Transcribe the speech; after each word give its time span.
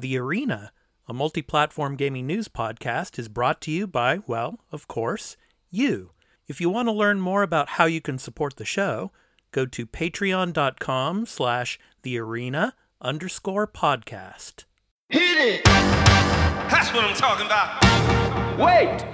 The 0.00 0.16
Arena, 0.16 0.72
a 1.06 1.12
multi 1.12 1.42
platform 1.42 1.94
gaming 1.94 2.26
news 2.26 2.48
podcast, 2.48 3.18
is 3.18 3.28
brought 3.28 3.60
to 3.62 3.70
you 3.70 3.86
by, 3.86 4.20
well, 4.26 4.60
of 4.72 4.88
course, 4.88 5.36
you. 5.70 6.12
If 6.46 6.58
you 6.58 6.70
want 6.70 6.88
to 6.88 6.92
learn 6.92 7.20
more 7.20 7.42
about 7.42 7.70
how 7.70 7.84
you 7.84 8.00
can 8.00 8.16
support 8.16 8.56
the 8.56 8.64
show, 8.64 9.12
go 9.52 9.66
to 9.66 9.86
patreon.com 9.86 11.26
slash 11.26 11.78
the 12.00 12.18
arena 12.18 12.74
underscore 13.02 13.66
podcast. 13.66 14.64
Hit 15.10 15.36
it! 15.36 15.64
That's 15.64 16.94
what 16.94 17.04
I'm 17.04 17.14
talking 17.14 17.44
about. 17.44 17.82
Wait! 18.58 19.04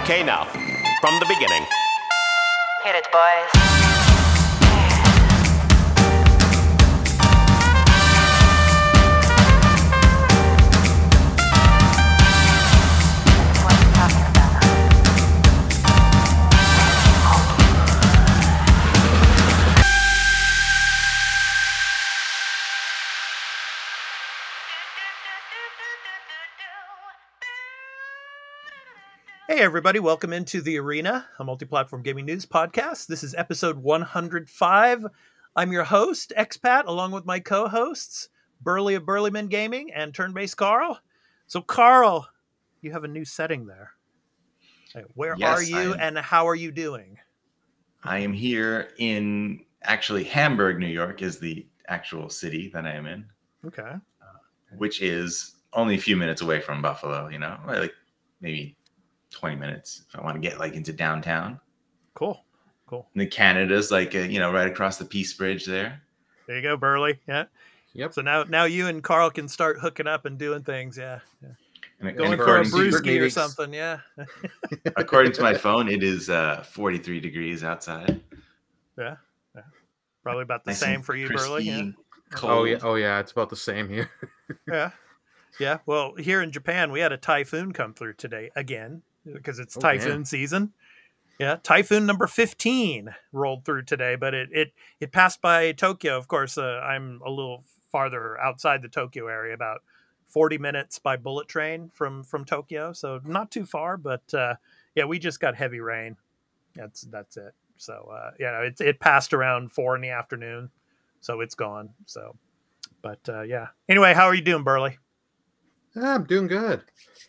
Okay, 0.00 0.22
now, 0.22 0.44
from 1.02 1.18
the 1.20 1.26
beginning. 1.28 1.66
Hit 2.84 2.96
it, 2.96 3.06
boys. 3.12 4.01
Hey, 29.52 29.60
everybody, 29.60 29.98
welcome 30.00 30.32
into 30.32 30.62
The 30.62 30.78
Arena, 30.78 31.26
a 31.38 31.44
multi 31.44 31.66
platform 31.66 32.02
gaming 32.02 32.24
news 32.24 32.46
podcast. 32.46 33.06
This 33.06 33.22
is 33.22 33.34
episode 33.34 33.76
105. 33.76 35.06
I'm 35.54 35.72
your 35.72 35.84
host, 35.84 36.32
Expat, 36.38 36.86
along 36.86 37.12
with 37.12 37.26
my 37.26 37.38
co 37.38 37.68
hosts, 37.68 38.30
Burley 38.62 38.94
of 38.94 39.02
Burleyman 39.02 39.50
Gaming 39.50 39.92
and 39.92 40.14
Turn 40.14 40.32
Based 40.32 40.56
Carl. 40.56 40.98
So, 41.48 41.60
Carl, 41.60 42.26
you 42.80 42.92
have 42.92 43.04
a 43.04 43.08
new 43.08 43.26
setting 43.26 43.66
there. 43.66 43.90
Where 45.16 45.36
Yes, 45.36 45.58
are 45.58 45.62
you 45.62 45.92
I 45.92 45.96
am. 45.96 46.00
and 46.00 46.18
how 46.18 46.48
are 46.48 46.54
you 46.54 46.72
doing? 46.72 47.18
I 48.04 48.20
am 48.20 48.32
here 48.32 48.88
in 48.96 49.66
actually 49.82 50.24
Hamburg, 50.24 50.78
New 50.78 50.86
York 50.86 51.20
is 51.20 51.38
the 51.38 51.66
actual 51.88 52.30
city 52.30 52.70
that 52.72 52.86
I 52.86 52.92
am 52.92 53.04
in, 53.04 53.26
Okay. 53.66 53.82
Uh, 53.82 54.24
which 54.78 55.02
is 55.02 55.56
only 55.74 55.96
a 55.96 56.00
few 56.00 56.16
minutes 56.16 56.40
away 56.40 56.60
from 56.60 56.80
Buffalo, 56.80 57.28
you 57.28 57.38
know, 57.38 57.58
like 57.66 57.92
maybe 58.40 58.78
20 59.32 59.56
minutes 59.56 60.02
if 60.08 60.18
I 60.18 60.22
want 60.22 60.40
to 60.40 60.40
get 60.40 60.58
like 60.58 60.74
into 60.74 60.92
downtown. 60.92 61.60
Cool. 62.14 62.44
Cool. 62.86 63.08
And 63.14 63.22
then 63.22 63.30
Canada's 63.30 63.90
like, 63.90 64.14
uh, 64.14 64.18
you 64.18 64.38
know, 64.38 64.52
right 64.52 64.68
across 64.68 64.98
the 64.98 65.04
Peace 65.04 65.32
Bridge 65.32 65.64
there. 65.64 66.02
There 66.46 66.56
you 66.56 66.62
go, 66.62 66.76
Burley. 66.76 67.18
Yeah. 67.26 67.44
Yep. 67.94 68.14
So 68.14 68.22
now, 68.22 68.44
now 68.44 68.64
you 68.64 68.86
and 68.86 69.02
Carl 69.02 69.30
can 69.30 69.48
start 69.48 69.78
hooking 69.80 70.06
up 70.06 70.26
and 70.26 70.38
doing 70.38 70.62
things. 70.62 70.98
Yeah. 70.98 71.20
yeah. 71.42 71.48
And, 72.00 72.16
Going 72.16 72.32
and 72.32 72.42
for 72.42 72.58
a 72.58 72.62
according, 72.62 72.92
to, 72.92 72.98
brewski 72.98 73.20
or 73.20 73.30
something. 73.30 73.72
Yeah. 73.72 74.00
according 74.96 75.32
to 75.32 75.42
my 75.42 75.54
phone, 75.58 75.88
it 75.88 76.02
is 76.02 76.28
uh, 76.28 76.64
43 76.68 77.20
degrees 77.20 77.64
outside. 77.64 78.20
yeah. 78.98 79.16
Yeah. 79.54 79.62
Probably 80.22 80.42
about 80.42 80.64
the 80.64 80.72
Nice 80.72 80.80
same 80.80 81.02
for 81.02 81.14
you, 81.14 81.28
Burley. 81.28 81.64
Yeah. 81.64 81.90
Oh 82.42 82.64
yeah, 82.64 82.78
oh 82.82 82.94
yeah, 82.94 83.20
it's 83.20 83.32
about 83.32 83.50
the 83.50 83.56
same 83.56 83.88
here. 83.88 84.10
Yeah. 84.68 84.90
Yeah. 85.58 85.78
Well, 85.86 86.14
here 86.16 86.42
in 86.42 86.50
Japan, 86.50 86.92
we 86.92 87.00
had 87.00 87.12
a 87.12 87.16
typhoon 87.16 87.72
come 87.72 87.94
through 87.94 88.14
today 88.14 88.50
again 88.54 89.02
because 89.30 89.58
it's 89.58 89.76
Oh, 89.76 89.80
typhoon 89.80 90.08
damn. 90.10 90.24
season. 90.24 90.72
Yeah. 91.38 91.56
Typhoon 91.62 92.06
number 92.06 92.26
15 92.26 93.14
rolled 93.32 93.64
through 93.64 93.82
today, 93.82 94.16
but 94.16 94.34
it, 94.34 94.48
it, 94.52 94.72
it 95.00 95.12
passed 95.12 95.40
by 95.40 95.72
Tokyo. 95.72 96.16
Of 96.16 96.28
course, 96.28 96.56
uh, 96.58 96.80
I'm 96.84 97.20
a 97.24 97.30
little 97.30 97.64
farther 97.90 98.38
outside 98.40 98.82
the 98.82 98.88
Tokyo 98.88 99.26
area, 99.28 99.54
about 99.54 99.82
40 100.28 100.58
minutes 100.58 100.98
by 100.98 101.16
bullet 101.16 101.48
train 101.48 101.90
from, 101.92 102.22
from 102.22 102.44
Tokyo. 102.44 102.92
So 102.92 103.20
not 103.24 103.50
too 103.50 103.66
far, 103.66 103.96
but 103.96 104.22
uh, 104.34 104.54
yeah, 104.94 105.04
we 105.04 105.18
just 105.18 105.40
got 105.40 105.56
heavy 105.56 105.80
rain. 105.80 106.16
That's, 106.74 107.02
that's 107.02 107.36
it. 107.36 107.54
So, 107.76 108.10
uh, 108.14 108.30
yeah, 108.38 108.60
it, 108.60 108.80
it 108.80 109.00
passed 109.00 109.34
around 109.34 109.72
four 109.72 109.96
in 109.96 110.02
the 110.02 110.10
afternoon. 110.10 110.70
So 111.20 111.40
it's 111.40 111.54
gone. 111.56 111.90
So, 112.06 112.36
but 113.02 113.18
uh, 113.28 113.42
yeah. 113.42 113.68
Anyway, 113.88 114.14
how 114.14 114.26
are 114.26 114.34
you 114.34 114.42
doing, 114.42 114.62
Burley? 114.64 114.98
Yeah, 115.94 116.14
I'm 116.14 116.24
doing 116.24 116.46
good. 116.46 116.82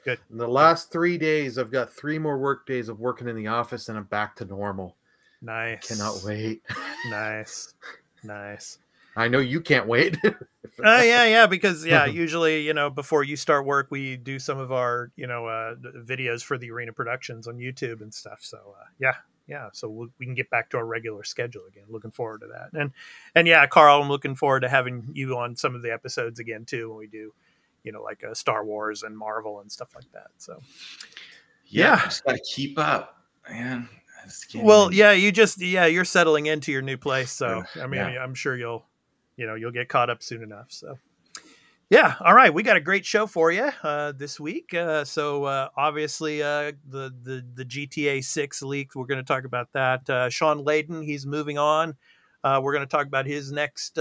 Good. 0.06 0.20
In 0.32 0.38
the 0.38 0.48
last 0.48 0.92
three 0.92 1.18
days, 1.18 1.58
I've 1.58 1.72
got 1.72 1.92
three 1.92 2.20
more 2.20 2.38
work 2.38 2.66
days 2.66 2.90
of 2.90 3.00
working 3.00 3.28
in 3.28 3.36
the 3.36 3.48
office, 3.48 3.90
and 3.90 3.98
I'm 3.98 4.06
back 4.06 4.36
to 4.38 4.46
normal. 4.46 4.96
Nice. 5.42 5.88
Cannot 5.88 6.24
wait. 6.24 6.62
Nice. 7.10 7.74
Nice. 8.24 8.80
I 9.18 9.28
know 9.28 9.40
you 9.40 9.60
can't 9.60 9.88
wait. 9.88 10.18
Oh 10.24 10.32
yeah, 11.02 11.26
yeah. 11.26 11.48
Because 11.48 11.86
yeah, 11.86 12.06
usually 12.24 12.62
you 12.62 12.74
know 12.74 12.90
before 12.90 13.26
you 13.26 13.36
start 13.36 13.66
work, 13.66 13.88
we 13.90 14.16
do 14.16 14.40
some 14.40 14.58
of 14.58 14.72
our 14.72 15.12
you 15.18 15.28
know 15.28 15.46
uh, 15.46 15.76
videos 15.76 16.42
for 16.42 16.58
the 16.58 16.72
arena 16.72 16.94
productions 16.94 17.48
on 17.48 17.58
YouTube 17.58 18.02
and 18.02 18.14
stuff. 18.14 18.40
So 18.40 18.58
uh, 18.58 18.86
yeah, 19.00 19.16
yeah. 19.48 19.68
So 19.74 19.90
we'll, 19.90 20.08
we 20.18 20.26
can 20.26 20.34
get 20.34 20.50
back 20.50 20.70
to 20.70 20.78
our 20.78 20.86
regular 20.86 21.26
schedule 21.26 21.64
again. 21.68 21.84
Looking 21.90 22.12
forward 22.12 22.40
to 22.40 22.48
that. 22.48 22.80
And 22.80 22.92
and 23.36 23.48
yeah, 23.48 23.68
Carl, 23.68 24.02
I'm 24.02 24.08
looking 24.08 24.36
forward 24.36 24.62
to 24.62 24.70
having 24.70 25.10
you 25.14 25.38
on 25.38 25.58
some 25.58 25.76
of 25.76 25.82
the 25.82 25.92
episodes 25.92 26.40
again 26.40 26.64
too 26.64 26.90
when 26.90 27.00
we 27.00 27.08
do 27.08 27.34
you 27.84 27.92
know 27.92 28.02
like 28.02 28.24
uh, 28.24 28.34
Star 28.34 28.66
Wars 28.66 29.04
and 29.04 29.18
Marvel 29.18 29.60
and 29.62 29.72
stuff 29.72 29.96
like 29.96 30.12
that. 30.14 30.28
So 30.38 30.60
Yeah, 31.68 31.96
Yeah. 31.96 32.04
just 32.06 32.24
gotta 32.24 32.40
keep 32.40 32.78
up, 32.80 33.18
man. 33.50 33.90
Well, 34.56 34.94
yeah, 34.94 35.12
you 35.12 35.32
just 35.32 35.62
yeah 35.62 35.86
you're 35.86 36.06
settling 36.06 36.46
into 36.46 36.72
your 36.72 36.82
new 36.82 36.98
place, 36.98 37.32
so 37.32 37.64
I 37.76 37.88
mean 37.88 38.00
yeah. 38.00 38.24
I'm 38.24 38.34
sure 38.34 38.56
you'll 38.58 38.86
you 39.36 39.46
know 39.46 39.56
you'll 39.56 39.72
get 39.72 39.90
caught 39.90 40.10
up 40.10 40.24
soon 40.24 40.44
enough. 40.44 40.68
So 40.70 40.98
yeah, 41.90 42.16
all 42.22 42.34
right, 42.34 42.54
we 42.54 42.64
got 42.64 42.78
a 42.78 42.82
great 42.82 43.06
show 43.06 43.28
for 43.28 43.52
you 43.52 43.70
uh, 43.84 44.14
this 44.14 44.40
week. 44.40 44.74
Uh, 44.74 45.04
so 45.04 45.44
uh, 45.44 45.70
obviously 45.78 46.42
uh, 46.42 46.72
the 46.88 47.14
the 47.22 47.46
the 47.54 47.66
GTA 47.66 48.24
Six 48.24 48.62
leak, 48.62 48.96
we're 48.96 49.06
going 49.06 49.20
to 49.20 49.28
talk 49.28 49.44
about 49.44 49.72
that. 49.74 50.10
Uh, 50.10 50.30
Shawn 50.30 50.64
Layden, 50.64 51.04
he's 51.06 51.26
moving 51.26 51.58
on. 51.58 51.96
Uh, 52.44 52.60
we're 52.64 52.74
going 52.74 52.86
to 52.86 52.92
talk 52.92 53.06
about 53.08 53.26
his 53.26 53.52
next 53.52 54.00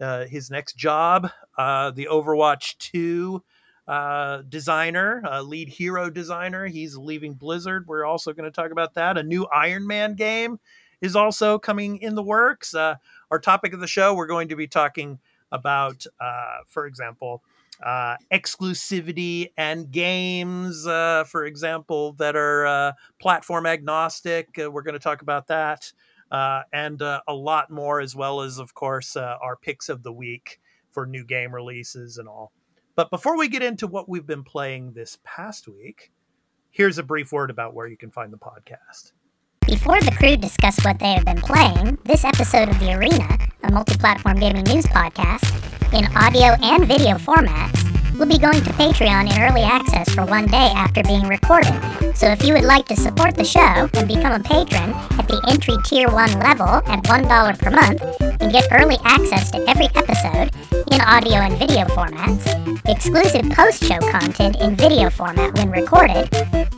uh, 0.00 0.26
his 0.26 0.50
next 0.50 0.76
job, 0.76 1.30
uh, 1.56 1.90
the 1.90 2.08
Overwatch 2.10 2.76
Two 2.78 3.42
uh, 3.88 4.42
designer, 4.48 5.22
uh, 5.30 5.42
lead 5.42 5.68
hero 5.68 6.10
designer. 6.10 6.66
He's 6.66 6.96
leaving 6.96 7.34
Blizzard. 7.34 7.86
We're 7.86 8.04
also 8.04 8.32
going 8.32 8.50
to 8.50 8.54
talk 8.54 8.72
about 8.72 8.94
that. 8.94 9.16
A 9.16 9.22
new 9.22 9.46
Iron 9.46 9.86
Man 9.86 10.14
game 10.14 10.58
is 11.00 11.14
also 11.14 11.58
coming 11.58 11.98
in 11.98 12.14
the 12.14 12.22
works. 12.22 12.74
Uh, 12.74 12.96
our 13.30 13.38
topic 13.38 13.72
of 13.72 13.80
the 13.80 13.86
show, 13.86 14.14
we're 14.14 14.26
going 14.26 14.48
to 14.48 14.56
be 14.56 14.66
talking 14.66 15.18
about, 15.52 16.06
for 16.68 16.86
example, 16.86 17.42
exclusivity 18.32 19.52
and 19.56 19.90
games, 19.90 20.84
for 20.84 21.44
example, 21.44 22.12
that 22.14 22.34
are 22.34 22.94
platform 23.20 23.66
agnostic. 23.66 24.48
We're 24.56 24.82
going 24.82 24.94
to 24.94 24.98
talk 24.98 25.22
about 25.22 25.46
that. 25.48 25.92
Uh, 26.30 26.62
and 26.72 27.00
uh, 27.02 27.20
a 27.28 27.34
lot 27.34 27.70
more, 27.70 28.00
as 28.00 28.16
well 28.16 28.40
as, 28.40 28.58
of 28.58 28.74
course, 28.74 29.16
uh, 29.16 29.36
our 29.40 29.56
picks 29.56 29.88
of 29.88 30.02
the 30.02 30.12
week 30.12 30.60
for 30.90 31.06
new 31.06 31.24
game 31.24 31.54
releases 31.54 32.18
and 32.18 32.28
all. 32.28 32.52
But 32.96 33.10
before 33.10 33.36
we 33.36 33.48
get 33.48 33.62
into 33.62 33.86
what 33.86 34.08
we've 34.08 34.26
been 34.26 34.42
playing 34.42 34.92
this 34.92 35.18
past 35.24 35.68
week, 35.68 36.10
here's 36.70 36.98
a 36.98 37.02
brief 37.02 37.30
word 37.30 37.50
about 37.50 37.74
where 37.74 37.86
you 37.86 37.96
can 37.96 38.10
find 38.10 38.32
the 38.32 38.38
podcast. 38.38 39.12
Before 39.66 40.00
the 40.00 40.12
crew 40.12 40.36
discuss 40.36 40.82
what 40.84 40.98
they 40.98 41.12
have 41.12 41.24
been 41.24 41.40
playing, 41.40 41.98
this 42.04 42.24
episode 42.24 42.68
of 42.68 42.78
The 42.78 42.92
Arena, 42.92 43.38
a 43.64 43.72
multi 43.72 43.96
platform 43.96 44.38
gaming 44.38 44.64
news 44.64 44.86
podcast, 44.86 45.44
in 45.92 46.06
audio 46.16 46.56
and 46.62 46.86
video 46.86 47.16
formats, 47.16 47.95
will 48.18 48.26
be 48.26 48.38
going 48.38 48.62
to 48.62 48.70
Patreon 48.70 49.30
in 49.30 49.42
early 49.42 49.62
access 49.62 50.08
for 50.14 50.24
one 50.24 50.46
day 50.46 50.70
after 50.74 51.02
being 51.02 51.28
recorded. 51.28 51.74
So 52.16 52.28
if 52.28 52.44
you 52.44 52.54
would 52.54 52.64
like 52.64 52.86
to 52.86 52.96
support 52.96 53.34
the 53.34 53.44
show 53.44 53.90
and 53.92 54.08
become 54.08 54.32
a 54.32 54.42
patron 54.42 54.90
at 55.18 55.28
the 55.28 55.42
entry 55.48 55.76
tier 55.84 56.08
1 56.08 56.38
level 56.40 56.66
at 56.66 57.02
$1 57.04 57.58
per 57.58 57.70
month 57.70 58.02
and 58.40 58.52
get 58.52 58.68
early 58.72 58.96
access 59.04 59.50
to 59.50 59.68
every 59.68 59.88
episode 59.94 60.50
in 60.92 61.00
audio 61.02 61.36
and 61.36 61.58
video 61.58 61.84
formats, 61.86 62.46
exclusive 62.88 63.50
post 63.50 63.84
show 63.84 63.98
content 64.10 64.56
in 64.60 64.76
video 64.76 65.10
format 65.10 65.54
when 65.54 65.70
recorded, 65.70 66.28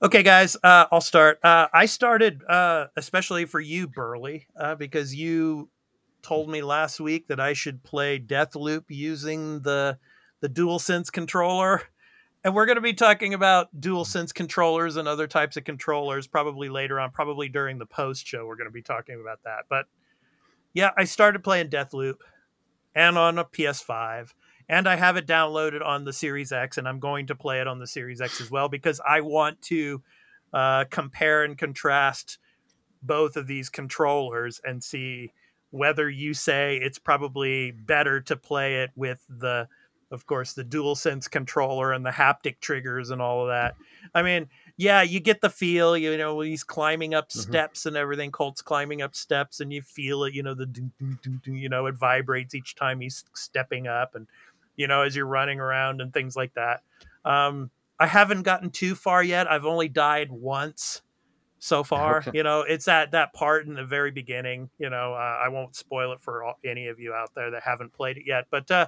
Okay, 0.00 0.22
guys, 0.22 0.56
uh, 0.62 0.86
I'll 0.92 1.00
start. 1.00 1.40
Uh, 1.42 1.66
I 1.72 1.86
started 1.86 2.44
uh, 2.48 2.86
especially 2.96 3.46
for 3.46 3.58
you, 3.58 3.88
Burley, 3.88 4.46
uh, 4.56 4.76
because 4.76 5.12
you 5.12 5.70
told 6.22 6.48
me 6.48 6.62
last 6.62 7.00
week 7.00 7.28
that 7.28 7.40
I 7.40 7.52
should 7.52 7.82
play 7.82 8.18
Deathloop 8.18 8.84
using 8.88 9.60
the 9.60 9.98
the 10.40 10.48
DualSense 10.48 11.10
controller, 11.10 11.82
and 12.44 12.54
we're 12.54 12.66
going 12.66 12.76
to 12.76 12.82
be 12.82 12.94
talking 12.94 13.34
about 13.34 13.68
DualSense 13.80 14.32
controllers 14.32 14.96
and 14.96 15.08
other 15.08 15.26
types 15.26 15.56
of 15.56 15.64
controllers 15.64 16.26
probably 16.26 16.68
later 16.68 17.00
on, 17.00 17.10
probably 17.10 17.48
during 17.48 17.78
the 17.78 17.86
post 17.86 18.26
show. 18.26 18.46
We're 18.46 18.56
going 18.56 18.68
to 18.68 18.72
be 18.72 18.82
talking 18.82 19.20
about 19.20 19.42
that. 19.44 19.64
But 19.68 19.86
yeah, 20.74 20.90
I 20.96 21.04
started 21.04 21.42
playing 21.42 21.70
Deathloop, 21.70 22.18
and 22.94 23.18
on 23.18 23.38
a 23.38 23.44
PS5 23.44 24.32
and 24.68 24.86
I 24.86 24.96
have 24.96 25.16
it 25.16 25.26
downloaded 25.26 25.84
on 25.84 26.04
the 26.04 26.12
Series 26.12 26.52
X, 26.52 26.76
and 26.76 26.86
I'm 26.86 27.00
going 27.00 27.28
to 27.28 27.34
play 27.34 27.60
it 27.60 27.66
on 27.66 27.78
the 27.78 27.86
Series 27.86 28.20
X 28.20 28.40
as 28.40 28.50
well 28.50 28.68
because 28.68 29.00
I 29.06 29.22
want 29.22 29.62
to 29.62 30.02
uh, 30.52 30.84
compare 30.90 31.44
and 31.44 31.56
contrast 31.56 32.38
both 33.02 33.36
of 33.36 33.46
these 33.46 33.70
controllers 33.70 34.60
and 34.64 34.82
see 34.82 35.32
whether 35.70 36.08
you 36.08 36.34
say 36.34 36.76
it's 36.76 36.98
probably 36.98 37.70
better 37.72 38.20
to 38.22 38.36
play 38.36 38.82
it 38.82 38.90
with 38.96 39.22
the, 39.28 39.68
of 40.10 40.26
course, 40.26 40.54
the 40.54 40.64
DualSense 40.64 41.30
controller 41.30 41.92
and 41.92 42.04
the 42.04 42.10
haptic 42.10 42.60
triggers 42.60 43.10
and 43.10 43.20
all 43.20 43.42
of 43.42 43.48
that. 43.48 43.74
I 44.14 44.22
mean, 44.22 44.48
yeah, 44.76 45.02
you 45.02 45.20
get 45.20 45.40
the 45.40 45.50
feel, 45.50 45.96
you 45.96 46.16
know, 46.16 46.40
he's 46.40 46.64
climbing 46.64 47.12
up 47.12 47.28
Mhm. 47.30 47.42
steps 47.42 47.84
and 47.84 47.96
everything. 47.96 48.30
Colt's 48.30 48.62
climbing 48.62 49.02
up 49.02 49.14
steps, 49.14 49.60
and 49.60 49.72
you 49.72 49.82
feel 49.82 50.24
it, 50.24 50.34
you 50.34 50.42
know, 50.42 50.54
the, 50.54 50.66
doo, 50.66 50.90
doo, 50.98 51.38
doo, 51.42 51.52
you 51.52 51.68
know, 51.68 51.86
it 51.86 51.96
vibrates 51.96 52.54
each 52.54 52.74
time 52.74 53.00
he's 53.00 53.24
stepping 53.34 53.86
up, 53.86 54.14
and 54.14 54.26
you 54.76 54.86
know, 54.86 55.02
as 55.02 55.16
you're 55.16 55.26
running 55.26 55.58
around 55.58 56.00
and 56.00 56.14
things 56.14 56.36
like 56.36 56.54
that. 56.54 56.82
Um, 57.24 57.70
I 57.98 58.06
haven't 58.06 58.44
gotten 58.44 58.70
too 58.70 58.94
far 58.94 59.24
yet. 59.24 59.50
I've 59.50 59.66
only 59.66 59.88
died 59.88 60.30
once 60.30 61.02
so 61.58 61.82
far. 61.82 62.18
Okay. 62.18 62.30
You 62.34 62.42
know, 62.42 62.60
it's 62.60 62.88
at 62.88 63.10
that 63.12 63.32
part 63.32 63.66
in 63.66 63.74
the 63.74 63.84
very 63.84 64.10
beginning. 64.10 64.70
You 64.78 64.90
know, 64.90 65.14
uh, 65.14 65.40
I 65.44 65.48
won't 65.48 65.76
spoil 65.76 66.12
it 66.12 66.20
for 66.20 66.44
all, 66.44 66.58
any 66.64 66.88
of 66.88 66.98
you 66.98 67.12
out 67.12 67.30
there 67.34 67.50
that 67.50 67.62
haven't 67.62 67.92
played 67.92 68.16
it 68.16 68.24
yet. 68.26 68.46
But 68.50 68.70
uh, 68.70 68.86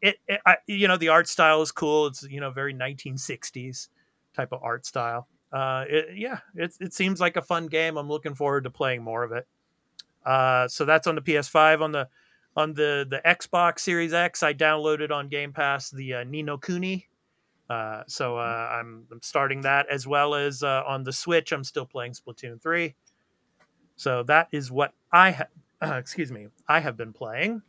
it, 0.00 0.16
it 0.28 0.40
I, 0.46 0.56
you 0.66 0.88
know, 0.88 0.96
the 0.96 1.08
art 1.08 1.28
style 1.28 1.62
is 1.62 1.72
cool. 1.72 2.06
It's 2.06 2.22
you 2.24 2.40
know 2.40 2.50
very 2.50 2.74
1960s 2.74 3.88
type 4.34 4.52
of 4.52 4.62
art 4.62 4.86
style. 4.86 5.28
Uh, 5.52 5.84
it, 5.88 6.16
yeah, 6.16 6.38
it 6.54 6.74
it 6.80 6.92
seems 6.92 7.20
like 7.20 7.36
a 7.36 7.42
fun 7.42 7.66
game. 7.66 7.96
I'm 7.96 8.08
looking 8.08 8.34
forward 8.34 8.64
to 8.64 8.70
playing 8.70 9.02
more 9.02 9.22
of 9.22 9.32
it. 9.32 9.46
Uh, 10.24 10.68
so 10.68 10.84
that's 10.84 11.06
on 11.06 11.14
the 11.14 11.22
PS5. 11.22 11.82
On 11.82 11.92
the 11.92 12.08
on 12.56 12.74
the 12.74 13.06
the 13.08 13.20
Xbox 13.24 13.80
Series 13.80 14.12
X, 14.12 14.42
I 14.42 14.52
downloaded 14.52 15.10
on 15.10 15.28
Game 15.28 15.52
Pass 15.52 15.90
the 15.90 16.14
uh, 16.14 16.24
Ni 16.24 16.42
no 16.42 16.58
Kuni. 16.58 17.08
Uh, 17.68 18.02
so 18.06 18.38
uh, 18.38 18.78
I'm, 18.80 19.06
I'm 19.10 19.20
starting 19.22 19.62
that 19.62 19.86
as 19.90 20.06
well 20.06 20.34
as 20.34 20.62
uh, 20.62 20.82
on 20.86 21.02
the 21.02 21.12
Switch. 21.12 21.52
I'm 21.52 21.64
still 21.64 21.86
playing 21.86 22.12
Splatoon 22.12 22.62
three. 22.62 22.94
So 23.96 24.22
that 24.24 24.48
is 24.52 24.70
what 24.70 24.92
I 25.12 25.32
ha- 25.32 25.96
excuse 25.98 26.30
me 26.30 26.46
I 26.68 26.80
have 26.80 26.96
been 26.96 27.12
playing. 27.12 27.62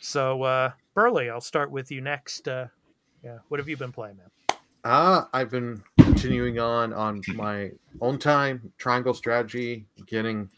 So 0.00 0.42
uh, 0.42 0.72
Burley, 0.94 1.30
I'll 1.30 1.40
start 1.40 1.70
with 1.70 1.90
you 1.90 2.00
next. 2.00 2.46
Uh, 2.46 2.66
yeah, 3.24 3.38
what 3.48 3.58
have 3.58 3.68
you 3.68 3.76
been 3.76 3.92
playing, 3.92 4.18
man? 4.18 4.58
Uh, 4.84 5.24
I've 5.32 5.50
been 5.50 5.82
continuing 5.98 6.60
on 6.60 6.92
on 6.92 7.20
my 7.34 7.70
own 8.00 8.18
time 8.18 8.72
triangle 8.78 9.14
strategy, 9.14 9.84
getting 10.06 10.48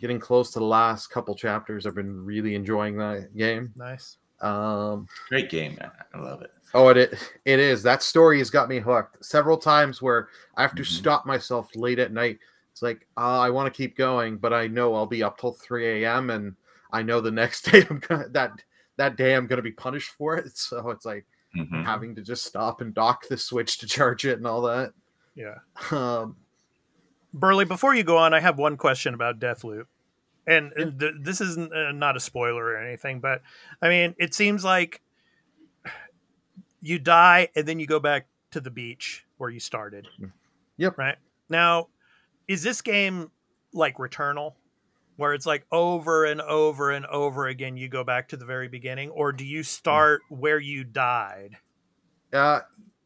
getting 0.00 0.18
close 0.18 0.50
to 0.52 0.58
the 0.58 0.64
last 0.64 1.08
couple 1.08 1.36
chapters. 1.36 1.86
I've 1.86 1.94
been 1.94 2.24
really 2.24 2.56
enjoying 2.56 2.96
that 2.96 3.36
game. 3.36 3.72
Nice. 3.76 4.16
Um, 4.40 5.06
Great 5.28 5.50
game, 5.50 5.76
man. 5.80 5.90
I 6.14 6.18
love 6.18 6.42
it. 6.42 6.52
oh, 6.74 6.88
it 6.88 7.12
it 7.44 7.58
is. 7.58 7.82
That 7.82 8.02
story 8.02 8.38
has 8.38 8.50
got 8.50 8.68
me 8.68 8.78
hooked 8.78 9.24
several 9.24 9.56
times. 9.56 10.00
Where 10.00 10.28
I 10.56 10.62
have 10.62 10.74
to 10.76 10.82
Mhm. 10.82 10.86
stop 10.86 11.26
myself 11.26 11.74
late 11.74 11.98
at 11.98 12.12
night. 12.12 12.38
It's 12.72 12.82
like 12.82 13.06
uh, 13.16 13.40
I 13.40 13.50
want 13.50 13.72
to 13.72 13.76
keep 13.76 13.96
going, 13.96 14.36
but 14.38 14.52
I 14.52 14.66
know 14.68 14.94
I'll 14.94 15.06
be 15.06 15.22
up 15.22 15.38
till 15.38 15.52
three 15.52 16.04
a.m. 16.04 16.30
and 16.30 16.54
I 16.92 17.02
know 17.02 17.20
the 17.20 17.30
next 17.42 17.70
day 17.70 17.84
I'm 17.90 17.98
gonna 17.98 18.28
that 18.28 18.52
that 18.96 19.16
day 19.16 19.34
I'm 19.34 19.46
gonna 19.46 19.62
be 19.62 19.72
punished 19.72 20.10
for 20.12 20.36
it. 20.36 20.52
So 20.56 20.90
it's 20.90 21.04
like 21.04 21.26
Mhm. 21.56 21.84
having 21.84 22.14
to 22.14 22.22
just 22.22 22.44
stop 22.44 22.80
and 22.82 22.94
dock 22.94 23.26
the 23.28 23.36
switch 23.36 23.78
to 23.78 23.86
charge 23.86 24.24
it 24.26 24.36
and 24.38 24.46
all 24.46 24.62
that. 24.62 24.92
Yeah. 25.34 25.54
Um, 25.90 26.36
Burley, 27.34 27.64
before 27.64 27.94
you 27.94 28.04
go 28.04 28.16
on, 28.18 28.32
I 28.34 28.40
have 28.40 28.58
one 28.58 28.76
question 28.76 29.14
about 29.14 29.38
Deathloop. 29.40 29.86
And, 30.48 30.98
th- 30.98 31.14
this 31.20 31.40
isn't 31.42 31.72
uh, 31.74 31.92
not 31.92 32.16
a 32.16 32.20
spoiler 32.20 32.64
or 32.64 32.76
anything, 32.78 33.20
but 33.20 33.42
I 33.82 33.88
mean, 33.88 34.14
it 34.18 34.32
seems 34.34 34.64
like 34.64 35.02
you 36.80 36.98
die 36.98 37.48
and 37.56 37.66
then 37.66 37.80
you 37.80 37.86
go 37.86 38.00
back 38.00 38.26
to 38.52 38.60
the 38.60 38.70
beach 38.70 39.24
where 39.36 39.50
you 39.50 39.60
started. 39.60 40.06
Yep. 40.76 40.96
Right. 40.98 41.16
Now, 41.48 41.88
is 42.46 42.62
this 42.62 42.80
game 42.82 43.30
like 43.72 43.96
Returnal, 43.98 44.54
where 45.16 45.34
it's 45.34 45.46
like 45.46 45.66
over 45.72 46.24
and 46.24 46.40
over 46.40 46.92
and 46.92 47.04
over 47.06 47.48
again 47.48 47.76
you 47.76 47.88
go 47.88 48.04
back 48.04 48.28
to 48.28 48.36
the 48.36 48.44
very 48.46 48.68
beginning, 48.68 49.10
or 49.10 49.32
do 49.32 49.44
you 49.44 49.62
start 49.62 50.22
where 50.28 50.58
you 50.58 50.84
died? 50.84 51.56
uh, 52.32 52.60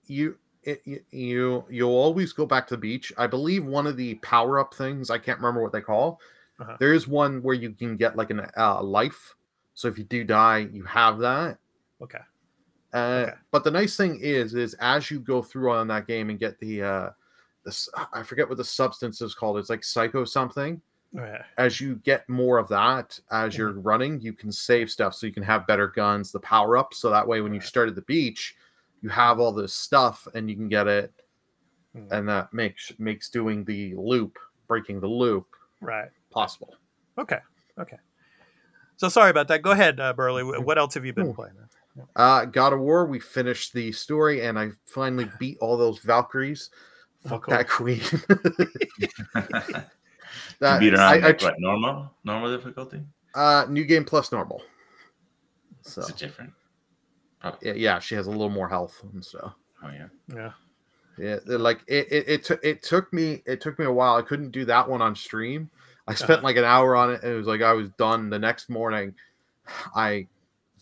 you 0.06 0.36
it, 0.64 0.82
you- 0.84 1.02
you 1.10 1.64
you'll 1.70 1.90
always 1.90 2.32
go 2.32 2.44
back 2.46 2.66
to 2.68 2.74
the 2.74 2.80
beach. 2.80 3.12
I 3.18 3.26
believe 3.26 3.64
one 3.64 3.86
of 3.86 3.96
the 3.96 4.14
power 4.16 4.58
up 4.60 4.74
things 4.74 5.10
I 5.10 5.18
can't 5.18 5.38
remember 5.38 5.62
what 5.62 5.72
they 5.72 5.80
call. 5.80 6.20
Uh-huh. 6.62 6.76
There 6.80 6.92
is 6.94 7.06
one 7.08 7.42
where 7.42 7.54
you 7.54 7.70
can 7.72 7.96
get 7.96 8.16
like 8.16 8.30
an 8.30 8.46
uh, 8.56 8.82
life. 8.82 9.34
So 9.74 9.88
if 9.88 9.98
you 9.98 10.04
do 10.04 10.24
die, 10.24 10.68
you 10.72 10.82
have 10.84 11.18
that. 11.18 11.58
Okay. 12.00 12.18
Uh, 12.92 13.26
Okay. 13.28 13.34
But 13.50 13.64
the 13.64 13.70
nice 13.70 13.96
thing 13.96 14.18
is, 14.20 14.54
is 14.54 14.74
as 14.74 15.10
you 15.10 15.18
go 15.20 15.42
through 15.42 15.72
on 15.72 15.88
that 15.88 16.06
game 16.06 16.30
and 16.30 16.38
get 16.38 16.58
the 16.60 16.82
uh, 16.82 17.10
this 17.64 17.88
I 18.12 18.22
forget 18.22 18.48
what 18.48 18.58
the 18.58 18.64
substance 18.64 19.20
is 19.22 19.34
called. 19.34 19.58
It's 19.58 19.70
like 19.70 19.84
psycho 19.84 20.24
something. 20.24 20.80
Yeah. 21.14 21.42
As 21.58 21.80
you 21.80 21.96
get 21.96 22.26
more 22.28 22.58
of 22.58 22.68
that 22.68 23.18
as 23.30 23.56
you're 23.56 23.72
running, 23.72 24.20
you 24.20 24.32
can 24.32 24.50
save 24.50 24.90
stuff 24.90 25.14
so 25.14 25.26
you 25.26 25.32
can 25.32 25.42
have 25.42 25.66
better 25.66 25.88
guns, 25.88 26.32
the 26.32 26.40
power 26.40 26.76
up. 26.78 26.94
So 26.94 27.10
that 27.10 27.26
way, 27.26 27.40
when 27.42 27.52
you 27.52 27.60
Right. 27.60 27.68
start 27.68 27.88
at 27.88 27.94
the 27.94 28.02
beach, 28.02 28.56
you 29.02 29.08
have 29.10 29.38
all 29.40 29.52
this 29.52 29.74
stuff 29.74 30.26
and 30.34 30.48
you 30.48 30.56
can 30.56 30.68
get 30.68 30.86
it, 30.88 31.12
Mm. 31.94 32.10
and 32.12 32.28
that 32.28 32.52
makes 32.54 32.92
makes 32.98 33.28
doing 33.28 33.64
the 33.64 33.94
loop, 33.96 34.38
breaking 34.68 35.00
the 35.00 35.06
loop, 35.08 35.46
Right. 35.82 36.10
Possible. 36.32 36.74
Okay. 37.18 37.38
Okay. 37.78 37.96
So 38.96 39.08
sorry 39.08 39.30
about 39.30 39.48
that. 39.48 39.62
Go 39.62 39.70
ahead, 39.72 40.00
uh, 40.00 40.12
Burley. 40.12 40.42
What 40.44 40.78
else 40.78 40.94
have 40.94 41.04
you 41.04 41.12
been 41.12 41.34
playing? 41.34 41.54
Uh, 42.16 42.44
God 42.46 42.72
of 42.72 42.80
War, 42.80 43.04
we 43.06 43.20
finished 43.20 43.72
the 43.74 43.92
story, 43.92 44.42
and 44.46 44.58
I 44.58 44.70
finally 44.86 45.28
beat 45.38 45.58
all 45.60 45.76
those 45.76 45.98
Valkyries. 46.00 46.70
Oh, 47.26 47.30
Fuck 47.30 47.44
cool. 47.44 47.54
that 47.54 47.68
queen. 47.68 48.00
you 48.28 49.08
That- 50.60 50.80
beat 50.80 50.92
her 50.92 50.98
on 51.00 51.14
I 51.14 51.16
like, 51.18 51.38
tr- 51.38 51.46
what 51.46 51.60
normal 51.60 52.10
normal 52.24 52.56
difficulty? 52.56 53.02
uh, 53.34 53.66
new 53.68 53.84
game 53.84 54.04
plus 54.04 54.32
normal. 54.32 54.62
So 55.82 56.00
Is 56.02 56.10
it 56.10 56.16
different? 56.16 56.52
Probably. 57.40 57.68
yeah, 57.68 57.74
yeah, 57.74 57.98
she 57.98 58.14
has 58.14 58.26
a 58.26 58.30
little 58.30 58.48
more 58.50 58.68
health 58.68 59.02
and 59.12 59.24
stuff. 59.24 59.54
Oh 59.82 59.90
yeah. 59.90 60.06
Yeah. 60.32 60.52
Yeah, 61.18 61.36
like 61.46 61.80
it. 61.88 62.10
It, 62.10 62.28
it, 62.28 62.44
took 62.44 62.64
it 62.64 62.82
took 62.82 63.12
me. 63.12 63.42
It 63.46 63.60
took 63.60 63.78
me 63.78 63.84
a 63.84 63.92
while. 63.92 64.16
I 64.16 64.22
couldn't 64.22 64.50
do 64.50 64.64
that 64.64 64.88
one 64.88 65.02
on 65.02 65.14
stream. 65.14 65.68
I 66.12 66.14
spent 66.14 66.30
Uh-huh. 66.38 66.42
like 66.44 66.56
an 66.56 66.64
hour 66.64 66.94
on 66.94 67.10
it, 67.12 67.22
and 67.22 67.32
it 67.32 67.36
was 67.36 67.46
like 67.46 67.62
I 67.62 67.72
was 67.72 67.88
done. 67.90 68.28
The 68.30 68.38
next 68.38 68.68
morning, 68.68 69.14
I 69.94 70.26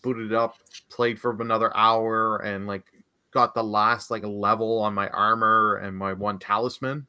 booted 0.01 0.31
it 0.31 0.35
up, 0.35 0.57
played 0.89 1.19
for 1.19 1.31
another 1.41 1.75
hour, 1.75 2.37
and 2.39 2.67
like 2.67 2.83
got 3.31 3.53
the 3.53 3.63
last 3.63 4.11
like 4.11 4.23
level 4.25 4.79
on 4.79 4.93
my 4.93 5.07
armor 5.09 5.77
and 5.77 5.95
my 5.95 6.11
one 6.11 6.37
talisman 6.37 7.07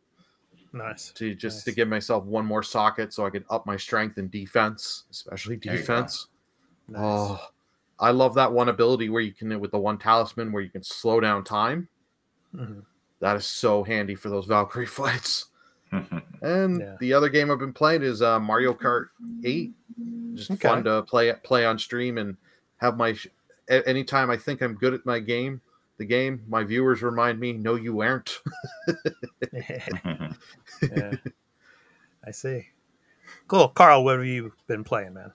Nice. 0.73 1.11
to 1.17 1.35
just 1.35 1.65
to 1.65 1.73
give 1.73 1.89
myself 1.89 2.25
one 2.25 2.47
more 2.47 2.63
socket 2.63 3.13
so 3.13 3.27
I 3.27 3.31
could 3.31 3.45
up 3.51 3.67
my 3.67 3.77
strength 3.77 4.19
and 4.19 4.31
defense, 4.31 5.05
especially 5.11 5.57
There 5.57 5.73
you 5.75 5.79
go. 5.81 5.83
defense. 5.85 6.29
Nice. 6.89 7.01
Oh, 7.03 7.45
I 7.99 8.11
love 8.13 8.35
that 8.35 8.53
one 8.53 8.69
ability 8.69 9.09
where 9.09 9.21
you 9.23 9.33
can 9.33 9.59
with 9.59 9.73
the 9.73 9.79
one 9.79 9.99
talisman 9.99 10.53
where 10.53 10.63
you 10.63 10.71
can 10.71 10.83
slow 10.85 11.19
down 11.19 11.43
time. 11.45 11.89
Mhm. 12.55 12.85
That 13.21 13.37
is 13.37 13.47
so 13.47 13.83
handy 13.83 14.15
for 14.15 14.29
those 14.29 14.47
Valkyrie 14.47 14.87
fights. 15.01 15.47
And 16.43 16.81
Yeah. 16.81 16.97
the 17.01 17.13
other 17.13 17.29
game 17.29 17.51
I've 17.51 17.59
been 17.59 17.73
playing 17.73 18.03
is 18.03 18.23
uh, 18.23 18.41
Mario 18.41 18.73
Kart 18.75 19.09
8. 19.45 19.73
Just 20.35 20.51
Okay. 20.53 20.69
fun 20.69 20.85
to 20.85 21.03
play 21.03 21.33
play 21.45 21.65
on 21.67 21.79
stream 21.79 22.19
and 22.19 22.37
have 22.79 22.97
my. 22.97 23.13
sh- 23.13 23.29
a- 23.69 23.87
Anytime 23.89 24.31
I 24.31 24.37
think 24.37 24.61
I'm 24.63 24.75
good 24.75 24.95
at 24.95 25.05
my 25.07 25.19
game, 25.21 25.61
the 25.99 26.05
game, 26.07 26.43
my 26.49 26.65
viewers 26.65 27.03
remind 27.03 27.39
me, 27.39 27.53
"No, 27.53 27.75
you 27.77 28.01
aren't." 28.01 28.41
yeah. 29.53 31.15
I 32.27 32.31
see. 32.31 32.69
Cool, 33.49 33.69
Carl. 33.69 34.05
What 34.05 34.17
have 34.19 34.27
you 34.27 34.53
been 34.67 34.85
playing, 34.85 35.15
man? 35.15 35.33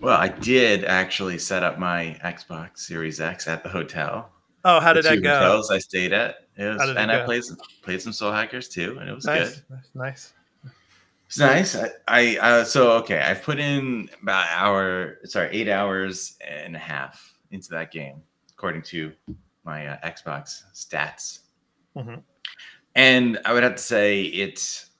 well, 0.00 0.16
I 0.18 0.28
did 0.28 0.84
actually 0.84 1.38
set 1.38 1.62
up 1.62 1.78
my 1.78 2.18
Xbox 2.24 2.78
Series 2.78 3.20
X 3.20 3.46
at 3.48 3.62
the 3.62 3.68
hotel. 3.68 4.30
Oh, 4.64 4.80
how 4.80 4.92
The 4.92 5.02
did 5.02 5.04
that 5.10 5.14
two 5.16 5.20
go? 5.22 5.38
Hotels 5.38 5.70
I 5.70 5.78
stayed 5.78 6.12
at. 6.12 6.45
It 6.56 6.64
was, 6.64 6.80
How 6.80 6.86
did 6.86 6.96
it 6.96 6.98
and 7.00 7.12
I 7.12 7.24
played 7.24 7.44
some, 7.44 7.56
played 7.82 8.00
some 8.00 8.12
Soul 8.12 8.32
Hackers 8.32 8.68
Two, 8.68 8.98
and 8.98 9.08
it 9.08 9.14
was 9.14 9.26
Nice, 9.26 9.60
good. 9.60 9.78
nice. 9.94 10.32
It's 11.26 11.38
nice. 11.38 11.76
I, 11.76 11.90
I 12.08 12.36
uh, 12.38 12.64
so 12.64 12.92
okay. 12.98 13.18
I've 13.20 13.42
put 13.42 13.58
in 13.58 14.08
about 14.22 14.44
an 14.46 14.52
hour, 14.52 15.18
sorry, 15.24 15.48
eight 15.52 15.68
hours 15.68 16.36
and 16.46 16.76
a 16.76 16.78
half 16.78 17.34
into 17.50 17.68
that 17.70 17.90
game, 17.90 18.22
according 18.52 18.82
to 18.82 19.12
my 19.64 19.88
uh, 19.88 19.96
Xbox 20.08 20.62
stats. 20.72 21.40
Mhm. 21.96 22.22
And 22.94 23.38
I 23.44 23.52
would 23.52 23.64
have 23.64 23.74
to 23.74 23.82
say 23.82 24.22
it's 24.22 24.90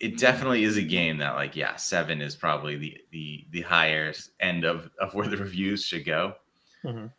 it 0.00 0.18
definitely 0.18 0.64
is 0.64 0.76
a 0.76 0.82
game 0.82 1.18
that 1.18 1.36
like 1.36 1.54
yeah, 1.54 1.76
seven 1.76 2.20
is 2.20 2.34
probably 2.34 2.76
the 2.76 2.98
the 3.12 3.46
the 3.52 3.60
higher 3.62 4.12
end 4.40 4.64
of 4.64 4.90
of 5.00 5.14
where 5.14 5.28
the 5.28 5.36
reviews 5.46 5.84
should 5.84 6.04
go. 6.04 6.34
Mhm. 6.84 7.12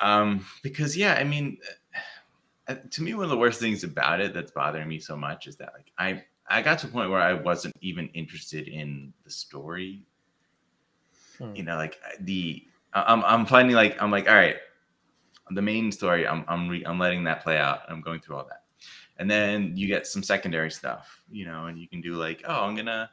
Um, 0.00 0.44
because 0.62 0.96
yeah, 0.96 1.14
I 1.14 1.24
mean, 1.24 1.56
uh, 1.66 1.72
to 2.68 3.02
me, 3.02 3.14
one 3.14 3.24
of 3.24 3.30
the 3.30 3.36
worst 3.36 3.60
things 3.60 3.84
about 3.84 4.20
it 4.20 4.34
that's 4.34 4.52
bothering 4.52 4.88
me 4.88 4.98
so 4.98 5.16
much 5.16 5.46
is 5.46 5.56
that 5.56 5.72
like 5.74 5.92
I 5.98 6.24
I 6.48 6.62
got 6.62 6.78
to 6.80 6.86
a 6.86 6.90
point 6.90 7.10
where 7.10 7.20
I 7.20 7.32
wasn't 7.32 7.74
even 7.80 8.08
interested 8.08 8.68
in 8.68 9.12
the 9.24 9.30
story. 9.30 10.06
Hmm. 11.38 11.54
You 11.54 11.62
know, 11.64 11.76
like 11.76 11.98
the 12.20 12.64
I'm 12.92 13.24
I'm 13.24 13.46
finding 13.46 13.74
like 13.74 14.00
I'm 14.00 14.10
like 14.10 14.28
all 14.28 14.34
right, 14.34 14.56
the 15.50 15.62
main 15.62 15.90
story 15.90 16.26
I'm 16.26 16.44
I'm 16.48 16.68
re, 16.68 16.84
I'm 16.84 16.98
letting 16.98 17.24
that 17.24 17.42
play 17.42 17.58
out. 17.58 17.80
I'm 17.88 18.00
going 18.00 18.20
through 18.20 18.36
all 18.36 18.46
that, 18.48 18.64
and 19.18 19.30
then 19.30 19.76
you 19.76 19.86
get 19.86 20.06
some 20.06 20.22
secondary 20.22 20.70
stuff. 20.70 21.22
You 21.30 21.46
know, 21.46 21.66
and 21.66 21.78
you 21.78 21.88
can 21.88 22.00
do 22.00 22.14
like 22.14 22.42
oh 22.46 22.64
I'm 22.64 22.76
gonna 22.76 23.10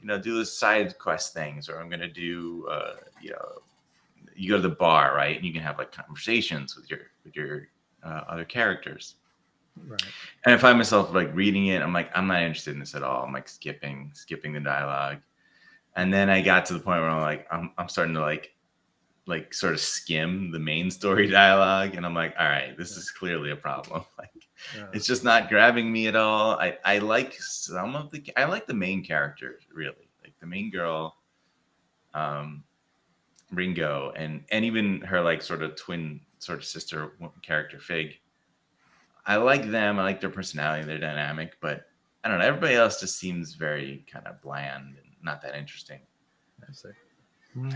you 0.00 0.06
know 0.06 0.18
do 0.18 0.38
the 0.38 0.46
side 0.46 0.98
quest 0.98 1.34
things 1.34 1.68
or 1.68 1.80
I'm 1.80 1.90
gonna 1.90 2.08
do 2.08 2.66
uh 2.70 2.94
you 3.20 3.30
know 3.30 3.62
you 4.34 4.48
go 4.48 4.56
to 4.56 4.62
the 4.62 4.74
bar 4.74 5.14
right 5.14 5.36
and 5.36 5.44
you 5.44 5.52
can 5.52 5.62
have 5.62 5.78
like 5.78 5.92
conversations 5.92 6.76
with 6.76 6.90
your 6.90 7.00
with 7.24 7.36
your 7.36 7.68
uh, 8.04 8.22
other 8.28 8.44
characters 8.44 9.16
Right. 9.86 10.02
and 10.44 10.54
I 10.54 10.58
find 10.58 10.76
myself 10.76 11.14
like 11.14 11.34
reading 11.34 11.66
it. 11.66 11.80
I'm 11.80 11.92
like, 11.92 12.10
I'm 12.16 12.26
not 12.26 12.42
interested 12.42 12.74
in 12.74 12.80
this 12.80 12.94
at 12.94 13.02
all. 13.02 13.24
I'm 13.24 13.32
like 13.32 13.48
skipping, 13.48 14.10
skipping 14.14 14.52
the 14.52 14.60
dialogue. 14.60 15.18
And 15.96 16.12
then 16.12 16.28
I 16.28 16.42
got 16.42 16.66
to 16.66 16.74
the 16.74 16.80
point 16.80 17.00
where 17.00 17.08
I'm 17.08 17.22
like, 17.22 17.46
I'm, 17.50 17.70
I'm 17.78 17.88
starting 17.88 18.14
to 18.14 18.20
like, 18.20 18.54
like 19.26 19.54
sort 19.54 19.72
of 19.72 19.80
skim 19.80 20.50
the 20.50 20.58
main 20.58 20.90
story 21.00 21.28
dialogue. 21.28 21.94
And 21.94 22.04
I'm 22.04 22.14
like, 22.14 22.34
all 22.38 22.46
right, 22.48 22.76
this 22.76 22.96
is 22.96 23.10
clearly 23.10 23.50
a 23.52 23.56
problem. 23.56 24.04
Like, 24.18 24.30
Yeah. 24.76 24.88
it's 24.92 25.06
just 25.06 25.24
not 25.24 25.48
grabbing 25.48 25.90
me 25.90 26.06
at 26.08 26.16
all. 26.16 26.58
I, 26.58 26.76
I 26.84 26.98
like 26.98 27.34
some 27.40 27.96
of 27.96 28.10
the, 28.10 28.22
I 28.36 28.44
like 28.44 28.66
the 28.66 28.74
main 28.74 29.02
characters 29.02 29.62
really. 29.72 30.10
Like 30.22 30.34
the 30.40 30.46
main 30.46 30.70
girl, 30.70 31.16
um, 32.12 32.64
Ringo, 33.52 34.12
and 34.16 34.44
and 34.50 34.64
even 34.64 35.00
her 35.02 35.20
like 35.22 35.42
sort 35.42 35.62
of 35.62 35.76
twin, 35.76 36.20
sort 36.40 36.58
of 36.58 36.64
sister 36.64 37.12
character 37.42 37.78
Figue. 37.78 38.14
I 39.26 39.36
like 39.36 39.70
them. 39.70 39.98
I 39.98 40.02
like 40.02 40.20
their 40.20 40.30
personality, 40.30 40.84
their 40.84 40.98
dynamic, 40.98 41.56
but 41.60 41.86
I 42.24 42.28
don't 42.28 42.38
know. 42.38 42.46
Everybody 42.46 42.74
else 42.74 42.98
just 42.98 43.18
seems 43.18 43.54
very 43.54 44.04
kind 44.10 44.26
of 44.26 44.40
bland 44.42 44.96
and 44.96 45.06
not 45.22 45.40
that 45.42 45.54
interesting. 45.54 46.00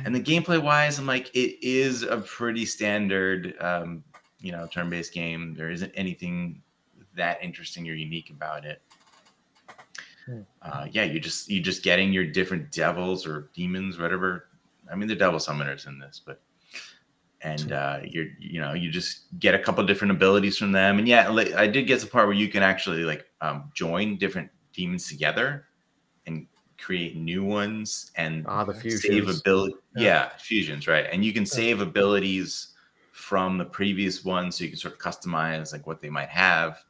And 0.04 0.14
the 0.14 0.21
gameplay 0.21 0.62
wise, 0.62 0.99
I'm 0.99 1.06
like, 1.06 1.30
it 1.35 1.64
is 1.64 2.02
a 2.02 2.18
pretty 2.18 2.64
standard, 2.64 3.54
um, 3.61 4.04
you 4.40 4.52
know, 4.52 4.66
turn-based 4.66 5.12
game. 5.12 5.54
There 5.54 5.71
isn't 5.71 5.92
anything 5.94 6.62
that 7.16 7.42
interesting 7.42 7.88
or 7.88 7.94
unique 7.94 8.30
about 8.30 8.64
it. 8.64 8.83
Hmm. 10.26 10.40
Uh, 10.62 10.87
yeah, 10.90 11.04
you 11.04 11.21
just 11.21 11.50
you're 11.50 11.62
just 11.62 11.83
getting 11.83 12.12
your 12.12 12.25
different 12.25 12.71
devils 12.71 13.26
or 13.26 13.50
demons, 13.54 13.99
whatever. 13.99 14.49
I 14.90 14.94
mean, 14.94 15.09
they're 15.09 15.16
devil 15.16 15.38
summoners 15.38 15.87
in 15.87 15.99
this, 15.99 16.21
but 16.25 16.40
and 17.45 17.73
uh, 17.73 18.01
you're 18.03 18.27
you 18.39 18.61
know 18.61 18.73
you 18.73 18.91
just 18.91 19.27
get 19.39 19.55
a 19.55 19.59
couple 19.59 19.85
different 19.85 20.11
abilities 20.11 20.57
from 20.57 20.73
them. 20.73 20.99
And 20.99 21.07
yeah, 21.07 21.29
like, 21.29 21.53
I 21.53 21.67
did 21.67 21.87
get 21.87 22.01
to 22.01 22.07
the 22.07 22.11
part 22.11 22.27
where 22.27 22.35
you 22.35 22.49
can 22.49 22.63
actually 22.63 23.05
like 23.05 23.27
um, 23.41 23.71
join 23.75 24.17
different 24.17 24.51
demons 24.73 25.09
together 25.09 25.67
and 26.27 26.47
create 26.79 27.17
new 27.17 27.45
ones 27.45 28.11
and 28.17 28.45
Ah, 28.49 28.65
the 28.65 28.75
save 28.91 29.29
ability. 29.29 29.75
Yeah. 29.95 30.03
Yeah. 30.03 30.29
fusions, 30.39 30.89
right? 30.89 31.07
And 31.13 31.25
you 31.25 31.33
can 31.33 31.47
save 31.47 31.81
abilities 31.81 32.69
from 33.13 33.59
the 33.59 33.65
previous 33.65 34.25
one, 34.25 34.51
so 34.51 34.65
you 34.65 34.71
can 34.71 34.79
sort 34.79 34.95
of 34.95 35.01
customize 35.01 35.73
like 35.73 35.87
what 35.87 36.01
they 36.01 36.11
might 36.11 36.31
have. 36.31 36.83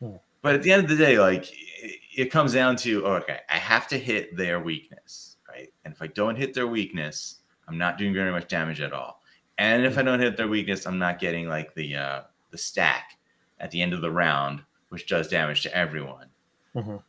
Hmm. 0.00 0.16
But 0.42 0.56
at 0.56 0.62
the 0.62 0.72
end 0.72 0.82
of 0.84 0.90
the 0.90 0.96
day, 0.96 1.18
like 1.18 1.50
it, 1.52 2.00
it 2.16 2.30
comes 2.30 2.52
down 2.52 2.76
to 2.78 3.06
oh, 3.06 3.14
okay, 3.14 3.40
I 3.48 3.56
have 3.56 3.86
to 3.88 3.98
hit 3.98 4.36
their 4.36 4.58
weakness, 4.60 5.36
right? 5.48 5.72
And 5.84 5.94
if 5.94 6.02
I 6.02 6.08
don't 6.08 6.36
hit 6.36 6.52
their 6.52 6.66
weakness, 6.66 7.36
I'm 7.68 7.78
not 7.78 7.96
doing 7.96 8.12
very 8.12 8.32
much 8.32 8.48
damage 8.48 8.80
at 8.80 8.92
all. 8.92 9.20
And 9.58 9.84
if 9.84 9.96
I 9.98 10.02
don't 10.02 10.20
hit 10.20 10.36
their 10.36 10.48
weakness, 10.48 10.86
I'm 10.86 10.98
not 10.98 11.18
getting 11.20 11.48
like 11.48 11.74
the 11.74 11.94
uh, 11.96 12.22
the 12.50 12.58
stack 12.58 13.18
at 13.60 13.70
the 13.70 13.80
end 13.82 13.92
of 13.92 14.00
the 14.00 14.10
round, 14.10 14.62
which 14.88 15.06
does 15.06 15.28
damage 15.28 15.62
to 15.62 15.76
everyone. 15.76 16.28
Mhm. 16.74 17.02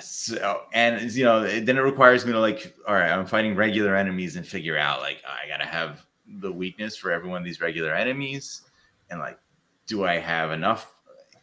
So 0.00 0.62
and 0.72 1.10
you 1.12 1.24
know, 1.24 1.42
it- 1.44 1.66
then 1.66 1.76
it 1.76 1.82
requires 1.82 2.24
me 2.24 2.32
to 2.32 2.40
like, 2.40 2.74
all 2.88 2.94
right, 2.94 3.10
I'm 3.10 3.26
fighting 3.26 3.54
regular 3.54 3.94
enemies 3.94 4.36
and 4.36 4.46
figure 4.46 4.78
out 4.78 5.00
like 5.00 5.22
I 5.26 5.46
gotta 5.48 5.66
have 5.66 6.04
the 6.26 6.50
weakness 6.50 6.96
for 6.96 7.10
every 7.10 7.28
one 7.28 7.38
of 7.38 7.44
these 7.44 7.60
regular 7.60 7.94
enemies, 7.94 8.62
and 9.10 9.20
like, 9.20 9.38
do 9.86 10.04
I 10.04 10.18
have 10.18 10.50
enough 10.52 10.94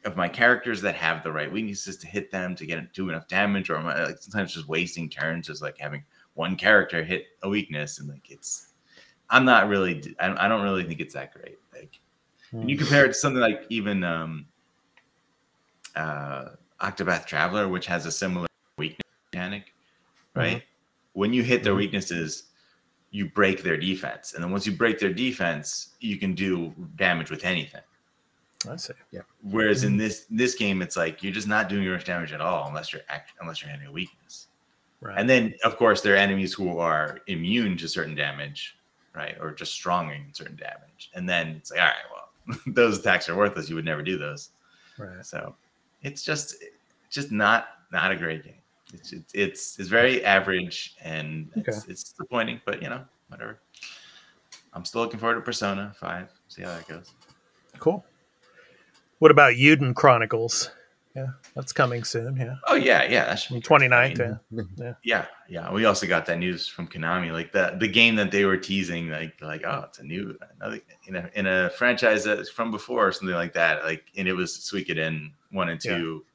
of 0.05 0.15
my 0.15 0.27
characters 0.29 0.81
that 0.81 0.95
have 0.95 1.21
the 1.23 1.31
right 1.31 1.51
weaknesses 1.51 1.97
to 1.97 2.07
hit 2.07 2.31
them 2.31 2.55
to 2.55 2.65
get 2.65 2.91
do 2.93 3.09
enough 3.09 3.27
damage, 3.27 3.69
or 3.69 3.75
am 3.77 3.85
I 3.87 4.05
like 4.05 4.17
sometimes 4.17 4.53
just 4.55 4.67
wasting 4.67 5.09
turns, 5.09 5.47
just 5.47 5.61
like 5.61 5.77
having 5.77 6.03
one 6.33 6.55
character 6.55 7.03
hit 7.03 7.25
a 7.43 7.49
weakness 7.49 7.99
and 7.99 8.09
like 8.09 8.31
it's. 8.31 8.68
I'm 9.29 9.45
not 9.45 9.67
really. 9.67 10.15
I 10.19 10.45
I 10.45 10.47
don't 10.47 10.63
really 10.63 10.83
think 10.83 10.99
it's 10.99 11.13
that 11.13 11.33
great. 11.33 11.59
Like, 11.73 11.99
when 12.51 12.69
you 12.69 12.77
compare 12.77 13.05
it 13.05 13.09
to 13.09 13.13
something 13.13 13.41
like 13.41 13.65
even 13.69 14.03
um, 14.03 14.45
uh, 15.95 16.49
Octopath 16.81 17.25
Traveler, 17.25 17.67
which 17.67 17.85
has 17.85 18.05
a 18.05 18.11
similar 18.11 18.47
weakness 18.77 19.07
mechanic, 19.31 19.73
right? 20.35 20.63
When 21.13 21.33
you 21.33 21.43
hit 21.43 21.63
their 21.63 21.75
weaknesses, 21.75 22.43
you 23.11 23.29
break 23.29 23.63
their 23.63 23.77
defense, 23.77 24.33
and 24.33 24.43
then 24.43 24.51
once 24.51 24.65
you 24.65 24.73
break 24.73 24.99
their 24.99 25.13
defense, 25.13 25.95
you 25.99 26.17
can 26.17 26.33
do 26.33 26.73
damage 26.95 27.29
with 27.29 27.43
anything. 27.43 27.81
I 28.69 28.75
see. 28.75 28.93
Yeah. 29.11 29.21
Whereas 29.41 29.83
in 29.83 29.95
this 29.95 30.25
this 30.29 30.55
game, 30.55 30.81
it's 30.81 30.97
like 30.97 31.23
you're 31.23 31.31
just 31.33 31.47
not 31.47 31.69
doing 31.69 31.89
much 31.89 32.05
damage 32.05 32.33
at 32.33 32.41
all 32.41 32.67
unless 32.67 32.91
you're 32.91 33.03
act- 33.09 33.33
unless 33.39 33.61
you're 33.61 33.71
hitting 33.71 33.87
a 33.87 33.91
weakness. 33.91 34.47
Right. 35.01 35.17
And 35.17 35.29
then, 35.29 35.53
of 35.63 35.77
course, 35.77 36.01
there 36.01 36.15
are 36.15 36.17
enemies 36.17 36.53
who 36.53 36.77
are 36.77 37.19
immune 37.27 37.77
to 37.77 37.87
certain 37.87 38.15
damage, 38.15 38.77
right? 39.19 39.35
Or 39.39 39.51
just 39.53 39.73
strong 39.73 40.09
in 40.11 40.33
certain 40.33 40.55
damage. 40.55 41.11
And 41.13 41.27
then 41.27 41.49
it's 41.49 41.71
like, 41.71 41.81
all 41.81 41.85
right, 41.85 41.95
well, 42.13 42.59
those 42.67 42.99
attacks 42.99 43.27
are 43.29 43.35
worthless. 43.35 43.69
You 43.69 43.75
would 43.75 43.85
never 43.85 44.01
do 44.01 44.17
those. 44.17 44.49
right. 44.97 45.25
So 45.25 45.55
it's 46.01 46.23
just, 46.23 46.55
just 47.09 47.31
not 47.31 47.67
not 47.91 48.11
a 48.11 48.15
great 48.15 48.43
game. 48.43 48.53
It's 48.93 49.11
it's 49.11 49.33
it's, 49.33 49.79
it's 49.79 49.89
very 49.89 50.23
average 50.23 50.95
and 51.03 51.49
it's, 51.55 51.87
it's 51.87 52.03
disappointing. 52.03 52.61
But 52.65 52.81
you 52.81 52.89
know, 52.89 53.01
whatever. 53.27 53.59
I'm 54.73 54.85
still 54.85 55.01
looking 55.01 55.19
forward 55.19 55.35
to 55.35 55.41
Persona 55.41 55.93
Five. 55.99 56.29
See 56.47 56.61
how 56.61 56.69
that 56.69 56.87
goes. 56.87 57.11
Cool. 57.79 58.05
What 59.19 59.31
about 59.31 59.55
Uden 59.55 59.93
Chronicles? 59.93 60.71
Yeah, 61.15 61.27
that's 61.55 61.73
coming 61.73 62.03
soon. 62.03 62.37
Yeah, 62.37 62.55
Oh 62.67 62.75
yeah, 62.75 63.03
yeah. 63.03 63.25
That 63.25 63.35
should 63.39 63.55
be 63.55 63.61
29th. 63.61 64.21
I 64.21 64.37
Yeah. 64.77 64.93
Yeah, 65.03 65.25
yeah. 65.49 65.71
We 65.73 65.85
also 65.85 66.05
got 66.05 66.25
that 66.27 66.37
news 66.37 66.67
from 66.67 66.87
Konami, 66.87 67.31
like 67.31 67.51
the 67.51 67.75
the 67.79 67.87
game 67.87 68.15
that 68.17 68.29
they 68.31 68.45
were 68.45 68.57
teasing, 68.57 69.09
like 69.09 69.33
like 69.41 69.63
oh, 69.65 69.85
it's 69.87 69.97
a 69.99 70.03
new 70.03 70.37
another 70.59 70.79
in 71.07 71.15
a 71.15 71.29
in 71.33 71.47
a 71.47 71.71
franchise 71.71 72.23
that's 72.23 72.49
from 72.49 72.69
before 72.69 73.07
or 73.07 73.11
something 73.11 73.35
like 73.35 73.53
that. 73.53 73.83
Like, 73.83 74.05
and 74.17 74.27
it 74.27 74.33
was 74.33 74.55
Suikoden 74.57 75.31
one 75.51 75.69
and 75.69 75.83
Yeah. 75.83 75.97
two, 75.97 76.25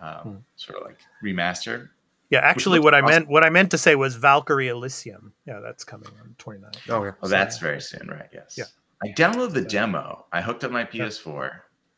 um, 0.00 0.16
Hmm. 0.22 0.34
sort 0.56 0.78
of 0.80 0.86
like 0.86 0.98
remastered. 1.22 1.90
Yeah, 2.30 2.38
actually, 2.40 2.78
looks 2.78 2.84
what 2.84 2.94
I 2.94 3.02
meant 3.02 3.28
what 3.28 3.44
I 3.44 3.50
meant 3.50 3.70
to 3.72 3.78
say 3.78 3.96
was 3.96 4.14
Valkyrie 4.16 4.68
Elysium. 4.68 5.32
Yeah, 5.46 5.60
that's 5.60 5.84
coming 5.84 6.08
on 6.22 6.34
29th. 6.38 6.78
Oh 6.88 7.04
yeah. 7.04 7.10
Oh, 7.22 7.28
that's 7.28 7.58
very 7.58 7.80
soon, 7.82 8.08
right? 8.08 8.28
Yes. 8.32 8.54
Yeah. 8.56 8.64
I 9.02 9.08
downloaded 9.08 9.52
the 9.52 9.62
demo. 9.62 10.26
I 10.32 10.40
hooked 10.40 10.62
up 10.64 10.70
my 10.70 10.84
PS4, 10.84 11.50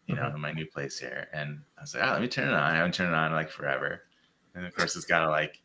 you 0.07 0.15
know, 0.17 0.23
Mhm. 0.23 0.35
in 0.35 0.41
my 0.41 0.53
new 0.53 0.67
place 0.67 0.99
here, 0.99 1.29
and 1.33 1.61
I 1.79 1.83
was 1.83 1.95
like, 1.95 2.05
oh, 2.05 2.13
let 2.13 2.21
me 2.21 2.29
turn 2.29 2.49
it 2.49 2.55
on. 2.55 2.61
I 2.61 2.77
haven't 2.77 2.95
turned 2.95 3.11
it 3.11 3.17
on 3.17 3.33
like 3.33 3.51
forever, 3.51 4.03
and 4.55 4.67
of 4.67 4.75
course, 4.75 4.97
it's 4.97 5.07
got 5.07 5.21
to 5.25 5.31
like 5.31 5.61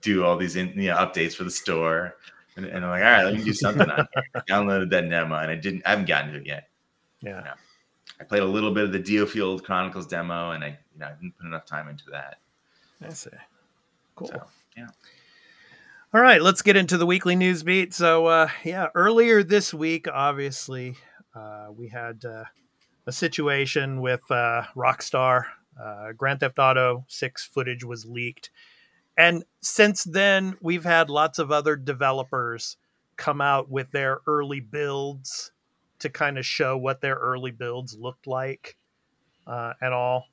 do 0.00 0.24
all 0.24 0.36
these 0.36 0.56
in, 0.56 0.68
you 0.80 0.88
know, 0.88 0.96
updates 0.96 1.34
for 1.34 1.44
the 1.44 1.50
store, 1.50 2.16
and, 2.56 2.66
and 2.66 2.84
I'm 2.84 2.90
like, 2.90 3.02
all 3.02 3.10
right, 3.10 3.24
let 3.24 3.34
me 3.34 3.42
do 3.44 3.52
something 3.52 3.88
on 3.88 4.08
here. 4.14 4.24
I 4.34 4.40
downloaded 4.48 4.90
that 4.90 5.08
demo, 5.08 5.36
and 5.36 5.50
I 5.50 5.56
didn't. 5.56 5.82
I 5.86 5.90
haven't 5.90 6.06
gotten 6.06 6.32
to 6.32 6.38
it 6.38 6.46
yet. 6.46 6.68
Yeah. 7.22 7.54
I 8.20 8.24
played 8.24 8.42
a 8.42 8.46
little 8.46 8.72
bit 8.74 8.84
of 8.84 8.92
the 8.92 9.00
DioField 9.00 9.62
Chronicles 9.64 10.06
demo, 10.06 10.50
and 10.50 10.62
I, 10.62 10.68
you 10.92 10.98
know, 10.98 11.06
I 11.06 11.12
didn't 11.12 11.36
put 11.38 11.46
enough 11.46 11.64
time 11.64 11.88
into 11.88 12.04
that. 12.12 12.36
I 13.02 13.08
see. 13.10 13.30
Cool. 14.14 14.28
So, 14.28 14.42
yeah. 14.76 14.88
All 16.12 16.20
right, 16.20 16.42
let's 16.42 16.60
get 16.60 16.76
into 16.76 16.98
the 16.98 17.06
weekly 17.06 17.34
news 17.36 17.62
beat. 17.62 17.94
So, 17.94 18.26
uh, 18.26 18.48
yeah, 18.64 18.88
earlier 18.94 19.42
this 19.42 19.72
week, 19.72 20.06
obviously, 20.12 20.96
uh, 21.34 21.68
we 21.74 21.88
had 21.88 22.24
uh, 22.24 22.44
a 23.10 23.12
situation 23.12 24.00
with 24.00 24.22
uh, 24.30 24.62
Rockstar. 24.76 25.46
Uh, 25.82 26.12
Grand 26.16 26.38
Theft 26.38 26.60
Auto 26.60 27.04
6 27.08 27.44
footage 27.44 27.82
was 27.82 28.06
leaked. 28.06 28.50
And 29.18 29.42
since 29.60 30.04
then, 30.04 30.56
we've 30.62 30.84
had 30.84 31.10
lots 31.10 31.40
of 31.40 31.50
other 31.50 31.74
developers 31.74 32.76
come 33.16 33.40
out 33.40 33.68
with 33.68 33.90
their 33.90 34.20
early 34.28 34.60
builds 34.60 35.50
to 35.98 36.08
kind 36.08 36.38
of 36.38 36.46
show 36.46 36.78
what 36.78 37.00
their 37.00 37.16
early 37.16 37.50
builds 37.50 37.98
looked 37.98 38.28
like 38.28 38.76
uh, 39.44 39.72
and 39.80 39.92
all. 39.92 40.26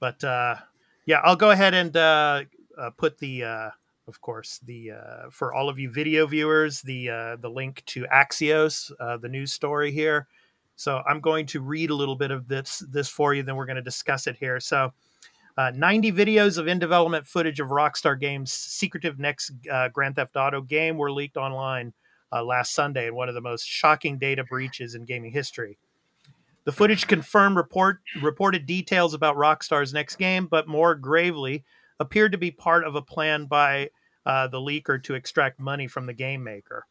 But 0.00 0.24
uh, 0.24 0.56
yeah, 1.06 1.20
I'll 1.22 1.36
go 1.36 1.52
ahead 1.52 1.74
and 1.74 1.96
uh, 1.96 2.42
uh, 2.76 2.90
put 2.96 3.18
the, 3.18 3.44
uh, 3.44 3.70
of 4.08 4.20
course, 4.20 4.58
the 4.64 4.90
uh, 4.90 5.30
for 5.30 5.54
all 5.54 5.68
of 5.68 5.78
you 5.78 5.92
video 5.92 6.26
viewers, 6.26 6.82
the 6.82 7.06
the 7.40 7.48
link 7.48 7.84
to 7.86 8.04
Axios, 8.12 8.90
the 8.98 9.28
news 9.28 9.52
story 9.52 9.92
here. 9.92 10.26
So 10.76 11.02
I'm 11.08 11.20
going 11.20 11.46
to 11.46 11.60
read 11.60 11.90
a 11.90 11.94
little 11.94 12.16
bit 12.16 12.30
of 12.30 12.48
this 12.48 12.84
this 12.90 13.08
for 13.08 13.34
you, 13.34 13.42
then 13.42 13.56
we're 13.56 13.66
going 13.66 13.76
to 13.76 13.82
discuss 13.82 14.26
it 14.26 14.36
here. 14.36 14.60
So. 14.60 14.92
Uh, 15.58 15.72
90 15.74 16.12
videos 16.12 16.58
of 16.58 16.68
in 16.68 16.78
development 16.78 17.26
footage 17.26 17.60
of 17.60 17.68
Rockstar 17.68 18.20
Games' 18.20 18.52
secretive 18.52 19.18
next 19.18 19.52
uh, 19.72 19.88
Grand 19.88 20.16
Theft 20.16 20.36
Auto 20.36 20.60
game 20.60 20.98
were 20.98 21.10
leaked 21.10 21.38
online 21.38 21.94
uh, 22.30 22.44
last 22.44 22.74
Sunday 22.74 23.06
in 23.06 23.14
one 23.14 23.30
of 23.30 23.34
the 23.34 23.40
most 23.40 23.66
shocking 23.66 24.18
data 24.18 24.44
breaches 24.44 24.94
in 24.94 25.06
gaming 25.06 25.32
history. 25.32 25.78
The 26.64 26.72
footage 26.72 27.06
confirmed 27.06 27.56
report 27.56 28.00
reported 28.20 28.66
details 28.66 29.14
about 29.14 29.36
Rockstar's 29.36 29.94
next 29.94 30.16
game, 30.16 30.46
but 30.46 30.66
more 30.66 30.94
gravely, 30.96 31.64
appeared 32.00 32.32
to 32.32 32.38
be 32.38 32.50
part 32.50 32.84
of 32.84 32.96
a 32.96 33.02
plan 33.02 33.46
by 33.46 33.90
uh, 34.26 34.48
the 34.48 34.58
leaker 34.58 35.02
to 35.04 35.14
extract 35.14 35.60
money 35.60 35.86
from 35.86 36.06
the 36.06 36.12
game 36.12 36.42
maker. 36.42 36.84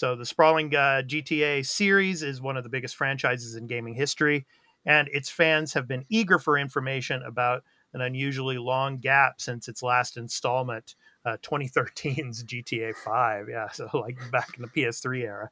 So, 0.00 0.16
the 0.16 0.24
sprawling 0.24 0.74
uh, 0.74 1.02
GTA 1.02 1.62
series 1.62 2.22
is 2.22 2.40
one 2.40 2.56
of 2.56 2.62
the 2.64 2.70
biggest 2.70 2.96
franchises 2.96 3.54
in 3.54 3.66
gaming 3.66 3.92
history, 3.92 4.46
and 4.86 5.08
its 5.12 5.28
fans 5.28 5.74
have 5.74 5.86
been 5.86 6.06
eager 6.08 6.38
for 6.38 6.56
information 6.56 7.22
about 7.22 7.64
an 7.92 8.00
unusually 8.00 8.56
long 8.56 8.96
gap 8.96 9.42
since 9.42 9.68
its 9.68 9.82
last 9.82 10.16
installment, 10.16 10.94
uh, 11.26 11.36
2013's 11.42 12.42
GTA 12.44 12.94
5. 12.94 13.50
Yeah, 13.50 13.68
so 13.68 13.90
like 13.94 14.16
back 14.32 14.48
in 14.56 14.62
the 14.62 14.68
PS3 14.68 15.20
era. 15.22 15.50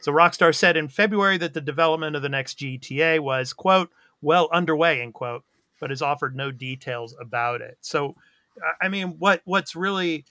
So 0.00 0.12
Rockstar 0.12 0.54
said 0.54 0.78
in 0.78 0.88
February 0.88 1.36
that 1.36 1.52
the 1.52 1.60
development 1.60 2.16
of 2.16 2.22
the 2.22 2.30
next 2.30 2.58
GTA 2.58 3.20
was, 3.20 3.52
quote, 3.52 3.90
well 4.22 4.48
underway, 4.50 5.02
end 5.02 5.12
quote, 5.12 5.44
but 5.78 5.90
has 5.90 6.00
offered 6.00 6.34
no 6.34 6.50
details 6.50 7.14
about 7.20 7.60
it. 7.60 7.76
So, 7.82 8.16
I- 8.62 8.86
I 8.86 8.88
mean, 8.88 9.18
what 9.18 9.42
what's 9.44 9.76
really 9.76 10.24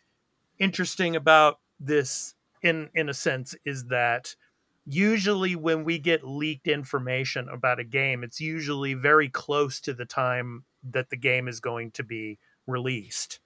interesting 0.57 1.15
about 1.15 1.59
this, 1.79 2.33
in 2.61 2.89
in 2.93 3.09
a 3.09 3.13
sense, 3.13 3.55
is 3.65 3.85
that 3.85 4.35
usually 4.85 5.55
when 5.55 5.83
we 5.83 5.99
get 5.99 6.23
leaked 6.27 6.67
information 6.67 7.49
about 7.49 7.79
a 7.79 7.83
game, 7.83 8.23
it's 8.23 8.41
usually 8.41 8.93
very 8.93 9.29
close 9.29 9.79
to 9.81 9.93
the 9.93 10.05
time 10.05 10.65
that 10.83 11.09
the 11.09 11.17
game 11.17 11.47
is 11.47 11.59
going 11.59 11.91
to 11.91 12.03
be 12.03 12.39
released. 12.67 13.39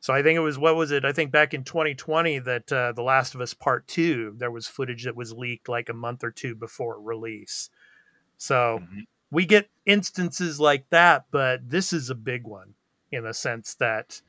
So 0.00 0.12
I 0.12 0.22
think 0.22 0.36
it 0.36 0.40
was 0.40 0.58
what 0.58 0.76
was 0.76 0.90
it? 0.90 1.04
I 1.04 1.12
think 1.12 1.30
back 1.32 1.54
in 1.54 1.64
2020 1.64 2.40
that 2.40 2.72
uh, 2.72 2.92
The 2.92 3.02
Last 3.02 3.34
of 3.34 3.40
Us 3.40 3.54
Part 3.54 3.86
Two 3.86 4.34
there 4.36 4.50
was 4.50 4.66
footage 4.68 5.04
that 5.04 5.16
was 5.16 5.32
leaked 5.32 5.68
like 5.68 5.88
a 5.88 5.94
month 5.94 6.24
or 6.24 6.30
two 6.32 6.54
before 6.54 7.00
release. 7.00 7.70
So 8.38 8.80
Mhm. 8.80 9.04
we 9.30 9.46
get 9.46 9.70
instances 9.86 10.60
like 10.60 10.88
that, 10.90 11.26
but 11.30 11.68
this 11.68 11.92
is 11.92 12.10
a 12.10 12.14
big 12.14 12.44
one 12.46 12.74
in 13.12 13.24
the 13.24 13.34
sense 13.34 13.74
that 13.76 14.22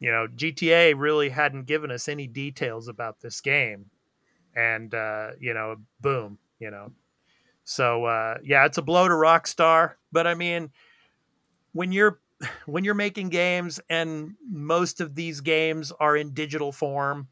you 0.00 0.10
know 0.10 0.26
GTA 0.28 0.94
really 0.96 1.28
hadn't 1.28 1.66
given 1.66 1.90
us 1.90 2.08
any 2.08 2.26
details 2.26 2.88
about 2.88 3.20
this 3.20 3.40
game, 3.40 3.86
and 4.54 4.94
uh, 4.94 5.30
you 5.40 5.54
know, 5.54 5.76
boom, 6.00 6.38
you 6.58 6.70
know. 6.70 6.92
So 7.64 8.06
uh, 8.06 8.38
yeah, 8.42 8.64
it's 8.64 8.78
a 8.78 8.82
blow 8.82 9.08
to 9.08 9.14
Rockstar, 9.14 9.92
but 10.10 10.26
I 10.26 10.34
mean, 10.34 10.70
when 11.72 11.92
you're 11.92 12.18
when 12.66 12.84
you're 12.84 12.94
making 12.94 13.28
games 13.28 13.80
and 13.88 14.34
most 14.48 15.00
of 15.00 15.14
these 15.14 15.40
games 15.40 15.92
are 15.92 16.16
in 16.16 16.34
digital 16.34 16.72
form, 16.72 17.28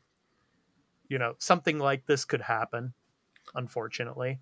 you 1.08 1.18
know, 1.18 1.34
something 1.38 1.78
like 1.78 2.06
this 2.06 2.24
could 2.24 2.42
happen, 2.42 2.92
unfortunately. 3.54 4.38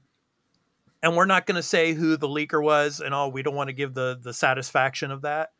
And 1.02 1.16
we're 1.16 1.26
not 1.26 1.46
going 1.46 1.56
to 1.56 1.62
say 1.62 1.92
who 1.92 2.16
the 2.16 2.28
leaker 2.28 2.62
was 2.62 3.00
and 3.00 3.14
all. 3.14 3.30
We 3.30 3.42
don't 3.42 3.54
want 3.54 3.68
to 3.68 3.74
give 3.74 3.94
the 3.94 4.18
the 4.20 4.34
satisfaction 4.34 5.10
of 5.10 5.22
that, 5.22 5.52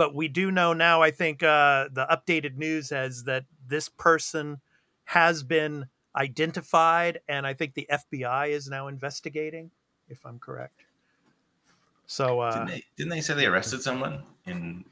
but 0.00 0.14
we 0.14 0.28
do 0.28 0.50
know 0.50 0.72
now. 0.72 1.02
I 1.02 1.10
think 1.10 1.42
uh, 1.42 1.88
the 1.92 2.06
updated 2.06 2.56
news 2.56 2.88
says 2.88 3.24
that 3.24 3.44
this 3.68 3.90
person 3.90 4.58
has 5.04 5.42
been 5.42 5.88
identified, 6.16 7.20
and 7.28 7.46
I 7.46 7.52
think 7.52 7.74
the 7.74 7.86
FBI 7.92 8.48
is 8.48 8.66
now 8.66 8.86
investigating, 8.86 9.70
if 10.08 10.24
I'm 10.24 10.38
correct. 10.38 10.84
So 12.06 12.40
uh, 12.40 12.52
Didn't 12.54 12.68
they, 12.68 12.84
didn't 12.96 13.10
they 13.10 13.20
say 13.20 13.34
they 13.34 13.44
arrested 13.44 13.82
someone 13.82 14.22
in 14.46 14.86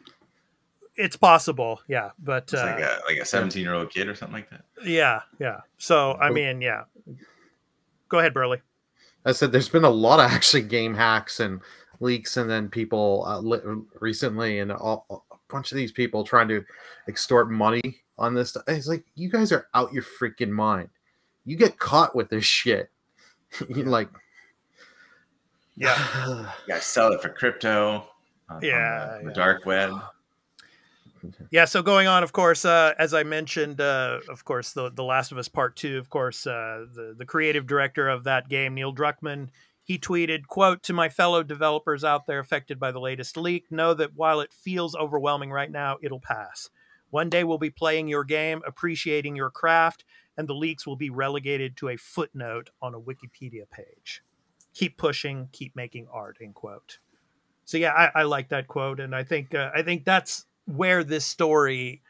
it's 0.95 1.17
possible, 1.17 1.81
yeah, 1.89 2.11
but 2.19 2.43
it's 2.43 2.55
uh, 2.55 2.67
like 2.67 2.81
a 2.81 3.01
like 3.07 3.17
a 3.17 3.25
17 3.25 3.63
year 3.63 3.73
old 3.73 3.89
kid 3.89 4.09
or 4.09 4.15
something 4.15 4.35
like 4.35 4.51
that? 4.51 4.67
yeah, 4.85 5.23
yeah. 5.41 5.61
So 5.79 6.19
I 6.21 6.29
mean, 6.29 6.61
yeah. 6.61 6.83
Go 8.11 8.19
ahead, 8.19 8.35
Burley. 8.35 8.61
I 9.25 9.33
said 9.33 9.53
there's 9.53 9.71
been 9.71 9.85
a 9.85 9.89
lot 9.89 10.21
of 10.21 10.31
actually 10.31 10.65
game 10.65 10.93
hacks 10.93 11.41
and 11.41 11.63
leaks, 12.01 12.37
and 12.37 12.49
then 12.51 12.69
people 12.69 13.25
uh, 13.27 13.41
li- 13.41 13.83
recently, 14.01 14.59
and 14.61 14.73
all, 14.73 15.25
a 15.31 15.37
bunch 15.49 15.73
of 15.73 15.77
these 15.77 15.93
people 15.93 16.25
trying 16.25 16.49
to 16.49 16.65
extort 17.09 17.51
money 17.51 18.01
on 18.19 18.35
this. 18.35 18.51
stuff. 18.51 18.63
It's 18.69 18.89
like 18.89 19.05
you 19.15 19.29
guys 19.31 19.53
are 19.53 19.67
out 19.75 19.93
your 19.93 20.03
freaking 20.05 20.51
mind. 20.51 20.89
You 21.45 21.57
get 21.57 21.79
caught 21.79 22.15
with 22.15 22.29
this 22.29 22.45
shit. 22.45 22.91
You're 23.69 23.87
like, 23.87 24.09
Yeah, 25.77 25.97
You 26.67 26.75
guys 26.75 26.85
sell 26.85 27.13
it 27.13 27.23
for 27.23 27.29
crypto. 27.31 27.95
on- 27.97 28.03
on 28.57 28.61
the- 28.61 28.67
Yeah, 28.69 29.19
the, 29.23 29.29
yeah. 29.29 29.33
dark 29.35 29.67
web. 29.67 29.93
yeah. 31.51 31.65
So 31.65 31.83
going 31.83 32.07
on, 32.07 32.23
of 32.23 32.33
course, 32.33 32.65
uh, 32.65 32.95
as 32.99 33.15
I 33.15 33.23
mentioned, 33.23 33.81
uh, 33.81 34.21
of 34.29 34.45
course, 34.45 34.73
the 34.73 34.91
the 34.91 35.05
Last 35.05 35.33
of 35.33 35.39
Us 35.39 35.49
Part 35.49 35.77
Two. 35.77 35.99
Of 35.99 36.11
course, 36.11 36.47
uh, 36.47 36.87
the 36.95 37.15
the 37.17 37.25
creative 37.27 37.67
director 37.67 38.09
of 38.09 38.25
that 38.25 38.49
game, 38.49 38.75
Neil 38.75 38.95
Druckmann, 38.95 39.49
he 39.89 39.99
tweeted, 39.99 40.47
"quote 40.47 40.83
To 40.83 40.93
my 40.93 41.09
fellow 41.09 41.43
developers 41.43 42.05
out 42.05 42.27
there 42.27 42.39
affected 42.39 42.79
by 42.79 42.93
the 42.93 43.01
latest 43.01 43.39
leak, 43.39 43.73
know 43.73 43.95
that 43.95 44.15
while 44.15 44.41
it 44.41 44.53
feels 44.53 44.95
overwhelming 44.95 45.51
right 45.51 45.71
now, 45.71 45.97
it'll 46.03 46.21
pass. 46.21 46.69
One 47.09 47.31
day 47.31 47.43
we'll 47.43 47.57
be 47.57 47.71
playing 47.71 48.07
your 48.07 48.23
game, 48.23 48.61
appreciating 48.67 49.35
your 49.35 49.51
craft, 49.51 50.05
and 50.37 50.47
the 50.47 50.55
leaks 50.55 50.87
will 50.87 50.97
be 50.97 51.09
relegated 51.09 51.75
to 51.79 51.89
a 51.89 51.97
footnote 51.97 52.69
on 52.83 52.95
a 52.95 53.01
Wikipedia 53.01 53.69
page. 53.71 54.23
Keep 54.75 54.99
pushing, 54.99 55.49
keep 55.53 55.75
making 55.75 56.07
art." 56.13 56.37
End 56.43 56.55
quote. 56.55 56.99
So 57.65 57.79
yeah, 57.79 57.93
I, 57.93 58.21
I 58.21 58.23
like 58.25 58.51
that 58.51 58.69
quote, 58.69 59.01
and 59.01 59.17
I 59.17 59.25
think 59.25 59.55
uh, 59.55 59.71
I 59.75 59.83
think 59.83 60.05
that's 60.05 60.45
where 60.67 61.03
this 61.03 61.25
story 61.25 62.03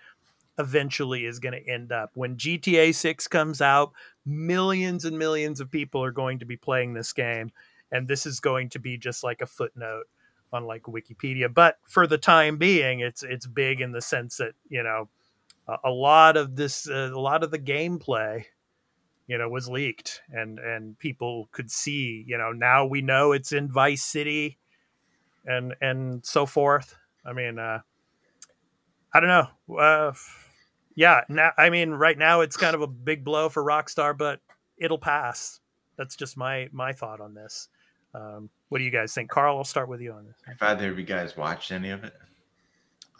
eventually 0.58 1.26
is 1.26 1.38
going 1.38 1.54
to 1.54 1.72
end 1.72 1.92
up. 1.92 2.10
When 2.14 2.36
GTA 2.36 2.92
6 2.92 3.28
comes 3.28 3.62
out, 3.62 3.92
millions 4.28 5.04
and 5.04 5.18
millions 5.18 5.60
of 5.60 5.70
people 5.70 6.04
are 6.04 6.12
going 6.12 6.38
to 6.38 6.46
be 6.46 6.56
playing 6.56 6.94
this 6.94 7.12
game, 7.12 7.50
and 7.90 8.06
this 8.06 8.26
is 8.26 8.40
going 8.40 8.68
to 8.70 8.78
be 8.78 8.96
just 8.96 9.24
like 9.24 9.40
a 9.40 9.46
footnote 9.46 10.04
on 10.52 10.64
like 10.64 10.82
Wikipedia. 10.82 11.52
But 11.52 11.78
for 11.88 12.06
the 12.06 12.18
time 12.18 12.58
being, 12.58 13.00
it's 13.00 13.22
it's 13.22 13.46
big 13.46 13.80
in 13.80 13.92
the 13.92 14.00
sense 14.02 14.36
that 14.36 14.52
you 14.68 14.82
know 14.82 15.08
a, 15.68 15.76
a 15.84 15.90
lot 15.90 16.36
of 16.36 16.56
this, 16.56 16.88
uh, 16.88 17.10
a 17.12 17.20
lot 17.20 17.44
of 17.44 17.50
the 17.50 17.58
gameplay, 17.58 18.44
you 19.26 19.38
know, 19.38 19.48
was 19.48 19.68
leaked, 19.68 20.22
and 20.30 20.58
and 20.58 20.98
people 20.98 21.48
could 21.52 21.70
see. 21.70 22.24
You 22.26 22.38
know, 22.38 22.52
now 22.52 22.86
we 22.86 23.02
know 23.02 23.32
it's 23.32 23.52
in 23.52 23.70
Vice 23.70 24.02
City, 24.02 24.58
and 25.44 25.74
and 25.80 26.24
so 26.24 26.46
forth. 26.46 26.94
I 27.24 27.32
mean, 27.32 27.58
uh, 27.58 27.80
I 29.12 29.20
don't 29.20 29.28
know. 29.28 29.76
Uh, 29.76 30.12
yeah, 30.98 31.20
now 31.28 31.52
I 31.56 31.70
mean, 31.70 31.92
right 31.92 32.18
now 32.18 32.40
it's 32.40 32.56
kind 32.56 32.74
of 32.74 32.82
a 32.82 32.88
big 32.88 33.22
blow 33.22 33.48
for 33.48 33.62
Rockstar, 33.62 34.18
but 34.18 34.40
it'll 34.78 34.98
pass. 34.98 35.60
That's 35.96 36.16
just 36.16 36.36
my 36.36 36.68
my 36.72 36.92
thought 36.92 37.20
on 37.20 37.34
this. 37.34 37.68
Um, 38.14 38.50
what 38.68 38.78
do 38.78 38.84
you 38.84 38.90
guys 38.90 39.14
think, 39.14 39.30
Carl? 39.30 39.58
I'll 39.58 39.62
start 39.62 39.88
with 39.88 40.00
you 40.00 40.10
on 40.10 40.26
this. 40.26 40.34
If 40.48 40.60
either 40.60 40.90
of 40.90 40.98
you 40.98 41.04
guys 41.04 41.36
watched 41.36 41.70
any 41.70 41.90
of 41.90 42.02
it, 42.02 42.14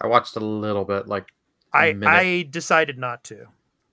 I 0.01 0.09
watched 0.09 0.35
a 0.35 0.41
little 0.41 0.85
bit, 0.85 1.07
like 1.07 1.29
I 1.73 1.93
minute. 1.93 2.09
I 2.09 2.43
decided 2.51 2.99
not 2.99 3.23
to. 3.25 3.47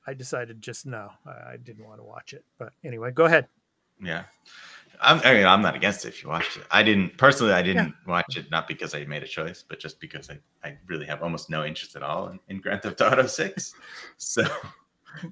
I 0.08 0.16
decided 0.16 0.64
just 0.64 0.88
no. 0.88 1.12
I, 1.24 1.54
I 1.54 1.58
didn't 1.64 1.86
want 1.86 2.00
to 2.00 2.04
watch 2.04 2.34
it. 2.34 2.44
But 2.58 2.74
anyway, 2.84 3.12
go 3.12 3.26
ahead. 3.26 3.46
yeah. 4.02 4.24
I'm, 5.02 5.22
I 5.24 5.34
mean, 5.34 5.46
I'm 5.46 5.62
not 5.62 5.76
against 5.76 6.06
it 6.06 6.10
if 6.10 6.24
you 6.24 6.30
watched 6.30 6.58
it. 6.58 6.64
I 6.72 6.84
didn't 6.84 7.18
personally. 7.18 7.54
I 7.54 7.62
didn't 7.62 7.94
watch 8.08 8.38
it 8.38 8.50
not 8.52 8.68
because 8.68 8.94
I 8.94 9.04
made 9.06 9.24
a 9.24 9.28
choice, 9.28 9.64
but 9.68 9.80
just 9.80 10.00
because 10.00 10.30
I, 10.30 10.40
I 10.68 10.78
really 10.88 11.06
have 11.06 11.22
almost 11.24 11.50
no 11.50 11.64
interest 11.66 11.96
at 11.96 12.04
all 12.04 12.28
in, 12.30 12.40
in 12.50 12.60
Grand 12.62 12.82
Theft 12.82 13.02
Auto 13.02 13.28
Six. 13.28 13.74
So, 14.18 14.44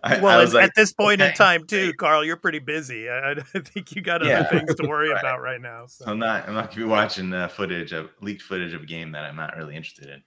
I, 0.04 0.20
well, 0.20 0.40
I 0.40 0.44
at, 0.44 0.54
like, 0.54 0.64
at 0.66 0.76
this 0.76 0.94
point 0.94 1.22
in 1.22 1.34
time, 1.34 1.66
too. 1.66 1.94
Carl, 1.94 2.24
you're 2.24 2.38
pretty 2.38 2.60
busy. 2.60 3.10
I, 3.10 3.32
I 3.32 3.36
think 3.60 3.96
you 3.96 4.02
got 4.02 4.22
other 4.22 4.32
Yeah. 4.32 4.50
things 4.50 4.76
to 4.76 4.88
worry 4.88 5.10
Right. 5.14 5.20
about 5.20 5.42
right 5.42 5.62
now. 5.62 5.86
So. 5.88 6.06
I'm 6.06 6.20
not. 6.20 6.48
I'm 6.48 6.54
not 6.54 6.70
gonna 6.70 6.82
be 6.82 6.90
watching 6.90 7.34
uh, 7.34 7.48
footage 7.48 7.92
of 7.92 8.10
leaked 8.22 8.42
footage 8.42 8.74
of 8.74 8.84
a 8.84 8.86
game 8.86 9.12
that 9.12 9.26
I'm 9.26 9.36
not 9.36 9.56
really 9.58 9.76
interested 9.76 10.10
in. 10.10 10.24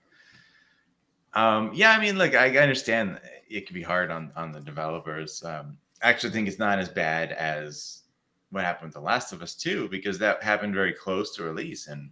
Um, 1.33 1.71
yeah, 1.73 1.91
I 1.91 1.99
mean, 1.99 2.17
look, 2.17 2.33
I 2.35 2.55
I 2.55 2.57
understand 2.59 3.19
it 3.49 3.67
can 3.67 3.73
be 3.73 3.83
hard 3.83 4.11
on 4.11 4.31
on 4.35 4.51
the 4.51 4.61
developers. 4.61 5.43
Um, 5.43 5.77
I 6.01 6.09
actually 6.09 6.31
think 6.31 6.47
it's 6.47 6.59
not 6.59 6.79
as 6.79 6.89
bad 6.89 7.31
as 7.31 8.03
what 8.51 8.63
happened 8.63 8.87
with 8.89 8.93
The 8.95 9.01
Last 9.01 9.33
of 9.33 9.41
Us 9.41 9.55
Two, 9.55 9.89
because 9.89 10.17
that 10.19 10.41
happened 10.43 10.73
very 10.73 10.93
close 10.93 11.35
to 11.35 11.43
release 11.43 11.87
and 11.87 12.09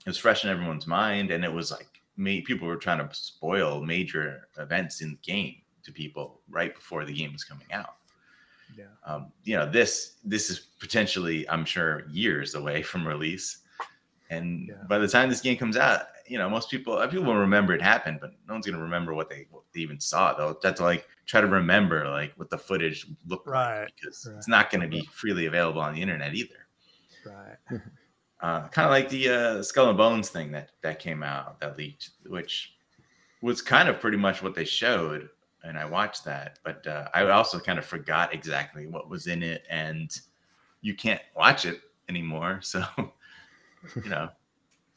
it 0.00 0.06
was 0.08 0.18
fresh 0.18 0.44
in 0.44 0.50
everyone's 0.50 0.86
mind, 0.86 1.30
and 1.30 1.44
it 1.44 1.52
was 1.52 1.70
like 1.70 2.00
me 2.16 2.40
people 2.40 2.66
were 2.66 2.76
trying 2.76 3.06
to 3.06 3.14
spoil 3.14 3.82
major 3.82 4.48
events 4.58 5.02
in 5.02 5.10
the 5.10 5.16
game 5.18 5.56
to 5.82 5.92
people 5.92 6.40
right 6.48 6.74
before 6.74 7.04
the 7.04 7.12
game 7.12 7.32
was 7.32 7.44
coming 7.44 7.66
out. 7.72 7.96
Yeah. 8.76 8.84
Um, 9.04 9.32
you 9.44 9.56
know, 9.56 9.70
this 9.70 10.16
this 10.24 10.48
is 10.48 10.58
potentially, 10.78 11.46
I'm 11.48 11.64
sure, 11.64 12.04
years 12.08 12.54
away 12.54 12.82
from 12.90 13.06
release. 13.06 13.58
And 14.30 14.68
Yeah. 14.68 14.74
by 14.88 14.98
the 14.98 15.08
time 15.08 15.28
this 15.28 15.40
game 15.40 15.58
comes 15.58 15.76
out, 15.76 16.06
you 16.30 16.38
know, 16.38 16.48
most 16.48 16.70
people 16.70 16.96
uh, 16.96 17.08
people 17.08 17.24
will 17.26 17.34
remember 17.34 17.74
it 17.74 17.82
happened, 17.82 18.18
but 18.20 18.30
no 18.46 18.54
one's 18.54 18.64
gonna 18.64 18.80
remember 18.80 19.14
what 19.14 19.28
they, 19.28 19.48
what 19.50 19.64
they 19.74 19.80
even 19.80 19.98
saw. 19.98 20.32
They'll 20.32 20.54
to 20.54 20.82
like 20.82 21.08
try 21.26 21.40
to 21.40 21.48
remember 21.48 22.08
like 22.08 22.32
what 22.36 22.50
the 22.50 22.56
footage 22.56 23.08
looked 23.26 23.48
Right, 23.48 23.82
like 23.82 23.96
because 23.96 24.26
right. 24.28 24.36
it's 24.36 24.46
not 24.46 24.70
gonna 24.70 24.86
be 24.86 25.08
freely 25.12 25.46
available 25.46 25.80
on 25.80 25.92
the 25.92 26.00
internet 26.00 26.34
either. 26.34 26.66
Right. 27.26 27.80
Uh, 28.42 28.66
kind 28.68 28.86
of 28.86 28.90
like 28.90 29.06
the 29.10 29.28
uh, 29.28 29.62
Skull 29.62 29.90
and 29.90 29.98
Bones 29.98 30.30
thing 30.30 30.50
that 30.50 30.70
that 30.80 30.98
came 30.98 31.22
out 31.22 31.60
that 31.60 31.76
leaked, 31.76 32.12
which 32.24 32.74
was 33.42 33.60
kind 33.60 33.86
of 33.86 34.00
pretty 34.00 34.16
much 34.16 34.42
what 34.42 34.54
they 34.54 34.64
showed, 34.64 35.28
and 35.62 35.78
I 35.78 35.84
watched 35.84 36.24
that. 36.24 36.58
But 36.64 36.86
uh, 36.86 37.08
I 37.12 37.28
also 37.28 37.60
kind 37.60 37.78
of 37.78 37.84
forgot 37.84 38.32
exactly 38.32 38.86
what 38.86 39.10
was 39.10 39.26
in 39.26 39.42
it, 39.42 39.66
and 39.68 40.10
you 40.80 40.94
can't 40.94 41.20
watch 41.36 41.66
it 41.66 41.82
anymore. 42.08 42.60
So, 42.64 42.82
you 44.02 44.08
know, 44.08 44.30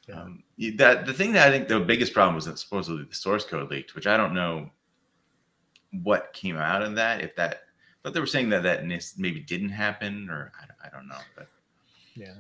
Yeah. 0.08 0.22
um, 0.22 0.44
that 0.76 1.06
the 1.06 1.14
thing 1.14 1.32
that 1.34 1.48
I 1.48 1.52
think 1.52 1.68
the 1.70 1.80
biggest 1.80 2.14
problem 2.14 2.36
was 2.36 2.46
that 2.46 2.60
supposedly 2.60 3.06
the 3.06 3.16
source 3.16 3.46
code 3.46 3.70
leaked, 3.72 3.96
which 3.96 4.06
I 4.08 4.18
don't 4.18 4.34
know 4.34 4.70
what 6.04 6.34
came 6.34 6.58
out 6.58 6.82
of 6.82 6.96
that. 6.96 7.22
If 7.22 7.36
that, 7.38 7.62
but 8.02 8.14
they 8.14 8.20
were 8.20 8.26
saying 8.26 8.50
that 8.50 8.64
that 8.64 8.84
maybe 9.18 9.40
didn't 9.40 9.70
happen, 9.70 10.30
or 10.30 10.52
I, 10.62 10.66
don't- 10.66 10.78
I 10.84 10.90
don't 10.98 11.08
know. 11.08 11.20
But 11.38 11.48
Yeah. 12.16 12.34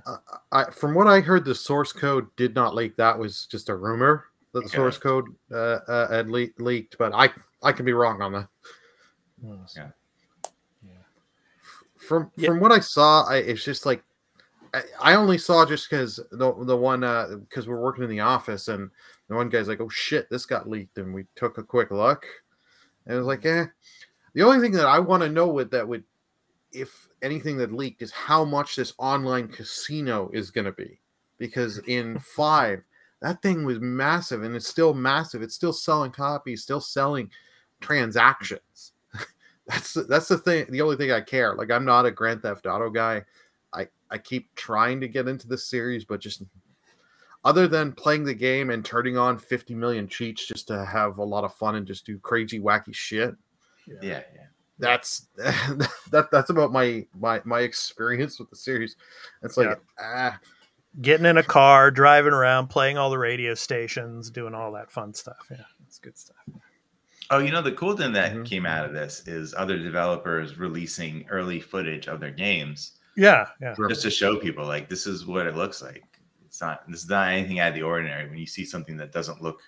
I, 0.51 0.71
from 0.71 0.93
what 0.93 1.07
I 1.07 1.21
heard, 1.21 1.45
the 1.45 1.55
source 1.55 1.93
code 1.93 2.27
did 2.35 2.53
not 2.53 2.75
leak. 2.75 2.97
That 2.97 3.17
was 3.17 3.45
just 3.45 3.69
a 3.69 3.75
rumor 3.75 4.25
that 4.51 4.59
the 4.61 4.65
Okay. 4.65 4.75
source 4.75 4.97
code 4.97 5.25
uh, 5.51 5.79
uh, 5.87 6.11
had 6.11 6.29
le- 6.29 6.47
leaked, 6.59 6.97
but 6.97 7.13
I 7.13 7.29
I 7.63 7.71
could 7.71 7.85
be 7.85 7.93
wrong 7.93 8.21
on 8.21 8.33
that. 8.33 8.47
Yeah. 9.41 9.55
yeah. 10.85 10.91
From 11.95 12.29
Yeah. 12.35 12.47
from 12.49 12.59
what 12.59 12.71
I 12.73 12.79
saw, 12.79 13.23
I, 13.23 13.37
it's 13.37 13.63
just 13.63 13.85
like 13.85 14.03
I, 15.01 15.13
only 15.13 15.37
saw 15.37 15.65
just 15.65 15.89
because 15.89 16.19
the 16.31 16.53
the 16.65 16.75
one 16.75 17.01
because 17.47 17.67
we're 17.67 17.81
working 17.81 18.03
in 18.03 18.09
the 18.09 18.21
office 18.21 18.67
and 18.67 18.89
the 19.27 19.35
one 19.35 19.49
guy's 19.49 19.67
like, 19.67 19.81
"Oh 19.81 19.89
shit, 19.89 20.29
this 20.29 20.45
got 20.45 20.69
leaked," 20.69 20.97
and 20.97 21.13
we 21.13 21.25
took 21.35 21.57
a 21.57 21.63
quick 21.63 21.91
look, 21.91 22.25
and 23.05 23.15
it 23.15 23.17
was 23.17 23.27
like, 23.27 23.45
"Eh." 23.45 23.65
The 24.33 24.41
only 24.41 24.59
thing 24.59 24.71
that 24.73 24.87
I 24.87 24.97
want 24.97 25.21
to 25.21 25.29
know 25.29 25.47
with 25.47 25.69
that 25.71 25.87
would, 25.87 26.03
if 26.71 27.07
anything 27.21 27.57
that 27.57 27.71
leaked, 27.71 28.01
is 28.01 28.11
how 28.11 28.43
much 28.43 28.75
this 28.75 28.93
online 28.97 29.47
casino 29.47 30.31
is 30.33 30.49
going 30.49 30.65
to 30.65 30.71
be, 30.71 30.99
because 31.37 31.77
in 31.79 32.17
five 32.35 32.83
that 33.23 33.41
thing 33.41 33.63
was 33.63 33.79
massive 33.79 34.43
and 34.43 34.53
it's 34.53 34.67
still 34.67 34.93
massive. 34.93 35.41
It's 35.41 35.55
still 35.55 35.71
selling 35.71 36.11
copies, 36.11 36.61
still 36.61 36.81
selling 36.81 37.31
transactions. 37.79 38.91
that's 39.67 39.93
that's 39.93 40.27
the 40.27 40.37
thing. 40.37 40.65
The 40.69 40.81
only 40.81 40.97
thing 40.97 41.11
I 41.11 41.21
care. 41.21 41.55
Like 41.55 41.71
I'm 41.71 41.85
not 41.85 42.05
a 42.05 42.11
Grand 42.11 42.41
Theft 42.41 42.65
Auto 42.65 42.89
guy. 42.89 43.23
I 43.73 43.87
I 44.09 44.17
keep 44.17 44.53
trying 44.55 45.01
to 45.01 45.07
get 45.07 45.27
into 45.27 45.47
this 45.47 45.67
series, 45.67 46.05
but 46.05 46.19
just 46.19 46.43
other 47.43 47.67
than 47.67 47.91
playing 47.91 48.23
the 48.23 48.33
game 48.33 48.69
and 48.69 48.85
turning 48.85 49.17
on 49.17 49.37
50 49.37 49.75
million 49.75 50.07
cheats 50.07 50.47
just 50.47 50.67
to 50.67 50.85
have 50.85 51.17
a 51.17 51.23
lot 51.23 51.43
of 51.43 51.53
fun 51.55 51.75
and 51.75 51.85
just 51.85 52.05
do 52.05 52.17
crazy 52.19 52.59
wacky 52.59 52.93
shit. 52.93 53.35
yeah, 53.87 53.97
yeah. 54.01 54.21
That's 54.79 55.27
that 55.35 56.29
that's 56.31 56.49
about 56.49 56.71
my 56.71 57.05
my 57.19 57.41
my 57.45 57.61
experience 57.61 58.39
with 58.39 58.49
the 58.49 58.55
series. 58.55 58.95
It's 59.43 59.57
like 59.57 59.77
ah 59.99 60.39
Getting 61.01 61.25
in 61.25 61.37
a 61.37 61.43
car, 61.43 61.89
driving 61.89 62.33
around, 62.33 62.67
playing 62.67 62.99
all 62.99 63.09
the 63.09 63.17
radio 63.17 63.55
stations, 63.55 64.29
doing 64.29 64.53
all 64.53 64.71
that 64.73 64.91
fun 64.91 65.11
stuff. 65.11 65.47
Yeah, 65.49 65.63
it's 65.87 65.97
good 65.97 66.15
stuff. 66.15 66.37
Oh, 67.31 67.39
you 67.39 67.51
know, 67.51 67.63
the 67.63 67.71
cool 67.71 67.97
thing 67.97 68.13
that 68.13 68.33
Mhm. 68.33 68.45
came 68.45 68.67
out 68.67 68.85
of 68.85 68.93
this 68.93 69.27
is 69.27 69.55
other 69.55 69.79
developers 69.79 70.59
releasing 70.59 71.27
early 71.29 71.59
footage 71.59 72.07
of 72.07 72.19
their 72.19 72.31
games 72.31 72.99
Yeah, 73.15 73.47
yeah, 73.61 73.75
just 73.89 74.01
to 74.03 74.09
show 74.09 74.37
people 74.37 74.65
like 74.65 74.89
this 74.89 75.05
is 75.05 75.25
what 75.25 75.45
it 75.47 75.55
looks 75.55 75.81
like. 75.81 76.03
It's 76.45 76.61
not 76.61 76.87
this 76.89 77.03
is 77.03 77.09
not 77.09 77.29
anything 77.29 77.59
out 77.59 77.69
of 77.69 77.75
the 77.75 77.83
ordinary 77.83 78.27
when 78.29 78.37
you 78.37 78.45
see 78.47 78.65
something 78.65 78.97
that 78.97 79.11
doesn't 79.11 79.41
look 79.41 79.59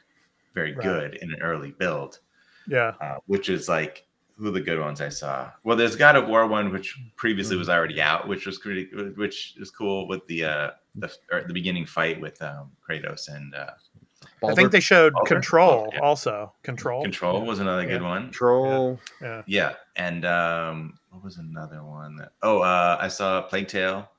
very 0.53 0.73
Right. 0.73 0.83
good 0.83 1.15
in 1.15 1.33
an 1.33 1.41
early 1.41 1.71
build, 1.71 2.19
yeah. 2.67 2.93
uh, 3.01 3.17
which 3.27 3.49
is 3.49 3.67
like 3.67 4.07
who 4.37 4.47
are 4.47 4.51
the 4.51 4.61
good 4.61 4.79
ones 4.79 4.99
I 5.01 5.09
saw. 5.09 5.49
Well, 5.63 5.77
there's 5.77 5.95
God 5.95 6.15
of 6.15 6.27
War 6.27 6.45
one, 6.47 6.71
which 6.71 6.97
previously 7.15 7.55
was 7.55 7.69
already 7.69 8.01
out, 8.01 8.27
which 8.27 8.45
was 8.45 8.59
pretty, 8.59 8.89
which 9.15 9.55
is 9.57 9.71
cool 9.71 10.07
with 10.07 10.25
the 10.27 10.43
uh 10.45 10.71
the 10.95 11.11
the 11.47 11.53
beginning 11.53 11.85
fight 11.85 12.19
with 12.19 12.41
um 12.41 12.71
Kratos 12.87 13.29
and 13.29 13.53
uh 13.55 13.71
I 14.49 14.55
think 14.55 14.71
they 14.71 14.79
showed 14.79 15.13
Baldur? 15.13 15.27
Control 15.35 15.89
Yeah. 15.93 15.99
also. 15.99 16.53
Control. 16.63 17.01
Control 17.01 17.45
was 17.45 17.59
another 17.59 17.85
good 17.85 18.01
one. 18.01 18.23
control. 18.23 18.99
Yeah. 19.21 19.41
Yeah, 19.47 19.73
and 19.95 20.25
um, 20.25 20.99
what 21.09 21.23
was 21.23 21.37
another 21.37 21.83
one? 21.83 22.15
That, 22.17 22.31
oh, 22.41 22.59
uh, 22.59 22.97
I 22.99 23.07
saw 23.07 23.41
Plague 23.43 23.67
Tale, 23.67 24.09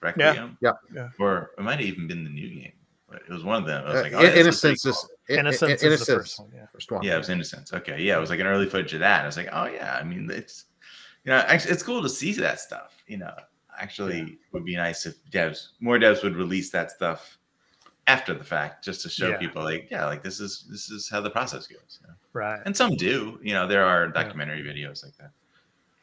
Requiem. 0.00 0.56
Yeah, 0.60 0.72
yeah. 0.94 1.08
Or 1.18 1.50
it 1.58 1.62
might 1.62 1.78
have 1.78 1.86
even 1.88 2.06
been 2.06 2.24
the 2.24 2.30
new 2.30 2.48
game. 2.48 2.72
But 3.08 3.22
it 3.28 3.32
was 3.32 3.44
one 3.44 3.60
of 3.62 3.66
them. 3.68 3.84
I 3.84 3.88
was 3.90 3.94
Uh, 4.00 4.02
like, 4.04 4.12
In- 4.12 4.18
oh, 4.18 4.22
this 4.22 4.30
looks 4.34 4.38
Innocence 4.64 4.86
is 4.86 4.96
cool. 4.96 5.08
I- 5.28 5.32
I- 5.32 5.38
Innocence 5.40 5.72
is 5.72 5.80
the 5.80 5.86
Innocence, 5.86 6.08
first 6.18 6.40
one. 6.40 6.50
Yeah. 6.54 6.66
first 6.72 6.90
one. 6.92 7.02
Yeah, 7.02 7.14
it 7.14 7.18
was 7.18 7.28
Innocence. 7.28 7.72
Okay, 7.74 8.00
yeah, 8.02 8.16
it 8.16 8.20
was 8.20 8.30
like 8.30 8.40
an 8.40 8.46
early 8.46 8.66
footage 8.68 8.94
of 8.94 9.00
that. 9.00 9.22
I 9.22 9.26
was 9.26 9.36
like, 9.36 9.48
oh 9.52 9.66
yeah. 9.66 9.96
I 10.00 10.02
mean, 10.02 10.30
it's 10.30 10.64
you 11.24 11.30
know, 11.30 11.38
actually, 11.38 11.72
it's 11.72 11.82
cool 11.82 12.02
to 12.02 12.08
see 12.08 12.32
that 12.32 12.58
stuff. 12.58 12.96
You 13.06 13.18
know, 13.18 13.34
actually, 13.78 14.38
would 14.52 14.64
be 14.64 14.74
nice 14.76 15.04
if 15.06 15.14
devs, 15.30 15.68
more 15.80 15.98
devs 15.98 16.22
would 16.24 16.36
release 16.36 16.70
that 16.70 16.90
stuff 16.90 17.38
after 18.12 18.34
the 18.34 18.44
fact, 18.44 18.84
just 18.84 19.00
to 19.02 19.08
show 19.08 19.30
Yeah. 19.30 19.38
people 19.38 19.62
like, 19.62 19.88
yeah, 19.90 20.04
like 20.06 20.22
this 20.22 20.38
is 20.40 20.66
this 20.70 20.90
is 20.90 21.08
how 21.08 21.20
the 21.20 21.30
process 21.30 21.66
goes. 21.66 21.98
you 22.00 22.08
know. 22.08 22.14
Right. 22.34 22.60
And 22.66 22.76
some 22.76 22.96
do. 22.96 23.38
You 23.42 23.54
know, 23.54 23.66
there 23.66 23.84
are 23.84 24.08
documentary 24.08 24.62
videos 24.62 25.02
like 25.04 25.16
that. 25.18 25.30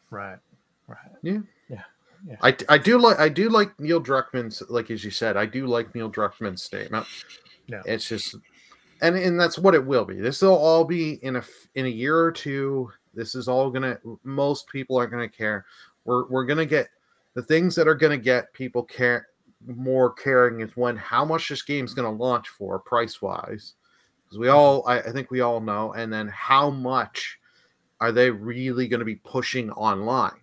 Right. 0.09 0.39
Right. 0.87 0.97
Yeah 1.21 1.39
yeah 1.69 1.83
yeah. 2.27 2.35
I, 2.41 2.55
I 2.67 2.77
do 2.79 2.97
like 2.97 3.19
I 3.19 3.29
do 3.29 3.49
like 3.49 3.79
Neil 3.79 4.01
Druckmann's 4.01 4.63
like 4.69 4.89
as 4.91 5.03
you 5.05 5.11
said 5.11 5.37
I 5.37 5.45
do 5.45 5.67
like 5.67 5.93
Neil 5.93 6.11
Druckmann's 6.11 6.63
statement. 6.63 7.05
Yeah. 7.67 7.83
It's 7.85 8.07
just 8.07 8.35
and 9.01 9.15
and 9.15 9.39
that's 9.39 9.57
what 9.59 9.75
it 9.75 9.85
will 9.85 10.05
be. 10.05 10.15
This 10.19 10.41
will 10.41 10.57
all 10.57 10.83
be 10.83 11.23
in 11.23 11.35
a 11.37 11.43
in 11.75 11.85
a 11.85 11.89
year 12.03 12.17
or 12.17 12.31
two. 12.31 12.91
This 13.13 13.35
is 13.35 13.47
all 13.47 13.69
gonna. 13.71 13.97
Most 14.23 14.67
people 14.67 14.97
aren't 14.97 15.11
gonna 15.11 15.29
care. 15.29 15.65
We're 16.05 16.27
we're 16.27 16.45
gonna 16.45 16.65
get 16.65 16.87
the 17.35 17.41
things 17.43 17.75
that 17.75 17.87
are 17.87 17.95
gonna 17.95 18.17
get 18.17 18.51
people 18.53 18.83
care 18.83 19.28
more 19.65 20.11
caring 20.11 20.61
is 20.61 20.75
when 20.75 20.95
how 20.95 21.25
much 21.25 21.49
this 21.49 21.61
game's 21.61 21.93
gonna 21.93 22.11
launch 22.11 22.49
for 22.49 22.79
price 22.79 23.21
wise. 23.21 23.73
Because 24.23 24.39
we 24.39 24.47
mm-hmm. 24.47 24.55
all 24.55 24.87
I, 24.87 24.99
I 24.99 25.11
think 25.11 25.31
we 25.31 25.41
all 25.41 25.59
know, 25.59 25.93
and 25.93 26.11
then 26.11 26.27
how 26.27 26.69
much 26.69 27.39
are 28.01 28.11
they 28.11 28.29
really 28.29 28.87
going 28.87 28.99
to 28.99 29.05
be 29.05 29.15
pushing 29.15 29.69
online? 29.71 30.39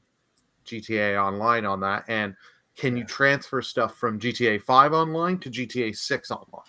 GTA 0.67 1.23
Online 1.23 1.65
on 1.65 1.81
that, 1.81 2.05
and 2.09 2.35
can 2.77 2.97
you 2.97 3.05
transfer 3.05 3.63
stuff 3.63 3.97
from 3.97 4.21
GTA 4.21 4.61
5 4.61 4.93
online 4.93 5.39
to 5.39 5.49
GTA 5.49 5.97
6 5.97 6.31
online? 6.31 6.67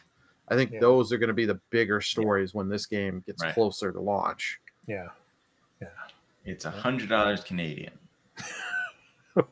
I 0.48 0.56
think 0.56 0.72
Yeah. 0.72 0.80
those 0.80 1.12
are 1.12 1.18
going 1.18 1.28
to 1.28 1.34
be 1.34 1.46
the 1.46 1.60
bigger 1.72 2.00
stories 2.00 2.54
when 2.54 2.70
this 2.70 2.86
game 2.86 3.22
gets 3.26 3.44
Right. 3.44 3.54
closer 3.54 3.92
to 3.92 4.00
launch. 4.00 4.62
Yeah 4.86 5.08
yeah. 5.82 5.88
It's 6.46 6.66
a 6.66 6.72
hundred 6.72 7.10
dollars 7.10 7.44
Canadian. 7.44 7.94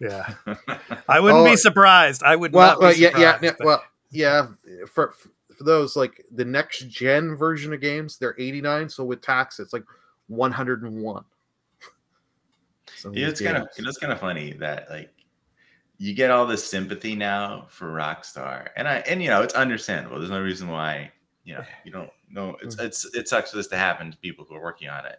Yeah. 0.00 0.34
I 1.08 1.20
wouldn't 1.20 1.46
Oh, 1.46 1.50
be 1.50 1.56
surprised. 1.56 2.22
I 2.22 2.36
would 2.36 2.52
Well, 2.52 2.66
not 2.68 2.80
be 2.80 2.84
well 2.84 2.94
yeah, 2.94 3.18
yeah, 3.18 3.38
yeah, 3.42 3.52
well, 3.60 3.82
yeah. 4.10 4.48
For 4.92 5.14
for 5.56 5.64
those 5.64 5.96
like 5.96 6.24
the 6.32 6.44
next 6.44 6.88
gen 6.88 7.34
version 7.36 7.72
of 7.72 7.80
games, 7.80 8.18
they're 8.18 8.34
89. 8.38 8.88
So 8.88 9.04
with 9.04 9.22
tax, 9.22 9.58
it's 9.58 9.72
like 9.72 9.84
101. 10.28 11.24
So 12.96 13.12
Yeah, 13.12 13.28
it's 13.28 13.40
kind 13.40 13.56
of 13.58 13.68
it's 13.76 13.98
kind 13.98 14.12
of 14.12 14.20
funny 14.20 14.52
that 14.54 14.88
like 14.88 15.10
you 15.98 16.14
get 16.14 16.30
all 16.30 16.46
this 16.46 16.64
sympathy 16.64 17.14
now 17.14 17.66
for 17.68 17.86
Rockstar, 17.88 18.68
and 18.76 18.86
I 18.88 18.96
and 18.98 19.22
you 19.22 19.28
know 19.28 19.42
it's 19.42 19.54
understandable. 19.54 20.18
There's 20.18 20.30
no 20.30 20.40
reason 20.40 20.68
why 20.68 21.10
you 21.44 21.54
know 21.54 21.64
you 21.84 21.92
don't 21.92 22.10
know 22.30 22.56
it's 22.62 22.76
mm-hmm. 22.76 22.86
it's 22.86 23.04
it 23.14 23.28
sucks 23.28 23.50
for 23.50 23.56
this 23.58 23.66
to 23.68 23.76
happen 23.76 24.10
to 24.10 24.16
people 24.18 24.46
who 24.48 24.54
are 24.54 24.62
working 24.62 24.88
on 24.88 25.04
it. 25.04 25.18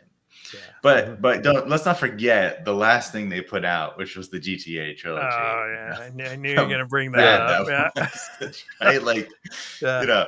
Yeah. 0.54 0.60
But 0.82 1.22
but 1.22 1.44
don't 1.44 1.68
let's 1.70 1.86
not 1.86 2.00
forget 2.00 2.66
the 2.66 2.74
last 2.74 3.12
thing 3.12 3.30
they 3.30 3.42
put 3.42 3.66
out, 3.66 3.98
which 3.98 4.16
was 4.16 4.30
the 4.30 4.40
GTA 4.40 4.98
trilogy. 4.98 5.26
Oh 5.30 5.74
yeah, 5.74 6.00
I 6.00 6.10
knew, 6.10 6.26
I 6.26 6.36
knew 6.36 6.52
you 6.52 6.60
were 6.60 6.68
gonna 6.68 6.86
bring 6.86 7.12
bad 7.12 7.68
that 7.68 7.96
up. 8.00 8.14
Yeah, 8.42 8.50
right? 8.82 9.04
Like 9.04 9.30
yeah. 9.82 10.02
you 10.02 10.08
know. 10.08 10.26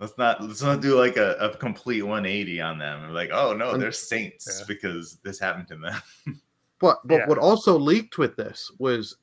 Let's 0.00 0.18
not 0.18 0.42
let's 0.42 0.60
not 0.60 0.82
do 0.82 0.98
like 0.98 1.16
a, 1.16 1.36
a 1.36 1.56
complete 1.56 2.02
180 2.02 2.60
on 2.60 2.78
them. 2.78 3.14
Like, 3.14 3.30
oh 3.32 3.54
no, 3.54 3.78
they're 3.78 3.92
saints 3.92 4.58
Yeah. 4.58 4.64
because 4.66 5.18
this 5.22 5.38
happened 5.38 5.68
to 5.68 5.76
them. 5.76 5.94
But 6.80 6.98
but 7.04 7.14
Yeah. 7.14 7.28
what 7.28 7.38
also 7.38 7.78
leaked 7.78 8.18
with 8.18 8.34
this 8.36 8.70
was 8.78 9.16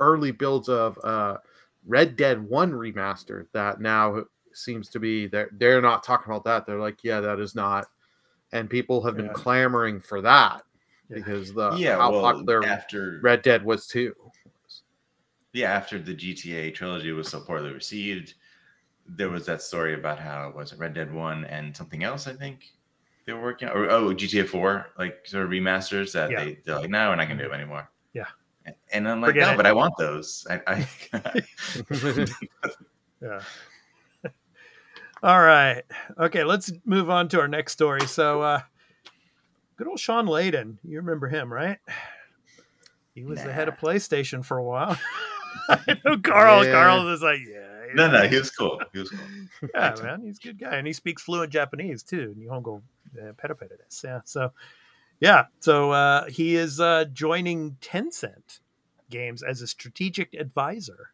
early 0.00 0.32
builds 0.32 0.70
of 0.70 0.98
uh 1.04 1.36
Red 1.86 2.16
Dead 2.16 2.42
1 2.42 2.72
remaster 2.72 3.46
that 3.52 3.80
now 3.80 4.24
seems 4.54 4.88
to 4.88 4.98
be 4.98 5.26
they're 5.26 5.50
they're 5.52 5.82
not 5.82 6.02
talking 6.02 6.32
about 6.32 6.44
that. 6.44 6.66
They're 6.66 6.80
like, 6.80 7.04
yeah, 7.04 7.20
that 7.20 7.38
is 7.38 7.54
not, 7.54 7.86
and 8.52 8.68
people 8.70 9.02
have 9.02 9.16
been 9.16 9.26
Yeah. 9.26 9.32
clamoring 9.32 10.00
for 10.00 10.20
that 10.22 10.62
Yeah. 11.08 11.16
because 11.16 11.52
the 11.52 11.72
yeah, 11.76 11.96
how 11.96 12.12
well, 12.12 12.22
popular 12.22 12.64
after 12.64 13.20
Red 13.22 13.42
Dead 13.42 13.64
was 13.64 13.86
too. 13.86 14.14
yeah, 15.52 15.72
after 15.72 15.98
the 15.98 16.14
GTA 16.14 16.74
trilogy 16.74 17.12
was 17.12 17.28
so 17.28 17.40
poorly 17.40 17.72
received, 17.72 18.34
there 19.06 19.30
was 19.30 19.46
that 19.46 19.62
story 19.62 19.94
about 19.94 20.18
how 20.18 20.48
it 20.48 20.54
was 20.54 20.72
it 20.72 20.78
Red 20.78 20.94
Dead 20.94 21.12
One 21.12 21.44
and 21.46 21.76
something 21.76 22.04
else. 22.04 22.26
I 22.26 22.34
think 22.34 22.72
they 23.24 23.32
were 23.32 23.42
working 23.42 23.68
on, 23.68 23.76
or 23.76 23.90
oh 23.90 24.14
GTA 24.14 24.46
Four, 24.46 24.86
like 24.98 25.26
sort 25.26 25.44
of 25.44 25.50
remasters 25.50 26.12
that 26.12 26.30
Yeah. 26.30 26.44
they 26.44 26.58
they're 26.64 26.76
like, 26.80 26.90
no, 26.90 27.10
we're 27.10 27.16
not 27.16 27.28
gonna 27.28 27.38
do 27.40 27.44
it 27.44 27.52
mm-hmm. 27.52 27.54
anymore. 27.60 27.90
Yeah. 28.12 28.26
And- 28.66 28.74
and 28.92 29.08
I'm 29.08 29.20
like, 29.22 29.30
Forget 29.30 29.48
no, 29.48 29.52
it. 29.54 29.56
but 29.56 29.66
I 29.66 29.72
want 29.72 29.94
those. 29.98 30.46
I, 30.50 30.60
I 30.66 30.88
Yeah. 33.20 33.40
All 35.22 35.40
right. 35.40 35.82
Okay, 36.18 36.44
let's 36.44 36.72
move 36.84 37.10
on 37.10 37.28
to 37.28 37.40
our 37.40 37.48
next 37.48 37.72
story. 37.72 38.06
So, 38.06 38.40
uh, 38.40 38.60
good 39.76 39.88
old 39.88 39.98
Shawn 39.98 40.26
Layden. 40.26 40.78
You 40.84 40.98
remember 40.98 41.28
him, 41.28 41.52
right? 41.52 41.78
He 43.14 43.24
was 43.24 43.42
the 43.42 43.52
head 43.52 43.66
of 43.66 43.76
PlayStation 43.78 44.44
for 44.44 44.58
a 44.58 44.62
while. 44.62 44.96
I 45.68 45.98
know 46.04 46.18
Carl. 46.22 46.64
Yeah. 46.64 46.72
Carl 46.72 47.08
is 47.08 47.20
like, 47.20 47.40
yeah. 47.40 47.94
no, 47.94 48.10
no, 48.10 48.28
he 48.28 48.38
was 48.38 48.50
cool. 48.50 48.80
He 48.92 49.00
was 49.00 49.10
cool. 49.10 49.68
yeah, 49.74 49.94
man, 50.02 50.22
he's 50.22 50.38
a 50.38 50.42
good 50.42 50.58
guy, 50.58 50.76
and 50.76 50.86
he 50.86 50.92
speaks 50.92 51.22
fluent 51.22 51.52
Japanese 51.52 52.02
too. 52.04 52.34
Nihongo 52.38 52.82
uh, 53.20 53.32
peropedo 53.32 53.72
desu. 53.72 54.04
Yeah, 54.04 54.20
so 54.24 54.52
yeah, 55.20 55.44
so 55.60 55.90
uh, 55.90 56.26
he 56.26 56.54
is 56.54 56.78
uh, 56.78 57.06
joining 57.12 57.76
Tencent 57.80 58.60
Games 59.10 59.42
as 59.42 59.62
a 59.62 59.66
strategic 59.66 60.34
advisor. 60.34 61.10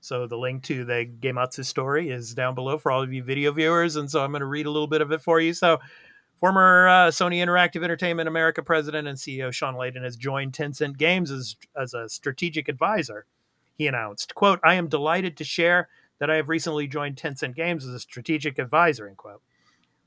So 0.00 0.26
the 0.26 0.36
link 0.36 0.62
to 0.64 0.84
the 0.84 1.08
Gematsu 1.20 1.64
story 1.64 2.10
is 2.10 2.34
down 2.34 2.54
below 2.54 2.78
for 2.78 2.90
all 2.90 3.02
of 3.02 3.12
you 3.12 3.22
video 3.22 3.52
viewers, 3.52 3.96
and 3.96 4.10
so 4.10 4.24
I'm 4.24 4.32
going 4.32 4.40
to 4.40 4.46
read 4.46 4.66
a 4.66 4.70
little 4.70 4.88
bit 4.88 5.00
of 5.02 5.12
it 5.12 5.22
for 5.22 5.40
you. 5.40 5.52
So. 5.54 5.78
Former 6.36 6.88
uh, 6.88 7.08
Sony 7.08 7.44
Interactive 7.44 7.84
Entertainment 7.84 8.26
America 8.26 8.62
president 8.62 9.06
and 9.06 9.18
CEO 9.18 9.52
Shawn 9.52 9.74
Layden 9.74 10.02
has 10.02 10.16
joined 10.16 10.54
Tencent 10.54 10.96
Games 10.96 11.30
as, 11.30 11.54
as 11.78 11.92
a 11.92 12.08
strategic 12.08 12.70
advisor. 12.70 13.26
He 13.76 13.86
announced, 13.86 14.34
quote, 14.34 14.58
I 14.64 14.76
am 14.76 14.88
delighted 14.88 15.36
to 15.36 15.44
share 15.44 15.90
that 16.18 16.30
I 16.30 16.36
have 16.36 16.48
recently 16.48 16.86
joined 16.86 17.16
Tencent 17.16 17.56
Games 17.56 17.84
as 17.84 17.94
a 17.94 18.00
strategic 18.00 18.58
advisor, 18.58 19.08
end 19.08 19.16
quote. 19.16 19.42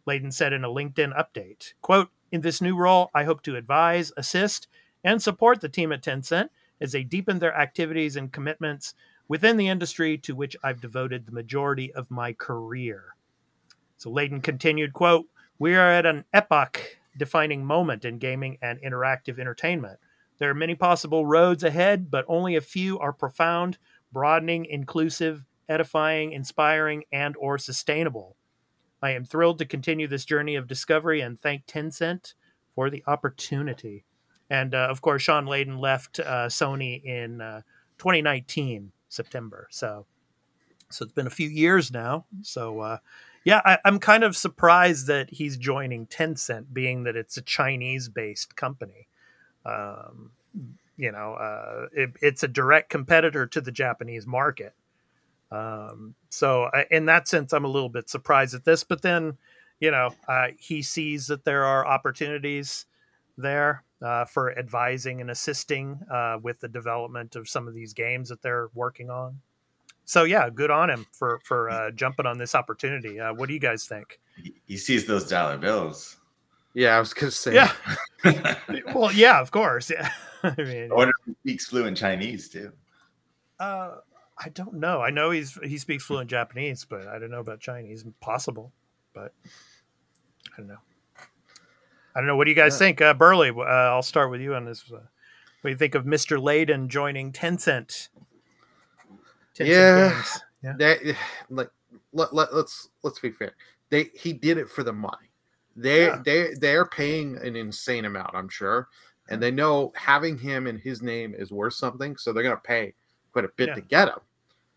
Layden 0.08 0.32
said 0.32 0.54
in 0.54 0.64
a 0.64 0.70
LinkedIn 0.70 1.16
update, 1.16 1.74
quote, 1.82 2.10
in 2.32 2.42
this 2.42 2.62
new 2.62 2.76
role, 2.76 3.10
I 3.14 3.26
hope 3.26 3.42
to 3.44 3.56
advise, 3.56 4.12
assist, 4.18 4.68
and 5.04 5.22
support 5.22 5.62
the 5.62 5.70
team 5.70 5.92
at 5.92 6.04
Tencent 6.04 6.50
as 6.82 6.92
they 6.92 7.04
deepen 7.04 7.40
their 7.40 7.56
activities 7.56 8.16
and 8.16 8.32
commitments 8.32 8.94
within 9.28 9.58
the 9.58 9.68
industry 9.68 10.18
to 10.20 10.36
which 10.36 10.56
I've 10.64 10.82
devoted 10.82 11.26
the 11.26 11.32
majority 11.32 11.94
of 11.94 12.12
my 12.12 12.34
career. 12.34 13.16
So 13.98 14.12
Layden 14.12 14.44
continued, 14.44 14.94
quote, 14.94 15.26
we 15.60 15.76
are 15.76 15.90
at 15.90 16.06
an 16.06 16.26
epoch 16.34 16.98
defining 17.18 17.64
moment 17.64 18.06
in 18.06 18.18
gaming 18.18 18.58
and 18.62 18.82
interactive 18.82 19.40
entertainment. 19.40 20.00
There 20.40 20.50
are 20.50 20.56
many 20.56 20.76
possible 20.76 21.26
roads 21.26 21.64
ahead, 21.64 22.10
but 22.10 22.26
only 22.28 22.56
a 22.56 22.62
few 22.62 23.00
are 23.00 23.14
profound, 23.14 23.78
broadening, 24.12 24.66
inclusive, 24.66 25.46
edifying, 25.70 26.34
inspiring, 26.34 27.04
and 27.12 27.36
or 27.38 27.58
sustainable. 27.58 28.36
I 29.02 29.12
am 29.12 29.26
thrilled 29.26 29.60
to 29.60 29.66
continue 29.66 30.08
this 30.08 30.26
journey 30.26 30.56
of 30.56 30.68
discovery 30.68 31.22
and 31.22 31.40
thank 31.40 31.66
Tencent 31.66 32.34
for 32.76 32.90
the 32.90 33.04
opportunity. 33.08 34.06
And 34.50 34.74
uh, 34.74 34.88
of 34.90 35.02
course, 35.02 35.22
Shawn 35.22 35.46
Layden 35.46 35.80
left 35.80 36.20
uh, 36.20 36.48
Sony 36.48 37.04
in 37.04 37.42
uh, 37.42 37.62
2019 37.98 38.92
September. 39.14 39.68
So, 39.70 40.06
so 40.90 41.04
it's 41.04 41.14
been 41.14 41.28
a 41.28 41.32
few 41.32 41.50
years 41.50 41.92
now. 41.92 42.26
So, 42.42 42.80
uh, 42.80 42.98
yeah, 43.46 43.62
I, 43.66 43.78
I'm 43.86 44.00
kind 44.00 44.24
of 44.24 44.36
surprised 44.36 45.08
that 45.08 45.30
he's 45.30 45.58
joining 45.58 46.08
Tencent, 46.08 46.66
being 46.74 47.04
that 47.04 47.16
it's 47.16 47.38
a 47.38 47.42
Chinese-based 47.42 48.56
company. 48.56 49.08
Um, 49.66 50.32
you 50.98 51.12
know, 51.12 51.34
uh, 51.34 51.88
it, 51.94 52.12
it's 52.22 52.44
a 52.44 52.48
direct 52.48 52.90
competitor 52.90 53.48
to 53.48 53.62
the 53.62 53.72
Japanese 53.72 54.26
market. 54.26 54.74
Um, 55.52 56.16
so, 56.30 56.70
I, 56.74 56.86
in 56.90 57.06
that 57.06 57.28
sense, 57.28 57.54
I'm 57.54 57.66
a 57.66 57.70
little 57.70 57.90
bit 57.90 58.10
surprised 58.10 58.56
at 58.56 58.66
this. 58.66 58.84
But 58.84 59.02
then, 59.02 59.38
you 59.80 59.92
know, 59.92 60.14
uh, 60.28 60.48
he 60.58 60.82
sees 60.82 61.28
that 61.28 61.46
there 61.46 61.66
are 61.66 61.86
opportunities 61.86 62.86
there 63.38 63.84
uh, 64.04 64.26
for 64.26 64.58
advising 64.58 65.22
and 65.22 65.32
assisting 65.32 66.00
uh, 66.12 66.38
with 66.42 66.60
the 66.60 66.68
development 66.68 67.36
of 67.36 67.48
some 67.48 67.68
of 67.68 67.74
these 67.74 67.94
games 67.94 68.30
that 68.30 68.42
they're 68.42 68.70
working 68.74 69.10
on. 69.10 69.40
So, 70.06 70.26
yeah, 70.26 70.50
good 70.50 70.70
on 70.70 70.90
him 70.90 71.06
for 71.14 71.40
for 71.46 71.70
uh, 71.70 71.92
jumping 71.92 72.26
on 72.26 72.38
this 72.38 72.56
opportunity. 72.56 73.20
Uh, 73.20 73.34
what 73.34 73.48
do 73.48 73.54
you 73.54 73.60
guys 73.60 73.86
think? 73.86 74.20
He, 74.36 74.54
he 74.66 74.78
sees 74.78 75.06
those 75.06 75.28
dollar 75.30 75.58
bills. 75.58 76.18
Yeah, 76.74 76.98
I 76.98 77.00
was 77.00 77.14
gonna 77.14 77.32
say. 77.32 77.54
Yeah. 77.56 77.72
Well, 78.96 79.12
yeah, 79.12 79.40
of 79.42 79.52
course. 79.52 79.92
Yeah. 80.00 80.10
I 80.44 80.62
mean, 80.62 80.92
I 80.92 80.96
wonder 80.96 81.14
if 81.22 81.26
he 81.26 81.34
speaks 81.42 81.68
fluent 81.68 81.98
Chinese 81.98 82.50
too. 82.50 82.74
uh, 83.62 83.92
I 84.38 84.50
don't 84.50 84.74
know. 84.74 85.02
I 85.02 85.10
know 85.10 85.32
he's 85.32 85.58
he 85.64 85.78
speaks 85.78 86.04
fluent 86.04 86.30
Japanese, 86.30 86.84
but 86.84 87.08
I 87.08 87.18
don't 87.20 87.32
know 87.32 87.40
about 87.40 87.62
Chinese. 87.62 88.04
Possible, 88.20 88.74
but 89.14 89.32
I 89.46 90.58
don't 90.58 90.68
know. 90.68 90.80
I 92.16 92.20
don't 92.20 92.28
know. 92.28 92.36
What 92.36 92.46
do 92.46 92.52
you 92.52 92.56
guys 92.56 92.74
Yeah. 92.76 92.80
think, 92.80 93.02
uh, 93.02 93.14
Burley? 93.14 93.50
Uh, 93.50 93.62
I'll 93.64 94.04
start 94.04 94.30
with 94.30 94.42
you 94.42 94.54
on 94.56 94.66
this. 94.66 94.84
Uh, 94.92 94.96
what 94.98 95.06
do 95.64 95.70
you 95.70 95.76
think 95.78 95.96
of 95.96 96.06
Mr. 96.06 96.38
Layden 96.40 96.88
joining 96.88 97.32
Tencent? 97.32 98.10
Tencent 99.56 99.68
Yeah. 99.68 100.10
Games? 100.14 100.40
yeah, 100.64 100.74
They 100.78 101.16
like 101.50 101.70
let, 102.14 102.34
let, 102.34 102.54
let's 102.54 102.90
let's 103.04 103.20
be 103.20 103.32
fair. 103.32 103.54
They 103.90 104.10
he 104.14 104.34
did 104.34 104.58
it 104.58 104.70
for 104.70 104.84
the 104.84 104.94
money. 104.94 105.30
They 105.76 106.06
Yeah. 106.08 106.22
they 106.24 106.54
they're 106.60 106.86
paying 106.86 107.38
an 107.38 107.56
insane 107.56 108.06
amount, 108.06 108.32
I'm 108.36 108.50
sure, 108.50 108.90
and 109.30 109.42
they 109.42 109.52
know 109.52 109.92
having 109.96 110.38
him 110.38 110.68
and 110.68 110.80
his 110.80 111.02
name 111.02 111.34
is 111.36 111.52
worth 111.52 111.74
something, 111.74 112.16
so 112.18 112.32
they're 112.34 112.44
gonna 112.44 112.58
pay 112.58 112.94
quite 113.32 113.46
a 113.46 113.52
bit 113.56 113.70
Yeah. 113.70 113.76
to 113.76 113.82
get 113.82 114.08
him. 114.10 114.20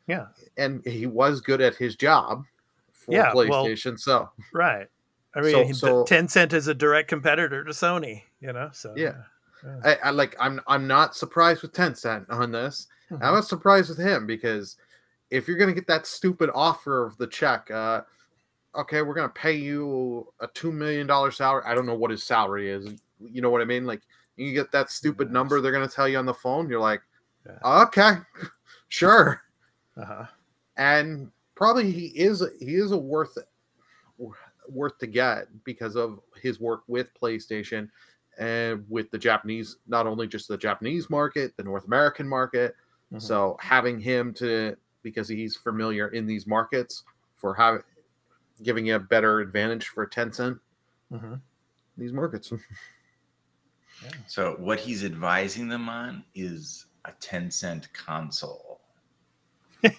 yeah, 0.09 0.27
And 0.57 0.85
he 0.87 1.07
was 1.07 1.40
good 1.40 1.61
at 1.61 1.75
his 1.75 1.96
job 1.96 2.44
for 2.92 3.12
Yeah, 3.12 3.35
well- 3.35 3.64
PlayStation, 3.66 3.99
so 3.99 4.31
right. 4.55 4.88
I 5.37 5.40
mean, 5.42 5.75
So- 5.75 6.05
so- 6.05 6.05
Tencent 6.05 6.53
is 6.53 6.66
a 6.68 6.75
direct 6.75 7.09
competitor 7.09 7.62
to 7.64 7.70
Sony. 7.70 8.22
You 8.40 8.53
know, 8.53 8.70
so 8.72 8.92
Yeah. 8.96 9.14
I, 9.85 9.96
I 10.05 10.11
like 10.11 10.37
I'm 10.38 10.61
I'm 10.66 10.87
not 10.87 11.16
surprised 11.16 11.62
with 11.62 11.72
Tencent 11.72 12.27
on 12.31 12.53
this. 12.53 12.87
Mhm. 13.11 13.16
I'm 13.22 13.35
not 13.35 13.46
surprised 13.46 13.88
with 13.88 13.99
him 13.99 14.27
because 14.27 14.77
if 15.31 15.49
you're 15.49 15.57
gonna 15.59 15.72
get 15.72 15.87
that 15.88 16.07
stupid 16.07 16.51
offer 16.55 17.05
of 17.05 17.16
the 17.18 17.27
check, 17.27 17.68
uh, 17.70 18.03
okay, 18.77 19.03
we're 19.03 19.14
gonna 19.14 19.29
pay 19.31 19.55
you 19.55 20.33
a 20.40 20.46
two 20.49 20.70
million 20.70 21.07
dollar 21.07 21.31
salary. 21.33 21.62
I 21.66 21.75
don't 21.75 21.87
know 21.87 21.94
what 21.96 22.11
his 22.12 22.22
salary 22.22 22.70
is. 22.70 22.94
You 23.20 23.42
know 23.42 23.51
what 23.51 23.61
I 23.61 23.64
mean? 23.64 23.87
Like 23.87 24.03
you 24.37 24.53
get 24.53 24.70
that 24.72 24.90
stupid 24.90 25.33
number 25.33 25.61
they're 25.61 25.72
gonna 25.72 25.88
tell 25.88 26.09
you 26.09 26.18
on 26.18 26.27
the 26.27 26.35
phone. 26.35 26.68
You're 26.70 26.79
like, 26.81 27.03
okay, 27.64 28.12
sure. 28.88 29.42
Uh-huh. 29.96 30.27
And 30.77 31.33
probably 31.57 31.90
he 31.90 32.07
is 32.09 32.44
he 32.61 32.77
is 32.77 32.92
a 32.92 32.96
worth 32.96 33.37
worth 34.68 34.98
to 34.98 35.07
get 35.07 35.48
because 35.64 35.96
of 35.96 36.20
his 36.40 36.61
work 36.61 36.83
with 36.87 37.11
PlayStation 37.20 37.88
and 38.38 38.85
with 38.88 39.11
the 39.11 39.18
Japanese, 39.18 39.76
not 39.87 40.07
only 40.07 40.26
just 40.26 40.48
the 40.48 40.59
Japanese 40.59 41.09
market, 41.09 41.57
the 41.57 41.62
North 41.62 41.87
American 41.87 42.29
market. 42.29 42.74
Mhm. 43.12 43.22
So 43.22 43.57
having 43.61 43.98
him 43.98 44.35
to 44.35 44.76
because 45.02 45.29
he's 45.29 45.57
familiar 45.57 46.09
in 46.09 46.26
these 46.26 46.46
markets 46.46 47.05
for 47.37 47.55
having 47.55 47.83
giving 48.62 48.87
you 48.87 48.96
a 48.96 49.00
better 49.00 49.40
advantage 49.40 49.88
for 49.88 50.07
Tencent 50.07 50.59
Mhm. 51.12 51.40
these 51.96 52.12
markets. 52.12 52.52
So 54.26 54.57
what 54.59 54.79
he's 54.79 55.05
advising 55.05 55.68
them 55.68 55.88
on 55.88 56.22
is 56.35 56.85
a 57.07 57.12
10 57.20 57.50
cent 57.50 57.90
console. 57.94 58.81
He's 59.83 59.90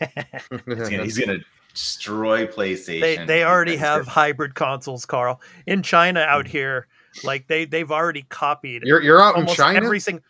gonna, 0.67 1.03
he's 1.03 1.17
gonna 1.17 1.39
destroy 1.78 2.48
PlayStation. 2.48 3.02
they 3.02 3.26
they 3.26 3.44
already 3.44 3.76
have 3.78 4.08
hybrid 4.08 4.56
consoles, 4.56 5.06
Carl. 5.06 5.40
In 5.66 5.84
China 5.84 6.22
out 6.22 6.48
here, 6.48 6.88
like 7.24 7.48
they 7.48 7.66
they've 7.66 7.92
already 7.92 8.24
copied 8.30 8.84
you're 8.84 9.02
you're 9.02 9.22
out 9.22 9.36
in 9.36 9.42
almost 9.42 9.58
China. 9.58 9.84
every 9.86 10.00
single. 10.00 10.24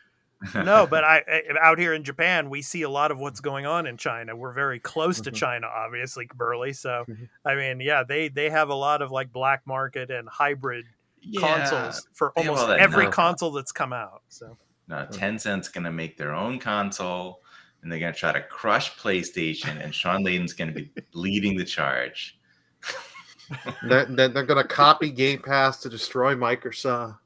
No, 0.53 0.85
but 0.89 1.03
I 1.03 1.23
I- 1.27 1.43
out 1.61 1.79
here 1.79 1.93
in 1.93 2.03
Japan, 2.03 2.49
we 2.49 2.61
see 2.61 2.81
a 2.83 2.89
lot 2.89 3.09
of 3.11 3.17
what's 3.19 3.39
going 3.39 3.65
on 3.65 3.87
in 3.87 3.97
China. 3.97 4.35
We're 4.35 4.53
very 4.53 4.79
close 4.79 5.19
to 5.21 5.31
Mhm. 5.31 5.35
China, 5.35 5.67
obviously, 5.67 6.29
Burley. 6.35 6.73
So 6.73 7.05
Mhm. 7.07 7.29
I 7.45 7.55
mean, 7.55 7.79
yeah, 7.79 8.03
they 8.03 8.27
they 8.29 8.49
have 8.49 8.69
a 8.69 8.75
lot 8.75 9.01
of 9.01 9.11
like 9.11 9.31
black 9.31 9.61
market 9.65 10.11
and 10.11 10.27
hybrid 10.29 10.85
Yeah. 11.21 11.41
consoles 11.41 12.07
for 12.13 12.31
almost 12.37 12.69
every 12.69 13.05
know-how. 13.05 13.15
console 13.15 13.51
that's 13.51 13.71
come 13.71 13.93
out. 13.93 14.21
So 14.29 14.57
No, 14.89 15.05
Tencent's 15.11 15.67
gonna 15.69 15.91
make 15.91 16.15
their 16.17 16.33
own 16.33 16.59
console, 16.59 17.41
and 17.81 17.91
they're 17.91 17.99
gonna 17.99 18.13
try 18.13 18.31
to 18.31 18.41
crush 18.41 18.97
PlayStation, 18.97 19.83
and 19.83 19.93
Shawn 19.93 20.23
Layden's 20.23 20.53
gonna 20.53 20.71
be 20.71 20.91
leading 21.13 21.57
the 21.57 21.65
charge. 21.65 22.39
they're, 23.87 24.05
they're, 24.05 24.27
they're 24.29 24.45
gonna 24.45 24.63
copy 24.63 25.09
Game 25.11 25.41
Pass 25.41 25.81
to 25.81 25.89
destroy 25.89 26.35
Microsoft. 26.35 27.17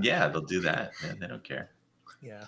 Yeah, 0.00 0.28
they'll 0.28 0.42
do 0.42 0.60
that. 0.60 0.92
Yeah, 1.04 1.12
they 1.20 1.26
don't 1.26 1.44
care. 1.44 1.70
yeah, 2.22 2.44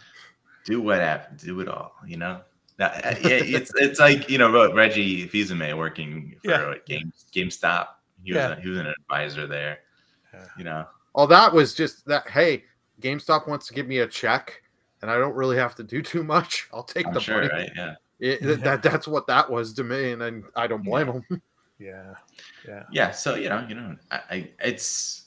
Do 0.64 0.80
what 0.80 1.00
happened. 1.00 1.38
Do 1.40 1.60
it 1.60 1.68
all. 1.68 1.94
You 2.06 2.16
know. 2.18 2.40
No, 2.78 2.86
uh, 2.86 3.14
it's 3.22 3.72
it's 3.76 3.98
like 3.98 4.28
you 4.28 4.36
know 4.38 4.72
Reggie 4.74 5.26
Fils-Aimé 5.26 5.76
working 5.76 6.34
for 6.44 6.50
Yeah. 6.50 6.74
Game 6.86 7.10
GameStop. 7.34 7.86
He 8.22 8.32
was 8.32 8.36
Yeah. 8.36 8.48
a, 8.52 8.60
he 8.60 8.68
was 8.68 8.78
an 8.78 8.86
advisor 8.86 9.46
there. 9.46 9.78
Yeah. 10.34 10.44
You 10.58 10.64
know, 10.64 10.86
Oh, 11.14 11.26
that 11.26 11.50
was 11.52 11.72
just 11.74 12.04
that. 12.06 12.28
Hey, 12.28 12.64
GameStop 13.00 13.48
wants 13.48 13.66
to 13.68 13.74
give 13.74 13.86
me 13.88 13.98
a 14.00 14.06
check, 14.06 14.60
and 15.02 15.10
I 15.10 15.18
don't 15.18 15.34
really 15.34 15.56
have 15.56 15.74
to 15.76 15.82
do 15.82 16.02
too 16.02 16.22
much. 16.24 16.68
I'll 16.74 16.82
take 16.82 17.06
I'm 17.06 17.14
the 17.14 17.20
sure, 17.20 17.36
money. 17.36 17.48
right? 17.52 17.70
Yeah, 17.76 17.94
It- 18.18 18.42
that- 18.42 18.60
that 18.64 18.82
that's 18.82 19.06
what 19.08 19.26
that 19.28 19.50
was 19.50 19.72
to 19.74 19.84
me, 19.84 20.12
and, 20.12 20.22
and 20.22 20.44
I 20.56 20.66
don't 20.66 20.82
blame 20.84 21.06
them. 21.06 21.42
Yeah. 21.78 22.14
Yeah. 22.66 22.84
yeah. 22.90 23.10
So 23.10 23.34
you 23.34 23.50
know, 23.50 23.66
you 23.68 23.74
know, 23.74 23.96
I, 24.10 24.20
I 24.30 24.50
it's 24.64 25.26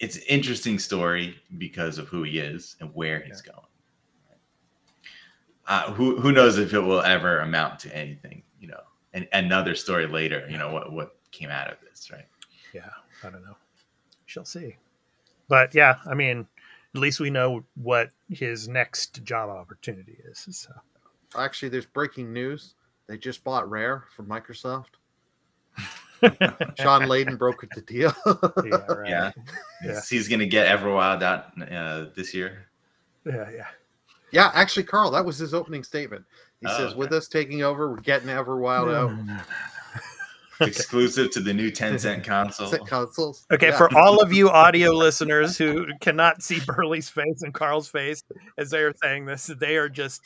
it's 0.00 0.16
an 0.16 0.22
interesting 0.28 0.76
story 0.80 1.36
because 1.56 1.98
of 1.98 2.08
who 2.08 2.24
he 2.24 2.40
is 2.40 2.74
and 2.80 2.90
where 2.94 3.20
he's 3.20 3.40
going. 3.40 3.58
Uh, 5.68 5.92
who 5.92 6.18
who 6.18 6.32
knows 6.32 6.58
if 6.58 6.72
it 6.74 6.80
will 6.80 7.02
ever 7.02 7.38
amount 7.40 7.78
to 7.80 7.96
anything? 7.96 8.42
You 8.60 8.68
know, 8.68 8.80
and 9.12 9.28
another 9.32 9.76
story 9.76 10.06
later. 10.08 10.44
You 10.50 10.58
know 10.58 10.72
what 10.72 10.92
what 10.92 11.16
came 11.30 11.50
out 11.50 11.70
of 11.70 11.78
this, 11.80 12.10
right? 12.10 12.26
Yeah. 12.72 12.90
I 13.22 13.30
don't 13.30 13.44
know. 13.44 13.56
Shall 14.26 14.44
see. 14.44 14.76
But 15.48 15.74
yeah, 15.76 15.96
I 16.10 16.14
mean, 16.14 16.46
at 16.94 17.00
least 17.00 17.20
we 17.20 17.30
know 17.30 17.64
what 17.74 18.10
his 18.30 18.68
next 18.68 19.22
job 19.24 19.50
opportunity 19.50 20.18
is. 20.24 20.46
So 20.50 20.70
Actually, 21.36 21.68
there's 21.68 21.86
breaking 21.86 22.32
news. 22.32 22.74
They 23.06 23.18
just 23.18 23.44
bought 23.44 23.68
Rare 23.68 24.04
from 24.14 24.26
Microsoft. 24.26 24.96
Shawn 26.78 27.02
Layden 27.02 27.36
brokered 27.38 27.72
the 27.74 27.82
deal. 27.82 28.12
yeah, 28.66 28.92
right. 28.92 29.08
Yeah. 29.08 29.30
Yeah. 29.84 29.94
He's, 29.94 30.08
he's 30.08 30.28
gonna 30.28 30.46
get 30.46 30.66
Everwild 30.66 31.22
out 31.22 31.52
uh, 31.70 32.06
this 32.16 32.34
year. 32.34 32.66
Yeah, 33.24 33.48
yeah. 33.54 33.66
yeah, 34.32 34.50
actually, 34.54 34.84
Carl, 34.84 35.10
that 35.12 35.24
was 35.24 35.38
his 35.38 35.54
opening 35.54 35.84
statement. 35.84 36.24
He 36.60 36.66
Oh, 36.66 36.76
says, 36.76 36.90
okay. 36.90 36.96
"With 36.98 37.12
us 37.12 37.28
taking 37.28 37.62
over, 37.62 37.90
we're 37.90 38.00
getting 38.00 38.28
Everwild 38.28 38.92
out." 38.94 39.44
Exclusive 40.60 41.30
to 41.30 41.40
the 41.40 41.52
new 41.54 41.70
Tencent 41.70 42.24
console. 42.24 42.68
Set 42.68 42.86
consoles. 42.86 43.46
Okay, 43.50 43.68
Yeah. 43.68 43.76
for 43.76 43.96
all 43.96 44.20
of 44.20 44.32
you 44.32 44.48
audio 44.50 44.90
listeners 44.92 45.56
who 45.56 45.86
cannot 46.00 46.42
see 46.42 46.60
Burley's 46.66 47.08
face 47.08 47.42
and 47.42 47.54
Carl's 47.54 47.88
face 47.88 48.22
as 48.56 48.70
they 48.70 48.80
are 48.80 48.92
saying 49.02 49.26
this, 49.26 49.46
they 49.46 49.76
are 49.76 49.88
just 49.88 50.22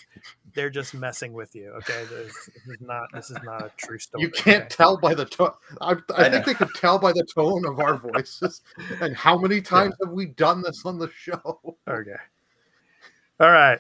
they're 0.55 0.71
just 0.71 0.95
messing 0.95 1.33
with 1.33 1.55
you. 1.55 1.71
Okay, 1.79 2.05
this, 2.11 2.33
this 2.47 2.67
is 2.69 2.81
not 2.81 3.09
this 3.13 3.31
is 3.31 3.39
not 3.43 3.63
a 3.63 3.71
true 3.77 3.99
story. 3.99 4.23
You 4.23 4.31
can't 4.31 4.63
okay? 4.65 4.69
tell 4.69 4.97
by 4.99 5.15
the 5.15 5.25
tone. 5.25 5.53
I, 5.81 5.93
I, 6.15 6.25
I 6.27 6.31
think 6.31 6.45
they 6.47 6.55
could 6.55 6.75
tell 6.77 6.99
by 6.99 7.13
the 7.13 7.25
tone 7.25 7.65
of 7.67 7.79
our 7.81 7.97
voices. 7.97 8.61
and 9.01 9.17
how 9.17 9.39
many 9.39 9.61
times 9.61 9.95
have 10.03 10.13
we 10.13 10.27
done 10.27 10.63
this 10.63 10.83
on 10.85 10.99
the 10.99 11.11
show? 11.17 11.77
Okay. 11.89 12.11
All 13.41 13.51
right. 13.51 13.79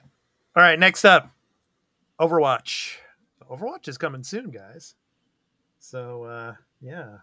All 0.56 0.62
right. 0.62 0.78
Next 0.78 1.04
up, 1.04 1.30
Overwatch. 2.20 2.96
Overwatch 3.50 3.88
is 3.88 3.98
coming 3.98 4.22
soon, 4.22 4.50
guys. 4.50 4.94
So 5.82 6.24
uh, 6.24 6.54
yeah. 6.80 7.18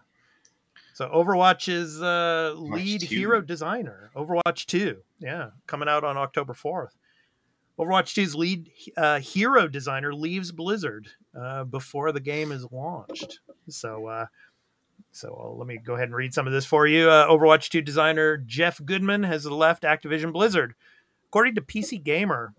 So 0.92 1.08
Overwatch's 1.08 2.00
uh, 2.02 2.52
lead 2.56 3.00
2. 3.00 3.06
hero 3.06 3.40
designer, 3.40 4.10
Overwatch 4.14 4.66
Two, 4.66 4.98
yeah, 5.18 5.50
coming 5.66 5.88
out 5.88 6.04
on 6.04 6.18
October 6.18 6.52
fourth. 6.52 6.94
Overwatch 7.78 8.12
2's 8.14 8.34
lead 8.34 8.70
uh, 8.98 9.18
hero 9.18 9.66
designer 9.66 10.14
leaves 10.14 10.52
Blizzard 10.52 11.08
uh, 11.34 11.64
before 11.64 12.12
the 12.12 12.20
game 12.20 12.52
is 12.52 12.66
launched. 12.70 13.40
So, 13.68 14.06
uh, 14.06 14.26
so 15.12 15.34
uh, 15.42 15.56
let 15.56 15.66
me 15.66 15.78
go 15.78 15.94
ahead 15.94 16.08
and 16.08 16.14
read 16.14 16.34
some 16.34 16.46
of 16.46 16.52
this 16.52 16.66
for 16.66 16.86
you. 16.86 17.08
Uh, 17.08 17.26
Overwatch 17.28 17.70
2 17.70 17.80
designer 17.80 18.36
Geoff 18.36 18.78
Goodman 18.84 19.22
has 19.22 19.46
left 19.46 19.84
Activision 19.84 20.34
Blizzard. 20.34 20.74
According 21.28 21.54
to 21.54 21.62
PC 21.62 22.02
Gamer, 22.02 22.52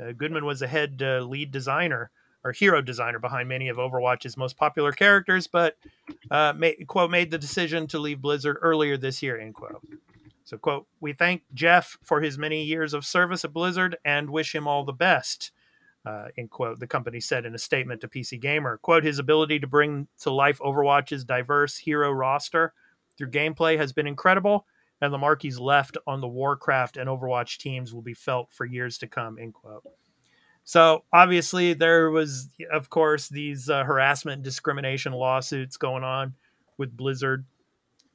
uh, 0.00 0.12
Goodman 0.12 0.44
was 0.44 0.62
a 0.62 0.68
head 0.68 1.02
uh, 1.02 1.22
lead 1.22 1.50
designer 1.50 2.12
or 2.44 2.52
hero 2.52 2.82
designer 2.82 3.18
behind 3.18 3.48
many 3.48 3.68
of 3.68 3.78
Overwatch's 3.78 4.36
most 4.36 4.56
popular 4.56 4.92
characters, 4.92 5.46
but 5.46 5.76
uh, 6.30 6.52
ma- 6.56 6.70
quote 6.86 7.10
made 7.10 7.30
the 7.30 7.38
decision 7.38 7.86
to 7.88 7.98
leave 7.98 8.20
Blizzard 8.20 8.58
earlier 8.60 8.96
this 8.96 9.22
year. 9.22 9.40
End 9.40 9.54
quote. 9.54 9.82
So 10.44 10.58
quote, 10.58 10.86
we 11.00 11.14
thank 11.14 11.42
Geoff 11.54 11.96
for 12.02 12.20
his 12.20 12.36
many 12.36 12.64
years 12.64 12.92
of 12.92 13.06
service 13.06 13.44
at 13.44 13.52
Blizzard 13.54 13.96
and 14.04 14.28
wish 14.28 14.54
him 14.54 14.68
all 14.68 14.84
the 14.84 14.92
best. 14.92 15.52
Uh, 16.04 16.26
end 16.36 16.50
quote. 16.50 16.78
The 16.78 16.86
company 16.86 17.18
said 17.18 17.46
in 17.46 17.54
a 17.54 17.58
statement 17.58 18.02
to 18.02 18.08
PC 18.08 18.38
Gamer. 18.38 18.76
Quote, 18.78 19.04
his 19.04 19.18
ability 19.18 19.58
to 19.60 19.66
bring 19.66 20.06
to 20.20 20.30
life 20.30 20.58
Overwatch's 20.58 21.24
diverse 21.24 21.78
hero 21.78 22.12
roster 22.12 22.74
through 23.16 23.30
gameplay 23.30 23.78
has 23.78 23.94
been 23.94 24.06
incredible, 24.06 24.66
and 25.00 25.14
the 25.14 25.18
mark 25.18 25.40
he's 25.40 25.58
left 25.58 25.96
on 26.06 26.20
the 26.20 26.28
Warcraft 26.28 26.98
and 26.98 27.08
Overwatch 27.08 27.56
teams 27.56 27.94
will 27.94 28.02
be 28.02 28.12
felt 28.12 28.52
for 28.52 28.66
years 28.66 28.98
to 28.98 29.06
come. 29.06 29.38
End 29.38 29.54
quote. 29.54 29.82
So 30.64 31.04
obviously 31.12 31.74
there 31.74 32.10
was, 32.10 32.48
of 32.72 32.88
course, 32.88 33.28
these 33.28 33.68
uh, 33.68 33.84
harassment 33.84 34.36
and 34.36 34.44
discrimination 34.44 35.12
lawsuits 35.12 35.76
going 35.76 36.04
on 36.04 36.34
with 36.78 36.96
Blizzard. 36.96 37.44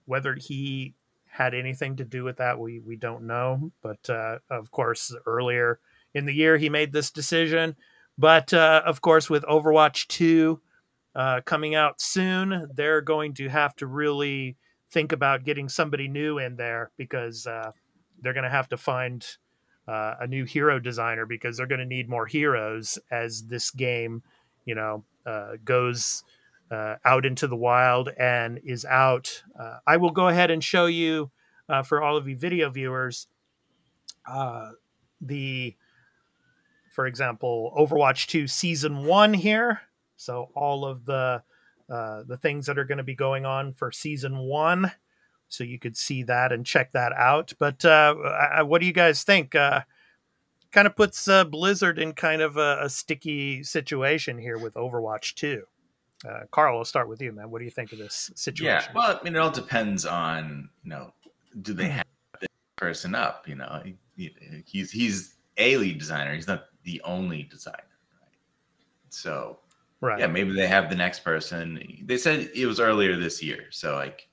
Whether 0.06 0.36
he 0.36 0.96
had 1.28 1.54
anything 1.54 1.96
to 1.98 2.04
do 2.04 2.24
with 2.24 2.38
that, 2.38 2.60
we 2.60 2.80
we 2.80 2.96
don't 2.96 3.28
know. 3.28 3.72
But 3.84 4.10
uh, 4.10 4.40
of 4.50 4.72
course, 4.72 5.16
earlier 5.28 5.80
in 6.16 6.26
the 6.26 6.34
year 6.34 6.58
he 6.58 6.70
made 6.70 6.92
this 6.92 7.12
decision. 7.12 7.76
But 8.18 8.54
uh, 8.54 8.82
of 8.86 9.02
course, 9.02 9.30
with 9.30 9.44
Overwatch 9.44 10.08
two 10.08 10.60
uh, 11.16 11.42
coming 11.46 11.76
out 11.76 12.02
soon, 12.02 12.68
they're 12.74 13.02
going 13.02 13.36
to 13.36 13.48
have 13.48 13.76
to 13.78 13.88
really 13.88 14.58
think 14.90 15.12
about 15.12 15.44
getting 15.44 15.70
somebody 15.70 16.08
new 16.08 16.40
in 16.40 16.56
there 16.56 16.90
because 16.98 17.46
uh, 17.46 17.72
they're 18.22 18.34
going 18.34 18.44
to 18.44 18.50
have 18.50 18.70
to 18.70 18.78
find 18.78 19.26
uh, 19.90 20.18
a 20.20 20.28
new 20.28 20.46
hero 20.46 20.80
designer 20.80 21.26
because 21.26 21.58
they're 21.58 21.66
going 21.66 21.80
to 21.80 21.86
need 21.86 22.08
more 22.08 22.28
heroes 22.28 23.00
as 23.10 23.44
this 23.46 23.72
game, 23.72 24.22
you 24.66 24.76
know, 24.76 25.04
uh, 25.26 25.54
goes 25.66 26.24
uh, 26.70 26.96
out 27.04 27.26
into 27.26 27.48
the 27.48 27.56
wild 27.56 28.10
and 28.20 28.60
is 28.64 28.86
out. 28.86 29.44
Uh, 29.60 29.80
I 29.88 29.98
will 29.98 30.12
go 30.12 30.28
ahead 30.28 30.52
and 30.52 30.64
show 30.64 30.86
you 30.86 31.32
uh, 31.68 31.82
for 31.82 32.04
all 32.04 32.18
of 32.18 32.28
you 32.28 32.38
video 32.38 32.70
viewers 32.70 33.26
uh, 34.28 34.74
the, 35.22 35.76
for 36.94 37.08
example, 37.08 37.74
Overwatch 37.76 38.28
2 38.28 38.46
season 38.46 39.06
one 39.06 39.34
here. 39.34 39.82
So 40.18 40.50
all 40.54 40.86
of 40.86 41.06
the 41.06 41.42
the 41.88 42.38
things 42.40 42.68
that 42.68 42.78
are 42.78 42.86
going 42.86 43.00
to 43.00 43.04
be 43.04 43.16
going 43.16 43.48
on 43.48 43.74
for 43.74 43.92
season 43.92 44.38
one. 44.38 44.92
So 45.50 45.64
you 45.64 45.80
could 45.80 45.98
see 45.98 46.24
that 46.24 46.52
and 46.52 46.66
check 46.66 46.92
that 46.94 47.12
out. 47.14 47.54
But 47.60 47.84
uh, 47.84 48.16
I, 48.54 48.62
what 48.64 48.82
do 48.82 48.88
you 48.88 48.94
guys 48.94 49.24
think? 49.24 49.56
Uh, 49.56 49.82
kind 50.72 50.88
of 50.88 50.96
puts 50.96 51.28
uh, 51.28 51.44
Blizzard 51.44 52.00
in 52.00 52.14
kind 52.14 52.42
of 52.42 52.58
a, 52.58 52.80
a 52.84 52.90
sticky 52.90 53.64
situation 53.64 54.38
here 54.38 54.58
with 54.58 54.76
Overwatch 54.76 55.34
2. 55.36 55.64
Uh, 56.28 56.42
Carl, 56.52 56.78
I'll 56.78 56.86
start 56.86 57.10
with 57.10 57.22
you, 57.22 57.32
man. 57.32 57.50
What 57.50 57.60
do 57.60 57.66
you 57.66 57.72
think 57.72 57.92
of 57.92 57.98
this 57.98 58.30
situation? 58.36 58.92
Yeah. 58.94 58.94
Well, 58.94 59.20
I 59.20 59.24
mean, 59.24 59.36
it 59.36 59.40
all 59.40 59.52
depends 59.52 60.06
on, 60.06 60.70
you 60.84 60.90
know, 60.90 61.14
do 61.62 61.74
they 61.74 61.88
have 61.88 62.06
this 62.40 62.50
person 62.76 63.16
up? 63.16 63.48
You 63.48 63.56
know, 63.56 63.82
he- 64.16 64.36
he's 64.66 64.92
he's 64.92 65.36
a 65.58 65.78
lead 65.78 65.98
designer. 65.98 66.36
He's 66.36 66.48
not 66.48 66.66
the 66.84 67.02
only 67.04 67.44
designer. 67.44 67.78
Right? 68.22 68.38
So 69.10 69.60
right. 70.02 70.20
yeah, 70.20 70.28
maybe 70.28 70.54
they 70.54 70.68
have 70.68 70.90
the 70.90 70.96
next 70.96 71.24
person. 71.24 72.04
They 72.06 72.18
said 72.18 72.52
it 72.54 72.66
was 72.66 72.80
earlier 72.80 73.16
this 73.16 73.42
year, 73.42 73.68
so 73.72 73.96
like 73.96 74.29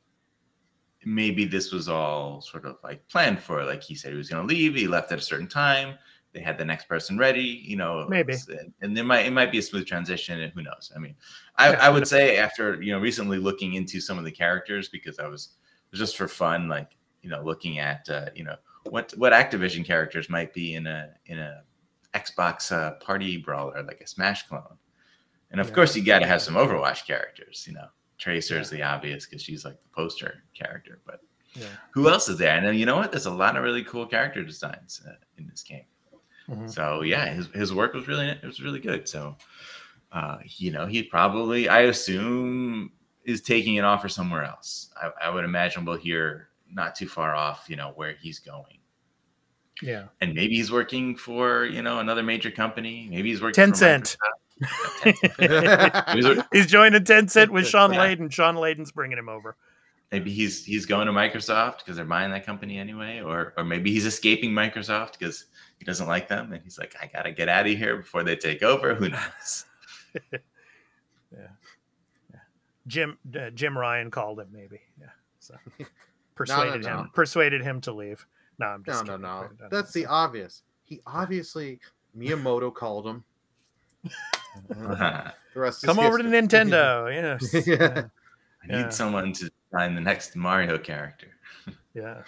maybe 1.07 1.45
this 1.45 1.71
was 1.71 1.89
all 1.89 2.41
sort 2.41 2.67
of 2.67 2.77
like 2.83 3.07
planned 3.09 3.39
for. 3.41 3.65
Like 3.65 3.83
he 3.83 3.95
said 3.95 4.11
he 4.11 4.19
was 4.19 4.29
going 4.29 4.47
to 4.47 4.55
leave. 4.55 4.75
He 4.75 4.89
left 4.89 5.13
at 5.13 5.19
a 5.19 5.23
certain 5.23 5.47
time. 5.47 5.97
They 6.33 6.41
had 6.41 6.59
the 6.59 6.65
next 6.65 6.87
person 6.89 7.17
ready. 7.17 7.63
You 7.65 7.77
know, 7.77 8.07
Maybe. 8.09 8.35
and- 8.49 8.75
and 8.83 8.95
there 8.97 9.05
might 9.05 9.25
it 9.25 9.31
might 9.33 9.53
be 9.53 9.59
a 9.59 9.63
smooth 9.63 9.87
transition. 9.87 10.41
And 10.41 10.53
who 10.53 10.63
knows? 10.63 10.93
I 10.95 10.99
mean, 10.99 11.15
I, 11.57 11.71
Yeah. 11.71 11.87
I 11.87 11.89
would 11.89 12.07
say 12.09 12.37
after 12.39 12.83
you 12.83 12.93
know 12.93 12.99
recently 12.99 13.39
looking 13.39 13.75
into 13.75 14.01
some 14.01 14.19
of 14.19 14.25
the 14.25 14.33
characters 14.33 14.89
because 14.89 15.19
I 15.21 15.29
was 15.29 15.55
just 15.95 16.17
for 16.17 16.29
fun, 16.29 16.69
like 16.69 16.91
you 17.23 17.31
know 17.31 17.41
looking 17.43 17.79
at 17.79 18.07
uh, 18.11 18.27
you 18.35 18.43
know 18.45 18.57
what 18.91 19.15
what 19.17 19.33
Activision 19.33 19.85
characters 19.85 20.29
might 20.29 20.53
be 20.53 20.75
in 20.75 20.87
a 20.89 21.15
in 21.27 21.39
a 21.39 21.63
Xbox 22.15 22.73
uh, 22.73 22.93
party 22.97 23.37
brawler 23.37 23.83
like 23.85 24.01
a 24.01 24.07
Smash 24.07 24.43
clone. 24.49 24.77
And 25.53 25.61
of 25.61 25.69
Yeah. 25.69 25.75
course, 25.77 25.95
you 25.97 26.03
got 26.05 26.19
to 26.19 26.27
have 26.27 26.43
some 26.43 26.55
Overwatch 26.55 27.07
characters. 27.07 27.65
You 27.69 27.75
know, 27.75 27.89
Tracer 28.19 28.59
is 28.59 28.71
the 28.71 28.83
obvious 28.83 29.27
because 29.27 29.43
she's 29.43 29.65
like 29.65 29.81
the 29.83 29.89
poster 29.91 30.43
character. 30.55 31.01
But 31.07 31.21
Yeah. 31.55 31.67
who 31.93 32.09
else 32.09 32.29
is 32.29 32.39
there? 32.39 32.57
And 32.57 32.79
you 32.79 32.87
know 32.87 32.97
what? 32.97 33.11
There's 33.11 33.27
a 33.27 33.31
lot 33.31 33.57
of 33.57 33.63
really 33.65 33.85
cool 33.85 34.07
character 34.07 34.43
designs 34.43 35.03
uh, 35.07 35.13
in 35.39 35.47
this 35.49 35.63
game. 35.63 35.85
Mhm. 36.49 36.71
So 36.71 37.03
yeah, 37.03 37.27
his 37.27 37.47
his 37.49 37.75
work 37.75 37.93
was 37.95 38.07
really 38.09 38.29
it 38.29 38.45
was 38.45 38.63
really 38.63 38.81
good. 38.81 39.09
So 39.09 39.37
uh, 40.13 40.39
you 40.45 40.71
know, 40.71 40.87
he 40.87 41.03
probably 41.03 41.69
I 41.69 41.81
assume 41.83 42.93
is 43.25 43.41
taking 43.43 43.79
an 43.79 43.85
offer 43.85 44.09
somewhere 44.09 44.45
else. 44.45 44.91
I, 45.01 45.11
I 45.27 45.31
would 45.31 45.45
imagine 45.45 45.85
we'll 45.85 45.97
hear 45.97 46.49
not 46.71 46.95
too 46.95 47.09
far 47.09 47.35
off. 47.35 47.67
You 47.69 47.77
know 47.77 47.93
where 47.97 48.13
he's 48.21 48.39
going. 48.39 48.79
Yeah. 49.83 50.05
And 50.21 50.33
maybe 50.33 50.55
he's 50.57 50.71
working 50.73 51.17
for 51.17 51.67
you 51.67 51.83
know 51.83 51.99
another 51.99 52.23
major 52.23 52.51
company. 52.51 53.09
Maybe 53.11 53.31
he's 53.31 53.43
working 53.43 53.67
for 53.67 53.73
Tencent. 53.73 54.17
Microsoft. 54.17 54.17
Maybe 54.61 55.19
he's- 56.23 56.45
He's 56.53 56.67
joining 56.67 57.03
Tencent 57.05 57.51
with 57.51 57.67
Shawn 57.67 57.93
Yeah. 57.93 58.01
Layden. 58.07 58.33
Shawn 58.33 58.57
Layden's 58.57 58.93
bringing 58.93 59.19
him 59.19 59.29
over. 59.29 59.57
maybe 60.13 60.33
he's 60.33 60.65
he's 60.65 60.87
going 60.87 61.07
to 61.07 61.13
Microsoft 61.13 61.79
because 61.79 61.97
they're 61.97 62.05
buying 62.05 62.31
that 62.31 62.47
company 62.47 62.79
anyway, 62.79 63.21
or 63.21 63.53
or 63.57 63.65
maybe 63.65 63.91
he's 63.91 64.07
escaping 64.07 64.51
Microsoft 64.53 65.13
because 65.19 65.47
he 65.79 65.85
doesn't 65.85 66.07
like 66.07 66.29
them 66.29 66.53
and 66.53 66.63
he's 66.63 66.79
like, 66.79 66.95
I 67.03 67.07
gotta 67.13 67.33
get 67.33 67.49
out 67.49 67.67
of 67.67 67.77
here 67.77 67.97
before 67.99 68.23
they 68.23 68.37
take 68.37 68.63
over. 68.63 68.95
Who 68.95 69.09
knows? 69.11 69.65
yeah. 70.33 70.39
yeah. 71.33 72.39
Jim 72.87 73.19
uh, 73.39 73.51
Jim 73.51 73.77
Ryan 73.77 74.11
called 74.11 74.41
him 74.41 74.49
maybe. 74.53 74.81
Yeah. 75.01 75.07
So 75.41 75.55
persuaded 76.35 76.83
no. 76.85 76.99
him 77.01 77.11
persuaded 77.15 77.63
him 77.63 77.81
to 77.83 77.93
leave. 77.93 78.25
No, 78.59 78.67
I'm 78.67 78.85
No, 78.87 78.93
just 78.93 79.05
no, 79.07 79.13
kidding. 79.13 79.23
no. 79.61 79.69
That's 79.71 79.95
know. 79.95 80.03
the 80.03 80.07
obvious. 80.09 80.63
He 80.85 81.01
obviously 81.07 81.79
Miyamoto 82.17 82.73
called 82.73 83.07
him. 83.07 83.25
The 84.69 85.33
rest 85.55 85.85
is 85.85 85.89
Come 85.89 85.99
over 85.99 86.19
to. 86.19 86.25
Nintendo. 86.25 87.07
Yes. 87.53 87.67
Yeah. 87.67 87.75
yeah. 87.77 88.03
I 88.63 88.67
need 88.67 88.81
Yeah. 88.83 88.89
someone 88.91 89.33
to 89.35 89.51
design 89.71 89.95
the 89.95 90.01
next 90.01 90.37
Mario 90.37 90.79
character. 90.79 91.29
Yeah. 91.95 92.25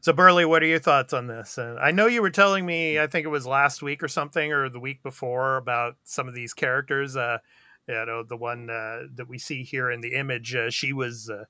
so 0.00 0.12
Burley, 0.12 0.44
what 0.44 0.60
are 0.60 0.66
your 0.66 0.80
thoughts 0.80 1.12
on 1.12 1.28
this? 1.28 1.58
Uh, 1.58 1.76
I 1.80 1.92
know 1.92 2.06
you 2.08 2.20
were 2.22 2.30
telling 2.30 2.66
me, 2.66 2.98
I 2.98 3.06
think 3.06 3.24
it 3.24 3.28
was 3.28 3.46
last 3.46 3.82
week 3.82 4.02
or 4.02 4.08
something, 4.08 4.52
or 4.52 4.68
the 4.68 4.80
week 4.80 5.00
before, 5.04 5.58
about 5.58 5.94
some 6.02 6.26
of 6.26 6.34
these 6.34 6.52
characters. 6.52 7.16
Uh, 7.16 7.38
you 7.86 7.94
know, 7.94 8.24
the 8.24 8.36
one 8.36 8.68
uh, 8.68 9.02
that 9.14 9.28
we 9.28 9.38
see 9.38 9.62
here 9.62 9.92
in 9.92 10.00
the 10.00 10.14
image, 10.14 10.56
uh, 10.56 10.70
she 10.70 10.92
was 10.92 11.30
uh, 11.30 11.44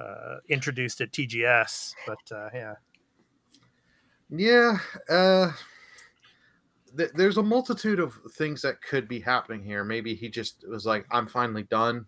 uh, 0.00 0.36
introduced 0.48 1.00
at 1.00 1.10
TGS, 1.10 1.92
but 2.06 2.18
uh, 2.32 2.50
yeah, 2.54 2.74
Yeah, 4.30 4.78
uh, 5.08 5.50
th- 6.96 7.10
there's 7.14 7.36
a 7.38 7.42
multitude 7.42 8.00
of 8.00 8.14
things 8.32 8.62
that 8.62 8.82
could 8.82 9.08
be 9.08 9.20
happening 9.20 9.62
here. 9.64 9.84
Maybe 9.84 10.14
he 10.14 10.28
just 10.28 10.66
was 10.68 10.86
like, 10.86 11.06
"I'm 11.10 11.26
finally 11.26 11.64
done. 11.64 12.06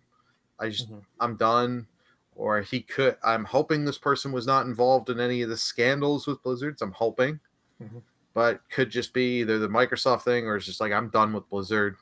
I 0.59 0.69
just, 0.69 0.91
Mhm. 0.91 1.03
I'm 1.19 1.35
done." 1.37 1.87
Or 2.35 2.61
he 2.61 2.81
could. 2.81 3.17
I'm 3.23 3.45
hoping 3.45 3.85
this 3.85 3.97
person 3.99 4.31
was 4.31 4.47
not 4.47 4.65
involved 4.65 5.09
in 5.09 5.19
any 5.19 5.41
of 5.43 5.49
the 5.49 5.57
scandals 5.57 6.25
with 6.27 6.41
Blizzards. 6.43 6.81
I'm 6.81 6.91
hoping, 6.91 7.39
Mhm. 7.81 8.01
but 8.33 8.61
could 8.69 8.89
just 8.89 9.13
be 9.13 9.41
either 9.41 9.59
the 9.59 9.67
Microsoft 9.67 10.23
thing 10.23 10.47
or 10.47 10.55
it's 10.55 10.65
just 10.65 10.81
like 10.81 10.91
I'm 10.91 11.09
done 11.09 11.33
with 11.33 11.47
Blizzard. 11.49 11.97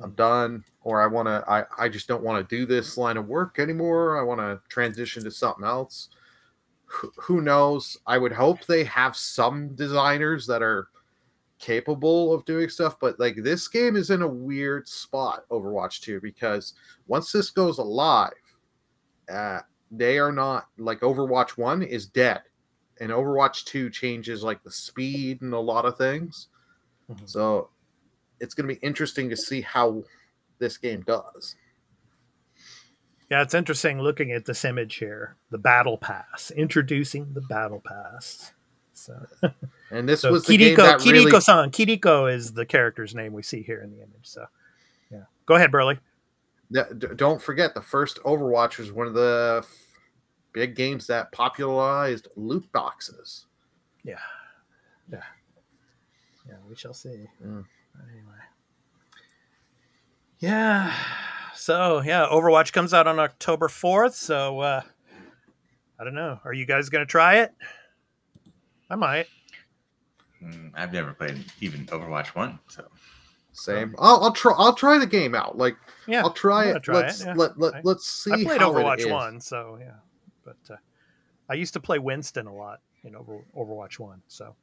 I'm 0.00 0.12
Mm. 0.12 0.16
done, 0.16 0.64
or 0.82 1.00
I 1.00 1.06
want 1.06 1.28
to. 1.28 1.44
I 1.48 1.64
I 1.78 1.88
just 1.88 2.08
don't 2.08 2.24
want 2.24 2.48
to 2.48 2.56
do 2.56 2.66
this 2.66 2.96
line 2.96 3.16
of 3.16 3.28
work 3.28 3.58
anymore. 3.60 4.18
I 4.18 4.22
want 4.22 4.40
to 4.40 4.60
transition 4.68 5.22
to 5.24 5.30
something 5.30 5.64
else 5.64 6.08
who 7.16 7.40
knows? 7.40 7.96
I 8.06 8.18
would 8.18 8.32
hope 8.32 8.66
they 8.66 8.84
have 8.84 9.16
some 9.16 9.74
designers 9.74 10.46
that 10.46 10.62
are 10.62 10.88
capable 11.58 12.32
of 12.32 12.44
doing 12.44 12.68
stuff, 12.68 12.98
but 13.00 13.18
like 13.18 13.36
this 13.36 13.68
game 13.68 13.96
is 13.96 14.10
in 14.10 14.22
a 14.22 14.28
weird 14.28 14.88
spot, 14.88 15.44
Overwatch 15.50 16.00
2, 16.00 16.20
because 16.20 16.74
once 17.06 17.32
this 17.32 17.50
goes 17.50 17.78
alive, 17.78 18.32
uh, 19.32 19.60
they 19.90 20.18
are 20.18 20.32
not 20.32 20.68
like 20.78 21.00
Overwatch 21.00 21.50
1 21.50 21.82
is 21.82 22.06
dead, 22.06 22.42
and 23.00 23.10
Overwatch 23.10 23.64
2 23.64 23.90
changes 23.90 24.42
like 24.42 24.62
the 24.62 24.70
speed 24.70 25.42
and 25.42 25.52
a 25.54 25.58
lot 25.58 25.84
of 25.84 25.96
things. 25.96 26.48
Mhm. 27.10 27.28
So 27.28 27.70
it's 28.40 28.54
going 28.54 28.68
to 28.68 28.74
be 28.74 28.80
interesting 28.86 29.28
to 29.30 29.36
see 29.36 29.60
how 29.60 30.02
this 30.58 30.76
game 30.78 31.02
does. 31.02 31.56
yeah, 33.30 33.42
it's 33.42 33.54
interesting 33.54 34.00
looking 34.00 34.32
at 34.32 34.44
this 34.44 34.64
image 34.64 34.96
here, 34.96 35.36
the 35.50 35.58
Battle 35.58 35.98
Pass, 35.98 36.50
introducing 36.52 37.32
the 37.32 37.40
Battle 37.42 37.80
Pass. 37.84 38.52
So, 39.04 39.52
And 39.90 40.08
this 40.08 40.22
so 40.22 40.32
was 40.32 40.44
the 40.44 40.56
game 40.56 40.76
Kiriko, 40.76 40.76
that 40.76 41.04
really 41.04 41.30
Kiriko-san, 41.30 41.70
Kiriko 41.70 42.32
is 42.32 42.52
the 42.52 42.64
character's 42.64 43.14
name 43.14 43.32
we 43.32 43.42
see 43.42 43.62
here 43.62 43.82
in 43.82 43.90
the 43.90 43.98
image. 43.98 44.22
So, 44.22 44.46
yeah, 45.10 45.24
go 45.46 45.56
ahead, 45.56 45.70
Burley. 45.70 45.98
Yeah, 46.70 46.84
d- 46.96 47.08
don't 47.16 47.40
forget 47.40 47.74
the 47.74 47.82
first 47.82 48.18
Overwatch 48.24 48.78
was 48.78 48.90
one 48.90 49.06
of 49.06 49.14
the 49.14 49.60
f- 49.62 49.98
big 50.52 50.74
games 50.74 51.06
that 51.08 51.30
popularized 51.32 52.28
loot 52.36 52.70
boxes. 52.72 53.46
Yeah. 54.02 54.14
Yeah. 55.12 55.22
Yeah, 56.48 56.54
we 56.68 56.74
shall 56.74 56.94
see. 56.94 57.26
Mm. 57.44 57.64
Anyway. 58.10 58.42
Yeah. 60.38 60.94
So, 61.54 62.00
yeah, 62.00 62.26
Overwatch 62.30 62.72
comes 62.72 62.94
out 62.94 63.06
on 63.06 63.18
October 63.18 63.68
4th. 63.68 64.14
So, 64.14 64.60
uh, 64.60 64.82
I 65.98 66.04
don't 66.04 66.14
know. 66.14 66.40
Are 66.44 66.52
you 66.52 66.66
guys 66.66 66.88
going 66.88 67.04
to 67.04 67.10
try 67.10 67.36
it? 67.36 67.52
I 68.94 68.96
might. 68.96 69.26
Mm, 70.40 70.70
I've 70.72 70.92
never 70.92 71.12
played 71.14 71.44
even 71.60 71.84
Overwatch 71.86 72.28
One, 72.28 72.60
so 72.68 72.84
Same. 73.50 73.92
I'll, 73.98 74.22
I'll 74.22 74.32
try. 74.32 74.52
I'll 74.56 74.72
try 74.72 74.98
the 74.98 75.06
game 75.06 75.34
out. 75.34 75.58
Like 75.58 75.76
Yeah. 76.06 76.22
I'll 76.22 76.32
try 76.32 76.66
it. 76.66 76.80
try 76.84 76.94
let's 76.94 77.20
it, 77.20 77.26
yeah. 77.26 77.34
let, 77.34 77.58
let 77.58 77.84
let's 77.84 78.06
see. 78.06 78.30
I 78.30 78.44
played 78.44 78.60
how 78.60 78.72
Overwatch 78.72 79.00
is. 79.00 79.06
1. 79.08 79.40
So, 79.40 79.78
yeah. 79.80 79.96
But 80.44 80.74
uh, 80.74 80.76
I 81.50 81.54
used 81.54 81.72
to 81.72 81.80
play 81.80 81.98
Winston 81.98 82.46
a 82.46 82.54
lot 82.54 82.82
in 83.02 83.16
Over, 83.16 83.44
Overwatch 83.56 83.98
1. 83.98 84.22
So, 84.28 84.54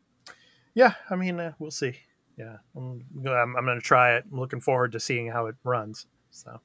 yeah, 0.76 0.94
I 1.10 1.18
mean, 1.18 1.38
uh, 1.38 1.52
we'll 1.60 1.70
see. 1.70 1.94
Yeah. 2.38 2.56
I'm, 2.78 3.04
I'm, 3.28 3.58
I'm 3.58 3.66
going 3.66 3.80
to 3.80 3.86
try 3.86 4.16
it. 4.16 4.24
I'm 4.32 4.40
looking 4.40 4.62
forward 4.62 4.94
to 4.94 5.00
seeing 5.02 5.28
how 5.28 5.48
it 5.48 5.56
runs. 5.66 6.06
So. 6.30 6.58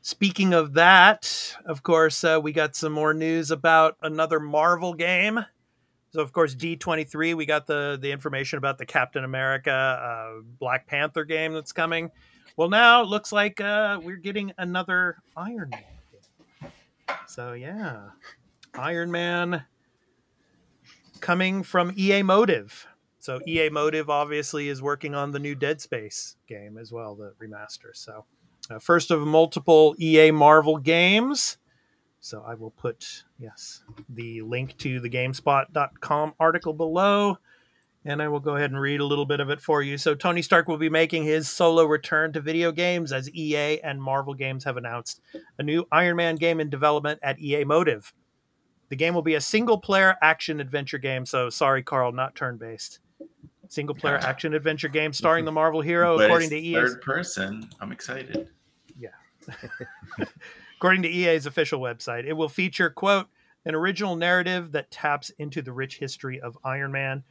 Speaking 0.00 0.54
of 0.54 0.72
that, 0.72 1.54
of 1.66 1.82
course, 1.82 2.24
uh, 2.24 2.40
we 2.42 2.52
got 2.52 2.76
some 2.76 2.92
more 2.94 3.12
news 3.12 3.50
about 3.50 3.98
another 4.00 4.40
Marvel 4.40 4.94
game. 4.94 5.44
So, 6.16 6.22
of 6.22 6.32
course, 6.32 6.54
D23, 6.54 7.34
we 7.34 7.44
got 7.44 7.66
the 7.66 7.98
the 8.00 8.10
information 8.10 8.56
about 8.56 8.78
the 8.78 8.86
Captain 8.86 9.22
America 9.22 9.70
uh, 9.70 10.40
Black 10.58 10.86
Panther 10.86 11.26
game 11.26 11.52
that's 11.52 11.72
coming. 11.72 12.10
Well, 12.56 12.70
now 12.70 13.02
it 13.02 13.08
looks 13.08 13.32
like 13.32 13.60
uh, 13.60 14.00
we're 14.02 14.16
getting 14.16 14.50
another 14.56 15.18
Iron 15.36 15.68
Man. 15.68 16.72
So, 17.26 17.52
yeah, 17.52 17.98
Iron 18.72 19.10
Man 19.10 19.62
coming 21.20 21.62
from 21.62 21.92
EA 21.98 22.22
Motive. 22.22 22.86
So, 23.18 23.38
EA 23.46 23.68
Motive 23.68 24.08
obviously 24.08 24.70
is 24.70 24.80
working 24.80 25.14
on 25.14 25.32
the 25.32 25.38
new 25.38 25.54
Dead 25.54 25.82
Space 25.82 26.36
game 26.48 26.78
as 26.78 26.92
well, 26.92 27.14
the 27.14 27.34
remaster. 27.44 27.92
So, 27.92 28.24
uh, 28.70 28.78
first 28.78 29.10
of 29.10 29.20
multiple 29.20 29.94
EA 30.00 30.30
Marvel 30.30 30.78
games. 30.78 31.58
So 32.26 32.42
I 32.44 32.54
will 32.54 32.72
put, 32.72 33.22
yes, 33.38 33.84
the 34.08 34.42
link 34.42 34.76
to 34.78 34.98
the 34.98 35.08
GameSpot.com 35.08 36.34
article 36.40 36.72
below, 36.72 37.38
and 38.04 38.20
I 38.20 38.26
will 38.26 38.40
go 38.40 38.56
ahead 38.56 38.72
and 38.72 38.80
read 38.80 38.98
a 38.98 39.04
little 39.04 39.26
bit 39.26 39.38
of 39.38 39.48
it 39.48 39.60
for 39.60 39.80
you. 39.80 39.96
So 39.96 40.16
Tony 40.16 40.42
Stark 40.42 40.66
will 40.66 40.76
be 40.76 40.88
making 40.88 41.22
his 41.22 41.48
solo 41.48 41.84
return 41.84 42.32
to 42.32 42.40
video 42.40 42.72
games 42.72 43.12
as 43.12 43.32
EA 43.32 43.78
and 43.80 44.02
Marvel 44.02 44.34
Games 44.34 44.64
have 44.64 44.76
announced 44.76 45.20
a 45.60 45.62
new 45.62 45.86
Iron 45.92 46.16
Man 46.16 46.34
game 46.34 46.58
in 46.58 46.68
development 46.68 47.20
at 47.22 47.38
EA 47.38 47.62
Motive. 47.62 48.12
The 48.88 48.96
game 48.96 49.14
will 49.14 49.22
be 49.22 49.36
a 49.36 49.40
single 49.40 49.78
player 49.78 50.16
action 50.20 50.58
adventure 50.58 50.98
game. 50.98 51.26
So 51.26 51.48
sorry, 51.48 51.84
Carl, 51.84 52.10
not 52.10 52.34
turn 52.34 52.56
based. 52.56 52.98
Single 53.68 53.94
player 53.94 54.16
action 54.16 54.52
adventure 54.52 54.88
game 54.88 55.12
starring 55.12 55.44
the 55.44 55.52
Marvel 55.52 55.80
hero, 55.92 56.16
but 56.16 56.24
according 56.24 56.50
to 56.50 56.56
E 56.56 56.70
EA's 56.70 56.74
third 56.74 57.02
person. 57.02 57.70
I'm 57.80 57.92
excited. 57.92 58.48
According 60.76 61.02
to 61.02 61.08
EA's 61.08 61.46
official 61.46 61.80
website, 61.80 62.26
it 62.26 62.34
will 62.34 62.48
feature, 62.48 62.90
quote, 62.90 63.28
an 63.64 63.74
original 63.74 64.14
narrative 64.14 64.72
that 64.72 64.90
taps 64.90 65.30
into 65.38 65.62
the 65.62 65.72
rich 65.72 65.98
history 65.98 66.40
of 66.40 66.58
Iron 66.64 66.92
Man, 66.92 67.24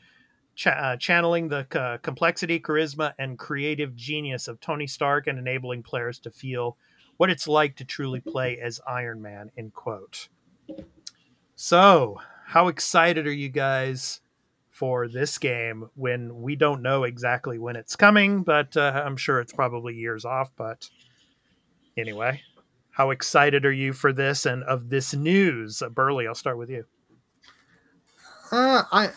uh, 0.65 0.97
channeling 0.97 1.47
the 1.47 1.67
uh, 1.79 1.97
complexity, 1.99 2.59
charisma, 2.59 3.13
and 3.19 3.37
creative 3.37 3.95
genius 3.95 4.47
of 4.47 4.59
Tony 4.59 4.87
Stark 4.87 5.27
and 5.27 5.37
enabling 5.37 5.83
players 5.83 6.19
to 6.19 6.31
feel 6.31 6.77
what 7.17 7.29
it's 7.29 7.47
like 7.47 7.75
to 7.77 7.85
truly 7.85 8.19
play 8.19 8.59
as 8.59 8.81
Iron 8.87 9.21
Man, 9.21 9.51
end 9.57 9.73
quote. 9.73 10.27
So, 11.55 12.19
how 12.47 12.67
excited 12.67 13.27
are 13.27 13.33
you 13.33 13.49
guys 13.49 14.21
for 14.71 15.07
this 15.07 15.37
game 15.37 15.89
when 15.95 16.41
we 16.41 16.57
don't 16.57 16.81
know 16.81 17.03
exactly 17.03 17.57
when 17.57 17.77
it's 17.77 17.95
coming, 17.95 18.43
but 18.43 18.75
uh, 18.75 19.03
I'm 19.05 19.15
sure 19.15 19.39
it's 19.39 19.53
probably 19.53 19.95
years 19.95 20.25
off. 20.25 20.51
But 20.57 20.89
anyway, 21.95 22.41
how 22.95 23.09
excited 23.09 23.65
are 23.65 23.73
you 23.73 23.91
for 23.91 24.13
this 24.13 24.45
and 24.45 24.63
of 24.63 24.89
this 24.89 25.13
news? 25.13 25.81
Uh, 25.81 25.89
Burley, 25.89 26.27
I'll 26.27 26.33
start 26.33 26.57
with 26.57 26.69
you. 26.69 26.85
Uh, 28.53 28.83
I 28.89 29.09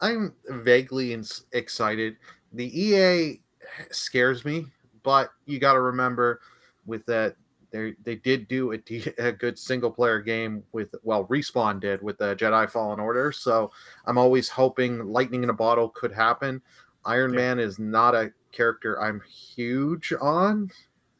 I'm 0.00 0.32
vaguely 0.48 1.12
ins 1.12 1.44
excited. 1.52 2.16
The 2.54 2.80
EA 2.80 3.42
scares 3.90 4.46
me, 4.46 4.64
but 5.02 5.32
you 5.44 5.58
got 5.58 5.74
to 5.74 5.80
remember 5.80 6.40
with 6.86 7.04
that 7.06 7.36
they 7.70 7.94
they 8.04 8.16
did 8.16 8.48
do 8.48 8.72
a, 8.72 8.78
de- 8.78 9.12
a 9.18 9.32
good 9.32 9.58
single 9.58 9.90
player 9.90 10.20
game 10.20 10.62
with 10.72 10.94
well 11.02 11.26
respawn 11.26 11.78
did 11.78 12.00
with 12.00 12.16
the 12.16 12.34
Jedi 12.36 12.70
Fallen 12.70 13.00
Order. 13.00 13.32
So 13.32 13.70
I'm 14.06 14.16
always 14.16 14.48
hoping 14.48 15.04
lightning 15.04 15.42
in 15.42 15.50
a 15.50 15.54
bottle 15.54 15.90
could 15.90 16.12
happen. 16.12 16.62
Iron 17.04 17.34
Yeah. 17.34 17.40
Man 17.40 17.58
is 17.58 17.78
not 17.78 18.14
a 18.14 18.32
character 18.50 18.98
I'm 18.98 19.20
huge 19.28 20.14
on. 20.22 20.70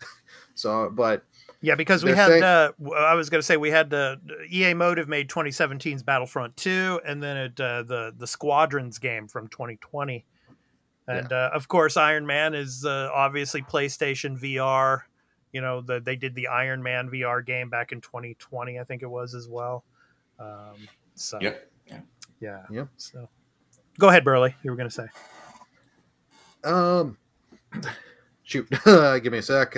so, 0.54 0.88
but 0.88 1.24
Yeah, 1.62 1.74
because 1.74 2.02
we 2.02 2.08
They're 2.12 2.16
had. 2.16 2.28
saying- 2.28 2.42
uh, 2.42 2.72
w- 2.82 2.96
I 2.96 3.14
was 3.14 3.28
going 3.28 3.40
to 3.40 3.42
say 3.44 3.56
we 3.58 3.70
had 3.70 3.90
the 3.90 4.18
EA 4.50 4.72
Motive 4.74 5.08
made 5.08 5.28
2017's 5.28 6.02
Battlefront 6.02 6.56
2, 6.56 7.00
and 7.06 7.22
then 7.22 7.36
it 7.36 7.60
uh, 7.60 7.82
the 7.82 8.14
the 8.16 8.26
Squadrons 8.26 8.98
game 8.98 9.28
from 9.28 9.46
2020, 9.48 10.24
and 11.06 11.32
uh, 11.32 11.50
of 11.52 11.68
course 11.68 11.96
Iron 11.98 12.26
Man 12.26 12.54
is 12.54 12.84
uh, 12.86 13.10
obviously 13.12 13.60
PlayStation 13.62 14.38
VR. 14.40 15.02
You 15.52 15.60
know, 15.60 15.80
the, 15.82 16.00
they 16.00 16.16
did 16.16 16.34
the 16.34 16.46
Iron 16.46 16.82
Man 16.82 17.10
VR 17.10 17.44
game 17.44 17.68
back 17.68 17.92
in 17.92 18.00
2020, 18.00 18.78
I 18.78 18.84
think 18.84 19.02
it 19.02 19.10
was 19.10 19.34
as 19.34 19.48
well. 19.48 19.84
Um, 20.38 20.76
so 21.14 21.38
Yep. 21.42 21.70
yeah, 22.40 22.62
Yep. 22.70 22.88
So 22.96 23.28
go 23.98 24.08
ahead, 24.08 24.24
Burley. 24.24 24.54
You 24.62 24.70
were 24.70 24.76
going 24.76 24.88
to 24.88 24.94
say. 24.94 25.06
Um, 26.64 27.18
shoot, 28.44 28.66
give 28.84 29.32
me 29.32 29.38
a 29.38 29.42
sec. 29.42 29.76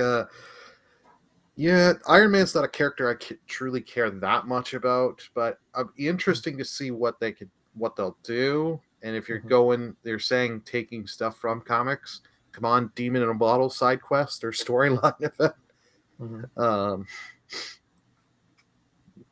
Uh, 1.52 1.62
yeah, 1.62 1.92
Iron 2.08 2.30
Man's 2.32 2.54
not 2.54 2.64
a 2.64 2.68
character 2.68 3.10
I 3.10 3.34
truly 3.46 3.80
care 3.80 4.10
that 4.10 4.46
much 4.46 4.74
about, 4.74 5.28
but 5.34 5.58
be 5.96 6.08
interesting 6.08 6.56
to 6.58 6.64
see 6.64 6.90
what 6.90 7.20
they 7.20 7.32
could, 7.32 7.50
what 7.74 7.96
they'll 7.96 8.16
do. 8.22 8.80
And 9.02 9.16
if 9.16 9.28
you're 9.28 9.40
Mhm. 9.40 9.48
going, 9.48 9.96
they're 10.02 10.18
saying 10.18 10.62
taking 10.62 11.06
stuff 11.06 11.38
from 11.38 11.60
comics. 11.60 12.20
Come 12.52 12.64
on, 12.64 12.92
Demon 12.94 13.22
in 13.22 13.28
a 13.28 13.34
Bottle 13.34 13.70
side 13.70 14.00
quest 14.00 14.44
or 14.44 14.52
storyline 14.52 15.20
event. 15.20 15.54
Mhm. 16.20 16.58
Um, 16.58 17.06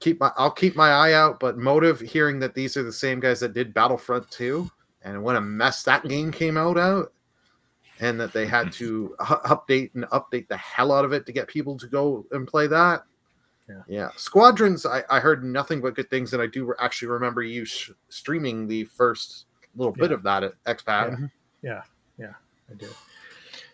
keep 0.00 0.18
my, 0.20 0.32
I'll 0.36 0.50
keep 0.50 0.74
my 0.76 0.90
eye 0.90 1.12
out. 1.12 1.38
But 1.38 1.58
Motive, 1.58 2.00
hearing 2.00 2.38
that 2.40 2.54
these 2.54 2.76
are 2.76 2.82
the 2.82 2.92
same 2.92 3.20
guys 3.20 3.40
that 3.40 3.52
did 3.52 3.72
Battlefront 3.74 4.30
2, 4.30 4.68
and 5.02 5.22
what 5.22 5.36
a 5.36 5.40
mess 5.40 5.82
that 5.84 6.08
game 6.08 6.32
came 6.32 6.56
out 6.56 6.78
out, 6.78 7.12
and 8.00 8.18
that 8.20 8.32
they 8.32 8.46
had 8.46 8.72
to 8.72 8.84
u- 8.84 9.16
update 9.18 9.94
and 9.94 10.04
update 10.06 10.48
the 10.48 10.56
hell 10.56 10.90
out 10.92 11.04
of 11.04 11.12
it 11.12 11.26
to 11.26 11.32
get 11.32 11.46
people 11.48 11.78
to 11.78 11.86
go 11.86 12.24
and 12.32 12.46
play 12.48 12.66
that. 12.66 13.04
Yeah. 13.68 13.82
Yeah, 13.86 14.08
Squadrons. 14.16 14.84
I, 14.84 15.04
I 15.10 15.20
heard 15.20 15.44
nothing 15.44 15.80
but 15.80 15.94
good 15.94 16.10
things, 16.10 16.32
and 16.32 16.42
I 16.42 16.46
do 16.46 16.64
re- 16.64 16.74
actually 16.80 17.08
remember 17.08 17.42
you 17.42 17.64
sh- 17.64 17.92
streaming 18.08 18.66
the 18.66 18.84
first 18.84 19.46
little 19.76 19.92
bit 19.92 20.10
Yeah. 20.10 20.16
of 20.16 20.22
that 20.24 20.42
at 20.42 20.64
Expat. 20.64 21.30
Yeah, 21.62 21.82
yeah, 22.18 22.32
I 22.70 22.74
do. 22.74 22.86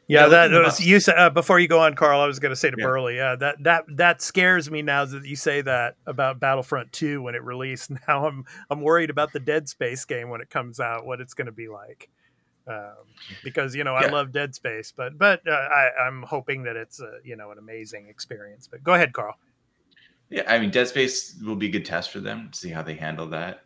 Yeah, 0.08 0.24
Yeah, 0.24 0.28
that 0.28 0.50
was 0.50 0.78
up- 0.80 0.86
you 0.86 1.00
said 1.00 1.16
uh, 1.16 1.30
before 1.30 1.58
you 1.58 1.66
go 1.66 1.80
on, 1.80 1.94
Carl. 1.94 2.20
I 2.20 2.26
was 2.26 2.38
going 2.38 2.50
to 2.50 2.56
say 2.56 2.70
to 2.70 2.76
Yeah. 2.78 2.84
Burley, 2.84 3.16
yeah, 3.16 3.36
that 3.36 3.62
that 3.62 3.84
that 3.96 4.20
scares 4.22 4.70
me 4.70 4.82
now 4.82 5.04
that 5.06 5.24
you 5.24 5.34
say 5.34 5.62
that 5.62 5.96
about 6.06 6.40
Battlefront 6.40 6.92
Two 6.92 7.22
when 7.22 7.34
it 7.34 7.42
released. 7.42 7.90
Now 8.06 8.26
I'm 8.26 8.44
I'm 8.70 8.82
worried 8.82 9.08
about 9.10 9.32
the 9.32 9.40
Dead 9.40 9.66
Space 9.68 10.04
game 10.04 10.28
when 10.28 10.40
it 10.42 10.50
comes 10.50 10.78
out, 10.78 11.06
what 11.06 11.20
it's 11.22 11.32
going 11.34 11.46
to 11.46 11.52
be 11.52 11.68
like. 11.68 12.10
Um, 12.68 13.06
because 13.44 13.74
you 13.76 13.84
know 13.84 13.94
I 13.94 14.08
love 14.08 14.32
Dead 14.32 14.54
Space, 14.54 14.92
but 14.96 15.16
but 15.18 15.40
uh, 15.46 15.52
I, 15.52 15.90
I'm 16.06 16.22
hoping 16.22 16.64
that 16.64 16.76
it's 16.76 17.00
a, 17.00 17.18
you 17.24 17.36
know 17.36 17.52
an 17.52 17.58
amazing 17.58 18.08
experience. 18.08 18.68
But 18.68 18.82
go 18.82 18.94
ahead, 18.94 19.12
Carl. 19.12 19.34
Yeah, 20.30 20.42
I 20.48 20.58
mean, 20.58 20.70
Dead 20.70 20.88
Space 20.88 21.36
will 21.44 21.54
be 21.54 21.66
a 21.66 21.70
good 21.70 21.84
test 21.84 22.10
for 22.10 22.18
them 22.18 22.50
to 22.50 22.58
see 22.58 22.70
how 22.70 22.82
they 22.82 22.94
handle 22.94 23.28
that. 23.28 23.60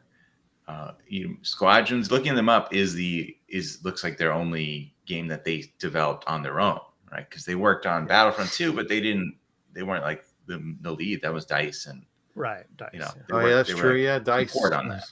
Uh, 0.69 0.93
you, 1.09 1.29
know, 1.29 1.35
Squadrons, 1.43 2.11
looking 2.11 2.35
them 2.35 2.51
up 2.51 2.75
is 2.75 2.93
the 2.95 3.35
is 3.49 3.81
looks 3.83 4.05
like 4.05 4.19
their 4.19 4.33
only 4.33 4.95
game 5.07 5.27
that 5.29 5.45
they 5.45 5.73
developed 5.79 6.27
on 6.27 6.43
their 6.43 6.61
own, 6.61 6.81
right? 7.11 7.29
Because 7.29 7.47
they 7.47 7.55
worked 7.55 7.87
on 7.87 8.07
Battlefront 8.07 8.53
2, 8.53 8.73
but 8.75 8.89
they 8.89 9.01
didn't. 9.01 9.37
They 9.73 9.83
weren't 9.83 10.05
like 10.05 10.25
the, 10.47 10.77
the 10.83 10.93
lead. 10.93 11.23
That 11.23 11.33
was 11.33 11.47
Dice, 11.47 11.87
and 11.87 12.05
Right, 12.35 12.65
Dice. 12.77 12.91
You 12.93 13.01
know, 13.01 13.11
yeah. 13.17 13.23
Oh 13.31 13.37
were- 13.37 13.49
yeah, 13.49 13.55
that's 13.55 13.75
true. 13.75 13.97
Yeah, 13.97 14.19
Dice. 14.19 14.53
support 14.53 14.73
on 14.73 14.89
that. 14.89 15.05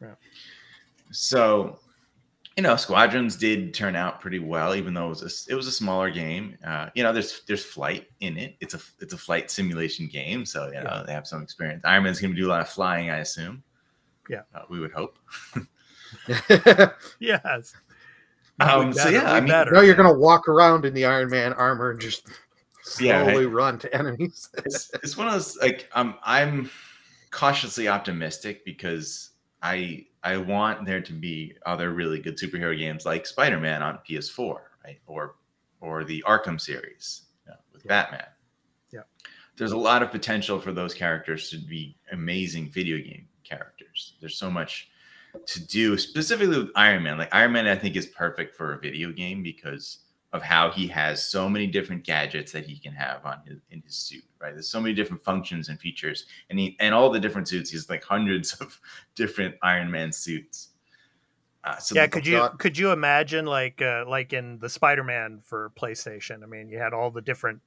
Yeah. 0.00 0.14
So, 1.10 1.78
you 2.56 2.62
know, 2.62 2.76
Squadrons 2.76 3.36
did 3.36 3.74
turn 3.74 3.96
out 3.96 4.20
pretty 4.20 4.38
well, 4.38 4.74
even 4.76 4.94
though 4.94 5.06
it 5.06 5.20
was 5.20 5.46
a, 5.48 5.52
it 5.52 5.54
was 5.56 5.66
a 5.66 5.72
smaller 5.72 6.10
game. 6.10 6.56
Uh, 6.64 6.88
you 6.94 7.02
know, 7.02 7.12
there's 7.12 7.42
there's 7.48 7.64
flight 7.64 8.06
in 8.20 8.36
it. 8.36 8.56
It's 8.60 8.74
a 8.74 8.80
it's 9.00 9.12
a 9.12 9.18
flight 9.18 9.50
simulation 9.50 10.06
game, 10.06 10.46
so 10.46 10.66
you 10.66 10.74
know 10.74 10.82
Yeah. 10.84 11.02
they 11.06 11.12
have 11.12 11.26
some 11.26 11.42
experience. 11.42 11.82
Iron 11.84 12.04
Man's 12.04 12.20
going 12.20 12.34
to 12.34 12.40
do 12.40 12.46
a 12.46 12.50
lot 12.50 12.60
of 12.60 12.68
flying, 12.68 13.10
I 13.10 13.18
assume. 13.18 13.62
Yeah. 14.30 14.42
uh, 14.54 14.62
we 14.70 14.78
would 14.80 14.92
hope. 14.92 15.18
Yes. 17.18 17.74
Um, 18.60 18.88
We 18.88 18.92
so 18.94 19.08
yeah, 19.08 19.32
I 19.32 19.40
mean, 19.40 19.48
better. 19.48 19.72
no, 19.72 19.80
you're 19.80 19.96
gonna 19.96 20.16
walk 20.16 20.48
around 20.48 20.84
in 20.84 20.94
the 20.94 21.04
Iron 21.04 21.28
Man 21.30 21.52
armor 21.54 21.90
and 21.90 22.00
just 22.00 22.28
Yeah, 23.00 23.24
slowly 23.24 23.46
right. 23.46 23.52
run 23.54 23.78
to 23.80 23.92
enemies. 23.94 24.48
it's, 24.58 24.90
it's 25.02 25.16
one 25.16 25.26
of 25.26 25.32
those 25.32 25.56
like 25.58 25.88
um, 25.94 26.14
I'm 26.22 26.70
cautiously 27.32 27.88
optimistic 27.88 28.64
because 28.64 29.30
I 29.60 30.06
I 30.24 30.38
want 30.38 30.86
there 30.86 31.02
to 31.02 31.12
be 31.12 31.54
other 31.66 31.92
really 31.92 32.18
good 32.18 32.38
superhero 32.38 32.76
games 32.76 33.04
like 33.04 33.26
Spider-Man 33.26 33.82
on 33.82 33.98
PS4, 34.08 34.58
right? 34.84 34.98
Or 35.06 35.36
or 35.80 36.02
the 36.02 36.24
Arkham 36.26 36.58
series 36.58 37.24
you 37.44 37.52
know, 37.52 37.58
with 37.72 37.86
Batman. 37.86 38.24
Yeah. 38.90 39.00
There's 39.56 39.72
a 39.72 39.76
lot 39.76 40.02
of 40.02 40.10
potential 40.10 40.58
for 40.58 40.72
those 40.72 40.94
characters 40.94 41.50
to 41.50 41.58
be 41.58 41.98
amazing 42.10 42.70
video 42.70 42.96
game 42.96 43.28
characters. 43.44 44.14
There's 44.20 44.38
so 44.38 44.50
much 44.50 44.88
to 45.46 45.66
do 45.66 45.98
specifically 45.98 46.58
with 46.58 46.70
Iron 46.74 47.02
Man. 47.02 47.18
Like 47.18 47.34
Iron 47.34 47.52
Man 47.52 47.66
I 47.66 47.76
think 47.76 47.94
is 47.94 48.06
perfect 48.06 48.56
for 48.56 48.72
a 48.72 48.78
video 48.78 49.12
game 49.12 49.42
because 49.42 49.98
of 50.34 50.42
how 50.42 50.68
he 50.68 50.86
has 50.88 51.26
so 51.26 51.48
many 51.48 51.66
different 51.66 52.04
gadgets 52.04 52.52
that 52.52 52.66
he 52.66 52.76
can 52.76 52.92
have 52.92 53.24
on 53.24 53.40
his 53.46 53.58
in 53.70 53.80
his 53.82 53.94
suit, 53.94 54.24
right? 54.40 54.52
There's 54.52 54.68
so 54.68 54.80
many 54.80 54.92
different 54.92 55.22
functions 55.22 55.68
and 55.68 55.80
features, 55.80 56.26
and 56.50 56.58
he 56.58 56.76
and 56.80 56.92
all 56.92 57.08
the 57.08 57.20
different 57.20 57.48
suits. 57.48 57.70
He's 57.70 57.88
like 57.88 58.04
hundreds 58.04 58.52
of 58.54 58.78
different 59.14 59.54
Iron 59.62 59.90
Man 59.90 60.12
suits. 60.12 60.70
Uh, 61.62 61.78
so 61.78 61.94
yeah 61.94 62.06
could 62.06 62.26
you 62.26 62.46
could 62.58 62.76
you 62.76 62.90
imagine 62.90 63.46
like 63.46 63.80
uh, 63.80 64.04
like 64.06 64.34
in 64.34 64.58
the 64.58 64.68
spider-man 64.68 65.40
for 65.42 65.72
playstation 65.80 66.42
i 66.42 66.46
mean 66.46 66.68
you 66.68 66.76
had 66.76 66.92
all 66.92 67.10
the 67.10 67.22
different 67.22 67.58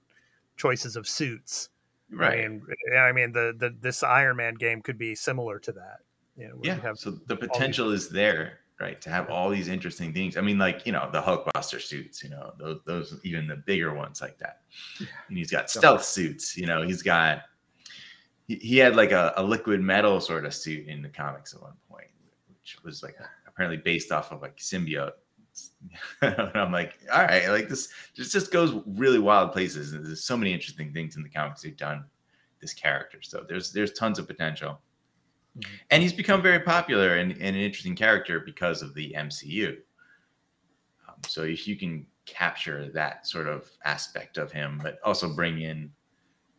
choices 0.56 0.96
of 0.96 1.08
suits 1.08 1.70
right? 2.12 2.42
i 2.42 2.48
mean 2.48 2.62
i 2.96 3.12
mean 3.12 3.32
the, 3.32 3.56
the 3.58 3.76
this 3.82 4.04
iron 4.04 4.38
man 4.38 4.54
game 4.54 4.84
could 4.84 5.00
be 5.00 5.16
similar 5.16 5.58
to 5.58 5.72
that 5.72 6.02
you 6.38 6.48
know 6.48 6.60
yeah. 6.64 6.76
you 6.76 6.82
have 6.82 6.98
so 6.98 7.12
the 7.26 7.36
potential 7.36 7.92
is 7.92 8.10
there, 8.10 8.60
right? 8.80 9.02
To 9.02 9.10
have 9.10 9.30
all 9.30 9.50
these 9.50 9.68
interesting 9.68 10.14
things. 10.14 10.38
I 10.38 10.42
mean, 10.42 10.58
like 10.58 10.86
you 10.86 10.92
know, 10.92 11.10
the 11.12 11.22
Hulkbuster 11.22 11.82
suits. 11.82 12.24
You 12.24 12.30
know, 12.30 12.54
those 12.60 12.80
those 12.86 13.20
even 13.24 13.48
the 13.48 13.56
bigger 13.56 13.94
ones 13.94 14.22
like 14.22 14.38
that. 14.40 14.62
And 15.00 15.38
he's 15.38 15.52
got 15.52 15.70
stealth 15.70 16.04
suits. 16.04 16.58
You 16.58 16.68
know, 16.68 16.84
he's 16.84 17.02
got. 17.02 17.42
He, 18.48 18.56
he 18.56 18.78
had 18.78 18.96
like 18.96 19.12
a, 19.12 19.34
a 19.38 19.44
liquid 19.44 19.82
metal 19.82 20.22
sort 20.22 20.46
of 20.46 20.54
suit 20.54 20.88
in 20.88 21.02
the 21.02 21.10
comics 21.10 21.54
at 21.54 21.62
one 21.62 21.74
point, 21.90 22.08
which 22.50 22.78
was 22.84 23.04
like 23.04 23.18
apparently 23.48 23.78
based 23.78 24.12
off 24.12 24.32
of 24.32 24.42
like 24.42 24.58
symbiote. 24.58 25.12
and 26.22 26.52
I'm 26.54 26.72
like, 26.72 27.00
all 27.12 27.24
right, 27.24 27.50
like 27.50 27.68
this, 27.68 27.90
this 28.16 28.32
just 28.32 28.52
goes 28.52 28.80
really 28.86 29.18
wild 29.18 29.54
places. 29.54 29.94
And 29.94 30.06
there's 30.06 30.24
so 30.24 30.38
many 30.38 30.54
interesting 30.54 30.94
things 30.94 31.18
in 31.18 31.24
the 31.24 31.30
comics 31.30 31.64
they've 31.64 31.76
done. 31.76 32.06
This 32.60 32.74
character, 32.74 33.20
so 33.22 33.46
there's 33.48 33.72
there's 33.72 33.92
tons 33.94 34.18
of 34.18 34.28
potential 34.28 34.82
and 35.90 36.04
he's 36.04 36.14
become 36.14 36.42
very 36.42 36.60
popular 36.60 37.18
and, 37.18 37.32
and 37.32 37.56
an 37.56 37.56
interesting 37.56 37.96
character 37.96 38.40
because 38.40 38.82
of 38.82 38.94
the 38.94 39.14
MCU. 39.18 39.78
Um, 41.08 41.16
so 41.28 41.44
if 41.44 41.68
you 41.68 41.76
can 41.76 42.06
capture 42.26 42.92
that 42.92 43.26
sort 43.26 43.48
of 43.48 43.70
aspect 43.86 44.38
of 44.38 44.52
him, 44.52 44.80
but 44.84 45.00
also 45.04 45.34
bring 45.34 45.62
in 45.62 45.92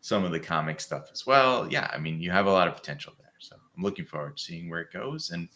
some 0.01 0.25
of 0.25 0.33
the 0.33 0.41
comic 0.41 0.81
stuff 0.81 1.09
as 1.13 1.27
well, 1.27 1.69
yeah, 1.71 1.91
I 1.93 1.99
mean, 1.99 2.21
you 2.21 2.31
have 2.31 2.47
a 2.47 2.53
lot 2.53 2.69
of 2.69 2.75
potential 2.75 3.13
there. 3.19 3.27
So 3.39 3.57
I'm 3.57 3.83
looking 3.83 4.07
forward 4.07 4.37
to 4.37 4.43
seeing 4.43 4.69
where 4.69 4.81
it 4.81 4.93
goes. 4.93 5.31
And 5.31 5.49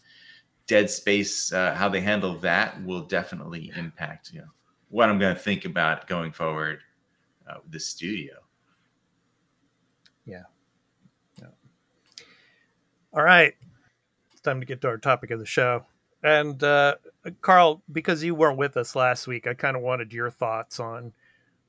Dead 0.66 0.90
Space, 0.90 1.53
uh, 1.53 1.74
how 1.74 1.88
they 1.88 2.01
handle 2.01 2.38
that 2.38 2.82
will 2.84 3.03
definitely 3.03 3.72
impact, 3.76 4.30
you 4.32 4.40
know, 4.40 4.49
what 4.88 5.09
I'm 5.09 5.18
going 5.18 5.34
to 5.34 5.40
think 5.40 5.64
about 5.64 6.07
going 6.07 6.32
forward 6.32 6.80
uh, 7.49 7.57
with 7.62 7.72
the 7.72 7.80
studio. 7.80 8.34
All 13.14 13.22
right. 13.22 13.54
It's 14.32 14.40
time 14.40 14.60
to 14.60 14.66
get 14.66 14.80
to 14.82 14.88
our 14.88 14.98
topic 14.98 15.30
of 15.30 15.38
the 15.38 15.46
show. 15.46 15.84
And 16.22 16.62
uh, 16.62 16.96
carl 17.40 17.82
because 17.90 18.22
you 18.22 18.34
weren't 18.34 18.58
with 18.58 18.76
us 18.76 18.96
last 18.96 19.26
week 19.26 19.46
i 19.46 19.54
kind 19.54 19.76
of 19.76 19.82
wanted 19.82 20.12
your 20.12 20.30
thoughts 20.30 20.80
on 20.80 21.12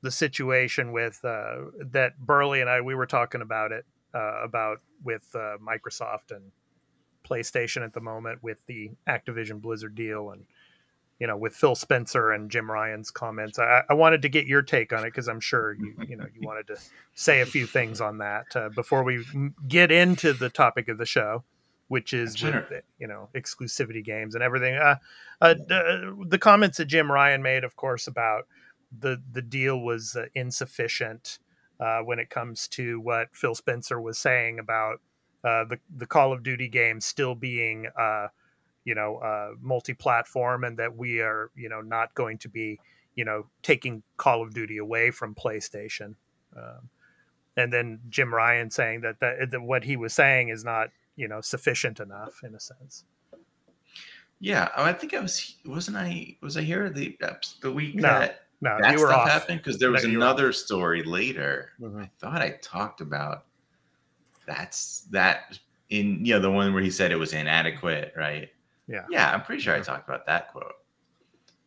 the 0.01 0.11
situation 0.11 0.91
with 0.91 1.23
uh, 1.23 1.55
that 1.91 2.17
burley 2.19 2.61
and 2.61 2.69
i 2.69 2.81
we 2.81 2.95
were 2.95 3.05
talking 3.05 3.41
about 3.41 3.71
it 3.71 3.85
uh, 4.13 4.43
about 4.43 4.79
with 5.03 5.23
uh, 5.35 5.57
microsoft 5.57 6.31
and 6.31 6.51
playstation 7.27 7.83
at 7.83 7.93
the 7.93 8.01
moment 8.01 8.41
with 8.43 8.65
the 8.67 8.91
activision 9.07 9.61
blizzard 9.61 9.95
deal 9.95 10.31
and 10.31 10.45
you 11.19 11.27
know 11.27 11.37
with 11.37 11.53
phil 11.55 11.75
spencer 11.75 12.31
and 12.31 12.49
jim 12.51 12.69
ryan's 12.69 13.11
comments 13.11 13.59
i, 13.59 13.81
I 13.89 13.93
wanted 13.93 14.21
to 14.23 14.29
get 14.29 14.45
your 14.45 14.61
take 14.61 14.91
on 14.93 14.99
it 14.99 15.05
because 15.05 15.27
i'm 15.27 15.39
sure 15.39 15.73
you 15.73 15.95
you 16.07 16.15
know 16.15 16.25
you 16.33 16.41
wanted 16.47 16.67
to 16.67 16.77
say 17.15 17.41
a 17.41 17.45
few 17.45 17.65
things 17.65 18.01
on 18.01 18.17
that 18.19 18.55
uh, 18.55 18.69
before 18.69 19.03
we 19.03 19.23
get 19.67 19.91
into 19.91 20.33
the 20.33 20.49
topic 20.49 20.87
of 20.89 20.97
the 20.97 21.05
show 21.05 21.43
which 21.87 22.13
is 22.13 22.35
Sure. 22.35 22.67
you 22.99 23.07
know 23.07 23.29
exclusivity 23.35 24.03
games 24.03 24.35
and 24.35 24.43
everything 24.43 24.75
uh, 24.75 24.95
uh, 25.41 25.53
the, 25.53 26.25
the 26.27 26.39
comments 26.39 26.77
that 26.77 26.85
jim 26.85 27.11
ryan 27.11 27.41
made 27.41 27.63
of 27.63 27.75
course 27.75 28.07
about 28.07 28.47
the 28.99 29.21
the 29.31 29.41
deal 29.41 29.79
was 29.79 30.15
uh, 30.15 30.25
insufficient 30.35 31.39
uh, 31.79 31.99
when 31.99 32.19
it 32.19 32.29
comes 32.29 32.67
to 32.67 32.99
what 33.01 33.27
phil 33.33 33.55
spencer 33.55 33.99
was 33.99 34.17
saying 34.17 34.59
about 34.59 34.99
uh, 35.43 35.65
the 35.65 35.77
the 35.97 36.05
Call 36.05 36.31
of 36.31 36.41
Duty 36.43 36.69
game 36.69 37.01
still 37.01 37.35
being 37.35 37.87
uh, 37.99 38.27
you 38.85 38.95
know 38.95 39.17
uh, 39.17 39.51
multi-platform, 39.61 40.63
and 40.63 40.77
that 40.77 40.95
we 40.95 41.19
are 41.21 41.51
you 41.55 41.69
know 41.69 41.81
not 41.81 42.13
going 42.15 42.37
to 42.39 42.49
be 42.49 42.79
you 43.15 43.25
know 43.25 43.45
taking 43.61 44.03
Call 44.17 44.41
of 44.41 44.53
Duty 44.53 44.77
away 44.77 45.11
from 45.11 45.35
PlayStation. 45.35 46.15
Um, 46.55 46.89
and 47.55 47.71
then 47.71 47.99
Jim 48.09 48.33
Ryan 48.33 48.69
saying 48.71 49.01
that, 49.01 49.19
that 49.19 49.51
that 49.51 49.61
what 49.61 49.83
he 49.83 49.95
was 49.95 50.13
saying 50.13 50.49
is 50.49 50.63
not 50.63 50.89
you 51.15 51.27
know 51.27 51.41
sufficient 51.41 51.99
enough 51.99 52.41
in 52.43 52.55
a 52.55 52.59
sense. 52.59 53.05
Yeah, 54.39 54.69
oh, 54.75 54.83
I 54.83 54.91
think 54.91 55.13
I 55.13 55.19
was 55.19 55.55
wasn't 55.65 55.97
I 55.97 56.35
was 56.41 56.57
I 56.57 56.61
here 56.63 56.89
the 56.89 57.17
the 57.61 57.71
week 57.71 57.95
No, 57.95 58.01
that 58.01 58.47
No, 58.59 58.77
that 58.81 58.91
you 58.91 58.97
stuff 58.99 59.11
off. 59.11 59.29
happened 59.29 59.59
because 59.59 59.79
there 59.79 59.91
was 59.91 60.03
No, 60.03 60.09
another 60.09 60.51
story 60.51 61.03
later. 61.03 61.71
Mhm. 61.79 62.03
I 62.03 62.11
thought 62.19 62.41
I 62.41 62.57
talked 62.61 62.99
about 62.99 63.45
that's 64.45 65.01
that 65.11 65.57
in 65.89 66.25
you 66.25 66.33
know 66.33 66.39
the 66.41 66.51
one 66.51 66.73
where 66.73 66.83
he 66.83 66.91
said 66.91 67.11
it 67.11 67.15
was 67.15 67.31
inadequate, 67.33 68.13
right? 68.17 68.49
Yeah. 68.87 69.05
Yeah, 69.09 69.31
I'm 69.31 69.41
pretty 69.41 69.61
sure 69.61 69.75
I 69.75 69.79
talked 69.79 70.07
about 70.07 70.25
that 70.25 70.51
quote 70.51 70.73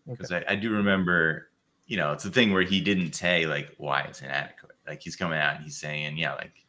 because 0.06 0.32
I, 0.32 0.44
I 0.48 0.54
do 0.54 0.70
remember 0.70 1.48
you 1.86 1.96
know, 1.96 2.12
it's 2.12 2.24
the 2.24 2.30
thing 2.30 2.52
where 2.52 2.62
he 2.62 2.80
didn't 2.80 3.14
say 3.14 3.46
like 3.46 3.72
why 3.78 4.02
it's 4.02 4.20
inadequate. 4.20 4.76
Like 4.86 5.02
he's 5.02 5.16
coming 5.16 5.38
out 5.38 5.56
and 5.56 5.64
he's 5.64 5.76
saying, 5.76 6.16
yeah, 6.16 6.34
like, 6.34 6.64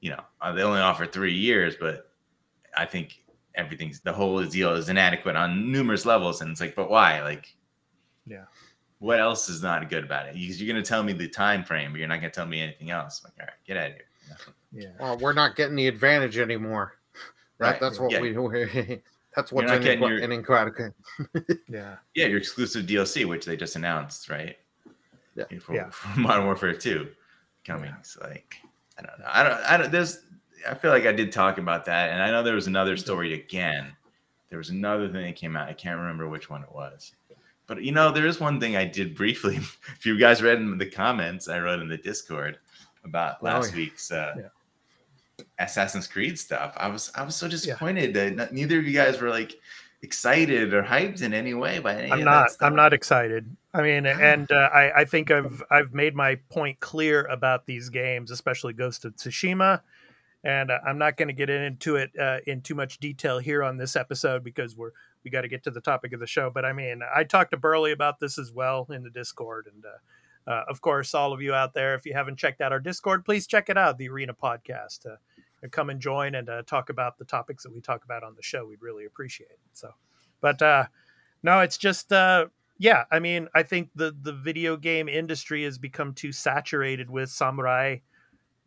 you 0.00 0.10
know, 0.10 0.20
uh, 0.40 0.52
they 0.52 0.62
only 0.62 0.80
offer 0.80 1.04
three 1.04 1.34
years, 1.34 1.74
but 1.78 2.12
I 2.76 2.86
think 2.86 3.24
everything's 3.54 4.00
the 4.00 4.12
whole 4.12 4.42
deal 4.44 4.72
is 4.74 4.88
inadequate 4.88 5.36
on 5.36 5.70
numerous 5.70 6.06
levels. 6.06 6.40
And 6.40 6.50
it's 6.50 6.60
like, 6.60 6.74
but 6.74 6.90
why? 6.90 7.22
Like, 7.22 7.54
Yeah. 8.26 8.44
What 8.98 9.18
else 9.18 9.48
is 9.48 9.64
not 9.64 9.90
good 9.90 10.04
about 10.04 10.26
it? 10.28 10.34
Because 10.34 10.62
you're 10.62 10.72
gonna 10.72 10.84
tell 10.84 11.02
me 11.02 11.12
the 11.12 11.26
time 11.26 11.64
frame, 11.64 11.90
but 11.90 11.98
you're 11.98 12.06
not 12.06 12.20
gonna 12.20 12.30
tell 12.30 12.46
me 12.46 12.60
anything 12.60 12.90
else. 12.90 13.20
I'm 13.24 13.32
like, 13.32 13.40
all 13.40 13.46
right, 13.46 13.66
get 13.66 13.76
out 13.76 13.90
of 13.90 13.94
here. 13.94 14.06
You? 14.72 14.82
Yeah. 14.82 14.90
Well, 15.00 15.18
we're 15.18 15.32
not 15.32 15.56
getting 15.56 15.74
the 15.74 15.88
advantage 15.88 16.38
anymore. 16.38 16.98
That, 17.58 17.72
Right, 17.72 17.80
That's 17.80 18.00
what 18.00 18.10
yeah. 18.10 18.20
we. 18.20 18.30
That's 19.36 19.50
what's 19.52 19.68
not 19.68 19.78
in, 19.78 19.82
getting 19.82 20.00
inqu- 20.00 20.08
your- 20.08 20.18
in 20.18 20.32
Incredible. 20.32 20.94
Yeah. 21.68 21.96
Yeah, 22.14 22.26
your 22.26 22.38
exclusive 22.38 22.86
DLC, 22.86 23.24
which 23.26 23.46
they 23.46 23.56
just 23.56 23.76
announced, 23.76 24.28
right? 24.28 24.56
Yeah. 25.34 25.44
For, 25.60 25.74
Yeah. 25.74 25.90
for 25.90 26.08
Modern 26.20 26.44
Warfare 26.44 26.74
2 26.74 27.08
coming. 27.64 27.94
So 28.02 28.20
like 28.28 28.56
I 28.98 29.02
don't 29.02 29.18
know. 29.18 29.26
I 29.28 29.42
don't 29.42 29.60
I 29.62 29.76
don't 29.76 29.92
there's 29.92 30.20
I 30.68 30.74
feel 30.74 30.90
like 30.90 31.06
I 31.06 31.12
did 31.12 31.32
talk 31.32 31.58
about 31.58 31.84
that. 31.86 32.10
And 32.10 32.22
I 32.22 32.30
know 32.30 32.42
there 32.42 32.54
was 32.54 32.66
another 32.66 32.96
story 32.96 33.34
again. 33.34 33.92
There 34.50 34.58
was 34.58 34.68
another 34.70 35.08
thing 35.08 35.22
that 35.24 35.36
came 35.36 35.56
out. 35.56 35.68
I 35.68 35.72
can't 35.72 35.98
remember 35.98 36.28
which 36.28 36.50
one 36.50 36.62
it 36.62 36.72
was. 36.72 37.12
But 37.66 37.82
you 37.82 37.92
know, 37.92 38.12
there 38.12 38.26
is 38.26 38.38
one 38.38 38.60
thing 38.60 38.76
I 38.76 38.84
did 38.84 39.14
briefly. 39.14 39.56
if 39.96 40.04
you 40.04 40.18
guys 40.18 40.42
read 40.42 40.58
in 40.58 40.76
the 40.76 40.84
comments, 40.90 41.48
I 41.48 41.58
wrote 41.58 41.80
in 41.80 41.88
the 41.88 41.96
Discord 41.96 42.58
about 43.04 43.42
last 43.42 43.70
yeah. 43.70 43.76
week's 43.76 44.12
uh 44.12 44.34
Yeah. 44.36 44.48
Assassin's 45.64 46.06
Creed 46.06 46.38
stuff. 46.38 46.74
I 46.76 46.88
was 46.88 47.10
I 47.14 47.22
was 47.22 47.36
so 47.36 47.48
disappointed 47.48 48.14
that 48.14 48.36
not- 48.36 48.52
neither 48.52 48.78
of 48.78 48.86
you 48.86 48.92
guys 48.92 49.20
were 49.20 49.30
like 49.30 49.58
excited 50.02 50.74
or 50.74 50.82
hyped 50.82 51.22
in 51.22 51.32
any 51.32 51.54
way 51.54 51.78
by 51.78 51.94
any 51.94 52.10
I'm 52.10 52.20
of 52.20 52.24
not. 52.24 52.50
I'm 52.60 52.74
not 52.74 52.92
excited. 52.92 53.56
I 53.72 53.82
mean, 53.82 54.04
and 54.06 54.50
uh, 54.50 54.68
I, 54.72 55.00
I 55.00 55.04
think 55.04 55.30
I've 55.30 55.62
I've 55.70 55.94
made 55.94 56.14
my 56.14 56.36
point 56.50 56.80
clear 56.80 57.24
about 57.24 57.66
these 57.66 57.88
games, 57.88 58.30
especially 58.30 58.72
Ghost 58.72 59.04
of 59.04 59.16
Tsushima, 59.16 59.80
and 60.44 60.70
uh, 60.70 60.78
I'm 60.86 60.98
not 60.98 61.16
going 61.16 61.28
to 61.28 61.34
get 61.34 61.48
into 61.48 61.96
it 61.96 62.10
uh, 62.20 62.38
in 62.46 62.60
too 62.60 62.74
much 62.74 62.98
detail 62.98 63.38
here 63.38 63.62
on 63.62 63.76
this 63.76 63.96
episode 63.96 64.44
because 64.44 64.76
we're 64.76 64.90
we 65.24 65.30
got 65.30 65.42
to 65.42 65.48
get 65.48 65.62
to 65.64 65.70
the 65.70 65.80
topic 65.80 66.12
of 66.12 66.20
the 66.20 66.26
show. 66.26 66.50
But 66.50 66.64
I 66.64 66.72
mean, 66.72 67.00
I 67.14 67.24
talked 67.24 67.52
to 67.52 67.56
Burley 67.56 67.92
about 67.92 68.18
this 68.18 68.38
as 68.38 68.52
well 68.52 68.86
in 68.90 69.04
the 69.04 69.10
Discord, 69.10 69.68
and 69.72 69.84
uh, 69.84 70.50
uh, 70.50 70.64
of 70.68 70.80
course, 70.80 71.14
all 71.14 71.32
of 71.32 71.40
you 71.40 71.54
out 71.54 71.74
there, 71.74 71.94
if 71.94 72.04
you 72.04 72.12
haven't 72.12 72.36
checked 72.36 72.60
out 72.60 72.72
our 72.72 72.80
Discord, 72.80 73.24
please 73.24 73.46
check 73.46 73.68
it 73.68 73.78
out, 73.78 73.98
the 73.98 74.08
Arena 74.08 74.34
Podcast. 74.34 75.06
Come 75.70 75.90
and 75.90 76.00
join 76.00 76.34
and 76.34 76.48
uh, 76.48 76.62
talk 76.62 76.90
about 76.90 77.18
the 77.18 77.24
topics 77.24 77.62
that 77.62 77.72
we 77.72 77.80
talk 77.80 78.04
about 78.04 78.24
on 78.24 78.34
the 78.34 78.42
show. 78.42 78.66
We'd 78.66 78.82
really 78.82 79.04
appreciate 79.04 79.50
it. 79.50 79.58
So, 79.72 79.90
but 80.40 80.60
uh, 80.60 80.86
no, 81.42 81.60
it's 81.60 81.78
just 81.78 82.12
uh, 82.12 82.46
yeah. 82.78 83.04
I 83.10 83.18
mean, 83.20 83.48
I 83.54 83.62
think 83.62 83.90
the 83.94 84.14
the 84.22 84.32
video 84.32 84.76
game 84.76 85.08
industry 85.08 85.64
has 85.64 85.78
become 85.78 86.14
too 86.14 86.32
saturated 86.32 87.08
with 87.10 87.30
samurai 87.30 87.98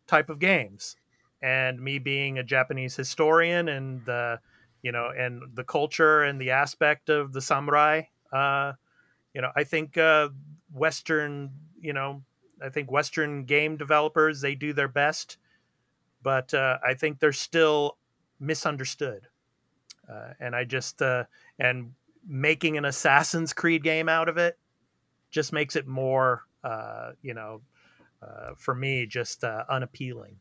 type 0.07 0.29
of 0.29 0.39
games, 0.39 0.95
and 1.41 1.79
me 1.81 1.99
being 1.99 2.37
a 2.37 2.43
Japanese 2.43 2.95
historian 2.95 3.69
and 3.69 4.07
uh, 4.07 4.37
you 4.81 4.91
know 4.91 5.09
and 5.17 5.41
the 5.53 5.63
culture 5.63 6.23
and 6.23 6.39
the 6.39 6.51
aspect 6.51 7.09
of 7.09 7.33
the 7.33 7.41
samurai, 7.41 8.03
uh, 8.31 8.73
you 9.33 9.41
know, 9.41 9.51
I 9.55 9.65
think 9.65 9.97
uh, 9.97 10.29
Western, 10.73 11.51
you 11.79 11.93
know, 11.93 12.23
I 12.63 12.69
think 12.69 12.89
Western 12.89 13.43
game 13.43 13.75
developers 13.75 14.39
they 14.41 14.55
do 14.55 14.71
their 14.71 14.87
best, 14.87 15.37
but 16.26 16.51
uh, 16.55 16.80
I 16.84 16.95
think 16.95 17.19
they're 17.19 17.32
still 17.32 17.97
misunderstood, 18.39 19.28
uh, 20.11 20.34
and 20.39 20.55
I 20.55 20.63
just 20.63 21.03
uh, 21.03 21.26
and 21.59 21.93
making 22.28 22.78
an 22.78 22.86
Assassin's 22.86 23.53
Creed 23.53 23.84
game 23.84 24.09
out 24.09 24.28
of 24.28 24.38
it 24.38 24.57
just 25.30 25.53
makes 25.53 25.76
it 25.76 25.86
more, 25.86 26.41
uh, 26.63 27.11
you 27.21 27.36
know, 27.36 27.61
uh, 28.23 28.55
for 28.57 28.73
me, 28.73 29.05
just 29.05 29.43
uh, 29.43 29.65
unappealing. 29.69 30.36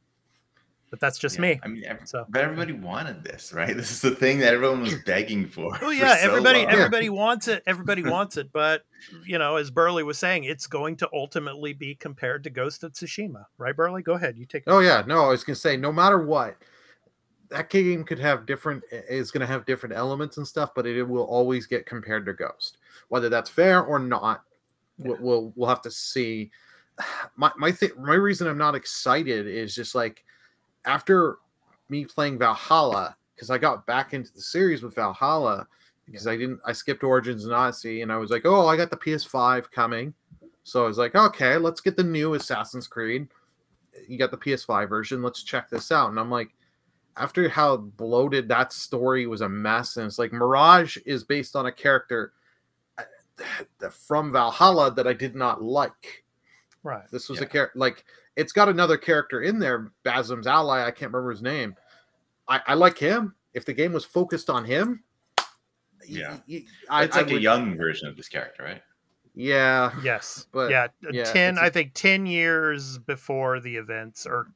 But 0.94 1.00
that's 1.00 1.18
just 1.18 1.34
Yeah, 1.34 1.40
me. 1.40 1.60
I 1.64 1.66
mean, 1.66 1.84
ev- 1.86 2.02
So- 2.04 2.24
but 2.28 2.40
everybody 2.42 2.72
wanted 2.72 3.24
this, 3.24 3.52
right? 3.52 3.76
This 3.76 3.90
is 3.90 4.00
the 4.00 4.12
thing 4.14 4.38
that 4.38 4.54
everyone 4.54 4.82
was 4.82 4.94
begging 5.04 5.48
for. 5.48 5.74
Oh 5.74 5.78
for 5.86 5.92
yeah, 5.92 6.14
so 6.18 6.28
everybody 6.28 6.60
long. 6.60 6.70
everybody 6.70 7.08
wants 7.24 7.48
it. 7.48 7.64
Everybody 7.66 8.04
wants 8.04 8.36
it, 8.36 8.52
but 8.52 8.84
you 9.26 9.36
know, 9.38 9.56
as 9.56 9.72
Burley 9.72 10.04
was 10.04 10.20
saying, 10.20 10.44
it's 10.44 10.68
going 10.68 10.94
to 10.98 11.08
ultimately 11.12 11.72
be 11.72 11.96
compared 11.96 12.44
to 12.44 12.50
Ghost 12.50 12.84
of 12.84 12.92
Tsushima, 12.92 13.44
right? 13.58 13.74
Burley, 13.74 14.02
go 14.04 14.12
ahead. 14.12 14.38
You 14.38 14.46
take. 14.46 14.62
it. 14.68 14.70
Oh 14.70 14.78
yeah, 14.78 15.02
no, 15.04 15.24
I 15.24 15.28
was 15.30 15.42
gonna 15.42 15.56
say 15.56 15.76
no 15.76 15.90
matter 15.90 16.24
what, 16.24 16.54
that 17.48 17.70
game 17.70 18.04
could 18.04 18.20
have 18.20 18.46
different 18.46 18.84
is 18.92 19.32
gonna 19.32 19.46
have 19.46 19.66
different 19.66 19.96
elements 19.96 20.36
and 20.36 20.46
stuff, 20.46 20.70
but 20.76 20.86
it 20.86 21.02
will 21.02 21.24
always 21.24 21.66
get 21.66 21.86
compared 21.86 22.24
to 22.26 22.34
Ghost. 22.34 22.78
Whether 23.08 23.28
that's 23.28 23.50
fair 23.50 23.82
or 23.82 23.98
not, 23.98 24.44
we'll 24.98 25.18
we'll, 25.20 25.52
we'll 25.56 25.68
have 25.68 25.82
to 25.82 25.90
see. 25.90 26.52
My 27.36 27.50
my 27.56 27.72
thing 27.72 27.90
my 27.98 28.14
reason 28.14 28.46
I'm 28.46 28.56
not 28.58 28.76
excited 28.76 29.48
is 29.48 29.74
just 29.74 29.96
like 29.96 30.22
after 30.86 31.38
me 31.88 32.04
playing 32.04 32.38
Valhalla, 32.38 33.16
because 33.34 33.50
I 33.50 33.58
got 33.58 33.86
back 33.86 34.14
into 34.14 34.32
the 34.32 34.40
series 34.40 34.82
with 34.82 34.94
Valhalla 34.94 35.66
because 36.06 36.26
I 36.26 36.36
didn't 36.36 36.60
I 36.64 36.72
skipped 36.72 37.02
Origins 37.02 37.44
and 37.44 37.54
Odyssey 37.54 38.02
and 38.02 38.12
I 38.12 38.16
was 38.18 38.30
like, 38.30 38.42
oh, 38.44 38.66
I 38.66 38.76
got 38.76 38.90
the 38.90 38.96
PS5 38.96 39.70
coming. 39.70 40.14
So 40.62 40.84
I 40.84 40.86
was 40.86 40.98
like, 40.98 41.14
okay, 41.14 41.56
let's 41.56 41.80
get 41.80 41.96
the 41.96 42.04
new 42.04 42.34
Assassin's 42.34 42.86
Creed 42.86 43.28
you 44.08 44.18
got 44.18 44.30
the 44.30 44.36
PS5 44.36 44.88
version. 44.88 45.22
Let's 45.22 45.42
check 45.42 45.68
this 45.68 45.92
out. 45.92 46.10
And 46.10 46.18
I'm 46.18 46.30
like, 46.30 46.50
after 47.16 47.48
how 47.48 47.76
bloated 47.76 48.48
that 48.48 48.72
story 48.72 49.26
was 49.26 49.40
a 49.40 49.48
mess, 49.48 49.96
and 49.96 50.06
it's 50.06 50.18
like 50.18 50.32
Mirage 50.32 50.98
is 51.06 51.22
based 51.24 51.54
on 51.56 51.66
a 51.66 51.72
character 51.72 52.32
uh, 52.98 53.88
from 53.90 54.32
Valhalla 54.32 54.90
that 54.92 55.06
I 55.06 55.12
did 55.12 55.34
not 55.34 55.62
like. 55.62 56.24
Right. 56.82 57.08
This 57.10 57.28
was 57.28 57.38
Yeah. 57.38 57.44
a 57.44 57.48
character 57.48 57.78
like 57.78 58.04
it's 58.36 58.52
got 58.52 58.68
another 58.68 58.96
character 58.96 59.40
in 59.42 59.58
there, 59.58 59.92
Basim's 60.02 60.46
ally. 60.46 60.80
I 60.84 60.90
can't 60.90 61.12
remember 61.12 61.30
his 61.30 61.42
name. 61.42 61.74
I, 62.48 62.60
I 62.66 62.74
like 62.74 62.98
him. 62.98 63.34
If 63.54 63.64
the 63.64 63.72
game 63.72 63.92
was 63.92 64.04
focused 64.04 64.50
on 64.50 64.64
him, 64.64 65.02
y- 65.38 65.44
Yeah. 66.06 66.38
y- 66.48 66.64
I, 66.90 67.04
it's 67.04 67.16
I 67.16 67.20
like 67.20 67.30
a 67.30 67.34
would- 67.34 67.42
young 67.42 67.76
version 67.76 68.08
of 68.08 68.16
this 68.16 68.28
character, 68.28 68.62
right? 68.64 68.82
Yeah, 69.36 69.90
Yes. 70.02 70.46
But, 70.52 70.70
yeah, 70.70 70.86
yeah, 71.10 71.24
ten. 71.24 71.54
it's 71.54 71.60
a- 71.60 71.64
I 71.64 71.70
think 71.70 71.92
ten 71.94 72.24
years 72.26 72.98
before 72.98 73.60
the 73.60 73.76
events, 73.76 74.26
or 74.26 74.46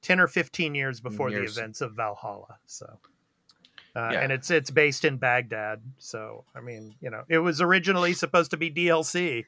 ten 0.00 0.20
or 0.20 0.26
fifteen 0.26 0.74
years 0.74 1.00
before 1.00 1.28
Years. 1.30 1.54
the 1.54 1.60
events 1.60 1.80
of 1.82 1.92
Valhalla. 1.94 2.58
So, 2.66 2.98
uh, 3.94 4.10
Yeah. 4.12 4.20
and 4.20 4.32
it's 4.32 4.50
it's 4.50 4.70
based 4.70 5.04
in 5.04 5.18
Baghdad. 5.18 5.82
So, 5.98 6.44
I 6.54 6.60
mean, 6.60 6.94
you 7.02 7.10
know, 7.10 7.24
it 7.28 7.38
was 7.38 7.60
originally 7.60 8.14
supposed 8.14 8.50
to 8.52 8.56
be 8.56 8.70
DLC, 8.70 9.44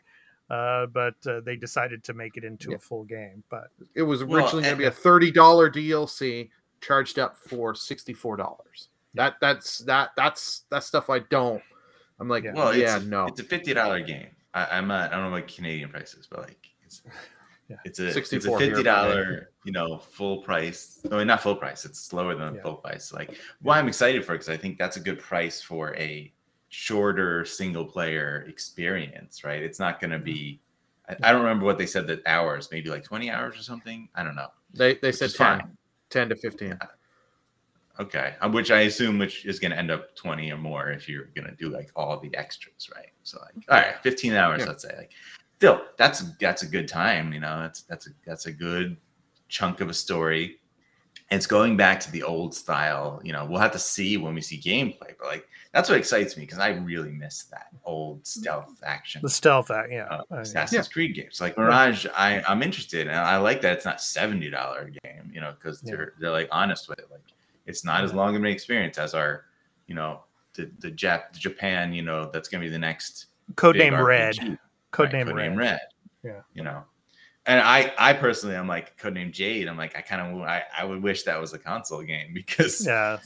uh, 0.51 0.87
but 0.87 1.15
uh, 1.27 1.41
they 1.41 1.57
decided 1.57 2.05
to 2.05 2.15
make 2.15 2.37
it 2.37 2.45
into 2.45 2.71
Yeah. 2.71 2.77
a 2.77 2.79
full 2.79 3.05
game. 3.05 3.43
But 3.51 3.69
it 3.95 4.03
was 4.03 4.23
Well, 4.25 4.39
originally 4.41 4.63
going 4.65 4.75
to 4.77 4.79
be 4.79 4.85
a 4.87 4.91
thirty 4.91 5.31
dollar 5.31 5.71
DLC 5.71 6.51
charged 6.81 7.19
up 7.19 7.37
for 7.37 7.75
sixty 7.75 8.13
four 8.13 8.37
dollars. 8.37 8.89
That 9.15 9.37
that's 9.41 9.79
that 9.81 10.11
that's 10.17 10.65
that 10.71 10.85
stuff 10.85 11.09
I 11.11 11.21
don't. 11.21 11.63
I'm 12.21 12.29
like, 12.29 12.45
Yeah. 12.45 12.53
Well, 12.55 12.77
yeah, 12.77 12.97
it's 12.97 13.05
a, 13.05 13.09
no, 13.09 13.27
it's 13.27 13.41
a 13.41 13.45
fifty 13.45 13.73
dollar 13.75 14.01
game. 14.01 14.29
I, 14.53 14.67
I'm 14.79 14.87
not. 14.87 15.13
I 15.13 15.17
don't 15.17 15.27
know 15.27 15.31
what 15.31 15.49
Canadian 15.49 15.89
prices, 15.89 16.27
but 16.31 16.41
like, 16.41 16.69
it's, 16.85 17.03
Yeah. 17.71 17.77
it's 17.87 17.99
a 17.99 18.09
it's 18.09 18.17
a 18.45 18.59
fifty 18.59 18.83
dollar, 18.83 19.51
you 19.65 19.73
know, 19.73 19.97
full 19.97 20.43
price. 20.43 21.01
No, 21.11 21.25
not 21.25 21.41
full 21.41 21.57
price. 21.57 21.87
It's 21.87 22.13
lower 22.13 22.35
than 22.35 22.57
Yeah. 22.57 22.61
full 22.63 22.75
price. 22.75 23.11
Like, 23.11 23.39
why 23.63 23.79
I'm 23.79 23.89
excited 23.89 24.23
for 24.23 24.33
because 24.33 24.51
I 24.51 24.57
think 24.59 24.77
that's 24.77 24.99
a 24.99 25.01
good 25.01 25.19
price 25.19 25.63
for 25.63 25.97
a 25.97 26.31
shorter 26.75 27.45
single 27.45 27.85
player 27.85 28.45
experience. 28.49 29.45
Right? 29.45 29.63
It's 29.63 29.79
not 29.79 30.01
going 30.01 30.11
to 30.11 30.17
mm-hmm. 30.17 30.25
be. 30.25 30.61
I, 31.09 31.17
I 31.23 31.33
don't 31.33 31.43
remember 31.43 31.65
what 31.65 31.79
they 31.79 31.87
said 31.87 32.07
that 32.09 32.27
hours, 32.27 32.69
maybe 32.73 32.91
like 32.91 33.05
twenty 33.05 33.31
hours 33.31 33.59
or 33.59 33.63
something. 33.63 34.09
I 34.15 34.25
don't 34.25 34.35
know. 34.35 34.49
they 34.73 34.95
they 34.97 35.13
said 35.13 35.27
is 35.27 35.35
10, 35.35 35.61
fine. 35.61 35.77
10 36.11 36.29
to 36.31 36.37
fifteen. 36.37 36.79
Uh, 36.81 38.03
okay, 38.03 38.35
uh, 38.41 38.49
which 38.49 38.71
I 38.71 38.81
assume 38.81 39.19
which 39.19 39.47
is 39.47 39.61
going 39.61 39.71
to 39.71 39.79
end 39.79 39.91
up 39.91 40.17
twenty 40.17 40.51
or 40.51 40.59
more 40.59 40.91
if 40.91 41.09
you're 41.09 41.27
going 41.37 41.49
to 41.49 41.55
do 41.55 41.69
like 41.69 41.91
all 41.95 42.19
the 42.19 42.35
extras, 42.37 42.91
right? 42.95 43.13
So 43.23 43.39
like, 43.41 43.55
mm-hmm. 43.55 43.73
all 43.73 43.81
right, 43.81 44.03
fifteen 44.03 44.35
hours, 44.35 44.61
Yeah. 44.61 44.67
let's 44.67 44.83
say. 44.83 44.95
Like, 44.97 45.13
still, 45.59 45.83
that's 45.97 46.25
that's 46.41 46.63
a 46.63 46.67
good 46.67 46.89
time, 46.89 47.33
you 47.33 47.41
know. 47.41 47.61
That's 47.61 47.83
that's 47.83 48.09
a 48.09 48.11
that's 48.27 48.47
a 48.47 48.53
good 48.53 48.97
chunk 49.49 49.81
of 49.81 49.89
a 49.89 49.95
story. 49.95 50.59
It's 51.31 51.47
going 51.47 51.77
back 51.77 52.01
to 52.01 52.13
the 52.13 52.23
old 52.23 52.55
style. 52.55 53.21
You 53.25 53.33
know, 53.33 53.47
we'll 53.47 53.61
have 53.61 53.73
to 53.73 53.79
see 53.79 54.17
when 54.17 54.35
we 54.35 54.41
see 54.41 54.61
gameplay, 54.61 55.15
but 55.19 55.27
like 55.27 55.49
that's 55.73 55.89
what 55.89 55.99
excites 55.99 56.37
me 56.37 56.45
because 56.45 56.61
I 56.61 56.71
really 56.71 57.11
miss 57.11 57.45
that 57.45 57.67
old 57.85 58.25
stealth 58.27 58.81
action 58.85 59.21
the 59.23 59.29
stealth, 59.29 59.71
act, 59.71 59.91
yeah, 59.91 60.05
uh, 60.05 60.23
Assassin's 60.31 60.87
Creed 60.87 61.17
games. 61.17 61.41
Like 61.41 61.59
Mirage, 61.59 62.07
I 62.15 62.43
I'm 62.49 62.63
interested, 62.63 63.09
and 63.09 63.17
I 63.17 63.39
like 63.39 63.61
that 63.63 63.73
it's 63.73 63.85
not 63.85 64.01
seventy 64.01 64.51
dollar 64.51 64.91
game. 65.03 65.31
You 65.33 65.41
know, 65.41 65.53
because 65.53 65.81
they're 65.81 66.13
they're 66.21 66.31
like 66.31 66.49
honest 66.53 66.89
with 66.89 67.01
it. 67.01 67.09
Like 67.11 67.23
it's 67.67 67.85
not 67.85 68.05
as 68.05 68.15
long 68.15 68.37
of 68.37 68.43
an 68.43 68.47
experience 68.47 68.99
as 68.99 69.15
our, 69.15 69.47
you 69.87 69.95
know, 69.95 70.21
the 70.55 70.71
the 70.79 70.91
Jap 70.91 71.33
the 71.33 71.41
Japan. 71.41 71.93
You 71.93 72.03
know, 72.03 72.31
that's 72.33 72.49
gonna 72.49 72.63
be 72.63 72.71
the 72.71 72.79
next 72.79 73.27
big 73.49 73.57
Codename 73.57 74.05
Red. 74.05 74.37
RPG, 74.37 74.59
Codename 74.93 75.33
right? 75.33 75.35
Red. 75.35 75.35
Codename 75.35 75.57
Red. 75.57 75.81
Yeah. 76.23 76.41
You 76.55 76.63
know. 76.63 76.85
And 77.47 77.61
I, 77.61 77.93
I 77.99 78.13
personally, 78.15 78.57
I'm 78.57 78.67
like 78.69 78.99
Codename 78.99 79.31
Jade. 79.31 79.69
I'm 79.69 79.77
like, 79.77 79.97
I 79.97 80.01
kind 80.01 80.23
of, 80.23 80.43
I, 80.43 80.63
I 80.77 80.85
would 80.85 81.03
wish 81.03 81.25
that 81.25 81.39
was 81.41 81.53
a 81.53 81.59
console 81.59 82.03
game 82.03 82.31
because 82.35 82.87
Yeah, 82.87 83.19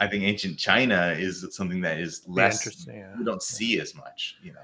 I 0.00 0.06
think 0.06 0.24
Ancient 0.24 0.58
China 0.58 1.14
is 1.18 1.46
something 1.50 1.80
that 1.80 1.98
is 1.98 2.22
less, 2.26 2.60
interesting. 2.60 2.98
Yeah. 2.98 3.14
we 3.18 3.24
don't 3.24 3.42
see 3.42 3.80
as 3.80 3.94
much, 3.94 4.36
you 4.42 4.52
know. 4.52 4.60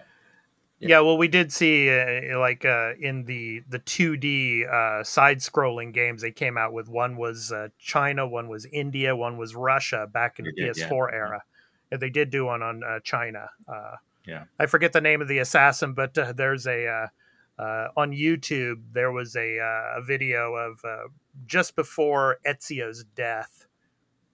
Yeah, 0.80 1.00
well, 1.00 1.18
we 1.18 1.26
did 1.26 1.52
see 1.52 1.90
uh, 1.90 2.38
like 2.38 2.64
uh, 2.64 2.92
in 3.00 3.24
the 3.24 3.64
the 3.68 3.80
2D 3.80 4.72
uh, 4.72 5.02
side-scrolling 5.02 5.92
games 5.92 6.22
they 6.22 6.30
came 6.30 6.56
out 6.56 6.72
with. 6.72 6.88
One 6.88 7.16
was 7.16 7.50
uh, 7.50 7.70
China, 7.80 8.28
one 8.28 8.48
was 8.48 8.64
India, 8.66 9.16
one 9.16 9.38
was 9.38 9.56
Russia 9.56 10.06
back 10.12 10.38
in 10.38 10.44
the 10.44 10.52
did. 10.52 10.76
PS4 10.76 11.12
era. 11.12 11.42
And 11.90 12.00
they 12.00 12.10
did 12.10 12.30
do 12.30 12.44
one 12.44 12.62
on 12.62 12.84
uh, 12.84 13.00
China. 13.00 13.50
Uh, 13.66 13.96
Yeah. 14.24 14.44
I 14.60 14.66
forget 14.66 14.92
the 14.92 15.00
name 15.00 15.20
of 15.20 15.26
the 15.26 15.38
assassin, 15.38 15.94
but 15.94 16.16
uh, 16.16 16.32
there's 16.32 16.66
a 16.68 17.10
uh, 17.58 17.88
on 17.96 18.12
YouTube. 18.12 18.82
There 18.92 19.12
was 19.12 19.36
a, 19.36 19.58
uh, 19.58 19.98
a 19.98 20.02
video 20.02 20.54
of 20.54 20.80
uh, 20.84 21.08
just 21.46 21.76
before 21.76 22.38
Ezio's 22.46 23.04
death, 23.14 23.66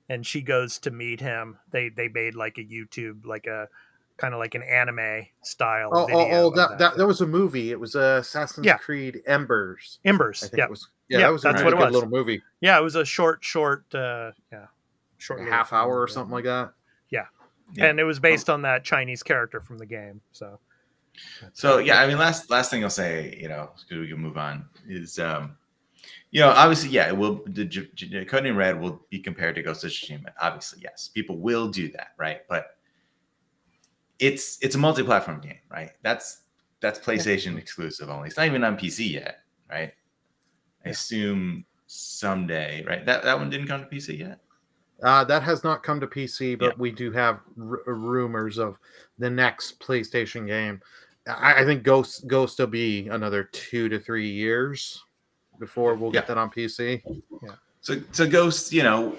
and 0.08 0.26
she 0.26 0.42
goes 0.42 0.78
to 0.80 0.90
meet 0.90 1.20
him. 1.20 1.58
They 1.70 1.88
they 1.88 2.08
made 2.08 2.34
like 2.34 2.58
a 2.58 2.64
YouTube 2.64 3.24
like 3.26 3.46
a 3.46 3.68
kind 4.16 4.32
of 4.34 4.38
like 4.40 4.54
an 4.54 4.62
anime 4.62 5.26
style. 5.42 5.90
Oh, 5.92 6.06
video 6.06 6.20
oh, 6.22 6.30
oh 6.30 6.48
of 6.48 6.54
that, 6.56 6.78
that 6.78 6.96
that 6.96 7.06
was 7.06 7.20
a 7.20 7.26
movie. 7.26 7.70
It 7.70 7.80
was 7.80 7.96
uh, 7.96 8.18
Assassin's 8.20 8.66
Yeah. 8.66 8.76
Creed 8.78 9.22
Embers. 9.26 9.98
Embers. 10.04 10.42
I 10.44 10.46
think 10.48 10.58
Yeah, 10.58 10.64
it 10.64 10.70
was. 10.70 10.88
Yeah, 11.08 11.18
Yeah, 11.18 11.26
that 11.26 11.32
was 11.32 11.44
a 11.44 11.48
that's 11.48 11.62
really 11.62 11.64
what 11.64 11.72
it 11.74 11.78
good 11.78 11.84
was. 11.86 11.94
little 11.94 12.10
movie. 12.10 12.42
yeah. 12.60 12.78
It 12.78 12.82
was 12.82 12.94
a 12.94 13.04
short, 13.04 13.42
short, 13.44 13.84
uh, 13.94 14.30
yeah, 14.52 14.66
short 15.18 15.40
A 15.40 15.44
half 15.50 15.72
hour 15.72 16.00
or 16.00 16.08
something 16.08 16.32
like 16.32 16.44
that. 16.44 16.72
Yeah. 17.76 17.86
and 17.88 17.98
it 17.98 18.04
was 18.04 18.20
based 18.20 18.50
on 18.50 18.62
that 18.62 18.84
Chinese 18.84 19.22
character 19.22 19.58
from 19.60 19.78
the 19.78 19.86
game. 19.86 20.20
So 20.32 20.60
So 21.52 21.78
yeah, 21.78 22.00
I 22.00 22.06
mean, 22.06 22.18
last 22.18 22.50
last 22.50 22.70
thing 22.70 22.82
I'll 22.84 22.90
say, 22.90 23.38
you 23.40 23.48
know, 23.48 23.70
because 23.74 24.00
we 24.00 24.08
can 24.08 24.18
move 24.18 24.36
on, 24.36 24.66
is 24.88 25.18
um, 25.18 25.56
you 26.30 26.40
know, 26.40 26.50
obviously, 26.50 26.90
yeah, 26.90 27.08
it 27.08 27.16
will 27.16 27.42
the 27.46 27.64
J- 27.64 27.88
J- 27.94 28.24
Codename 28.24 28.56
Red 28.56 28.80
will 28.80 29.06
be 29.10 29.20
compared 29.20 29.54
to 29.54 29.62
Ghost 29.62 29.84
of 29.84 29.90
Tsushima. 29.90 30.32
Obviously, 30.40 30.80
yes, 30.82 31.08
people 31.12 31.38
will 31.38 31.68
do 31.68 31.90
that, 31.92 32.08
right? 32.18 32.40
But 32.48 32.76
it's 34.18 34.58
it's 34.62 34.74
a 34.74 34.78
multi-platform 34.78 35.40
game, 35.40 35.58
right? 35.70 35.90
That's 36.02 36.42
that's 36.80 36.98
PlayStation 36.98 37.56
exclusive 37.58 38.10
only. 38.10 38.28
It's 38.28 38.36
not 38.36 38.46
even 38.46 38.64
on 38.64 38.76
PC 38.76 39.12
yet, 39.12 39.40
right? 39.70 39.92
I 40.84 40.90
assume 40.90 41.64
someday, 41.86 42.84
right? 42.84 43.04
That 43.06 43.22
that 43.24 43.38
one 43.38 43.50
didn't 43.50 43.68
come 43.68 43.80
to 43.80 43.86
PC 43.86 44.18
yet. 44.18 44.40
Uh, 45.02 45.24
that 45.24 45.42
has 45.42 45.64
not 45.64 45.82
come 45.82 46.00
to 46.00 46.06
PC, 46.06 46.58
but 46.58 46.66
Yeah. 46.66 46.72
we 46.78 46.90
do 46.90 47.10
have 47.12 47.40
r- 47.58 47.82
rumors 47.86 48.58
of 48.58 48.78
the 49.18 49.28
next 49.28 49.80
PlayStation 49.80 50.46
game. 50.46 50.80
I, 51.26 51.62
I 51.62 51.64
think 51.64 51.82
Ghost 51.82 52.26
Ghost 52.26 52.58
will 52.58 52.66
be 52.66 53.08
another 53.08 53.44
two 53.44 53.88
to 53.88 53.98
three 53.98 54.28
years 54.28 55.02
before 55.58 55.94
we'll 55.94 56.10
get 56.10 56.24
Yeah. 56.24 56.34
that 56.34 56.38
on 56.38 56.50
PC. 56.50 57.02
Yeah. 57.42 57.50
So, 57.80 58.00
so 58.12 58.28
Ghost, 58.28 58.72
you 58.72 58.82
know, 58.82 59.16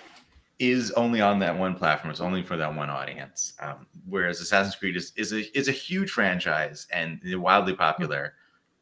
is 0.60 0.91
only 0.91 1.22
on 1.22 1.39
that 1.39 1.58
one 1.58 1.76
platform. 1.76 2.12
It's 2.12 2.22
only 2.22 2.41
for 2.43 2.58
that 2.58 2.74
one 2.74 2.89
audience. 2.89 3.53
Um, 3.60 3.88
whereas 4.08 4.39
Assassin's 4.41 4.76
Creed 4.76 4.95
is 4.95 5.12
is 5.16 5.34
a 5.34 5.58
is 5.58 5.68
a 5.68 5.72
huge 5.72 6.12
franchise 6.12 6.88
and 6.91 7.20
wildly 7.41 7.76
popular, 7.76 8.34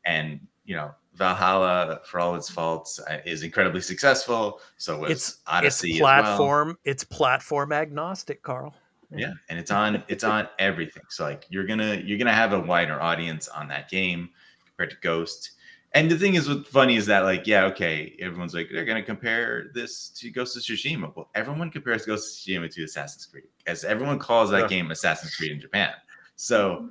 and 0.05 0.39
you 0.65 0.75
know, 0.75 0.91
Valhalla, 1.15 1.99
for 2.05 2.19
all 2.19 2.35
its 2.35 2.49
faults, 2.49 2.99
uh, 2.99 3.19
is 3.25 3.43
incredibly 3.43 3.81
successful. 3.81 4.61
So 4.77 4.99
was 4.99 5.11
it's 5.11 5.37
Odyssey 5.47 5.89
it's 5.89 5.97
as 5.97 6.01
well. 6.01 6.21
platform. 6.23 6.77
It's 6.85 7.03
platform 7.03 7.71
agnostic, 7.73 8.41
Carl. 8.43 8.73
Yeah, 9.19 9.33
and 9.49 9.59
it's 9.59 9.71
on 9.71 10.03
it's 10.07 10.23
on 10.23 10.47
everything. 10.59 11.03
So 11.09 11.23
like 11.23 11.45
you're 11.49 11.65
gonna 11.65 12.01
you're 12.03 12.17
gonna 12.17 12.33
have 12.33 12.53
a 12.53 12.59
wider 12.59 13.01
audience 13.01 13.47
on 13.47 13.67
that 13.69 13.89
game 13.89 14.29
compared 14.65 14.91
to 14.91 14.97
Ghost. 15.01 15.51
And 15.95 16.09
the 16.09 16.17
thing 16.17 16.33
is, 16.33 16.49
what's 16.49 16.67
funny 16.69 16.95
is 16.95 17.05
that 17.05 17.19
like 17.19 17.45
yeah, 17.45 17.65
okay, 17.65 18.15
everyone's 18.19 18.53
like 18.53 18.69
they're 18.71 18.85
gonna 18.85 19.03
compare 19.03 19.65
this 19.73 20.09
to 20.09 20.29
Ghost 20.31 20.57
of 20.57 20.63
Tsushima. 20.63 21.15
Well, 21.15 21.29
everyone 21.35 21.69
compares 21.69 22.05
Ghost 22.05 22.47
of 22.47 22.53
Tsushima 22.53 22.73
to 22.73 22.83
Assassin's 22.83 23.25
Creed, 23.25 23.43
as 23.67 23.83
everyone 23.83 24.19
calls 24.19 24.49
that 24.49 24.69
game 24.69 24.89
Assassin's 24.89 25.35
Creed 25.35 25.51
in 25.51 25.59
Japan. 25.59 25.93
So, 26.35 26.89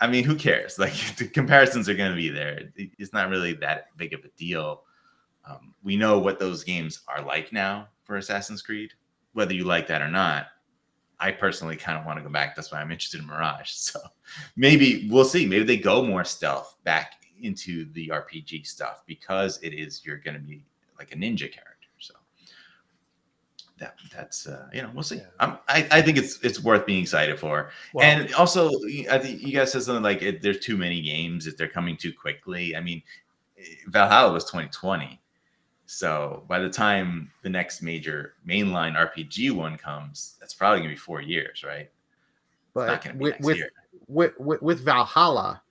I 0.00 0.06
mean, 0.06 0.24
who 0.24 0.36
cares? 0.36 0.78
Like 0.78 0.92
the 1.16 1.26
comparisons 1.26 1.88
are 1.88 1.94
gonna 1.94 2.16
be 2.16 2.28
there. 2.28 2.70
It's 2.76 3.12
not 3.12 3.30
really 3.30 3.54
that 3.54 3.96
big 3.96 4.12
of 4.12 4.20
a 4.24 4.28
deal. 4.36 4.82
Um, 5.46 5.74
we 5.82 5.96
know 5.96 6.18
what 6.18 6.38
those 6.38 6.62
games 6.64 7.00
are 7.08 7.22
like 7.22 7.52
now 7.52 7.88
for 8.04 8.16
Assassin's 8.16 8.60
Creed, 8.60 8.92
whether 9.32 9.54
you 9.54 9.64
like 9.64 9.86
that 9.86 10.02
or 10.02 10.10
not. 10.10 10.48
I 11.20 11.32
personally 11.32 11.76
kind 11.76 11.98
of 11.98 12.06
want 12.06 12.18
to 12.18 12.22
go 12.22 12.30
back. 12.30 12.54
That's 12.54 12.70
why 12.70 12.80
I'm 12.80 12.90
interested 12.90 13.20
in 13.20 13.26
Mirage. 13.26 13.72
So 13.74 14.00
maybe 14.56 15.08
we'll 15.10 15.24
see. 15.24 15.46
Maybe 15.46 15.64
they 15.64 15.76
go 15.78 16.02
more 16.02 16.24
stealth 16.24 16.76
back 16.84 17.14
into 17.42 17.90
the 17.92 18.08
RPG 18.08 18.66
stuff 18.66 19.02
because 19.06 19.58
it 19.62 19.72
is 19.72 20.02
you're 20.04 20.18
going 20.18 20.34
to 20.34 20.40
be 20.40 20.64
like 20.98 21.12
a 21.12 21.16
ninja 21.16 21.50
character. 21.50 21.88
So 21.98 22.14
that 23.78 23.94
that's 24.14 24.46
uh, 24.46 24.68
you 24.72 24.82
know 24.82 24.90
we'll 24.92 25.02
see. 25.02 25.16
Yeah. 25.16 25.26
I'm, 25.40 25.58
I 25.68 25.88
I 25.90 26.02
think 26.02 26.18
it's 26.18 26.38
it's 26.42 26.62
worth 26.62 26.86
being 26.86 27.02
excited 27.02 27.38
for. 27.38 27.70
Well, 27.94 28.04
and 28.04 28.32
also, 28.34 28.70
I 29.10 29.18
think 29.18 29.40
you 29.42 29.52
guys 29.52 29.72
said 29.72 29.82
something 29.82 30.02
like 30.02 30.22
it, 30.22 30.42
there's 30.42 30.60
too 30.60 30.76
many 30.76 31.00
games 31.00 31.46
if 31.46 31.56
they're 31.56 31.68
coming 31.68 31.96
too 31.96 32.12
quickly. 32.12 32.76
I 32.76 32.80
mean, 32.80 33.02
Valhalla 33.86 34.32
was 34.32 34.44
2020. 34.44 35.20
So 35.90 36.44
by 36.48 36.58
the 36.58 36.68
time 36.68 37.30
the 37.42 37.48
next 37.48 37.80
major 37.80 38.34
mainline 38.46 38.94
RPG 38.94 39.52
one 39.52 39.78
comes, 39.78 40.36
that's 40.38 40.52
probably 40.52 40.80
gonna 40.80 40.90
be 40.90 40.96
four 40.96 41.22
years, 41.22 41.64
right? 41.64 41.88
It's 41.88 42.74
not 42.76 43.02
But 43.02 43.12
be 43.14 43.18
with 43.18 43.32
next 43.32 43.46
with, 43.46 43.56
year. 43.56 43.70
with 44.06 44.38
with 44.38 44.60
with 44.60 44.80
Valhalla, 44.84 45.62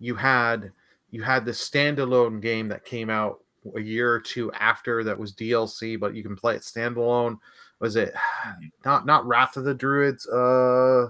you 0.00 0.16
had 0.16 0.72
you 1.12 1.22
had 1.22 1.44
the 1.44 1.52
standalone 1.52 2.40
game 2.42 2.66
that 2.68 2.84
came 2.84 3.08
out 3.08 3.38
a 3.76 3.80
year 3.80 4.12
or 4.12 4.18
two 4.18 4.50
after 4.54 5.04
that 5.04 5.16
was 5.16 5.32
DLC, 5.32 5.98
but 5.98 6.12
you 6.12 6.24
can 6.24 6.34
play 6.34 6.56
it 6.56 6.62
standalone. 6.62 7.38
Was 7.78 7.94
it 7.94 8.12
not 8.84 9.06
not 9.06 9.24
Wrath 9.28 9.56
of 9.56 9.62
the 9.62 9.74
Druids? 9.74 10.26
Uh, 10.26 11.08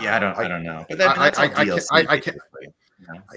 Yeah, 0.00 0.16
I 0.16 0.18
don't, 0.18 0.38
I, 0.38 0.44
I- 0.44 0.48
don't 0.48 0.62
know. 0.62 0.86
But 0.88 0.96
that, 0.96 1.18
I- 1.18 1.24
that's 1.24 1.38
I- 1.38 1.42
I 1.44 1.48
can't- 1.48 1.68
DLC, 1.68 1.86
I- 1.92 1.98
I 1.98 2.04
can't- 2.18 2.24
basically, 2.24 2.74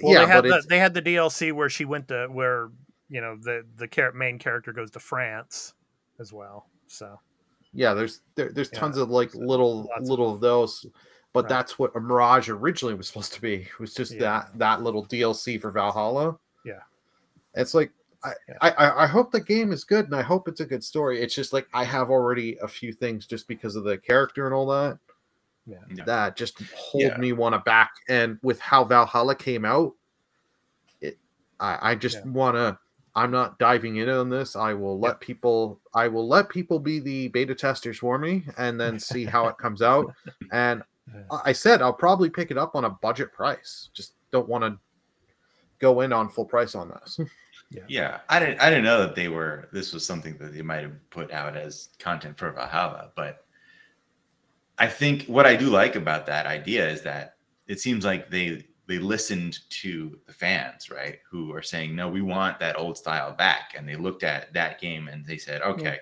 well, 0.02 0.12
yeah, 0.14 0.20
they 0.20 0.26
had 0.32 0.44
but 0.44 0.62
the 0.62 0.68
they 0.70 0.78
had 0.78 0.94
the 0.94 1.02
DLC 1.02 1.52
where 1.52 1.68
she 1.68 1.84
went 1.84 2.08
to 2.08 2.28
where 2.30 2.70
you 3.08 3.20
know 3.20 3.36
the 3.40 3.64
the 3.76 3.86
char- 3.88 4.12
main 4.12 4.38
character 4.38 4.72
goes 4.72 4.90
to 4.92 4.98
France 5.00 5.74
as 6.18 6.32
well. 6.32 6.68
So 6.86 7.18
yeah, 7.72 7.94
there's 7.94 8.22
there, 8.34 8.50
there's 8.52 8.70
Yeah, 8.72 8.78
tons 8.80 8.96
of 8.98 9.10
like 9.10 9.32
so 9.32 9.38
little 9.40 9.82
lots 9.84 10.02
of- 10.02 10.08
little 10.08 10.32
of 10.32 10.40
those, 10.40 10.86
but 11.32 11.44
Right. 11.44 11.48
that's 11.50 11.78
what 11.78 11.94
a 11.96 12.00
Mirage 12.00 12.48
originally 12.48 12.94
was 12.94 13.06
supposed 13.08 13.32
to 13.34 13.40
be. 13.40 13.54
It 13.62 13.78
was 13.80 13.94
just 13.94 14.12
Yeah. 14.12 14.20
that 14.20 14.58
that 14.58 14.82
little 14.82 15.04
DLC 15.06 15.58
for 15.60 15.70
Valhalla. 15.70 16.38
Yeah. 16.64 16.80
it's 17.54 17.74
like 17.74 17.92
I, 18.24 18.32
Yeah. 18.48 18.56
I 18.62 18.70
I- 18.70 19.02
I 19.04 19.06
hope 19.06 19.30
the 19.32 19.40
game 19.40 19.70
is 19.72 19.84
good 19.84 20.06
and 20.06 20.14
I 20.16 20.22
hope 20.22 20.48
it's 20.48 20.60
a 20.60 20.64
good 20.66 20.82
story. 20.82 21.20
It's 21.20 21.34
just 21.34 21.52
like 21.52 21.68
I 21.74 21.84
have 21.84 22.10
already 22.10 22.56
a 22.58 22.66
few 22.68 22.92
things 22.92 23.26
just 23.26 23.46
because 23.48 23.76
of 23.76 23.84
the 23.84 23.98
character 23.98 24.46
and 24.46 24.54
all 24.54 24.66
that 24.68 24.98
yeah, 25.66 25.78
Yeah. 25.94 26.04
that 26.04 26.36
just 26.36 26.62
hold 26.74 27.02
Yeah. 27.04 27.16
me 27.18 27.32
want 27.32 27.54
to 27.54 27.58
back. 27.60 27.92
And 28.08 28.38
with 28.42 28.60
how 28.60 28.82
Valhalla 28.84 29.34
came 29.34 29.64
out, 29.64 29.94
it 31.00 31.18
I, 31.60 31.90
I 31.90 31.94
just 31.94 32.16
Yeah. 32.24 32.30
want 32.32 32.56
to. 32.56 32.78
I'm 33.16 33.30
not 33.30 33.58
diving 33.58 33.96
in 33.96 34.08
on 34.08 34.28
this. 34.28 34.56
I 34.56 34.74
will 34.74 34.98
let 34.98 35.20
people. 35.20 35.80
I 35.94 36.08
will 36.08 36.26
let 36.26 36.48
people 36.48 36.78
be 36.78 36.98
the 36.98 37.28
beta 37.28 37.54
testers 37.54 37.98
for 37.98 38.18
me, 38.18 38.44
and 38.58 38.80
then 38.80 38.98
see 38.98 39.24
how 39.24 39.46
it 39.46 39.58
comes 39.58 39.82
out. 39.82 40.12
And 40.52 40.82
I 41.30 41.40
I 41.46 41.52
said 41.52 41.82
I'll 41.82 41.92
probably 41.92 42.30
pick 42.30 42.50
it 42.50 42.58
up 42.58 42.74
on 42.74 42.84
a 42.84 42.90
budget 42.90 43.32
price. 43.32 43.90
Just 43.92 44.14
don't 44.30 44.48
want 44.48 44.64
to 44.64 44.78
go 45.78 46.00
in 46.00 46.12
on 46.12 46.28
full 46.28 46.44
price 46.44 46.74
on 46.74 46.88
this. 46.88 47.20
Yeah, 47.88 48.20
I 48.28 48.38
didn't. 48.38 48.60
I 48.60 48.68
didn't 48.70 48.84
know 48.84 49.00
that 49.00 49.16
they 49.16 49.28
were. 49.28 49.68
This 49.72 49.92
was 49.92 50.06
something 50.06 50.36
that 50.38 50.54
they 50.54 50.62
might 50.62 50.82
have 50.82 51.10
put 51.10 51.32
out 51.32 51.56
as 51.56 51.88
content 51.98 52.38
for 52.38 52.52
Valhalla. 52.52 53.10
But 53.16 53.44
I 54.78 54.86
think 54.86 55.24
what 55.24 55.44
I 55.44 55.56
do 55.56 55.70
like 55.70 55.96
about 55.96 56.26
that 56.26 56.46
idea 56.46 56.88
is 56.88 57.02
that 57.02 57.36
it 57.66 57.80
seems 57.80 58.04
like 58.04 58.30
they 58.30 58.64
they 58.86 58.98
listened 58.98 59.60
to 59.70 60.18
the 60.26 60.32
fans, 60.32 60.90
right? 60.90 61.18
Who 61.30 61.52
are 61.54 61.62
saying, 61.62 61.94
"No, 61.96 62.08
we 62.08 62.20
want 62.22 62.58
that 62.58 62.78
old 62.78 62.98
style 62.98 63.32
back," 63.32 63.72
and 63.76 63.88
they 63.88 63.96
looked 63.96 64.22
at 64.22 64.52
that 64.52 64.80
game 64.80 65.08
and 65.08 65.24
they 65.24 65.38
said, 65.38 65.62
"Okay." 65.62 65.98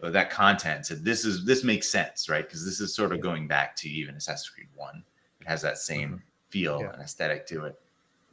well, 0.00 0.10
That 0.10 0.30
content 0.30 0.86
said 0.86 1.04
this 1.04 1.24
is 1.26 1.44
this 1.44 1.62
makes 1.62 1.88
sense, 1.88 2.28
right? 2.28 2.44
Because 2.46 2.64
this 2.64 2.80
is 2.80 2.94
sort 2.94 3.12
of 3.12 3.20
going 3.20 3.46
back 3.46 3.76
to 3.76 3.88
even 3.88 4.14
Assassin's 4.16 4.48
Creed 4.48 4.68
One. 4.74 5.04
It 5.40 5.46
has 5.46 5.60
that 5.62 5.76
same 5.78 6.22
feel 6.48 6.80
Yeah. 6.80 6.92
and 6.94 7.02
aesthetic 7.02 7.46
to 7.48 7.66
it. 7.66 7.78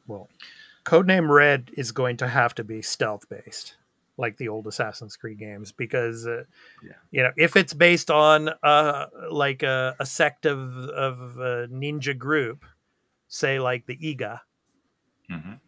well, 0.08 0.30
Codename 0.86 1.30
Red 1.30 1.72
is 1.78 1.92
going 1.92 2.16
to 2.18 2.28
have 2.28 2.56
to 2.56 2.64
be 2.64 2.82
stealth 2.82 3.28
based, 3.28 3.76
like 4.16 4.38
the 4.38 4.48
old 4.48 4.66
Assassin's 4.68 5.18
Creed 5.18 5.38
games, 5.40 5.74
because 5.74 6.26
uh, 6.26 6.46
Yeah. 6.82 6.94
you 7.12 7.22
know 7.24 7.32
if 7.36 7.56
it's 7.58 7.74
based 7.74 8.10
on 8.10 8.50
uh 8.64 9.08
like 9.30 9.62
a, 9.64 9.96
a 10.00 10.06
sect 10.06 10.46
of 10.46 10.74
of 10.90 11.38
a 11.38 11.68
ninja 11.68 12.18
group, 12.18 12.64
say 13.28 13.60
like 13.60 13.86
the 13.86 13.98
Iga, 13.98 14.40
Mhm. 15.30 15.60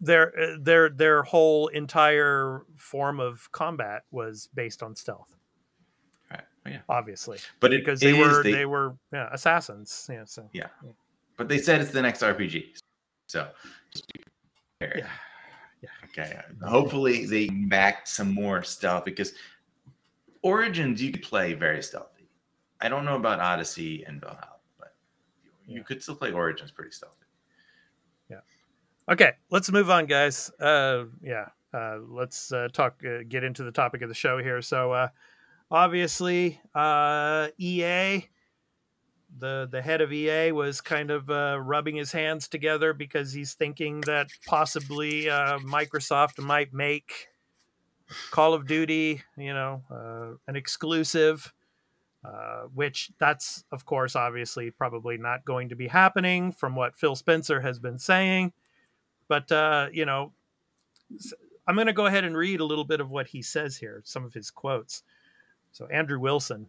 their 0.00 0.38
uh, 0.38 0.56
their 0.60 0.88
their 0.90 1.22
whole 1.22 1.68
entire 1.68 2.62
form 2.76 3.18
of 3.20 3.50
combat 3.52 4.02
was 4.10 4.48
based 4.54 4.82
on 4.82 4.94
stealth, 4.94 5.34
Right. 6.30 6.44
Yeah. 6.66 6.80
obviously, 6.88 7.38
But 7.60 7.72
it, 7.72 7.80
because 7.84 8.00
they 8.00 8.12
were 8.12 8.42
they, 8.42 8.66
were 8.66 8.96
yeah, 9.12 9.28
assassins. 9.32 10.08
Yeah, 10.12 10.24
so 10.24 10.48
But 11.36 11.48
they 11.48 11.58
said 11.58 11.80
it's 11.80 11.90
the 11.92 12.02
next 12.02 12.22
RPG. 12.22 12.76
So 13.28 13.50
just 13.92 14.06
be 14.12 14.22
prepared. 14.80 15.00
yeah, 15.04 15.10
yeah. 15.82 15.88
Okay. 16.04 16.40
Hopefully 16.62 17.26
they 17.26 17.48
back 17.48 18.06
some 18.06 18.32
more 18.32 18.62
stealth 18.62 19.04
because 19.04 19.34
Origins 20.42 21.02
you 21.02 21.10
could 21.12 21.22
play 21.22 21.54
very 21.54 21.82
stealthy. 21.82 22.28
I 22.80 22.88
don't 22.88 23.04
know 23.04 23.16
about 23.16 23.40
Odyssey 23.40 24.04
and 24.04 24.20
Valhalla, 24.20 24.57
you 25.68 25.84
could 25.84 26.02
still 26.02 26.16
play 26.16 26.32
Origins 26.32 26.70
pretty 26.70 26.90
stealthy. 26.90 27.26
Yeah. 28.30 28.40
Okay, 29.08 29.32
let's 29.50 29.70
move 29.70 29.90
on, 29.90 30.06
guys. 30.06 30.50
Uh, 30.58 31.04
yeah, 31.22 31.46
uh, 31.72 31.98
let's 32.08 32.50
uh, 32.52 32.68
talk. 32.72 33.00
Uh, 33.04 33.18
get 33.28 33.44
into 33.44 33.62
the 33.62 33.72
topic 33.72 34.02
of 34.02 34.08
the 34.08 34.14
show 34.14 34.38
here. 34.38 34.62
So, 34.62 34.92
uh, 34.92 35.08
obviously, 35.70 36.60
uh, 36.74 37.48
EA, 37.58 38.24
the 39.38 39.68
the 39.70 39.82
head 39.82 40.00
of 40.00 40.12
EA, 40.12 40.52
was 40.52 40.80
kind 40.80 41.10
of 41.10 41.28
uh, 41.30 41.58
rubbing 41.60 41.96
his 41.96 42.10
hands 42.10 42.48
together 42.48 42.92
because 42.92 43.32
he's 43.32 43.54
thinking 43.54 44.00
that 44.02 44.28
possibly 44.46 45.28
uh, 45.28 45.58
Microsoft 45.58 46.38
might 46.38 46.72
make 46.72 47.28
Call 48.30 48.54
of 48.54 48.66
Duty, 48.66 49.22
you 49.36 49.52
know, 49.52 49.82
uh, 49.90 50.36
an 50.46 50.56
exclusive. 50.56 51.52
Uh, 52.24 52.62
which 52.74 53.12
that's 53.20 53.62
of 53.70 53.84
course 53.84 54.16
obviously 54.16 54.72
probably 54.72 55.16
not 55.16 55.44
going 55.44 55.68
to 55.68 55.76
be 55.76 55.86
happening 55.86 56.50
from 56.50 56.74
what 56.74 56.96
Phil 56.96 57.14
Spencer 57.14 57.60
has 57.60 57.78
been 57.78 57.96
saying. 57.98 58.52
But 59.28 59.50
uh, 59.52 59.88
you 59.92 60.04
know 60.04 60.32
I'm 61.68 61.76
going 61.76 61.86
to 61.86 61.92
go 61.92 62.06
ahead 62.06 62.24
and 62.24 62.36
read 62.36 62.58
a 62.58 62.64
little 62.64 62.84
bit 62.84 63.00
of 63.00 63.08
what 63.08 63.28
he 63.28 63.40
says 63.40 63.76
here 63.76 64.02
some 64.04 64.24
of 64.24 64.34
his 64.34 64.50
quotes. 64.50 65.04
So 65.70 65.86
andrew 65.86 66.18
wilson 66.18 66.68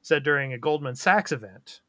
said 0.00 0.22
during 0.22 0.52
a 0.52 0.58
goldman 0.58 0.94
sachs 0.94 1.32
event 1.32 1.80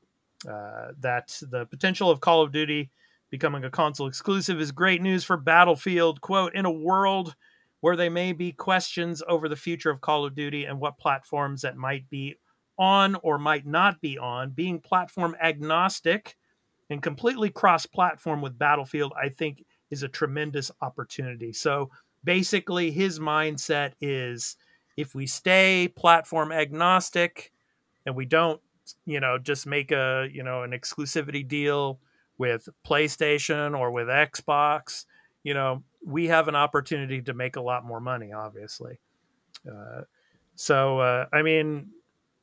uh, 0.50 0.94
that 1.00 1.40
the 1.52 1.68
potential 1.68 2.10
of 2.10 2.22
call 2.22 2.42
of 2.42 2.52
duty 2.52 2.90
becoming 3.30 3.66
a 3.66 3.70
console 3.70 4.08
exclusive 4.08 4.60
is 4.60 4.72
great 4.72 5.04
news 5.04 5.24
for 5.24 5.38
battlefield 5.38 6.22
quote 6.22 6.56
in 6.56 6.66
a 6.66 6.72
world 6.72 7.36
where 7.82 7.96
there 7.96 8.10
may 8.10 8.34
be 8.34 8.52
questions 8.52 9.22
over 9.30 9.48
the 9.48 9.56
future 9.56 9.92
of 9.92 10.02
call 10.02 10.26
of 10.26 10.34
duty 10.34 10.66
and 10.66 10.80
what 10.80 10.98
platforms 10.98 11.62
that 11.62 11.78
might 11.78 12.10
be 12.10 12.36
on 12.78 13.16
or 13.24 13.38
might 13.38 13.66
not 13.66 14.02
be 14.02 14.18
on 14.18 14.52
being 14.52 14.80
platform 14.80 15.36
agnostic 15.42 16.36
and 16.90 17.02
completely 17.02 17.50
cross 17.50 17.86
platform 17.86 18.42
with 18.42 18.58
Battlefield, 18.58 19.14
I 19.22 19.30
think 19.30 19.66
is 19.90 20.04
a 20.04 20.08
tremendous 20.08 20.72
opportunity. 20.82 21.54
So 21.54 21.90
basically, 22.24 22.92
his 22.92 23.20
mindset 23.20 23.94
is 24.02 24.58
if 24.96 25.14
we 25.16 25.28
stay 25.28 25.88
platform 25.96 26.52
agnostic 26.52 27.52
and 28.06 28.16
we 28.16 28.26
don't, 28.26 28.62
you 29.06 29.20
know, 29.20 29.38
just 29.38 29.68
make 29.68 29.92
a, 29.92 30.28
you 30.32 30.44
know, 30.44 30.64
an 30.64 30.72
exclusivity 30.72 31.48
deal 31.48 32.00
with 32.38 32.70
PlayStation 32.86 33.78
or 33.78 33.92
with 33.92 34.08
Xbox, 34.08 35.06
you 35.44 35.54
know, 35.54 35.84
we 36.06 36.28
have 36.28 36.48
an 36.48 36.56
opportunity 36.56 37.22
to 37.22 37.34
make 37.34 37.56
a 37.56 37.62
lot 37.62 37.86
more 37.86 38.00
money, 38.00 38.32
obviously. 38.34 39.00
Uh, 39.70 40.02
so, 40.56 41.00
uh, 41.00 41.26
I 41.34 41.42
mean, 41.42 41.90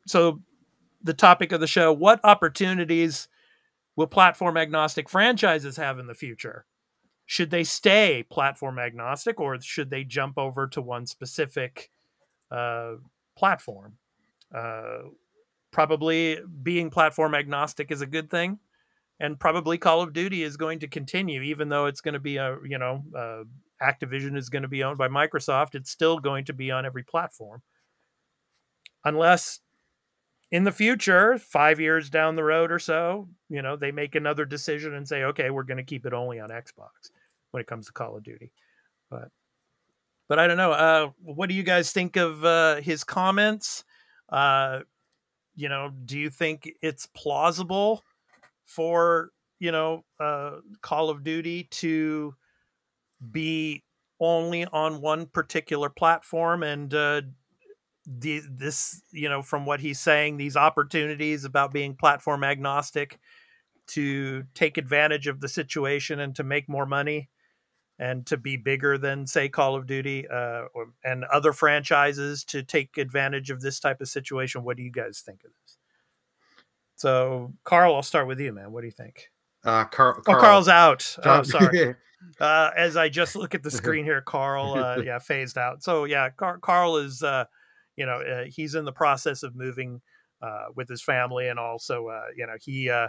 so 0.07 0.41
the 1.03 1.15
topic 1.15 1.53
of 1.53 1.61
the 1.61 1.67
show 1.67 1.93
what 1.93 2.21
opportunities 2.25 3.29
will 3.97 4.07
platform 4.07 4.57
agnostic 4.57 5.09
franchises 5.09 5.77
have 5.77 5.99
in 5.99 6.07
the 6.07 6.15
future? 6.15 6.67
Should 7.27 7.51
they 7.51 7.65
stay 7.65 8.25
platform 8.29 8.79
agnostic 8.79 9.41
or 9.41 9.61
should 9.61 9.91
they 9.91 10.05
jump 10.05 10.37
over 10.37 10.67
to 10.69 10.83
one 10.83 11.07
specific 11.07 11.91
uh, 12.51 12.95
platform? 13.37 13.97
Uh, 14.55 15.09
probably 15.71 16.39
being 16.63 16.91
platform 16.91 17.35
agnostic 17.35 17.91
is 17.91 18.01
a 18.01 18.07
good 18.07 18.31
thing. 18.31 18.59
And 19.21 19.39
probably 19.39 19.79
Call 19.79 20.03
of 20.03 20.13
Duty 20.13 20.43
is 20.43 20.57
going 20.57 20.81
to 20.81 20.89
continue, 20.89 21.41
even 21.43 21.69
though 21.69 21.87
it's 21.87 22.01
going 22.01 22.15
to 22.15 22.21
be 22.21 22.37
a, 22.37 22.59
you 22.65 22.79
know, 22.79 23.03
uh, 23.17 23.45
Activision 23.83 24.37
is 24.37 24.49
going 24.49 24.63
to 24.63 24.69
be 24.69 24.83
owned 24.83 24.99
by 24.99 25.09
Microsoft. 25.09 25.75
It's 25.75 25.91
still 25.91 26.19
going 26.19 26.45
to 26.47 26.53
be 26.53 26.71
on 26.71 26.85
every 26.85 27.05
platform. 27.05 27.63
Unless 29.05 29.61
in 30.51 30.65
the 30.65 30.73
future, 30.73 31.39
five 31.39 31.81
years 31.81 32.11
down 32.11 32.37
the 32.37 32.45
road 32.45 32.71
or 32.71 32.79
so, 32.79 33.29
you 33.49 33.63
know, 33.63 33.77
they 33.77 33.91
make 33.91 34.15
another 34.15 34.45
decision 34.45 34.95
and 34.95 35.07
say, 35.07 35.25
okay, 35.25 35.51
we're 35.51 35.63
going 35.65 35.79
to 35.79 35.85
keep 35.85 36.07
it 36.07 36.13
only 36.13 36.41
on 36.41 36.51
Xbox 36.51 37.11
when 37.51 37.61
it 37.61 37.67
comes 37.67 37.87
to 37.87 37.93
Call 37.93 38.17
of 38.17 38.23
Duty. 38.23 38.53
But, 39.11 39.29
but 40.29 40.39
I 40.39 40.47
don't 40.47 40.57
know. 40.57 40.73
Uh, 40.73 41.11
what 41.23 41.49
do 41.49 41.55
you 41.55 41.63
guys 41.63 41.93
think 41.93 42.17
of 42.17 42.45
uh, 42.45 42.77
his 42.77 43.05
comments? 43.05 43.85
Uh, 44.29 44.81
you 45.57 45.69
know, 45.69 45.91
do 46.05 46.19
you 46.19 46.31
think 46.31 46.71
it's 46.83 47.07
plausible 47.15 48.03
for 48.65 49.31
you 49.61 49.73
know 49.73 50.05
uh, 50.21 50.57
Call 50.83 51.11
of 51.11 51.23
Duty 51.23 51.65
to 51.71 52.35
be 53.31 53.83
only 54.21 54.65
on 54.67 55.01
one 55.01 55.27
particular 55.27 55.89
platform 55.89 56.63
and 56.63 56.93
uh, 56.95 57.23
the, 58.07 58.43
this 58.51 59.03
you 59.13 59.29
know 59.29 59.43
from 59.43 59.65
what 59.67 59.81
he's 59.81 60.01
saying 60.01 60.37
these 60.37 60.57
opportunities 60.57 61.45
about 61.45 61.73
being 61.73 61.95
platform 61.95 62.45
agnostic 62.45 63.19
to 63.87 64.45
take 64.55 64.79
advantage 64.79 65.27
of 65.27 65.41
the 65.41 65.49
situation 65.49 66.21
and 66.21 66.35
to 66.37 66.43
make 66.43 66.69
more 66.69 66.87
money 66.87 67.31
and 67.99 68.27
to 68.27 68.37
be 68.37 68.57
bigger 68.57 68.99
than 68.99 69.27
say 69.27 69.49
call 69.49 69.75
of 69.77 69.87
duty 69.87 70.27
uh, 70.29 70.65
or, 70.75 70.89
and 71.05 71.25
other 71.25 71.53
franchises 71.53 72.45
to 72.45 72.63
take 72.63 72.99
advantage 72.99 73.51
of 73.51 73.61
this 73.61 73.81
type 73.81 74.01
of 74.01 74.09
situation 74.09 74.65
what 74.65 74.77
do 74.77 74.83
you 74.83 74.93
guys 74.93 75.23
think 75.25 75.41
of 75.45 75.51
this? 75.63 75.79
So 76.97 77.55
carl 77.65 77.95
i'll 77.95 78.03
start 78.03 78.27
with 78.27 78.41
you 78.41 78.53
man. 78.53 78.71
What 78.71 78.83
do 78.83 78.87
you 78.87 78.93
think? 78.93 79.31
Uh, 79.65 79.85
Carl, 79.85 80.23
oh 80.29 80.35
carl's 80.35 80.69
out. 80.69 81.17
Oh 81.25 81.43
sorry. 81.43 81.95
Uh, 82.41 82.71
as 82.77 82.97
I 82.97 83.11
just 83.11 83.37
look 83.37 83.55
at 83.55 83.63
the 83.63 83.71
screen 83.71 84.05
here, 84.05 84.23
Carl, 84.23 84.75
uh, 84.75 84.97
yeah, 85.05 85.19
phased 85.19 85.59
out. 85.59 85.83
So 85.83 86.05
yeah, 86.05 86.31
Car- 86.31 86.59
Carl 86.59 86.97
is, 86.97 87.23
uh, 87.23 87.45
you 87.97 88.07
know, 88.07 88.21
uh, 88.21 88.45
he's 88.47 88.75
in 88.75 88.85
the 88.85 88.93
process 88.93 89.43
of 89.43 89.55
moving 89.55 90.01
uh, 90.43 90.67
with 90.75 90.89
his 90.89 91.03
family, 91.03 91.49
and 91.49 91.59
also, 91.59 92.09
uh, 92.09 92.27
you 92.37 92.47
know, 92.47 92.55
he, 92.61 92.91
uh, 92.91 93.09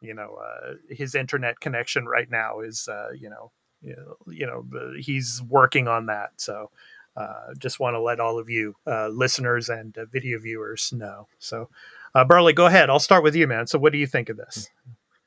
you 0.00 0.14
know, 0.14 0.36
uh, 0.36 0.74
his 0.90 1.14
internet 1.14 1.60
connection 1.60 2.06
right 2.06 2.30
now 2.30 2.60
is, 2.60 2.88
uh, 2.88 3.08
you 3.18 3.30
know, 3.30 3.50
you 3.82 3.96
know, 3.96 4.16
you 4.26 4.46
know, 4.46 4.64
he's 4.98 5.42
working 5.48 5.88
on 5.88 6.06
that. 6.06 6.30
So. 6.36 6.70
Uh, 7.16 7.52
just 7.58 7.80
want 7.80 7.94
to 7.94 8.00
let 8.00 8.20
all 8.20 8.38
of 8.38 8.48
you 8.48 8.76
uh, 8.86 9.08
listeners 9.08 9.70
and 9.70 9.98
uh, 9.98 10.04
video 10.12 10.38
viewers 10.38 10.92
know. 10.92 11.26
So, 11.40 11.68
uh, 12.14 12.24
Burley, 12.24 12.52
go 12.52 12.66
ahead. 12.66 12.90
I'll 12.90 13.00
start 13.00 13.24
with 13.24 13.34
you, 13.34 13.48
man. 13.48 13.66
So, 13.66 13.76
what 13.76 13.90
do 13.90 13.98
you 13.98 14.06
think 14.06 14.28
of 14.28 14.36
this? 14.36 14.68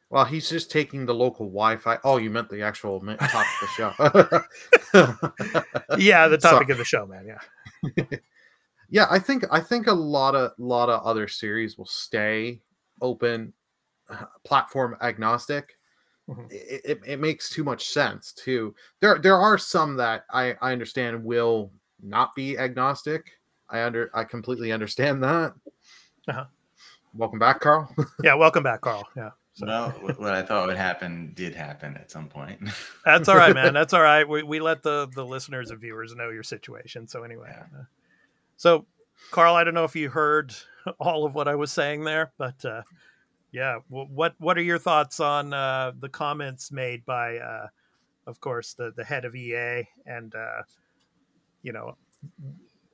Well, 0.09 0.23
he's 0.23 0.49
just 0.49 0.71
taking 0.71 1.05
the 1.05 1.13
local 1.13 1.47
Wi-Fi. 1.47 1.97
Oh, 2.05 2.15
you 2.15 2.29
meant 2.29 2.49
the 2.49 2.61
actual 2.61 3.01
topic 3.01 3.21
of 3.21 3.59
the 3.61 3.67
show. 3.75 3.93
yeah, 5.97 6.29
the 6.29 6.37
topic 6.41 6.69
of 6.69 6.77
the 6.77 6.85
show, 6.85 7.05
man. 7.05 7.25
Yeah. 7.27 8.03
yeah, 8.91 9.07
I 9.09 9.17
think 9.19 9.45
I 9.49 9.59
think 9.61 9.87
a 9.87 9.93
lot 9.93 10.35
of 10.35 10.51
lot 10.57 10.89
of 10.89 11.01
other 11.03 11.27
series 11.27 11.77
will 11.77 11.85
stay 11.85 12.61
open, 13.01 13.53
uh, 14.09 14.25
platform 14.43 14.97
agnostic. 15.01 15.77
Mhm. 16.29 16.51
It, 16.51 16.81
it, 16.85 17.01
it 17.05 17.19
makes 17.19 17.49
too 17.49 17.63
much 17.63 17.87
sense 17.87 18.33
too. 18.33 18.75
There 18.99 19.17
there 19.17 19.37
are 19.37 19.57
some 19.57 19.95
that 19.95 20.25
I 20.29 20.55
I 20.61 20.73
understand 20.73 21.23
will 21.23 21.71
not 22.03 22.35
be 22.35 22.57
agnostic. 22.57 23.31
I 23.69 23.83
under 23.83 24.11
I 24.13 24.25
completely 24.25 24.73
understand 24.73 25.23
that. 25.23 25.53
Uh-huh. 26.27 26.45
Welcome 27.15 27.39
back, 27.39 27.61
Carl. 27.61 27.93
Yeah. 28.23 28.35
Welcome 28.35 28.63
back, 28.63 28.81
Carl. 28.81 29.07
Yeah. 29.15 29.31
So. 29.53 29.65
Well, 29.65 29.91
what 30.17 30.33
I 30.33 30.41
thought 30.41 30.67
would 30.67 30.77
happen 30.77 31.33
did 31.35 31.53
happen 31.53 31.95
at 31.97 32.09
some 32.09 32.27
point. 32.29 32.59
That's 33.03 33.27
all 33.27 33.35
right, 33.35 33.53
man. 33.53 33.73
That's 33.73 33.93
all 33.93 34.01
right. 34.01 34.27
We, 34.27 34.43
we 34.43 34.59
let 34.61 34.81
the, 34.81 35.09
the 35.13 35.25
listeners 35.25 35.71
and 35.71 35.79
viewers 35.79 36.15
know 36.15 36.29
your 36.29 36.43
situation. 36.43 37.07
So 37.07 37.23
anyway, 37.23 37.53
uh, 37.53 37.83
so 38.61 38.85
Carl, 39.31 39.55
I 39.55 39.63
don't 39.63 39.73
know 39.73 39.85
if 39.85 39.95
you 39.95 40.07
heard 40.07 40.53
all 40.99 41.25
of 41.25 41.33
what 41.33 41.47
I 41.47 41.55
was 41.55 41.71
saying 41.71 42.03
there, 42.03 42.31
but 42.37 42.63
uh, 42.63 42.83
yeah, 43.51 43.79
what 43.87 44.35
what 44.37 44.55
are 44.55 44.61
your 44.61 44.77
thoughts 44.77 45.19
on 45.19 45.51
uh, 45.51 45.93
the 45.99 46.09
comments 46.09 46.71
made 46.71 47.03
by, 47.03 47.37
uh, 47.37 47.67
of 48.27 48.39
course, 48.39 48.75
the 48.75 48.93
the 48.95 49.03
head 49.03 49.25
of 49.25 49.35
EA 49.35 49.87
and 50.05 50.35
uh, 50.35 50.61
you 51.63 51.73
know 51.73 51.97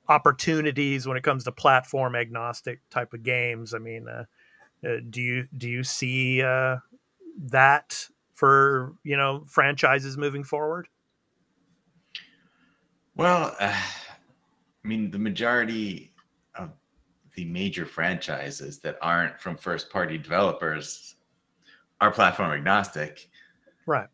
opportunities 0.08 1.06
when 1.06 1.18
it 1.18 1.22
comes 1.22 1.44
to 1.44 1.52
platform 1.52 2.16
agnostic 2.16 2.80
type 2.88 3.12
of 3.12 3.22
games? 3.22 3.74
I 3.74 3.78
mean, 3.78 4.08
uh, 4.08 4.24
uh, 4.88 5.00
do 5.10 5.20
you 5.20 5.48
do 5.58 5.68
you 5.68 5.84
see 5.84 6.40
that 6.40 8.08
for 8.32 8.94
you 9.04 9.18
know 9.18 9.44
franchises 9.46 10.16
moving 10.16 10.44
forward? 10.44 10.88
Well, 13.16 13.54
I 14.84 14.88
mean, 14.88 15.10
the 15.10 15.18
majority 15.18 16.14
of 16.54 16.70
the 17.34 17.44
major 17.44 17.84
franchises 17.86 18.78
that 18.80 18.98
aren't 19.02 19.40
from 19.40 19.56
first 19.56 19.90
party 19.90 20.18
developers 20.18 21.16
are 22.00 22.10
platform 22.10 22.52
agnostic. 22.52 23.28
Right. 23.86 24.08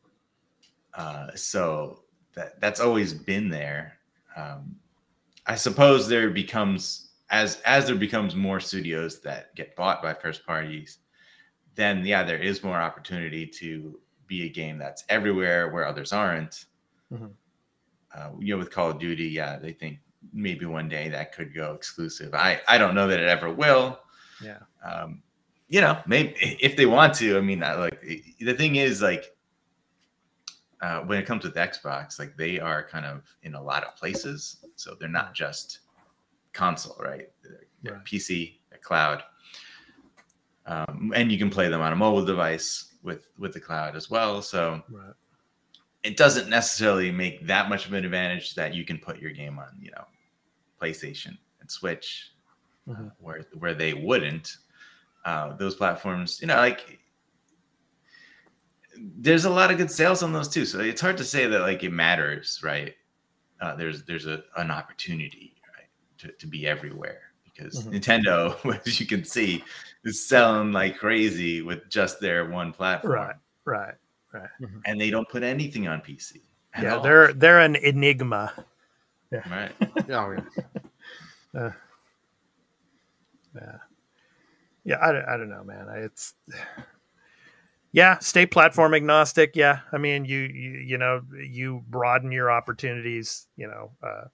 Uh, 0.95 1.29
so 1.35 2.05
that 2.35 2.61
that's 2.61 2.81
always 2.81 3.13
been 3.13 3.49
there. 3.49 3.99
Um, 4.37 4.77
I 5.47 5.55
suppose 5.55 6.09
there 6.09 6.31
becomes 6.31 7.11
as 7.31 7.61
as 7.65 7.87
there 7.87 7.97
becomes 7.97 8.35
more 8.35 8.61
studios 8.61 9.21
that 9.21 9.55
get 9.55 9.77
bought 9.77 10.03
by 10.03 10.15
first 10.15 10.47
parties, 10.47 10.99
then 11.75 12.05
yeah, 12.05 12.23
there 12.23 12.39
is 12.39 12.63
more 12.63 12.81
opportunity 12.81 13.47
to 13.47 13.99
be 14.27 14.47
a 14.47 14.49
game 14.49 14.79
that's 14.79 15.05
everywhere 15.09 15.71
where 15.71 15.87
others 15.87 16.13
aren't. 16.13 16.67
Mhm. 17.13 17.33
Uh, 18.15 18.31
you 18.39 18.55
know, 18.55 18.59
with 18.59 18.71
Call 18.71 18.91
of 18.91 18.99
Duty, 18.99 19.27
yeah, 19.27 19.59
they 19.59 19.73
think 19.73 19.99
maybe 20.33 20.67
one 20.67 20.89
day 20.89 21.09
that 21.09 21.33
could 21.33 21.55
go 21.55 21.75
exclusive. 21.75 22.35
I 22.35 22.61
I 22.69 22.79
don't 22.79 22.95
know 22.95 23.07
that 23.09 23.21
it 23.21 23.29
ever 23.29 23.53
will. 23.53 24.01
Yeah. 24.43 24.59
Um, 24.85 25.23
you 25.69 25.81
know, 25.81 25.99
maybe 26.07 26.35
if 26.61 26.77
they 26.77 26.87
want 26.87 27.15
to. 27.15 27.37
I 27.39 27.41
mean, 27.41 27.63
I, 27.63 27.75
like 27.75 28.01
the 28.39 28.55
thing 28.55 28.77
is, 28.77 29.01
like 29.03 29.35
uh, 30.81 31.01
when 31.01 31.19
it 31.19 31.27
comes 31.27 31.45
with 31.45 31.55
Xbox, 31.55 32.19
like 32.19 32.37
they 32.37 32.61
are 32.61 32.87
kind 32.87 33.07
of 33.07 33.23
in 33.43 33.55
a 33.55 33.63
lot 33.63 33.85
of 33.85 33.97
places, 33.97 34.65
so 34.77 34.95
they're 34.99 35.09
not 35.09 35.35
just 35.35 35.81
console, 36.53 36.97
right? 37.01 37.31
They're, 37.43 37.61
they're 37.83 37.95
Right. 37.95 38.05
PC, 38.05 38.59
they're 38.71 38.79
cloud, 38.79 39.23
um, 40.67 41.13
and 41.15 41.31
you 41.33 41.39
can 41.39 41.51
play 41.51 41.69
them 41.69 41.81
on 41.81 41.93
a 41.93 41.97
mobile 41.97 42.25
device 42.25 42.95
with 43.03 43.27
with 43.39 43.53
the 43.55 43.61
cloud 43.61 43.97
as 43.97 44.11
well. 44.11 44.43
So 44.43 44.83
Right. 44.91 45.15
it 46.03 46.17
doesn't 46.17 46.49
necessarily 46.51 47.11
make 47.11 47.47
that 47.47 47.69
much 47.69 47.87
of 47.87 47.93
an 47.95 48.05
advantage 48.05 48.55
that 48.55 48.75
you 48.75 48.85
can 48.85 48.99
put 48.99 49.19
your 49.19 49.33
game 49.33 49.59
on, 49.59 49.69
you 49.81 49.91
know, 49.91 50.05
PlayStation 50.81 51.37
and 51.61 51.71
Switch, 51.71 52.33
uh, 52.89 52.93
Mhm. 52.93 53.13
where 53.19 53.45
where 53.55 53.75
they 53.75 53.95
wouldn't. 53.95 54.57
Uh, 55.25 55.57
those 55.57 55.75
platforms, 55.75 56.41
you 56.41 56.47
know, 56.47 56.57
like 56.57 56.99
there's 58.97 59.45
a 59.45 59.51
lot 59.51 59.71
of 59.71 59.79
good 59.79 59.91
sales 59.91 60.23
on 60.23 60.33
those 60.33 60.49
too. 60.49 60.65
So 60.65 60.81
it's 60.81 61.01
hard 61.01 61.17
to 61.17 61.25
say 61.25 61.47
that 61.47 61.61
like 61.61 61.83
it 61.83 61.91
matters, 61.93 62.61
right? 62.63 62.95
Uh, 63.61 63.75
there's 63.75 64.05
there's 64.05 64.27
a, 64.27 64.43
an 64.57 64.71
opportunity 64.71 65.57
right, 65.77 65.89
to, 66.19 66.33
to 66.33 66.47
be 66.47 66.67
everywhere 66.67 67.21
because 67.45 67.85
Mhm. 67.87 67.95
Nintendo, 67.95 68.81
as 68.87 69.01
you 69.01 69.07
can 69.07 69.25
see, 69.25 69.65
is 70.05 70.29
selling 70.29 70.73
like 70.73 70.99
crazy 70.99 71.63
with 71.63 71.89
just 71.89 72.21
their 72.21 72.49
one 72.51 72.73
platform, 72.73 73.15
Right. 73.15 73.37
Right. 73.65 73.95
Right. 74.33 74.51
And 74.85 75.01
they 75.01 75.11
don't 75.11 75.29
put 75.29 75.43
anything 75.45 75.87
on 75.89 76.01
PC. 76.01 76.43
Yeah, 76.83 76.97
all. 76.97 77.03
they're 77.03 77.33
they're 77.33 77.61
an 77.61 77.77
enigma. 77.77 78.53
Right. 79.51 79.73
Oh, 80.11 80.37
yeah. 81.55 81.73
Yeah. 83.55 83.77
Yeah, 84.85 84.97
I, 85.01 85.13
don't- 85.13 85.29
I 85.29 85.37
don't 85.37 85.49
know, 85.49 85.65
man. 85.65 85.89
I- 85.89 85.99
It's 86.01 86.35
yeah, 87.93 88.19
stay 88.19 88.47
platform 88.47 88.95
agnostic. 88.95 89.57
Yeah, 89.57 89.81
I 89.93 89.99
mean, 89.99 90.25
you 90.25 90.41
you 90.41 90.71
you 90.79 90.99
know, 90.99 91.23
you 91.43 91.83
broaden 91.89 92.33
your 92.33 92.51
opportunities. 92.51 93.47
You 93.57 93.69
know, 93.69 93.91
uh, 94.03 94.25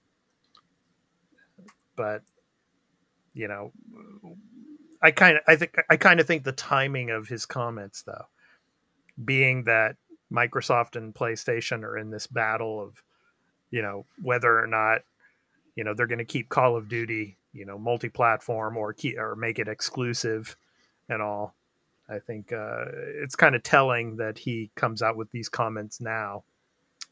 but 1.95 2.23
you 3.33 3.47
know, 3.47 3.71
I 5.01 5.11
kind 5.11 5.37
of 5.37 5.43
I 5.47 5.55
think 5.55 5.75
I 5.89 5.97
kind 5.97 6.19
of 6.19 6.27
think 6.27 6.43
the 6.43 6.51
timing 6.51 7.11
of 7.11 7.27
his 7.27 7.45
comments, 7.45 8.01
though, 8.03 8.25
being 9.23 9.63
that 9.65 9.95
Microsoft 10.33 10.95
and 10.95 11.13
PlayStation 11.13 11.83
are 11.83 11.97
in 11.97 12.09
this 12.09 12.27
battle 12.27 12.81
of, 12.81 13.01
you 13.71 13.81
know, 13.81 14.05
whether 14.21 14.59
or 14.59 14.67
not 14.67 15.01
you 15.75 15.83
know 15.83 15.93
they're 15.93 16.07
going 16.07 16.19
to 16.19 16.25
keep 16.25 16.49
Call 16.49 16.75
of 16.75 16.89
Duty, 16.89 17.37
you 17.53 17.65
know, 17.65 17.77
multi-platform 17.77 18.77
or 18.77 18.93
keep 18.93 19.17
or 19.17 19.35
make 19.35 19.59
it 19.59 19.67
exclusive 19.67 20.55
and 21.09 21.21
all. 21.21 21.55
I 22.09 22.19
think 22.19 22.51
uh, 22.51 22.85
it's 23.23 23.35
kind 23.35 23.55
of 23.55 23.63
telling 23.63 24.17
that 24.17 24.37
he 24.37 24.69
comes 24.75 25.01
out 25.01 25.15
with 25.15 25.31
these 25.31 25.47
comments 25.47 26.01
now. 26.01 26.43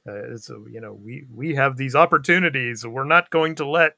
Uh, 0.08 0.38
so 0.38 0.66
you 0.70 0.82
know, 0.82 0.94
we 0.94 1.26
we 1.34 1.56
have 1.56 1.78
these 1.78 1.96
opportunities. 1.96 2.86
We're 2.86 3.04
not 3.06 3.30
going 3.30 3.56
to 3.56 3.66
let 3.66 3.96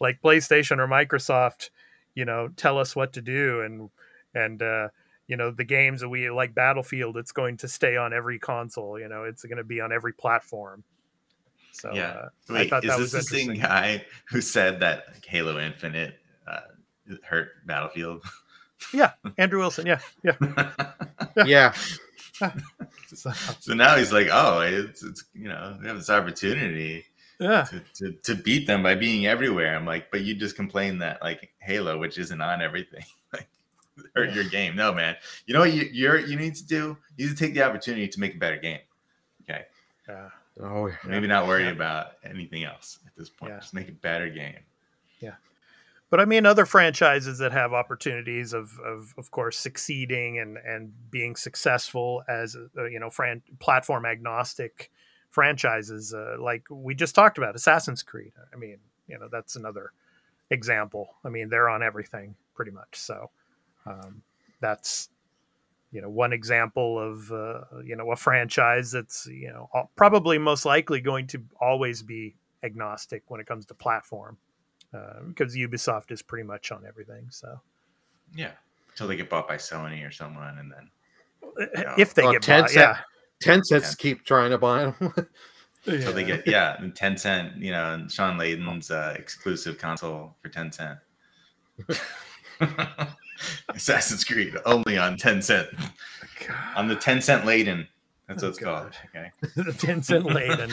like 0.00 0.22
PlayStation 0.22 0.78
or 0.78 0.86
Microsoft, 0.86 1.70
you 2.14 2.24
know, 2.24 2.48
tell 2.56 2.78
us 2.78 2.94
what 2.94 3.12
to 3.14 3.22
do 3.22 3.62
and 3.62 3.90
and 4.34 4.62
uh, 4.62 4.88
you 5.26 5.36
know 5.36 5.50
the 5.50 5.64
games 5.64 6.00
that 6.00 6.08
we 6.08 6.30
like 6.30 6.54
Battlefield. 6.54 7.16
It's 7.16 7.32
going 7.32 7.56
to 7.58 7.68
stay 7.68 7.96
on 7.96 8.12
every 8.12 8.38
console. 8.38 8.98
You 8.98 9.08
know, 9.08 9.24
it's 9.24 9.44
going 9.44 9.58
to 9.58 9.64
be 9.64 9.80
on 9.80 9.92
every 9.92 10.12
platform. 10.12 10.84
So 11.78 11.92
Yeah. 11.94 12.08
uh, 12.08 12.28
I 12.50 12.52
Wait, 12.52 12.70
thought 12.70 12.84
is 12.84 12.90
that 12.90 12.98
this 12.98 13.12
was 13.12 13.12
the 13.12 13.22
same 13.22 13.54
guy 13.54 14.04
who 14.30 14.40
said 14.40 14.80
that 14.80 15.04
like, 15.12 15.24
Halo 15.24 15.58
Infinite 15.58 16.18
uh, 16.46 16.60
hurt 17.22 17.50
Battlefield? 17.66 18.22
Yeah, 18.92 19.12
Andrew 19.36 19.58
Wilson, 19.60 19.86
yeah, 19.86 20.00
yeah. 20.22 20.36
Yeah. 21.46 21.74
So, 23.14 23.32
so 23.58 23.72
now 23.72 23.96
he's 23.96 24.12
like, 24.12 24.28
oh, 24.30 24.60
it's, 24.60 25.02
it's 25.02 25.24
you 25.32 25.48
know, 25.48 25.78
we 25.80 25.88
have 25.88 25.96
this 25.96 26.10
opportunity 26.10 27.06
yeah, 27.40 27.64
to, 27.64 27.82
to, 27.94 28.12
to 28.22 28.34
beat 28.34 28.66
them 28.66 28.82
by 28.82 28.94
being 28.96 29.26
everywhere. 29.26 29.74
I'm 29.74 29.86
like, 29.86 30.10
but 30.10 30.20
you 30.20 30.34
just 30.34 30.56
complain 30.56 30.98
that 30.98 31.22
like 31.22 31.50
Halo, 31.58 31.98
which 31.98 32.18
isn't 32.18 32.40
on 32.40 32.60
everything, 32.60 33.04
like 33.32 33.48
hurt 34.14 34.34
your 34.34 34.44
game. 34.44 34.76
No, 34.76 34.92
man. 34.92 35.16
You 35.46 35.54
know 35.54 35.60
what 35.60 35.72
you 35.72 35.88
you're, 35.90 36.18
you 36.18 36.36
need 36.36 36.54
to 36.56 36.66
do? 36.66 36.98
You 37.16 37.26
need 37.26 37.36
to 37.36 37.44
take 37.44 37.54
the 37.54 37.62
opportunity 37.62 38.08
to 38.08 38.20
make 38.20 38.34
a 38.34 38.38
better 38.38 38.58
game. 38.58 38.80
Okay. 39.42 39.64
yeah. 40.06 40.28
Oh, 40.60 40.86
yeah. 40.88 40.96
Maybe 41.04 41.26
not 41.26 41.46
worry 41.46 41.64
Yeah. 41.64 41.70
about 41.70 42.12
anything 42.24 42.64
else 42.64 42.98
at 43.06 43.14
this 43.16 43.30
point. 43.30 43.52
Yeah. 43.52 43.60
Just 43.60 43.74
make 43.74 43.88
a 43.88 43.92
better 43.92 44.28
game. 44.28 44.58
Yeah, 45.20 45.34
but 46.10 46.20
I 46.20 46.24
mean, 46.24 46.46
other 46.46 46.66
franchises 46.66 47.38
that 47.38 47.52
have 47.52 47.72
opportunities 47.72 48.52
of, 48.52 48.78
of, 48.80 49.14
of 49.18 49.30
course, 49.30 49.56
succeeding 49.58 50.38
and, 50.38 50.56
and 50.58 50.92
being 51.10 51.36
successful 51.36 52.22
as 52.28 52.56
uh, 52.76 52.84
you 52.86 52.98
know, 52.98 53.10
fran- 53.10 53.42
platform 53.60 54.06
agnostic 54.06 54.90
franchises, 55.30 56.14
uh, 56.14 56.36
like 56.40 56.64
we 56.70 56.94
just 56.94 57.14
talked 57.14 57.38
about, 57.38 57.54
Assassin's 57.54 58.02
Creed. 58.02 58.32
I 58.52 58.56
mean, 58.56 58.78
you 59.06 59.18
know, 59.18 59.28
that's 59.30 59.56
another 59.56 59.92
example. 60.50 61.14
I 61.24 61.28
mean, 61.28 61.50
they're 61.50 61.68
on 61.68 61.82
everything 61.82 62.34
pretty 62.54 62.70
much. 62.70 62.96
So 62.96 63.30
um, 63.86 64.22
that's 64.60 65.10
you 65.92 66.00
know 66.02 66.10
one 66.10 66.32
example 66.32 66.98
of 66.98 67.32
uh, 67.32 67.60
you 67.84 67.96
know 67.96 68.10
a 68.12 68.16
franchise 68.16 68.92
that's 68.92 69.26
you 69.26 69.48
know 69.48 69.68
al- 69.74 69.90
probably 69.96 70.38
most 70.38 70.64
likely 70.64 71.00
going 71.00 71.26
to 71.26 71.42
always 71.60 72.02
be 72.02 72.34
agnostic 72.62 73.22
when 73.28 73.40
it 73.40 73.46
comes 73.46 73.64
to 73.66 73.74
platform 73.74 74.36
uh, 74.94 75.20
because 75.28 75.54
Ubisoft 75.54 76.10
is 76.10 76.22
pretty 76.22 76.46
much 76.46 76.72
on 76.72 76.84
everything. 76.86 77.26
So 77.30 77.60
Yeah. 78.34 78.52
Until 78.90 79.06
they 79.08 79.16
get 79.16 79.30
bought 79.30 79.46
by 79.46 79.56
Sony 79.56 80.06
or 80.06 80.10
someone 80.10 80.58
and 80.58 80.72
then 80.72 80.90
Yeah. 81.74 81.94
if 81.96 82.14
they 82.14 82.24
Oh, 82.24 82.32
get 82.32 82.42
Tencent. 82.42 82.60
bought, 82.62 82.74
yeah, 82.74 82.98
Ten 83.40 83.62
cents 83.62 83.94
keep 83.94 84.24
trying 84.24 84.50
to 84.50 84.58
buy 84.58 84.84
them. 84.84 85.14
So 85.84 86.12
they 86.12 86.24
get 86.24 86.46
yeah, 86.46 86.76
and 86.78 86.92
Tencent, 86.94 87.58
you 87.58 87.70
know, 87.70 87.94
and 87.94 88.10
Shawn 88.10 88.36
Layden's 88.36 88.90
uh, 88.90 89.14
exclusive 89.16 89.78
console 89.78 90.36
for 90.42 90.48
Tencent. 90.48 90.98
Assassin's 93.70 94.24
Creed 94.24 94.56
only 94.64 94.98
on 94.98 95.16
Tencent. 95.16 95.68
On 96.76 96.88
the 96.88 96.96
Tencent 96.96 97.42
Layden. 97.42 97.86
That's 98.26 98.42
what 98.42 98.50
it's 98.50 98.58
called. 98.58 98.92
Okay. 99.06 99.30
the 99.56 99.72
Tencent 99.72 100.24
Layden. 100.24 100.70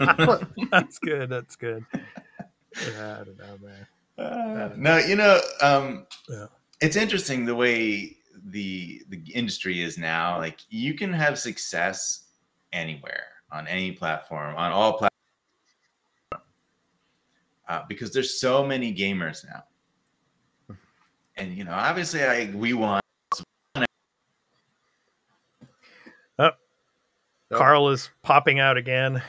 Yeah. 0.00 0.66
that's 0.70 0.98
good. 0.98 1.28
That's 1.28 1.56
good. 1.56 1.84
Yeah, 1.92 3.18
I 3.20 3.24
don't 3.24 3.38
know, 3.38 3.58
man. 3.62 3.86
Uh, 4.18 4.70
no, 4.76 4.98
you 4.98 5.16
know, 5.16 5.40
um, 5.60 6.06
Yeah. 6.28 6.46
it's 6.80 6.96
interesting 6.96 7.44
the 7.44 7.54
way 7.54 8.16
the 8.50 9.02
the 9.08 9.20
industry 9.34 9.82
is 9.82 9.98
now. 9.98 10.38
Like 10.38 10.60
you 10.70 10.94
can 10.94 11.12
have 11.12 11.38
success 11.38 12.24
anywhere 12.72 13.24
on 13.50 13.66
any 13.66 13.92
platform, 13.92 14.54
on 14.56 14.72
all 14.72 14.92
platforms, 14.98 15.12
uh, 17.68 17.82
because 17.88 18.12
there's 18.12 18.38
so 18.40 18.64
many 18.66 18.94
gamers 18.94 19.44
now. 19.44 19.64
And 21.38 21.56
you 21.56 21.64
know, 21.64 21.72
obviously, 21.72 22.22
I 22.24 22.50
we 22.54 22.74
want 22.74 23.02
Oh, 27.50 27.56
Carl 27.56 27.88
is 27.88 28.10
popping 28.22 28.60
out 28.60 28.76
again. 28.76 29.22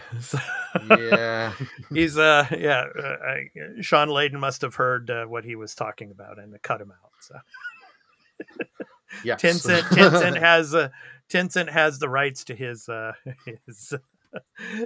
yeah. 0.89 1.53
He's 1.93 2.17
uh 2.17 2.45
yeah. 2.51 2.83
Uh, 2.97 3.15
I, 3.23 3.81
Shawn 3.81 4.09
Layden 4.09 4.39
must 4.39 4.61
have 4.61 4.75
heard 4.75 5.09
uh, 5.09 5.25
what 5.25 5.45
he 5.45 5.55
was 5.55 5.73
talking 5.73 6.11
about 6.11 6.37
and 6.37 6.61
cut 6.61 6.81
him 6.81 6.91
out. 6.91 7.11
So 7.21 7.35
Yes. 9.23 9.41
Tencent 9.41 9.83
Tencent 9.83 10.37
has 10.37 10.75
uh, 10.75 10.89
Tencent 11.29 11.69
has 11.69 11.99
the 11.99 12.09
rights 12.09 12.43
to 12.45 12.55
his 12.55 12.89
uh 12.89 13.13
his 13.65 13.93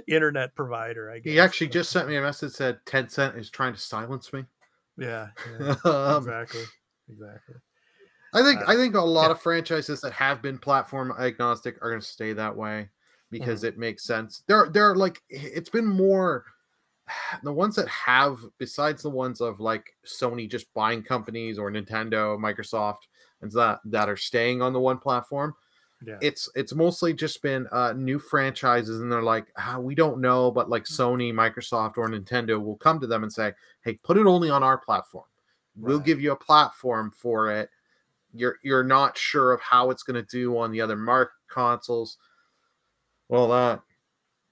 internet 0.06 0.54
provider. 0.54 1.10
I 1.10 1.18
guess. 1.18 1.32
he 1.32 1.40
actually 1.40 1.68
just 1.68 1.90
sent 1.90 2.08
me 2.08 2.16
a 2.16 2.22
message 2.22 2.52
that 2.52 2.78
said 2.86 3.08
Tencent 3.08 3.36
is 3.36 3.50
trying 3.50 3.74
to 3.74 3.80
silence 3.80 4.32
me. 4.32 4.44
yeah, 4.96 5.28
yeah 5.58 5.74
um, 5.84 6.18
exactly 6.18 6.62
exactly. 7.10 7.56
I 8.32 8.42
think 8.42 8.60
Uh, 8.60 8.64
I 8.66 8.76
think 8.76 8.94
a 8.94 9.00
lot 9.00 9.26
yeah. 9.26 9.32
of 9.32 9.40
franchises 9.40 10.00
that 10.00 10.12
have 10.12 10.42
been 10.42 10.58
platform 10.58 11.12
agnostic 11.18 11.76
are 11.82 11.90
going 11.90 12.00
to 12.00 12.06
stay 12.06 12.32
that 12.32 12.54
way 12.56 12.88
because 13.30 13.60
Mm-hmm. 13.60 13.68
it 13.68 13.78
makes 13.78 14.04
sense. 14.04 14.42
They're 14.48 14.68
they're 14.70 14.94
like 14.96 15.22
it's 15.28 15.70
been 15.70 15.86
more 15.86 16.44
the 17.44 17.52
ones 17.52 17.76
that 17.76 17.88
have 17.88 18.38
besides 18.58 19.02
the 19.02 19.10
ones 19.10 19.40
of 19.40 19.60
like 19.60 19.86
Sony 20.06 20.50
just 20.50 20.72
buying 20.74 21.02
companies 21.02 21.58
or 21.58 21.70
Nintendo, 21.70 22.38
Microsoft 22.38 23.06
and 23.42 23.50
that 23.52 23.80
that 23.86 24.08
are 24.08 24.16
staying 24.16 24.62
on 24.62 24.72
the 24.72 24.80
one 24.80 24.98
platform. 24.98 25.54
Yeah. 26.04 26.18
It's 26.20 26.50
it's 26.54 26.74
mostly 26.74 27.14
just 27.14 27.40
been 27.42 27.66
uh 27.72 27.92
new 27.94 28.18
franchises 28.18 29.00
and 29.00 29.10
they're 29.10 29.22
like 29.22 29.46
ah, 29.58 29.78
we 29.78 29.94
don't 29.94 30.20
know 30.20 30.50
but 30.50 30.68
like 30.68 30.84
Mm. 30.84 30.96
Sony, 30.98 31.32
Microsoft 31.32 31.98
or 31.98 32.08
Nintendo 32.08 32.60
will 32.62 32.76
come 32.76 33.00
to 33.00 33.06
them 33.06 33.22
and 33.22 33.32
say, 33.32 33.52
"Hey, 33.82 33.94
put 34.02 34.16
it 34.18 34.26
only 34.26 34.50
on 34.50 34.62
our 34.62 34.76
platform. 34.78 35.24
We'll 35.76 35.98
give 36.00 36.20
you 36.20 36.32
a 36.32 36.36
platform 36.36 37.10
for 37.16 37.50
it." 37.50 37.70
you're 38.36 38.58
you're 38.64 38.82
not 38.82 39.16
sure 39.16 39.52
of 39.52 39.60
how 39.60 39.90
it's 39.90 40.02
going 40.02 40.16
to 40.20 40.28
do 40.28 40.58
on 40.58 40.72
the 40.72 40.80
other 40.80 40.96
mark 40.96 41.30
consoles. 41.48 42.18
Well, 43.28 43.46
that 43.48 43.80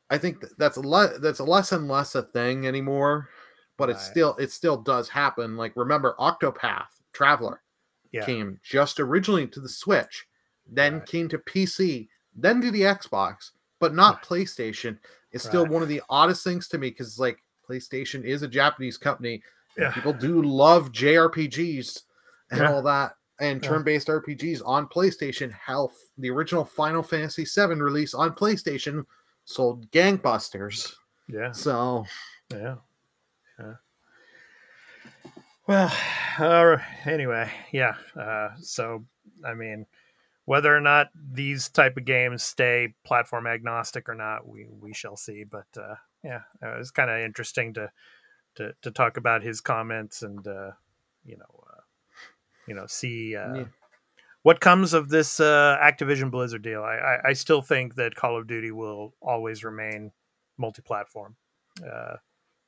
I 0.09 0.19
think 0.19 0.45
that's 0.57 0.77
a 0.77 0.81
le- 0.81 1.19
that's 1.19 1.41
a 1.41 1.45
less 1.45 1.73
and 1.73 1.89
less 1.89 2.15
a 2.15 2.23
thing 2.23 2.67
anymore, 2.69 3.29
but 3.77 3.91
it 3.91 3.99
still 3.99 4.37
it 4.37 4.53
still 4.53 4.77
does 4.77 5.09
happen. 5.09 5.57
Like 5.57 5.75
remember 5.75 6.15
Octopath 6.21 7.01
Traveler, 7.13 7.63
Yeah. 8.13 8.25
came 8.25 8.61
just 8.63 9.01
originally 9.01 9.49
to 9.49 9.59
the 9.61 9.69
Switch, 9.69 10.29
then 10.67 10.99
Right. 10.99 11.07
came 11.07 11.29
to 11.31 11.39
PC, 11.39 12.09
then 12.37 12.61
to 12.61 12.71
the 12.71 12.83
Xbox, 12.83 13.51
but 13.81 13.95
not 13.95 14.23
PlayStation, 14.23 14.97
It's 15.33 15.43
still 15.45 15.63
Right. 15.65 15.73
one 15.73 15.83
of 15.83 15.89
the 15.89 16.03
oddest 16.09 16.45
things 16.45 16.69
to 16.69 16.79
me 16.79 16.91
because 16.91 17.19
like 17.19 17.43
PlayStation 17.69 18.23
is 18.23 18.43
a 18.43 18.49
Japanese 18.49 18.97
company. 18.97 19.43
Yeah. 19.77 19.91
People 19.93 20.13
do 20.13 20.43
love 20.43 20.93
JRPGs 20.93 22.03
and 22.51 22.61
Yeah. 22.61 22.73
all 22.73 22.83
that 22.83 23.17
and 23.41 23.63
Yeah. 23.63 23.69
turn-based 23.71 24.09
RPGs 24.09 24.63
on 24.65 24.87
PlayStation. 24.89 25.53
Hell, 25.53 25.93
the 26.19 26.31
original 26.31 26.65
Final 26.65 27.03
Fantasy 27.03 27.45
VII 27.45 27.81
release 27.81 28.15
on 28.15 28.35
PlayStation 28.35 29.05
sold 29.45 29.91
gangbusters. 29.91 30.95
Yeah. 31.29 31.53
So 31.53 32.05
Yeah. 32.51 32.77
Yeah. 33.59 33.75
Well, 35.67 35.93
uh, 36.39 36.79
anyway, 37.05 37.51
yeah. 37.73 37.97
Uh, 38.17 38.51
so, 38.61 39.05
I 39.45 39.55
mean, 39.55 39.87
whether 40.45 40.77
or 40.77 40.81
not 40.81 41.09
these 41.15 41.69
type 41.69 41.97
of 41.97 42.05
games 42.05 42.43
stay 42.43 42.95
platform 43.05 43.47
agnostic 43.47 44.09
or 44.09 44.15
not, 44.15 44.47
we 44.47 44.67
we 44.81 44.93
shall 44.93 45.17
see. 45.17 45.45
But 45.45 45.67
uh, 45.77 45.95
yeah, 46.25 46.43
it 46.61 46.79
was 46.79 46.91
kind 46.91 47.11
of 47.11 47.21
interesting 47.21 47.73
to 47.75 47.91
to 48.57 48.75
to 48.83 48.91
talk 48.91 49.17
about 49.17 49.43
his 49.43 49.61
comments 49.61 50.23
and 50.23 50.47
uh, 50.47 50.73
you 51.25 51.37
know 51.37 51.65
uh, 51.71 51.81
you 52.67 52.75
know 52.75 52.87
see 52.87 53.37
uh, 53.37 53.55
Yeah. 53.55 53.65
what 54.43 54.61
comes 54.61 54.93
of 54.93 55.09
this 55.09 55.41
uh, 55.41 55.79
Activision 55.83 56.31
Blizzard 56.31 56.63
deal. 56.63 56.83
I, 56.83 56.95
I 56.97 57.19
I 57.29 57.33
still 57.35 57.63
think 57.63 57.95
that 57.97 58.15
Call 58.15 58.37
of 58.39 58.47
Duty 58.47 58.71
will 58.71 59.15
always 59.21 59.65
remain 59.65 60.13
multi-platform. 60.59 61.37
Uh, 61.85 62.17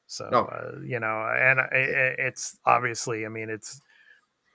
so 0.06 0.28
Oh. 0.32 0.44
uh, 0.44 0.80
you 0.84 1.00
know, 1.00 1.26
and 1.28 1.60
i- 1.60 1.64
i- 1.72 2.16
it's 2.18 2.58
obviously, 2.64 3.24
I 3.24 3.28
mean, 3.28 3.50
it's 3.50 3.80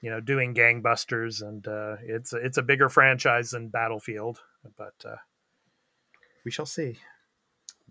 you 0.01 0.09
know, 0.09 0.21
doing 0.21 0.53
gangbusters, 0.55 1.41
and 1.41 1.67
uh, 1.67 1.97
it's 2.01 2.31
it's 2.33 2.57
a 2.57 2.61
bigger 2.63 2.87
franchise 2.87 3.51
than 3.51 3.67
Battlefield, 3.67 4.39
but 4.77 4.93
uh, 5.05 5.17
we 6.45 6.51
shall 6.51 6.65
see. 6.65 6.97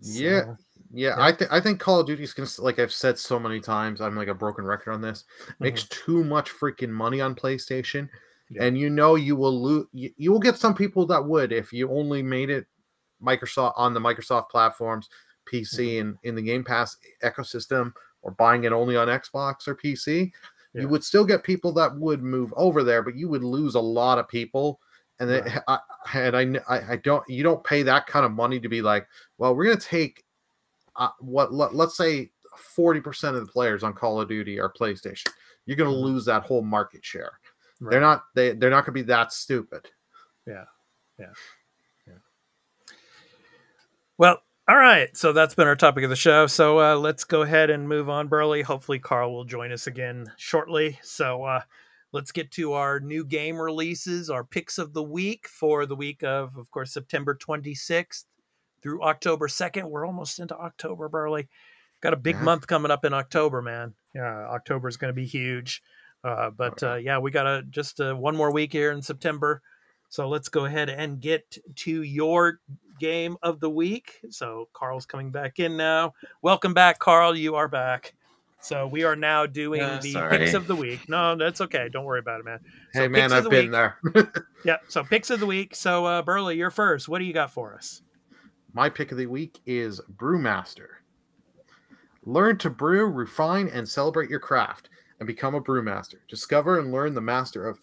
Yeah. 0.01 0.41
So, 0.41 0.57
Yeah, 0.91 1.15
Yeah. 1.15 1.15
I 1.17 1.31
think 1.31 1.51
I 1.51 1.59
think 1.59 1.79
Call 1.79 1.99
of 1.99 2.07
Duty's 2.07 2.33
gonna 2.33 2.49
like 2.59 2.79
I've 2.79 2.91
said 2.91 3.17
so 3.17 3.39
many 3.39 3.59
times. 3.59 4.01
I'm 4.01 4.15
like 4.15 4.27
a 4.27 4.33
broken 4.33 4.65
record 4.65 4.93
on 4.93 5.01
this. 5.01 5.23
Mm-hmm. 5.43 5.63
Makes 5.63 5.83
too 5.85 6.23
much 6.23 6.51
freaking 6.51 6.89
money 6.89 7.21
on 7.21 7.35
PlayStation, 7.35 8.09
Yeah. 8.49 8.63
and 8.63 8.77
you 8.77 8.89
know 8.89 9.15
you 9.15 9.35
will 9.35 9.61
lose. 9.61 9.87
You, 9.93 10.11
you 10.17 10.31
will 10.31 10.39
get 10.39 10.57
some 10.57 10.75
people 10.75 11.05
that 11.07 11.23
would 11.23 11.51
if 11.51 11.71
you 11.73 11.89
only 11.91 12.23
made 12.23 12.49
it 12.49 12.65
Microsoft 13.21 13.73
on 13.75 13.93
the 13.93 13.99
Microsoft 13.99 14.49
platforms, 14.49 15.09
PC, 15.51 15.79
mm-hmm. 15.79 16.07
and 16.09 16.17
in 16.23 16.35
the 16.35 16.41
Game 16.41 16.63
Pass 16.63 16.97
ecosystem, 17.23 17.93
or 18.21 18.31
buying 18.31 18.63
it 18.63 18.71
only 18.71 18.95
on 18.95 19.07
Xbox 19.07 19.67
or 19.67 19.75
PC. 19.75 20.31
Yeah. 20.73 20.81
You 20.81 20.87
would 20.89 21.03
still 21.03 21.25
get 21.25 21.43
people 21.43 21.71
that 21.73 21.95
would 21.95 22.21
move 22.21 22.53
over 22.55 22.83
there, 22.83 23.01
but 23.01 23.15
you 23.15 23.27
would 23.27 23.43
lose 23.43 23.75
a 23.75 23.79
lot 23.79 24.19
of 24.19 24.27
people. 24.27 24.79
And 25.19 25.29
then, 25.29 25.43
Right. 25.43 25.59
I, 25.67 25.79
and 26.13 26.35
I, 26.67 26.75
I, 26.75 26.93
I 26.93 26.95
don't, 26.97 27.27
you 27.29 27.43
don't 27.43 27.63
pay 27.63 27.83
that 27.83 28.07
kind 28.07 28.25
of 28.25 28.31
money 28.31 28.59
to 28.59 28.69
be 28.69 28.81
like, 28.81 29.07
well, 29.37 29.55
we're 29.55 29.65
gonna 29.65 29.77
take 29.79 30.23
uh, 30.95 31.09
what 31.19 31.53
let, 31.53 31.75
let's 31.75 31.97
say 31.97 32.29
40% 32.77 33.35
of 33.35 33.45
the 33.45 33.51
players 33.51 33.83
on 33.83 33.93
Call 33.93 34.19
of 34.19 34.27
Duty 34.27 34.59
are 34.59 34.71
PlayStation. 34.71 35.27
You're 35.65 35.77
going 35.77 35.89
to 35.89 35.95
Mhm. 35.95 36.03
lose 36.03 36.25
that 36.25 36.43
whole 36.43 36.61
market 36.61 37.05
share. 37.05 37.39
right. 37.79 37.91
They're 37.91 38.01
not 38.01 38.23
they 38.35 38.53
they're 38.53 38.69
not 38.71 38.85
going 38.85 38.95
to 38.97 39.03
be 39.03 39.07
that 39.07 39.31
stupid. 39.31 39.87
Yeah. 40.47 40.65
Yeah. 41.19 41.27
Yeah. 42.07 42.13
Well, 44.17 44.41
all 44.67 44.75
right. 44.77 45.15
So 45.15 45.31
that's 45.31 45.55
been 45.55 45.67
our 45.67 45.75
topic 45.75 46.03
of 46.03 46.09
the 46.09 46.15
show. 46.15 46.47
So 46.47 46.79
uh, 46.79 46.95
let's 46.95 47.23
go 47.23 47.43
ahead 47.43 47.69
and 47.69 47.87
move 47.87 48.09
on, 48.09 48.27
Burley. 48.27 48.61
Hopefully, 48.61 48.99
Carl 48.99 49.31
will 49.33 49.45
join 49.45 49.71
us 49.71 49.87
again 49.87 50.31
shortly. 50.37 50.99
So 51.01 51.43
uh, 51.43 51.61
let's 52.11 52.31
get 52.31 52.51
to 52.51 52.73
our 52.73 52.99
new 52.99 53.23
game 53.25 53.57
releases, 53.59 54.29
our 54.29 54.43
picks 54.43 54.77
of 54.77 54.93
the 54.93 55.03
week 55.03 55.47
for 55.47 55.85
the 55.85 55.95
week 55.95 56.23
of, 56.23 56.57
of 56.57 56.69
course, 56.71 56.91
September 56.91 57.35
26th 57.35 58.25
through 58.81 59.03
October 59.03 59.47
2nd. 59.47 59.83
We're 59.89 60.05
almost 60.05 60.39
into 60.39 60.55
October, 60.57 61.09
Burley. 61.09 61.47
Got 62.01 62.13
a 62.13 62.17
big 62.17 62.35
Yeah. 62.35 62.43
month 62.43 62.67
coming 62.67 62.91
up 62.91 63.05
in 63.05 63.13
October, 63.13 63.61
man. 63.61 63.93
Yeah, 64.15 64.47
October 64.47 64.87
is 64.87 64.97
going 64.97 65.09
to 65.09 65.15
be 65.21 65.25
huge. 65.25 65.83
Uh, 66.23 66.49
but 66.49 66.81
yeah. 66.81 66.93
uh, 66.93 66.95
yeah, 66.95 67.17
we 67.19 67.31
got 67.31 67.47
a, 67.47 67.63
just 67.69 67.99
uh, 68.01 68.13
one 68.13 68.35
more 68.35 68.51
week 68.51 68.71
here 68.73 68.91
in 68.91 69.01
September. 69.01 69.61
So 70.09 70.27
let's 70.27 70.49
go 70.49 70.65
ahead 70.65 70.89
and 70.89 71.19
get 71.21 71.57
to 71.75 72.01
your 72.03 72.59
game 72.99 73.37
of 73.43 73.59
the 73.59 73.69
week. 73.69 74.19
So 74.29 74.67
Carl's 74.73 75.05
coming 75.05 75.29
back 75.31 75.59
in 75.59 75.77
now. 75.77 76.13
Welcome 76.41 76.73
back, 76.73 76.99
Carl. 76.99 77.37
You 77.37 77.55
are 77.55 77.67
back. 77.67 78.15
So 78.61 78.87
we 78.87 79.03
are 79.03 79.15
now 79.15 79.45
doing 79.45 79.81
Uh, 79.81 79.99
the 80.01 80.11
sorry. 80.11 80.37
picks 80.37 80.53
of 80.53 80.67
the 80.67 80.75
week. 80.75 81.07
No, 81.07 81.35
that's 81.35 81.61
okay. 81.61 81.87
Don't 81.91 82.03
worry 82.05 82.19
about 82.19 82.41
it, 82.41 82.45
man. 82.45 82.59
So 82.93 83.01
hey 83.01 83.07
man, 83.07 83.31
I've 83.31 83.43
the 83.45 83.49
been 83.49 83.65
week. 83.65 83.71
there. 83.71 83.97
Yeah. 84.65 84.75
So 84.89 85.03
picks 85.03 85.29
of 85.29 85.39
the 85.39 85.45
week. 85.45 85.73
So 85.75 86.05
uh, 86.05 86.21
Burley, 86.21 86.57
you're 86.57 86.69
first. 86.71 87.07
What 87.07 87.19
do 87.19 87.25
you 87.25 87.31
got 87.33 87.51
for 87.51 87.73
us? 87.73 88.01
My 88.73 88.89
pick 88.89 89.11
of 89.13 89.17
the 89.17 89.25
week 89.27 89.59
is 89.65 90.01
Brewmaster. 90.17 90.87
Learn 92.25 92.57
to 92.57 92.69
brew, 92.69 93.05
refine, 93.05 93.69
and 93.69 93.87
celebrate 93.87 94.29
your 94.29 94.41
craft, 94.41 94.89
and 95.19 95.25
become 95.27 95.55
a 95.55 95.61
brewmaster. 95.61 96.15
Discover 96.27 96.79
and 96.79 96.91
learn 96.91 97.13
the 97.15 97.21
master 97.21 97.65
of 97.67 97.79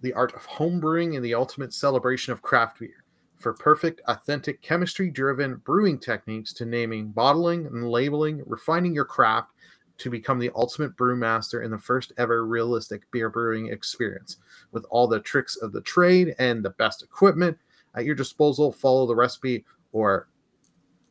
the 0.00 0.12
art 0.14 0.34
of 0.34 0.44
home 0.46 0.80
brewing 0.80 1.14
and 1.16 1.24
the 1.24 1.34
ultimate 1.34 1.72
celebration 1.74 2.32
of 2.32 2.40
craft 2.42 2.80
beer. 2.80 3.04
For 3.36 3.52
perfect, 3.52 4.00
authentic, 4.08 4.62
chemistry-driven 4.62 5.56
brewing 5.66 5.98
techniques 5.98 6.52
to 6.54 6.64
naming, 6.64 7.08
bottling, 7.10 7.66
and 7.66 7.88
labeling, 7.90 8.42
refining 8.46 8.94
your 8.94 9.04
craft 9.04 9.50
to 9.98 10.10
become 10.10 10.38
the 10.38 10.50
ultimate 10.54 10.96
brewmaster 10.96 11.64
in 11.64 11.70
the 11.70 11.78
first 11.78 12.12
ever 12.18 12.46
realistic 12.46 13.10
beer 13.10 13.30
brewing 13.30 13.68
experience. 13.68 14.38
With 14.72 14.84
all 14.90 15.06
the 15.06 15.20
tricks 15.20 15.56
of 15.56 15.72
the 15.72 15.80
trade 15.82 16.34
and 16.38 16.64
the 16.64 16.70
best 16.70 17.02
equipment 17.02 17.56
at 17.94 18.04
your 18.04 18.14
disposal, 18.14 18.72
follow 18.72 19.06
the 19.06 19.14
recipe 19.14 19.64
or 19.92 20.28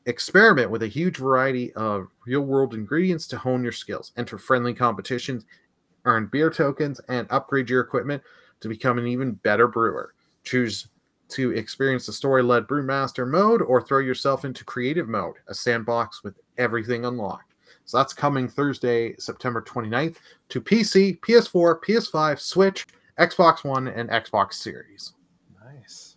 experiment 0.05 0.69
with 0.69 0.83
a 0.83 0.87
huge 0.87 1.17
variety 1.17 1.71
of 1.73 2.07
real 2.25 2.41
world 2.41 2.73
ingredients 2.73 3.27
to 3.27 3.37
hone 3.37 3.63
your 3.63 3.71
skills. 3.71 4.11
Enter 4.17 4.37
friendly 4.37 4.73
competitions, 4.73 5.45
earn 6.05 6.27
beer 6.31 6.49
tokens, 6.49 6.99
and 7.07 7.27
upgrade 7.29 7.69
your 7.69 7.81
equipment 7.81 8.21
to 8.59 8.67
become 8.67 8.97
an 8.97 9.07
even 9.07 9.33
better 9.33 9.67
brewer. 9.67 10.13
Choose 10.43 10.89
to 11.29 11.51
experience 11.51 12.05
the 12.05 12.13
story 12.13 12.43
led 12.43 12.67
brewmaster 12.67 13.27
mode 13.27 13.61
or 13.61 13.81
throw 13.81 13.99
yourself 13.99 14.43
into 14.45 14.65
creative 14.65 15.07
mode, 15.07 15.35
a 15.47 15.53
sandbox 15.53 16.23
with 16.23 16.37
everything 16.57 17.05
unlocked. 17.05 17.52
So 17.85 17.97
that's 17.97 18.13
coming 18.13 18.47
Thursday, 18.47 19.15
September 19.17 19.61
29th 19.61 20.17
to 20.49 20.61
PC, 20.61 21.19
PS4, 21.19 21.79
PS5, 21.83 22.39
Switch, 22.39 22.87
Xbox 23.19 23.63
One, 23.63 23.87
and 23.89 24.09
Xbox 24.09 24.53
Series. 24.53 25.13
Nice. 25.63 26.15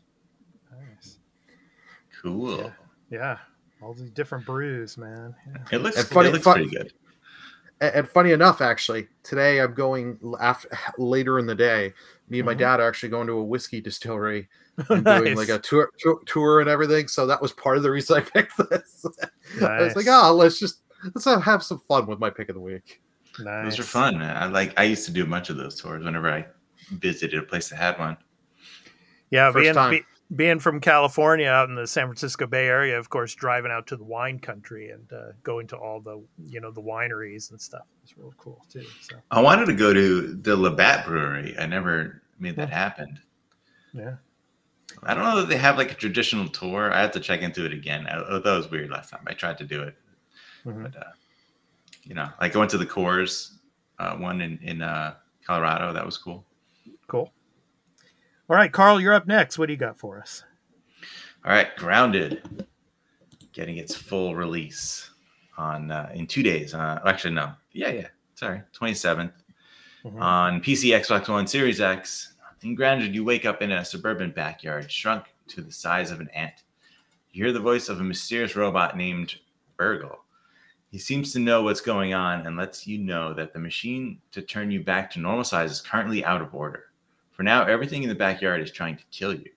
Nice. 0.73 1.19
Cool. 2.23 2.59
Yeah. 2.59 2.71
Yeah. 3.11 3.39
All 3.83 3.95
these 3.95 4.11
different 4.11 4.47
brews, 4.47 4.97
man. 4.97 5.35
Yeah. 5.47 5.63
It 5.73 5.83
looks, 5.83 5.97
And 5.99 6.07
funny- 6.07 6.29
it 6.31 6.33
looks 6.33 6.45
fun- 6.45 6.55
pretty 6.55 6.71
good. 6.71 6.93
And, 7.81 7.95
and 7.95 8.09
funny 8.09 8.33
enough, 8.33 8.61
actually, 8.61 9.09
today 9.23 9.61
I'm 9.61 9.75
going 9.75 10.19
after 10.41 10.69
later 10.99 11.39
in 11.39 11.47
the 11.47 11.55
day. 11.55 11.93
Me 12.29 12.39
and 12.41 12.47
my 12.47 12.55
Mhm. 12.55 12.59
dad 12.59 12.81
are 12.81 12.89
actually 12.89 13.11
going 13.11 13.27
to 13.27 13.35
a 13.35 13.45
whiskey 13.45 13.81
distillery 13.81 14.49
and 14.89 15.05
doing 15.05 15.37
like 15.37 15.49
a 15.51 15.59
tour, 15.59 15.91
tour 15.99 16.21
tour 16.27 16.61
and 16.61 16.69
everything. 16.71 17.07
So 17.09 17.27
that 17.27 17.41
was 17.43 17.53
part 17.53 17.77
of 17.77 17.83
the 17.83 17.91
reason 17.91 18.17
I 18.17 18.21
picked 18.21 18.57
this. 18.71 19.05
Nice. 19.61 19.63
I 19.63 19.83
was 19.83 19.97
like, 19.97 20.07
oh, 20.09 20.33
let's 20.35 20.59
just 20.59 20.81
let's 21.05 21.25
have- 21.25 21.43
have 21.43 21.63
some 21.63 21.79
fun 21.81 22.07
with 22.07 22.19
my 22.19 22.31
pick 22.31 22.49
of 22.49 22.55
the 22.55 22.61
week. 22.61 23.03
nice. 23.41 23.65
Those 23.77 23.81
are 23.81 23.83
fun. 23.89 24.23
I 24.23 24.47
like. 24.47 24.79
I 24.79 24.85
used 24.85 25.05
to 25.07 25.13
do 25.13 25.23
a 25.23 25.27
bunch 25.27 25.51
of 25.51 25.57
those 25.57 25.81
tours 25.81 26.05
whenever 26.05 26.31
I 26.31 26.47
visited 26.93 27.39
a 27.39 27.43
place 27.43 27.69
that 27.69 27.77
had 27.77 27.99
one. 27.99 28.17
Yeah, 29.31 29.51
First 29.53 29.63
being 29.63 29.75
time. 29.75 29.91
be, 29.91 30.03
being 30.37 30.59
from 30.59 30.81
California, 30.81 31.49
out 31.49 31.69
in 31.69 31.75
the 31.75 31.87
San 31.87 32.07
Francisco 32.07 32.47
Bay 32.47 32.67
Area, 32.67 32.99
of 32.99 33.11
course, 33.11 33.35
driving 33.35 33.71
out 33.73 33.87
to 33.89 33.97
the 33.97 34.05
wine 34.05 34.39
country 34.39 34.91
and 34.91 35.13
uh, 35.13 35.33
going 35.43 35.67
to 35.69 35.77
all 35.77 36.01
the 36.01 36.23
you 36.47 36.61
know 36.61 36.71
the 36.71 36.81
wineries 36.83 37.51
and 37.51 37.61
stuff. 37.61 37.83
It's 38.05 38.17
real 38.17 38.33
cool 38.39 38.65
too. 38.71 38.85
So 39.03 39.17
I 39.31 39.41
wanted 39.41 39.67
to 39.67 39.75
go 39.75 39.93
to 39.93 40.35
the 40.35 40.57
Labatt 40.57 41.07
Brewery. 41.07 41.55
I 41.59 41.67
never 41.67 42.23
made 42.39 42.57
that 42.57 42.69
Yeah. 42.71 42.75
happen. 42.75 43.19
yeah, 43.93 44.15
I 45.03 45.15
don't 45.15 45.25
know 45.25 45.37
that 45.41 45.49
they 45.49 45.57
have 45.57 45.77
like 45.77 45.91
a 45.93 45.95
traditional 45.95 46.49
tour. 46.49 46.93
I 46.93 47.01
have 47.03 47.13
to 47.13 47.21
check 47.21 47.41
into 47.43 47.65
it 47.67 47.73
again. 47.73 48.07
I, 48.07 48.19
I 48.21 48.41
thought 48.41 48.47
it 48.47 48.57
was 48.57 48.71
weird 48.71 48.91
last 48.91 49.11
time. 49.11 49.25
I 49.27 49.33
tried 49.35 49.59
to 49.59 49.65
do 49.65 49.83
it, 49.83 49.97
Mhm. 50.67 50.83
but 50.83 50.97
uh, 50.97 51.11
you 52.03 52.15
know, 52.15 52.29
like 52.41 52.55
I 52.55 52.59
went 52.59 52.71
to 52.73 52.79
the 52.79 52.87
Coors 52.87 53.53
uh, 53.99 54.17
one 54.17 54.41
in 54.41 54.59
in 54.63 54.83
uh, 54.83 55.15
Colorado. 55.47 55.93
That 55.93 56.05
was 56.05 56.19
cool. 56.19 56.45
cool. 57.09 57.33
All 58.49 58.57
right, 58.57 58.73
Carl, 58.73 59.01
you're 59.01 59.15
up 59.15 59.27
next. 59.27 59.59
What 59.59 59.67
do 59.67 59.73
you 59.73 59.79
got 59.79 59.99
for 59.99 60.19
us? 60.21 60.45
All 61.45 61.53
right, 61.53 61.75
Grounded, 61.77 62.67
getting 63.53 63.77
its 63.79 63.95
full 63.95 64.35
release 64.37 65.11
on 65.57 65.91
uh, 65.91 66.11
in 66.15 66.27
two 66.27 66.43
days. 66.43 66.75
Uh, 66.75 67.01
actually, 67.07 67.35
no, 67.35 67.53
yeah, 67.73 67.89
yeah, 67.91 68.09
sorry, 68.35 68.63
twenty 68.73 68.95
seventh 68.95 69.33
Mhm. 70.05 70.21
on 70.21 70.61
PC, 70.61 70.91
Xbox 70.91 71.29
One, 71.29 71.47
Series 71.49 71.81
X. 71.81 72.35
In 72.63 72.75
Grounded, 72.77 73.15
you 73.15 73.25
wake 73.25 73.45
up 73.45 73.61
in 73.63 73.73
a 73.73 73.85
suburban 73.85 74.31
backyard, 74.31 74.91
shrunk 74.91 75.25
to 75.49 75.61
the 75.61 75.73
size 75.73 76.11
of 76.13 76.21
an 76.21 76.29
ant. 76.31 76.63
You 77.33 77.45
hear 77.45 77.53
the 77.53 77.61
voice 77.61 77.89
of 77.89 78.01
a 78.01 78.05
mysterious 78.05 78.55
robot 78.57 78.97
named 78.97 79.37
Burgle. 79.77 80.25
He 80.91 80.99
seems 80.99 81.33
to 81.33 81.41
know 81.41 81.63
what's 81.63 81.81
going 81.81 82.15
on 82.15 82.47
and 82.47 82.57
lets 82.57 82.87
you 82.87 82.99
know 82.99 83.35
that 83.35 83.53
the 83.53 83.59
machine 83.59 84.21
to 84.33 84.41
turn 84.41 84.71
you 84.71 84.83
back 84.83 85.11
to 85.11 85.21
normal 85.21 85.45
size 85.45 85.71
is 85.73 85.81
currently 85.81 86.25
out 86.25 86.41
of 86.41 86.55
order. 86.55 86.85
For 87.33 87.43
now, 87.43 87.65
everything 87.65 88.03
in 88.03 88.09
the 88.09 88.15
backyard 88.15 88.63
is 88.63 88.71
trying 88.71 88.97
to 88.97 89.05
kill 89.11 89.35
you, 89.35 89.51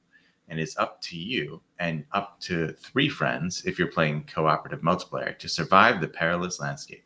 and 0.50 0.60
it's 0.60 0.78
up 0.78 1.00
to 1.04 1.18
you 1.18 1.62
and 1.80 2.04
up 2.12 2.40
to 2.42 2.74
three 2.74 3.08
friends, 3.08 3.64
if 3.66 3.80
you're 3.80 3.88
playing 3.88 4.26
cooperative 4.26 4.82
multiplayer, 4.82 5.38
to 5.40 5.48
survive 5.48 6.02
the 6.02 6.08
perilous 6.08 6.60
landscape. 6.60 7.06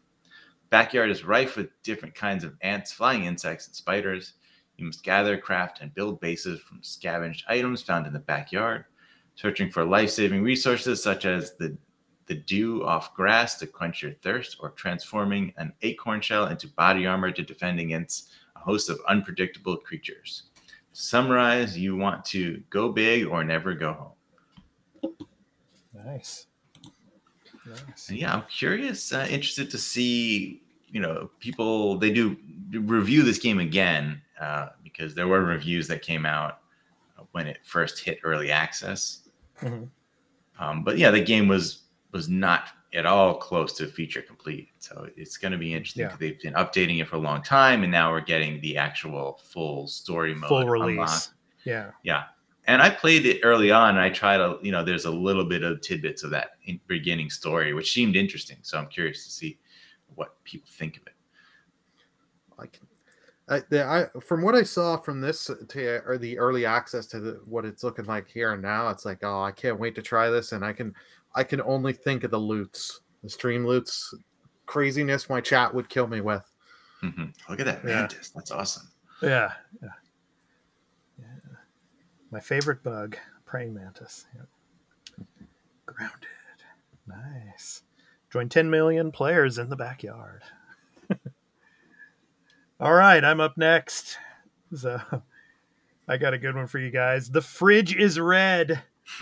Backyard 0.70 1.12
is 1.12 1.24
rife 1.24 1.56
with 1.56 1.70
different 1.84 2.16
kinds 2.16 2.44
of 2.44 2.56
ants, 2.62 2.92
flying 2.92 3.26
insects, 3.26 3.68
and 3.68 3.76
spiders. 3.76 4.34
You 4.78 4.86
must 4.86 5.04
gather, 5.04 5.38
craft, 5.38 5.82
and 5.82 5.94
build 5.94 6.20
bases 6.20 6.60
from 6.62 6.82
scavenged 6.82 7.44
items 7.48 7.84
found 7.84 8.08
in 8.08 8.14
the 8.14 8.20
backyard, 8.20 8.86
searching 9.36 9.70
for 9.70 9.86
life 9.86 10.10
saving 10.10 10.42
resources 10.42 11.04
such 11.04 11.26
as 11.26 11.56
the, 11.58 11.78
the 12.28 12.36
dew 12.36 12.84
off 12.86 13.14
grass 13.14 13.56
to 13.60 13.68
quench 13.68 14.02
your 14.02 14.14
thirst, 14.22 14.58
or 14.60 14.72
transforming 14.72 15.54
an 15.58 15.74
acorn 15.82 16.22
shell 16.22 16.48
into 16.48 16.68
body 16.70 17.06
armor 17.06 17.32
to 17.32 17.42
defend 17.42 17.80
against 17.80 18.32
a 18.56 18.60
host 18.60 18.90
of 18.90 19.00
unpredictable 19.08 19.78
creatures. 19.78 20.44
To 20.94 21.02
summarize, 21.02 21.78
you 21.78 21.96
want 21.96 22.24
to 22.26 22.62
go 22.70 22.92
big 22.92 23.26
or 23.26 23.44
never 23.44 23.74
go 23.74 23.94
home. 23.94 25.28
Nice. 26.06 26.48
Nice. 27.66 28.12
Yeah, 28.12 28.34
I'm 28.34 28.44
curious, 28.50 29.14
uh, 29.14 29.26
interested 29.30 29.72
to 29.72 29.78
see, 29.78 30.62
you 30.90 31.00
know, 31.00 31.30
people 31.40 31.98
they 31.98 32.12
do 32.12 32.38
review 32.72 33.24
this 33.24 33.38
game 33.38 33.60
again 33.60 34.22
uh, 34.40 34.70
because 34.84 35.16
there 35.16 35.28
were 35.28 35.44
reviews 35.44 35.88
that 35.88 36.02
came 36.02 36.26
out 36.26 36.60
when 37.32 37.48
it 37.48 37.60
first 37.64 38.00
hit 38.00 38.20
early 38.24 38.52
access. 38.52 39.30
Mhm. 39.62 39.90
Um, 40.60 40.84
but 40.84 40.98
yeah, 40.98 41.10
the 41.10 41.22
game 41.22 41.48
was 41.48 41.83
was 42.14 42.30
not 42.30 42.70
at 42.94 43.06
all 43.06 43.36
close 43.36 43.74
to 43.74 43.88
feature 43.88 44.22
complete. 44.22 44.70
So 44.80 45.10
it's 45.18 45.36
going 45.36 45.52
to 45.52 45.58
be 45.58 45.74
interesting. 45.74 46.04
Yeah. 46.04 46.10
'cause 46.10 46.20
They've 46.20 46.40
been 46.40 46.54
updating 46.54 47.02
it 47.02 47.08
for 47.08 47.16
a 47.18 47.20
long 47.20 47.42
time, 47.42 47.84
and 47.84 47.92
now 47.92 48.12
we're 48.12 48.22
getting 48.22 48.62
the 48.62 48.78
actual 48.78 49.42
full 49.44 49.88
story 49.88 50.36
mode. 50.36 50.48
Full 50.48 50.70
release. 50.70 50.92
unlocked. 51.00 51.30
Yeah. 51.66 51.92
Yeah. 52.04 52.26
And 52.68 52.82
I 52.82 52.90
played 52.90 53.26
it 53.26 53.42
early 53.44 53.72
on. 53.72 53.90
And 53.96 54.00
I 54.00 54.10
tried 54.10 54.38
to, 54.38 54.58
you 54.62 54.72
know, 54.72 54.84
there's 54.86 55.06
a 55.06 55.12
little 55.12 55.44
bit 55.44 55.64
of 55.64 55.82
tidbits 55.82 56.24
of 56.24 56.30
that 56.30 56.52
in 56.66 56.80
beginning 56.88 57.30
story, 57.30 57.74
which 57.74 57.92
seemed 57.92 58.16
interesting. 58.16 58.58
So 58.62 58.78
I'm 58.78 58.88
curious 58.88 59.26
to 59.26 59.32
see 59.32 59.58
what 60.16 60.42
people 60.44 60.70
think 60.72 60.96
of 60.98 61.08
it. 61.08 61.14
I 62.60 62.68
can. 62.68 62.88
I, 63.50 63.62
the, 63.70 63.84
I 63.84 64.20
from 64.22 64.42
what 64.42 64.56
I 64.56 64.64
saw 64.64 64.96
from 64.96 65.20
this 65.20 65.50
to 65.68 66.02
or 66.06 66.18
the 66.18 66.38
early 66.38 66.66
access 66.66 67.06
to 67.08 67.20
the, 67.20 67.32
what 67.46 67.66
it's 67.66 67.84
looking 67.84 68.06
like 68.06 68.30
here 68.30 68.54
and 68.54 68.62
now, 68.62 68.88
it's 68.88 69.04
like 69.04 69.20
oh, 69.24 69.42
I 69.42 69.52
can't 69.52 69.78
wait 69.78 69.96
to 69.96 70.02
try 70.02 70.30
this, 70.30 70.54
and 70.54 70.64
I 70.64 70.72
can 70.72 70.96
I 71.36 71.44
can 71.44 71.62
only 71.62 71.94
think 71.94 72.24
of 72.24 72.32
the 72.32 72.40
loots, 72.40 73.02
the 73.24 73.30
stream 73.30 73.66
loots, 73.66 74.14
craziness 74.66 75.30
my 75.30 75.42
chat 75.42 75.74
would 75.74 75.90
kill 75.90 76.08
me 76.08 76.22
with. 76.22 76.44
Mhm. 77.02 77.34
Look 77.50 77.60
at 77.60 77.66
that 77.66 77.84
Yeah. 77.84 78.02
mantis. 78.02 78.30
That's 78.30 78.52
awesome. 78.52 78.90
Yeah. 79.22 79.54
Yeah. 79.82 79.90
Yeah. 81.20 81.26
My 82.32 82.40
favorite 82.40 82.84
bug, 82.84 83.18
praying 83.46 83.74
mantis. 83.74 84.26
Yep. 84.36 84.48
Grounded. 85.86 86.28
Nice. 87.08 87.84
Join 88.32 88.48
10 88.50 88.70
million 88.70 89.12
players 89.12 89.58
in 89.58 89.70
the 89.70 89.76
backyard. 89.76 90.44
All 92.80 92.94
right, 92.94 93.24
I'm 93.24 93.40
up 93.42 93.58
next. 93.58 94.18
So 94.74 95.00
I 96.08 96.18
got 96.18 96.34
a 96.34 96.38
good 96.38 96.56
one 96.56 96.68
for 96.68 96.80
you 96.80 96.90
guys. 96.90 97.30
The 97.30 97.42
fridge 97.42 97.96
is 97.96 98.20
red. 98.20 98.82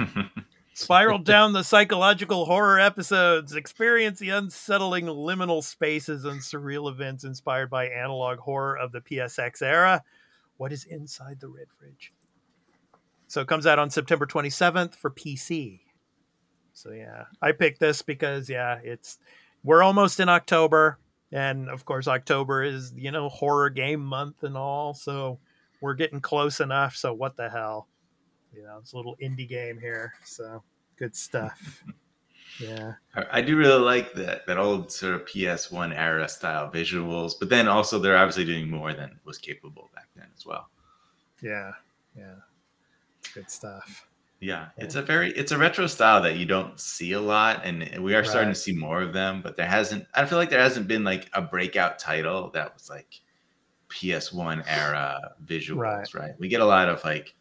Spiral 0.82 1.20
down 1.20 1.54
the 1.54 1.64
psychological 1.64 2.46
horror 2.46 2.80
episodes. 2.80 3.56
Experience 3.56 4.18
the 4.18 4.32
unsettling 4.32 5.06
liminal 5.06 5.64
spaces 5.64 6.26
and 6.26 6.42
surreal 6.42 6.90
events 6.90 7.24
inspired 7.24 7.70
by 7.70 7.88
analog 7.88 8.40
horror 8.40 8.78
of 8.78 8.92
the 8.92 9.02
PSX 9.02 9.62
era. 9.62 10.02
What 10.58 10.74
is 10.74 10.86
inside 10.86 11.40
the 11.40 11.50
red 11.50 11.68
fridge? 11.78 12.12
So 13.28 13.42
it 13.42 13.48
comes 13.48 13.68
out 13.68 13.78
on 13.78 13.92
September 13.92 14.26
27th 14.26 14.96
for 14.96 15.12
PC. 15.12 15.82
So 16.74 16.92
yeah, 16.92 17.26
I 17.42 17.52
picked 17.52 17.80
this 17.80 18.02
because 18.02 18.50
yeah, 18.50 18.80
it's 18.84 19.20
we're 19.64 19.84
almost 19.84 20.20
in 20.20 20.30
October, 20.30 20.98
and 21.32 21.70
of 21.70 21.86
course 21.86 22.08
October 22.08 22.64
is 22.64 22.92
you 22.96 23.12
know 23.12 23.30
horror 23.30 23.70
game 23.70 24.02
month 24.02 24.44
and 24.44 24.58
all. 24.58 24.96
So 24.96 25.38
we're 25.80 25.94
getting 25.94 26.22
close 26.22 26.60
enough. 26.60 26.96
So 26.96 27.14
what 27.14 27.38
the 27.38 27.50
hell? 27.50 27.88
You 28.54 28.64
know, 28.64 28.80
it's 28.80 28.94
a 28.94 28.98
little 28.98 29.16
indie 29.22 29.48
game 29.48 29.78
here. 29.80 30.14
So 30.26 30.64
good 31.02 31.16
stuff. 31.16 31.84
Yeah. 32.60 32.94
I 33.32 33.42
do 33.42 33.58
really 33.58 33.82
like 33.82 34.14
that 34.14 34.46
that 34.46 34.60
old 34.60 34.92
sort 34.92 35.16
of 35.16 35.26
PS1 35.26 35.98
era 35.98 36.30
style 36.30 36.70
visuals, 36.70 37.34
but 37.40 37.50
then 37.50 37.68
also 37.68 37.98
they're 37.98 38.18
obviously 38.18 38.46
doing 38.46 38.70
more 38.70 38.94
than 38.94 39.20
was 39.26 39.40
capable 39.40 39.90
back 39.96 40.08
then 40.16 40.28
as 40.38 40.46
well. 40.46 40.70
Yeah. 41.42 41.72
Yeah. 42.16 42.36
Good 43.34 43.50
stuff. 43.50 44.08
Yeah, 44.42 44.70
it's 44.78 44.96
a 44.96 45.02
very 45.02 45.32
it's 45.34 45.52
a 45.52 45.58
retro 45.58 45.88
style 45.88 46.22
that 46.24 46.36
you 46.38 46.46
don't 46.46 46.80
see 46.80 47.14
a 47.14 47.22
lot, 47.22 47.62
and 47.64 48.04
we 48.04 48.16
are 48.16 48.24
starting 48.24 48.52
to 48.54 48.60
see 48.60 48.74
more 48.74 49.02
of 49.02 49.14
them. 49.14 49.42
But 49.42 49.56
there 49.56 49.68
hasn't. 49.68 50.06
I 50.16 50.26
feel 50.26 50.38
like 50.40 50.50
there 50.50 50.62
hasn't 50.62 50.88
been 50.88 51.04
like 51.04 51.30
a 51.34 51.42
breakout 51.44 52.00
title 52.00 52.50
that 52.52 52.74
was 52.74 52.90
like 52.90 53.22
PS1 53.90 54.64
era 54.68 55.20
visuals, 55.46 55.78
Right. 55.78 56.14
right? 56.16 56.32
We 56.40 56.48
get 56.48 56.62
a 56.62 56.66
lot 56.66 56.90
of 56.90 57.04
like 57.04 57.36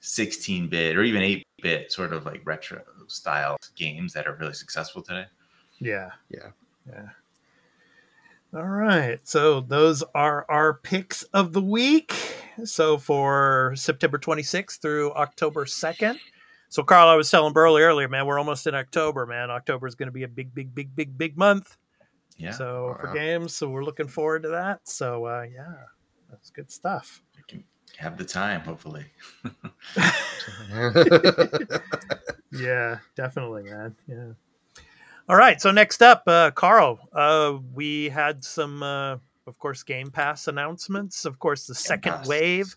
16 0.00 0.68
bit 0.68 0.96
or 0.96 1.02
even 1.02 1.20
8 1.22 1.46
bit 1.62 1.90
sort 1.92 2.12
of 2.12 2.24
like 2.24 2.40
retro 2.44 2.82
style 3.08 3.56
games 3.76 4.12
that 4.12 4.26
are 4.26 4.34
really 4.34 4.52
successful 4.54 5.02
today. 5.02 5.24
Yeah. 5.78 6.10
Yeah. 6.30 6.50
Yeah. 6.88 7.08
All 8.54 8.62
right. 8.66 9.20
So 9.24 9.60
those 9.60 10.02
are 10.14 10.46
our 10.48 10.74
picks 10.74 11.22
of 11.24 11.52
the 11.52 11.60
week. 11.60 12.14
So 12.64 12.98
for 12.98 13.74
September 13.76 14.18
26th 14.18 14.80
through 14.80 15.12
October 15.12 15.64
2nd. 15.64 16.18
So 16.70 16.82
Carl, 16.82 17.08
I 17.08 17.14
was 17.14 17.30
telling 17.30 17.52
Burley 17.52 17.82
earlier, 17.82 18.08
man, 18.08 18.26
we're 18.26 18.38
almost 18.38 18.66
in 18.66 18.74
October, 18.74 19.26
man. 19.26 19.50
October 19.50 19.86
is 19.86 19.94
going 19.94 20.08
to 20.08 20.12
be 20.12 20.24
a 20.24 20.28
big, 20.28 20.54
big, 20.54 20.74
big, 20.74 20.94
big, 20.94 21.16
big 21.16 21.36
month. 21.36 21.76
Yeah, 22.36 22.52
So 22.52 22.96
for 23.00 23.08
Wow. 23.08 23.14
games, 23.14 23.54
so 23.54 23.68
we're 23.68 23.84
looking 23.84 24.06
forward 24.08 24.42
to 24.44 24.48
that. 24.50 24.86
So 24.88 25.24
uh, 25.24 25.42
yeah, 25.52 25.74
that's 26.30 26.50
good 26.50 26.70
stuff. 26.70 27.22
Have 27.96 28.18
the 28.18 28.24
time, 28.24 28.60
hopefully. 28.60 29.06
Yeah, 32.52 32.98
definitely, 33.14 33.64
man. 33.64 33.94
Yeah. 34.06 34.32
All 35.28 35.36
right. 35.36 35.60
So 35.60 35.70
next 35.70 36.02
up, 36.02 36.22
uh, 36.26 36.50
Carl, 36.52 36.98
uh, 37.12 37.58
we 37.74 38.08
had 38.08 38.42
some, 38.42 38.82
uh, 38.82 39.16
of 39.46 39.58
course, 39.58 39.82
Game 39.82 40.10
Pass 40.10 40.48
announcements. 40.48 41.24
Of 41.24 41.38
course, 41.38 41.66
the 41.66 41.74
second 41.74 42.12
Pass. 42.12 42.26
wave. 42.26 42.76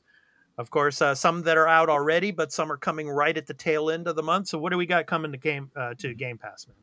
Of 0.57 0.69
course, 0.69 1.01
uh, 1.01 1.15
some 1.15 1.41
that 1.43 1.57
are 1.57 1.67
out 1.67 1.89
already, 1.89 2.31
but 2.31 2.51
some 2.51 2.71
are 2.71 2.77
coming 2.77 3.09
right 3.09 3.35
at 3.35 3.47
the 3.47 3.53
tail 3.53 3.89
end 3.89 4.07
of 4.07 4.15
the 4.15 4.23
month. 4.23 4.49
So, 4.49 4.59
what 4.59 4.71
do 4.71 4.77
we 4.77 4.85
got 4.85 5.07
coming 5.07 5.31
to 5.31 5.37
game 5.37 5.71
uh, 5.75 5.93
to 5.99 6.13
Game 6.13 6.37
Pass, 6.37 6.67
man? 6.67 6.75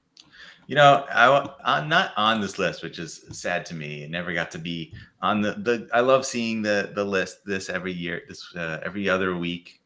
You 0.67 0.75
know, 0.75 1.07
I, 1.11 1.49
I'm 1.65 1.89
not 1.89 2.13
on 2.19 2.41
this 2.43 2.59
list, 2.59 2.83
which 2.83 2.99
is 2.99 3.25
sad 3.33 3.65
to 3.67 3.75
me. 3.75 4.03
It 4.03 4.11
never 4.11 4.35
got 4.35 4.51
to 4.51 4.59
be 4.59 4.93
on 5.23 5.41
the, 5.41 5.53
the 5.53 5.89
I 5.95 6.01
love 6.01 6.27
seeing 6.27 6.61
the 6.61 6.93
the 6.95 7.05
list 7.05 7.45
this 7.47 7.71
every 7.71 7.93
year, 7.93 8.23
this 8.29 8.55
uh, 8.55 8.79
every 8.85 9.09
other 9.09 9.35
week. 9.37 9.81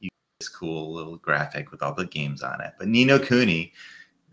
You 0.00 0.08
this 0.40 0.48
cool 0.48 0.94
little 0.94 1.18
graphic 1.18 1.70
with 1.70 1.82
all 1.82 1.92
the 1.94 2.06
games 2.06 2.42
on 2.42 2.60
it. 2.62 2.72
But 2.78 2.88
Ni 2.88 3.04
no 3.04 3.18
Kuni, 3.18 3.72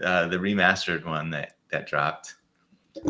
uh, 0.04 0.28
the 0.30 0.38
remastered 0.38 1.06
one 1.06 1.30
that 1.32 1.58
that 1.70 1.86
dropped, 1.86 2.36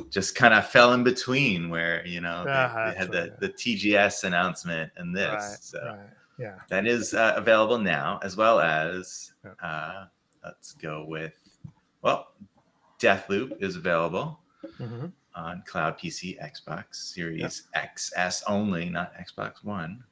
just 0.10 0.34
kind 0.36 0.56
of 0.56 0.66
fell 0.68 0.94
in 0.94 1.04
between 1.04 1.70
where 1.70 2.04
you 2.08 2.22
know 2.22 2.44
they- 2.44 2.52
Ah, 2.52 2.90
they, 2.92 2.98
had 2.98 3.12
the 3.12 3.36
the 3.40 3.50
TGS 3.50 4.24
announcement 4.24 4.92
and 4.98 5.16
this. 5.16 5.30
right. 5.32 5.58
so 5.62 5.80
Right. 5.86 6.10
Yeah. 6.40 6.56
that 6.70 6.88
is 6.88 7.14
uh, 7.14 7.34
available 7.36 7.78
now, 7.78 8.20
as 8.24 8.36
well 8.36 8.60
as 8.62 9.34
uh, 9.62 10.06
let's 10.44 10.74
go 10.74 11.06
with 11.08 11.34
well, 12.02 12.34
Deathloop 13.00 13.62
is 13.62 13.76
available 13.76 14.40
hmm 14.78 15.06
on 15.36 15.64
Cloud 15.66 15.98
PC, 15.98 16.38
Xbox 16.44 16.96
Series 16.96 17.64
XS 17.76 18.44
only, 18.48 18.90
not 18.90 19.14
Xbox 19.16 19.64
One. 19.64 20.04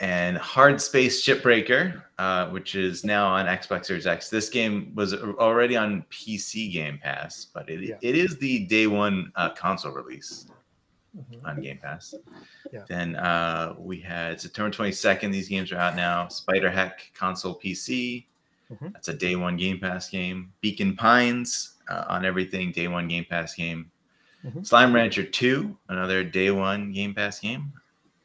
and 0.00 0.36
Hard 0.36 0.80
Space 0.80 1.24
Shipbreaker, 1.24 2.02
uh, 2.18 2.48
which 2.50 2.74
is 2.74 3.04
now 3.04 3.26
on 3.26 3.46
Xbox 3.46 3.86
Series 3.86 4.06
X. 4.06 4.28
This 4.30 4.48
game 4.48 4.92
was 4.94 5.14
already 5.14 5.76
on 5.76 6.04
PC 6.10 6.72
Game 6.72 6.98
Pass, 7.02 7.46
but 7.52 7.68
it, 7.70 7.80
Yeah. 7.82 7.96
it 8.02 8.14
is 8.14 8.36
the 8.38 8.66
day 8.66 8.86
one 8.86 9.32
uh, 9.36 9.50
console 9.50 9.92
release 9.92 10.46
hmm 11.14 11.46
on 11.46 11.60
Game 11.62 11.78
Pass. 11.78 12.14
Yeah. 12.72 12.84
Then 12.88 13.16
uh, 13.16 13.74
we 13.78 13.98
had 14.00 14.40
September 14.40 14.70
22nd. 14.70 15.32
These 15.32 15.48
games 15.48 15.72
are 15.72 15.78
out 15.78 15.96
now. 15.96 16.28
Spider 16.28 16.70
Heck 16.70 17.10
console 17.14 17.58
PC. 17.58 18.26
Mhm. 18.72 18.92
That's 18.92 19.08
a 19.08 19.14
day 19.14 19.34
one 19.36 19.56
Game 19.56 19.78
Pass 19.80 20.10
game. 20.10 20.52
Beacon 20.60 20.94
Pines 20.96 21.74
uh, 21.88 22.04
on 22.08 22.24
everything 22.24 22.70
day 22.72 22.86
one 22.88 23.08
Game 23.08 23.24
Pass 23.24 23.54
game. 23.54 23.90
Mhm. 24.44 24.64
Slime 24.66 24.94
Rancher 24.94 25.24
2, 25.24 25.76
another 25.88 26.22
day 26.22 26.50
one 26.50 26.92
Game 26.92 27.14
Pass 27.14 27.40
game 27.40 27.72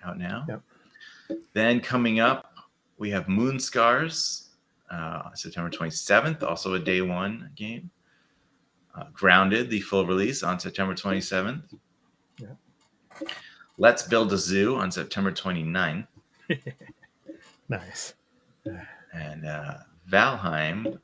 out 0.03 0.17
now. 0.17 0.45
Yep. 0.49 0.61
Then 1.53 1.79
coming 1.79 2.19
up, 2.19 2.53
we 2.97 3.09
have 3.09 3.27
Moon 3.27 3.59
Scars, 3.59 4.49
uh, 4.91 5.33
September 5.33 5.69
27th, 5.69 6.43
also 6.43 6.73
a 6.75 6.79
day 6.79 7.01
one 7.01 7.49
game. 7.55 7.89
Uh, 8.93 9.05
Grounded, 9.13 9.69
the 9.71 9.79
full 9.81 10.05
release 10.05 10.43
on 10.43 10.59
September 10.59 10.93
27th. 10.93 11.63
Yeah. 12.37 12.49
Let's 13.79 14.03
Build 14.03 14.31
a 14.33 14.37
Zoo 14.37 14.75
on 14.75 14.91
September 14.91 15.31
29th. 15.31 16.07
Nice. 17.69 18.13
and 19.13 19.45
uh, 19.45 19.77
Valheim, 20.09 20.99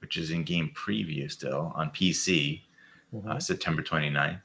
which 0.00 0.16
is 0.16 0.30
in 0.30 0.44
game 0.44 0.72
preview 0.74 1.30
still 1.30 1.72
on 1.74 1.90
PC, 1.90 2.62
uh, 3.28 3.38
September 3.38 3.82
29th. 3.82 4.40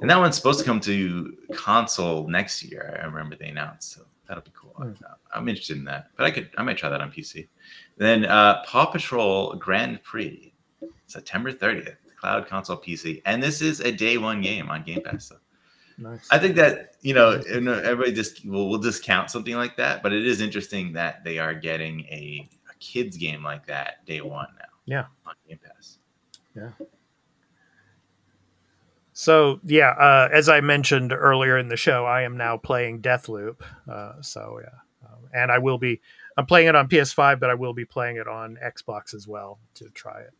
And 0.00 0.10
that 0.10 0.18
one's 0.18 0.36
supposed 0.36 0.58
to 0.58 0.64
come 0.64 0.80
to 0.80 1.36
console 1.52 2.28
next 2.28 2.62
year. 2.62 2.98
I 3.02 3.06
remember 3.06 3.36
they 3.36 3.48
announced, 3.48 3.92
so 3.92 4.02
that'll 4.26 4.42
be 4.42 4.50
cool. 4.54 4.72
Hmm. 4.72 4.92
I'm 5.32 5.48
interested 5.48 5.76
in 5.76 5.84
that, 5.84 6.10
but 6.16 6.24
I 6.26 6.30
could, 6.30 6.50
I 6.58 6.62
might 6.62 6.76
try 6.76 6.88
that 6.88 7.00
on 7.00 7.10
PC. 7.10 7.48
Then 7.96 8.24
uh, 8.24 8.62
Paw 8.64 8.86
Patrol 8.86 9.54
Grand 9.54 10.02
Prix, 10.02 10.52
September 11.06 11.52
30th, 11.52 11.96
cloud 12.18 12.46
console 12.46 12.76
PC, 12.76 13.22
and 13.24 13.42
this 13.42 13.62
is 13.62 13.80
a 13.80 13.92
day 13.92 14.18
one 14.18 14.40
game 14.40 14.70
on 14.70 14.82
Game 14.82 15.02
Pass. 15.02 15.28
So 15.28 15.36
Nice. 15.98 16.28
I 16.30 16.38
think 16.38 16.54
that 16.56 16.94
you 17.00 17.12
know, 17.12 17.40
everybody 17.46 18.12
just 18.12 18.46
will 18.46 18.68
will 18.68 18.78
discount 18.78 19.30
something 19.30 19.54
like 19.54 19.76
that, 19.76 20.02
but 20.02 20.12
it 20.12 20.26
is 20.26 20.40
interesting 20.40 20.92
that 20.92 21.24
they 21.24 21.38
are 21.38 21.54
getting 21.54 22.00
a 22.02 22.48
kids 22.80 23.16
game 23.16 23.42
like 23.42 23.66
that 23.66 24.04
day 24.06 24.20
one 24.20 24.48
now. 24.58 24.64
Yeah. 24.86 25.04
on 25.26 25.34
Game 25.46 25.58
Pass. 25.64 25.98
Yeah. 26.56 26.70
So 29.12 29.60
yeah, 29.64 29.90
uh, 29.90 30.28
as 30.32 30.48
I 30.48 30.60
mentioned 30.60 31.12
earlier 31.12 31.58
in 31.58 31.68
the 31.68 31.76
show, 31.76 32.04
I 32.04 32.22
am 32.22 32.36
now 32.36 32.56
playing 32.56 33.02
Deathloop. 33.02 33.56
Uh, 33.90 34.12
so 34.22 34.60
yeah, 34.62 35.08
um, 35.08 35.18
and 35.34 35.50
I 35.50 35.58
will 35.58 35.78
be. 35.78 36.00
I'm 36.36 36.46
playing 36.46 36.68
it 36.68 36.76
on 36.76 36.88
PS5, 36.88 37.40
but 37.40 37.50
I 37.50 37.54
will 37.54 37.74
be 37.74 37.84
playing 37.84 38.16
it 38.16 38.28
on 38.28 38.56
Xbox 38.64 39.14
as 39.14 39.26
well 39.26 39.58
to 39.74 39.90
try 39.90 40.20
it 40.20 40.32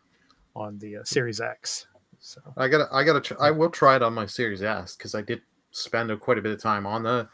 on 0.55 0.78
the 0.78 0.98
uh, 0.98 1.05
Series 1.05 1.40
X. 1.40 1.89
So 2.20 2.40
I 2.56 2.69
gotta, 2.69 2.89
I 2.93 3.02
gotta, 3.02 3.20
tr- 3.20 3.40
I 3.40 3.51
will 3.51 3.70
try 3.70 3.97
it 3.97 4.02
on 4.02 4.15
my 4.15 4.27
Series 4.27 4.62
S 4.62 4.94
because 4.94 5.15
I 5.15 5.23
did 5.23 5.43
spend 5.73 6.12
a, 6.12 6.16
quite 6.16 6.39
a 6.39 6.43
bit 6.43 6.52
of 6.52 6.62
time 6.62 6.86
on 6.86 7.02
the 7.02 7.28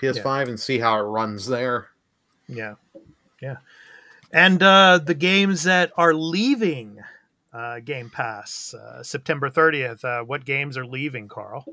PS5 0.00 0.48
and 0.48 0.58
see 0.60 0.78
how 0.78 0.98
it 0.98 1.02
runs 1.02 1.46
there. 1.46 1.88
yeah, 2.48 2.74
yeah, 3.42 3.56
and 4.36 4.62
uh, 4.62 5.00
the 5.02 5.14
games 5.14 5.62
that 5.62 5.90
are 5.96 6.12
leaving 6.12 6.98
uh, 7.54 7.80
Game 7.80 8.10
Pass 8.10 8.74
uh, 8.74 9.02
September 9.02 9.48
30th. 9.48 10.04
Uh, 10.04 10.22
what 10.24 10.44
games 10.44 10.76
are 10.76 10.84
leaving, 10.84 11.26
Carl? 11.26 11.64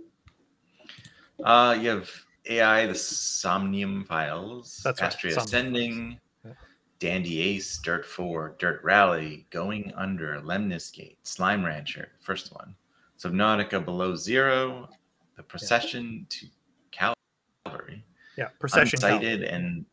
Uh, 1.43 1.77
you 1.79 1.89
have 1.89 2.09
AI, 2.49 2.85
the 2.85 2.95
Somnium 2.95 4.05
Files, 4.05 4.79
That's 4.81 5.01
Astria 5.01 5.33
Somnium 5.33 5.45
Ascending, 5.45 6.19
Yeah. 6.45 6.51
Dandy 6.99 7.41
Ace, 7.41 7.79
Dirt 7.79 8.05
4, 8.05 8.55
Dirt 8.59 8.79
Rally, 8.81 9.45
Going 9.49 9.91
Under, 9.97 10.39
Lemnis 10.39 10.89
Gate, 10.89 11.17
Slime 11.23 11.65
Rancher, 11.65 12.11
first 12.21 12.53
one, 12.55 12.73
Subnautica 13.19 13.83
Below 13.83 14.15
Zero, 14.15 14.87
The 15.35 15.43
Procession 15.43 16.25
to 16.29 16.45
Calvary, 16.91 18.05
Yeah, 18.37 18.49
Procession. 18.57 18.99
Unsighted, 18.99 19.53
and 19.53 19.85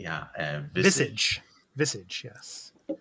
Yeah. 0.00 0.24
yeah, 0.38 0.56
uh, 0.58 0.62
Visage. 0.72 0.74
Visage. 0.74 1.42
Visage. 1.76 2.22
Yes. 2.24 2.72
Those 2.88 2.96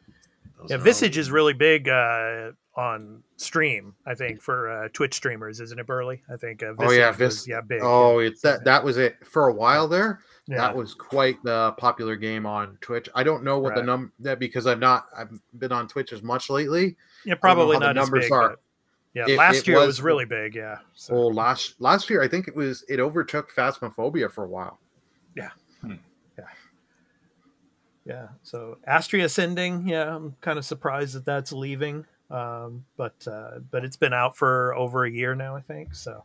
Yeah, 0.70 0.76
are 0.76 0.80
all- 0.80 0.84
Visage 0.84 1.18
is 1.18 1.32
really 1.32 1.54
big 1.54 1.88
uh, 1.90 2.52
on 2.76 3.24
stream. 3.38 3.96
I 4.06 4.14
think 4.16 4.42
for 4.42 4.70
uh, 4.70 4.88
Twitch 4.94 5.14
streamers, 5.14 5.60
isn't 5.62 5.80
it, 5.80 5.88
Burley? 5.88 6.22
I 6.32 6.36
think. 6.38 6.64
Uh, 6.64 6.74
Oh, 6.80 6.92
yeah, 6.92 7.12
Visage 7.12 7.40
was, 7.40 7.48
yeah, 7.48 7.62
big. 7.62 7.80
Oh, 7.82 8.20
yeah. 8.20 8.28
it's 8.28 8.42
that. 8.42 8.64
That 8.66 8.84
was 8.84 8.98
it 8.98 9.16
for 9.26 9.48
a 9.48 9.54
while 9.54 9.88
there. 9.88 10.20
yeah. 10.48 10.58
That 10.58 10.76
was 10.76 10.94
quite 10.94 11.42
the 11.44 11.74
popular 11.78 12.16
game 12.16 12.46
on 12.46 12.78
Twitch. 12.82 13.08
I 13.16 13.24
don't 13.24 13.44
know 13.44 13.60
what 13.60 13.76
the 13.76 13.84
number 13.84 14.12
that 14.20 14.40
because 14.40 14.68
I've 14.68 14.80
not 14.80 15.08
I've 15.18 15.30
been 15.58 15.72
on 15.72 15.88
Twitch 15.88 16.12
as 16.14 16.22
much 16.24 16.50
lately. 16.50 16.96
yeah, 17.26 17.36
probably 17.36 17.76
how 17.76 17.80
the 17.80 17.86
not 17.94 17.98
as 17.98 18.04
numbers 18.04 18.26
big. 18.26 18.32
are. 18.34 18.50
but- 18.50 18.60
yeah, 19.16 19.26
It- 19.28 19.38
last 19.38 19.58
it 19.60 19.68
year 19.68 19.78
it 19.78 19.80
was- 19.80 19.88
was 19.88 20.02
really 20.02 20.26
big. 20.26 20.54
Yeah. 20.56 20.78
So, 20.94 21.14
Well, 21.16 21.34
last 21.34 21.80
last 21.82 22.10
year 22.12 22.22
I 22.22 22.28
think 22.28 22.48
it 22.48 22.56
was 22.56 22.84
it 22.88 23.00
overtook 23.00 23.52
Phasmophobia 23.52 24.32
for 24.32 24.44
a 24.44 24.48
while. 24.48 24.80
Yeah. 28.10 28.28
So 28.42 28.80
Astria 28.86 29.26
Ascending. 29.26 29.88
Yeah, 29.88 30.16
I'm 30.16 30.36
kind 30.42 30.58
of 30.58 30.66
surprised 30.66 31.14
that 31.14 31.26
that's 31.26 31.52
leaving. 31.52 32.06
Um, 32.32 32.86
but 32.98 33.28
uh, 33.28 33.60
but 33.72 33.86
it's 33.86 33.98
been 33.98 34.14
out 34.14 34.36
for 34.36 34.74
over 34.76 35.06
a 35.06 35.12
year 35.12 35.36
now, 35.36 35.56
I 35.56 35.62
think. 35.62 35.94
So 35.94 36.24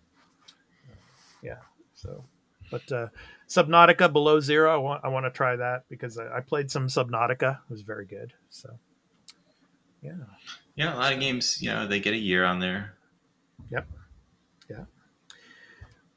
yeah. 1.42 1.58
So 1.94 2.24
but 2.70 2.90
uh, 2.90 3.08
Subnautica 3.48 4.12
Below 4.12 4.40
Zero, 4.40 4.72
I 4.72 4.78
want 4.78 5.04
I 5.04 5.08
want 5.08 5.26
to 5.26 5.30
try 5.30 5.56
that 5.56 5.84
because 5.90 6.18
I, 6.18 6.38
I 6.38 6.40
played 6.40 6.70
some 6.70 6.88
Subnautica. 6.88 7.58
It 7.58 7.70
was 7.70 7.82
very 7.82 8.06
good. 8.06 8.32
So 8.48 8.70
yeah. 10.02 10.12
Yeah, 10.76 10.94
a 10.94 10.96
lot 10.96 11.12
of 11.12 11.20
games, 11.20 11.62
you 11.62 11.70
know, 11.70 11.86
they 11.86 12.00
get 12.00 12.14
a 12.14 12.18
year 12.18 12.44
on 12.44 12.58
there. 12.58 12.94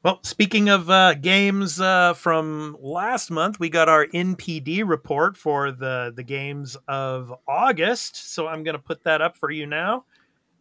Well, 0.04 0.20
speaking 0.22 0.68
of 0.68 0.88
uh, 0.88 1.14
games 1.14 1.80
uh, 1.80 2.14
from 2.14 2.76
last 2.80 3.32
month, 3.32 3.58
we 3.58 3.68
got 3.68 3.88
our 3.88 4.06
NPD 4.06 4.88
report 4.88 5.36
for 5.36 5.72
the 5.72 6.12
the 6.14 6.22
games 6.22 6.76
of 6.86 7.34
August. 7.48 8.32
So 8.32 8.46
I'm 8.46 8.62
going 8.62 8.76
to 8.76 8.82
put 8.82 9.02
that 9.04 9.20
up 9.20 9.36
for 9.36 9.50
you 9.50 9.66
now, 9.66 10.04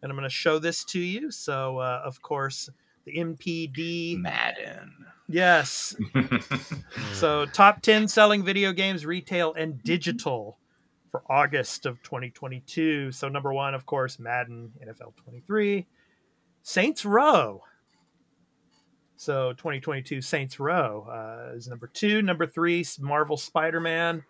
and 0.01 0.11
I'm 0.11 0.17
going 0.17 0.27
to 0.27 0.33
show 0.33 0.57
this 0.57 0.83
to 0.85 0.99
you. 0.99 1.29
So, 1.29 1.77
uh, 1.77 2.01
of 2.03 2.19
course, 2.21 2.67
the 3.05 3.15
NPD. 3.15 4.17
Madden. 4.19 4.91
Yes. 5.27 5.95
So, 7.13 7.45
top 7.47 7.81
10 7.81 8.07
selling 8.07 8.43
video 8.43 8.71
games, 8.71 9.03
retail 9.03 9.53
and 9.55 9.81
digital 9.83 10.59
for 11.09 11.23
August 11.29 11.87
of 11.87 12.01
2022. 12.03 13.11
So, 13.11 13.27
number 13.27 13.51
one, 13.53 13.73
of 13.73 13.87
course, 13.87 14.19
Madden 14.19 14.71
NFL 14.83 15.15
23, 15.15 15.87
Saints 16.61 17.05
Row. 17.05 17.63
So, 19.17 19.51
2022 19.53 20.21
Saints 20.21 20.59
Row 20.59 21.07
uh, 21.09 21.55
is 21.55 21.67
number 21.67 21.87
two. 21.87 22.21
Number 22.21 22.45
three, 22.45 22.85
Marvel 22.99 23.35
Spider 23.35 23.79
Man. 23.79 24.23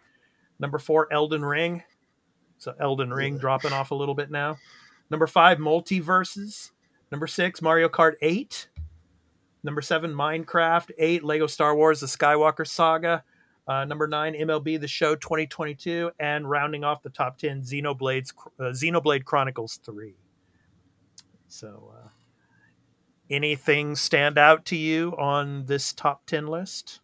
Number 0.59 0.79
four, 0.79 1.11
Elden 1.11 1.43
Ring. 1.43 1.83
So, 2.57 2.73
Elden 2.79 3.11
Ring 3.11 3.37
dropping 3.37 3.73
off 3.73 3.91
a 3.91 3.95
little 3.95 4.15
bit 4.15 4.31
now. 4.31 4.57
Number 5.09 5.27
five, 5.27 5.57
MultiVersus. 5.57 6.71
Number 7.11 7.27
six, 7.27 7.61
Mario 7.61 7.89
Kart 7.89 8.13
8. 8.21 8.69
Number 9.63 9.81
seven, 9.81 10.13
Minecraft. 10.13 10.91
Eight, 10.97 11.23
Lego 11.23 11.47
Star 11.47 11.75
Wars: 11.75 11.99
The 11.99 12.07
Skywalker 12.07 12.65
Saga. 12.65 13.23
Uh, 13.67 13.83
number 13.83 14.07
nine, 14.07 14.33
MLB 14.33 14.79
The 14.79 14.87
Show 14.87 15.15
2022, 15.15 16.11
and 16.19 16.49
rounding 16.49 16.85
off 16.85 17.03
the 17.03 17.09
top 17.09 17.37
ten, 17.37 17.61
Xenoblades, 17.61 18.31
uh, 18.59 18.63
Xenoblade 18.71 19.25
Chronicles 19.25 19.81
3. 19.83 20.13
So, 21.49 21.93
uh, 21.93 22.07
anything 23.29 23.95
stand 23.95 24.37
out 24.37 24.65
to 24.65 24.75
you 24.75 25.15
on 25.17 25.65
this 25.65 25.93
top 25.93 26.25
ten 26.25 26.47
list? 26.47 26.99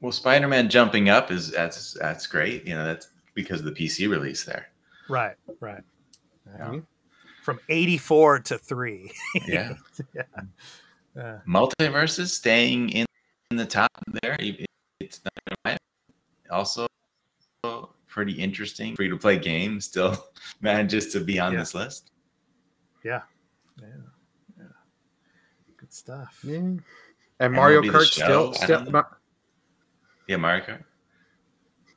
Well, 0.00 0.12
Spider-Man 0.12 0.68
jumping 0.68 1.08
up 1.08 1.30
is 1.30 1.50
that's 1.50 1.94
that's 1.94 2.26
great. 2.26 2.66
You 2.66 2.74
know, 2.74 2.84
that's 2.84 3.08
because 3.34 3.60
of 3.60 3.66
the 3.66 3.72
PC 3.72 4.08
release 4.08 4.44
there. 4.44 4.66
Right, 5.08 5.36
right. 5.60 5.82
Yeah. 6.58 6.80
From 7.42 7.58
84 7.68 8.40
to 8.40 8.58
three. 8.58 9.10
Yeah. 9.46 9.74
yeah. 10.14 10.22
Uh, 11.18 11.38
MultiVersus 11.46 12.28
staying 12.28 12.90
in, 12.90 13.06
in 13.50 13.56
the 13.56 13.66
top 13.66 13.90
there. 14.22 14.36
It- 14.38 14.66
It's 15.00 15.20
not 15.64 15.78
also 16.50 16.86
pretty 18.06 18.32
interesting. 18.32 18.94
Free 18.96 19.08
to 19.10 19.16
play 19.18 19.38
game 19.38 19.80
still 19.80 20.16
manages 20.60 21.12
to 21.12 21.20
be 21.20 21.38
on 21.38 21.52
Yeah. 21.52 21.58
this 21.60 21.74
list. 21.74 22.10
yeah. 23.04 23.22
Yeah. 23.80 23.88
Yeah. 23.88 23.94
Good 25.94 25.98
stuff. 25.98 26.40
Yeah. 26.42 26.58
And 27.40 27.52
Mario 27.52 27.80
MLB 27.82 27.90
Kart 27.90 28.04
still, 28.10 28.52
still. 28.54 28.84
Ma- 28.90 29.02
Yeah, 30.28 30.36
Mario 30.36 30.64
Kart. 30.64 30.84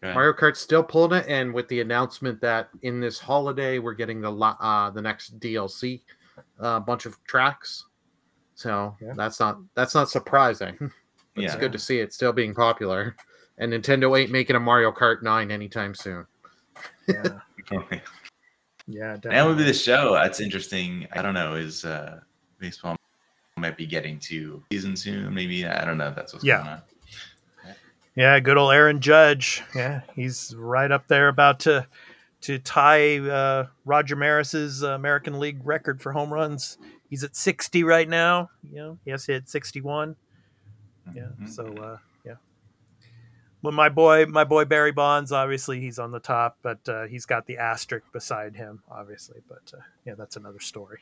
Go. 0.03 0.13
Mario 0.13 0.33
Kart's 0.33 0.59
still 0.59 0.83
pulling 0.83 1.19
it, 1.19 1.25
and 1.27 1.51
with 1.53 1.67
the 1.69 1.81
announcement 1.81 2.39
that 2.41 2.69
in 2.83 2.99
this 2.99 3.17
holiday 3.17 3.79
we're 3.79 3.95
getting 3.95 4.21
the 4.21 4.29
lo- 4.29 4.55
uh, 4.59 4.91
the 4.91 5.01
next 5.01 5.39
DLC, 5.39 6.01
uh, 6.59 6.79
bunch 6.79 7.05
of 7.07 7.17
tracks. 7.23 7.85
So 8.53 8.95
Yeah. 9.01 9.13
that's 9.15 9.39
not 9.39 9.57
that's 9.73 9.95
not 9.95 10.09
surprising. 10.09 10.77
But 11.33 11.43
It's 11.43 11.55
good 11.55 11.71
to 11.71 11.79
see 11.79 11.99
it 11.99 12.13
still 12.13 12.33
being 12.33 12.53
popular, 12.53 13.15
and 13.57 13.73
Nintendo 13.73 14.19
ain't 14.19 14.31
making 14.31 14.55
a 14.55 14.59
Mario 14.59 14.91
Kart 14.91 15.23
Nine 15.23 15.49
anytime 15.51 15.95
soon. 15.95 16.25
Yeah. 17.07 17.39
Yeah. 18.89 19.13
And 19.13 19.21
Definitely. 19.23 19.47
would 19.49 19.57
be 19.57 19.63
the 19.65 19.73
show. 19.73 20.13
That's 20.13 20.39
interesting. 20.39 21.07
I 21.11 21.21
don't 21.21 21.33
know. 21.33 21.55
Is 21.55 21.83
uh, 21.83 22.21
baseball 22.59 22.95
might 23.57 23.77
be 23.77 23.85
getting 23.85 24.19
to 24.19 24.63
season 24.71 24.95
soon? 24.95 25.33
Maybe 25.33 25.65
I 25.65 25.83
don't 25.85 25.97
know. 25.97 26.13
That's 26.15 26.33
what's 26.33 26.45
Yeah. 26.45 26.57
going 26.57 26.67
on. 26.69 26.81
Yeah, 28.15 28.39
good 28.39 28.57
old 28.57 28.73
Aaron 28.73 28.99
Judge. 28.99 29.61
Yeah, 29.75 30.01
he's 30.15 30.55
right 30.57 30.91
up 30.91 31.07
there 31.07 31.27
about 31.27 31.59
to 31.61 31.85
to 32.41 32.57
tie 32.59 33.17
uh, 33.19 33.67
Roger 33.85 34.15
Maris's 34.15 34.83
uh, 34.83 34.89
American 34.91 35.39
League 35.39 35.59
record 35.63 36.01
for 36.01 36.11
home 36.11 36.33
runs. 36.33 36.77
He's 37.09 37.23
at 37.23 37.35
60 37.35 37.83
right 37.83 38.07
now. 38.07 38.49
You 38.63 38.75
know, 38.75 38.97
he 39.05 39.11
has 39.11 39.25
hit 39.25 39.47
61. 39.49 40.15
Yeah. 41.13 41.23
Mhm. 41.39 41.49
So 41.49 41.67
uh, 41.77 41.97
yeah. 42.25 42.33
Well, 43.61 43.73
my 43.73 43.89
boy, 43.89 44.25
my 44.25 44.43
boy 44.43 44.65
Barry 44.65 44.91
Bonds, 44.91 45.31
obviously 45.31 45.79
he's 45.79 45.99
on 45.99 46.11
the 46.11 46.19
top, 46.19 46.57
but 46.63 46.87
uh, 46.89 47.05
he's 47.05 47.25
got 47.25 47.45
the 47.45 47.57
asterisk 47.59 48.05
beside 48.13 48.55
him, 48.55 48.81
obviously. 48.89 49.41
But 49.47 49.73
uh, 49.77 49.81
yeah, 50.05 50.13
that's 50.15 50.35
another 50.37 50.59
story. 50.59 51.01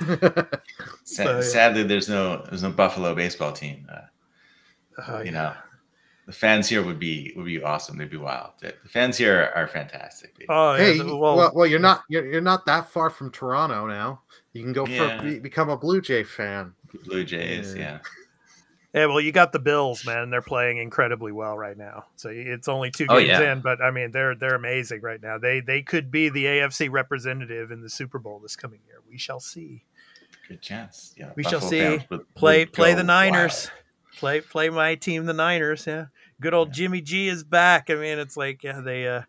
Sa- 0.00 0.44
So, 1.04 1.22
yeah. 1.36 1.40
Sadly, 1.40 1.82
there's 1.84 2.08
no 2.08 2.44
there's 2.48 2.62
no 2.62 2.70
Buffalo 2.70 3.14
baseball 3.14 3.52
team. 3.52 3.86
Uh, 3.92 4.00
Oh, 5.08 5.18
you 5.18 5.26
yeah. 5.26 5.30
know, 5.32 5.52
the 6.26 6.32
fans 6.32 6.68
here 6.68 6.82
would 6.82 6.98
be 7.00 7.32
would 7.36 7.46
be 7.46 7.60
awesome. 7.62 7.98
They'd 7.98 8.10
be 8.10 8.16
wild. 8.16 8.52
The 8.60 8.74
the 8.82 8.88
fans 8.88 9.16
here 9.16 9.50
are, 9.54 9.64
are 9.64 9.68
fantastic. 9.68 10.36
They- 10.38 10.46
Oh, 10.48 10.74
yeah, 10.74 10.78
hey, 10.84 10.98
the- 10.98 11.16
well, 11.16 11.36
well, 11.36 11.52
well, 11.54 11.66
you're 11.66 11.80
not 11.80 12.02
you're, 12.08 12.24
you're 12.26 12.40
not 12.40 12.64
that 12.66 12.90
far 12.90 13.10
from 13.10 13.30
Toronto 13.30 13.86
now. 13.86 14.22
You 14.52 14.62
can 14.62 14.72
go 14.72 14.86
Yeah. 14.86 15.18
for 15.18 15.24
be, 15.24 15.38
become 15.40 15.68
a 15.70 15.76
Blue 15.76 16.00
Jay 16.00 16.22
fan. 16.22 16.72
Blue 17.06 17.24
Jays, 17.24 17.74
Yeah. 17.74 17.98
Yeah. 18.94 19.00
yeah, 19.00 19.06
well, 19.06 19.20
you 19.20 19.32
got 19.32 19.52
the 19.52 19.58
Bills, 19.58 20.06
man. 20.06 20.30
They're 20.30 20.40
playing 20.42 20.78
incredibly 20.78 21.32
well 21.32 21.58
right 21.58 21.76
now. 21.76 22.04
So 22.16 22.30
it's 22.32 22.68
only 22.68 22.90
two 22.90 23.06
games 23.06 23.28
yeah. 23.28 23.52
in, 23.52 23.60
but 23.60 23.82
I 23.82 23.90
mean, 23.90 24.10
they're 24.12 24.34
they're 24.34 24.54
amazing 24.54 25.00
right 25.02 25.20
now. 25.20 25.38
They 25.38 25.60
they 25.60 25.82
could 25.82 26.10
be 26.10 26.28
the 26.28 26.44
AFC 26.44 26.90
representative 26.90 27.70
in 27.70 27.82
the 27.82 27.90
Super 27.90 28.18
Bowl 28.18 28.38
this 28.38 28.56
coming 28.56 28.80
year. 28.86 29.00
We 29.08 29.18
shall 29.18 29.40
see. 29.40 29.84
Good 30.48 30.62
chance. 30.62 31.14
Yeah, 31.16 31.32
We 31.36 31.42
shall 31.42 31.60
see. 31.60 31.80
fans 31.80 32.02
would- 32.10 32.34
Play 32.34 32.60
would 32.60 32.72
play 32.72 32.94
the 32.94 33.02
Niners. 33.04 33.70
wild. 33.70 34.18
Play 34.18 34.40
play 34.42 34.68
my 34.68 34.94
team, 34.94 35.26
the 35.26 35.32
Niners. 35.32 35.86
Yeah, 35.86 36.06
good 36.40 36.54
old 36.54 36.72
Jimmy 36.72 37.00
G 37.00 37.28
is 37.28 37.42
back. 37.42 37.90
I 37.90 37.94
mean, 37.94 38.18
it's 38.18 38.36
like 38.36 38.62
yeah, 38.62 38.80
they 38.80 39.08
uh, 39.08 39.22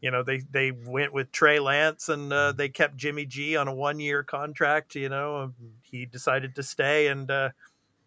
you 0.00 0.10
know, 0.10 0.22
they 0.22 0.38
they 0.50 0.72
went 0.72 1.12
with 1.12 1.30
Trey 1.32 1.60
Lance 1.60 2.08
and 2.08 2.32
uh, 2.32 2.52
they 2.52 2.68
kept 2.68 2.96
Jimmy 2.96 3.24
G 3.24 3.56
on 3.56 3.68
a 3.68 3.74
one 3.74 4.00
year 4.00 4.22
contract. 4.22 4.94
You 4.94 5.08
know, 5.08 5.52
he 5.82 6.06
decided 6.06 6.56
to 6.56 6.62
stay, 6.62 7.06
and 7.06 7.30
uh, 7.30 7.50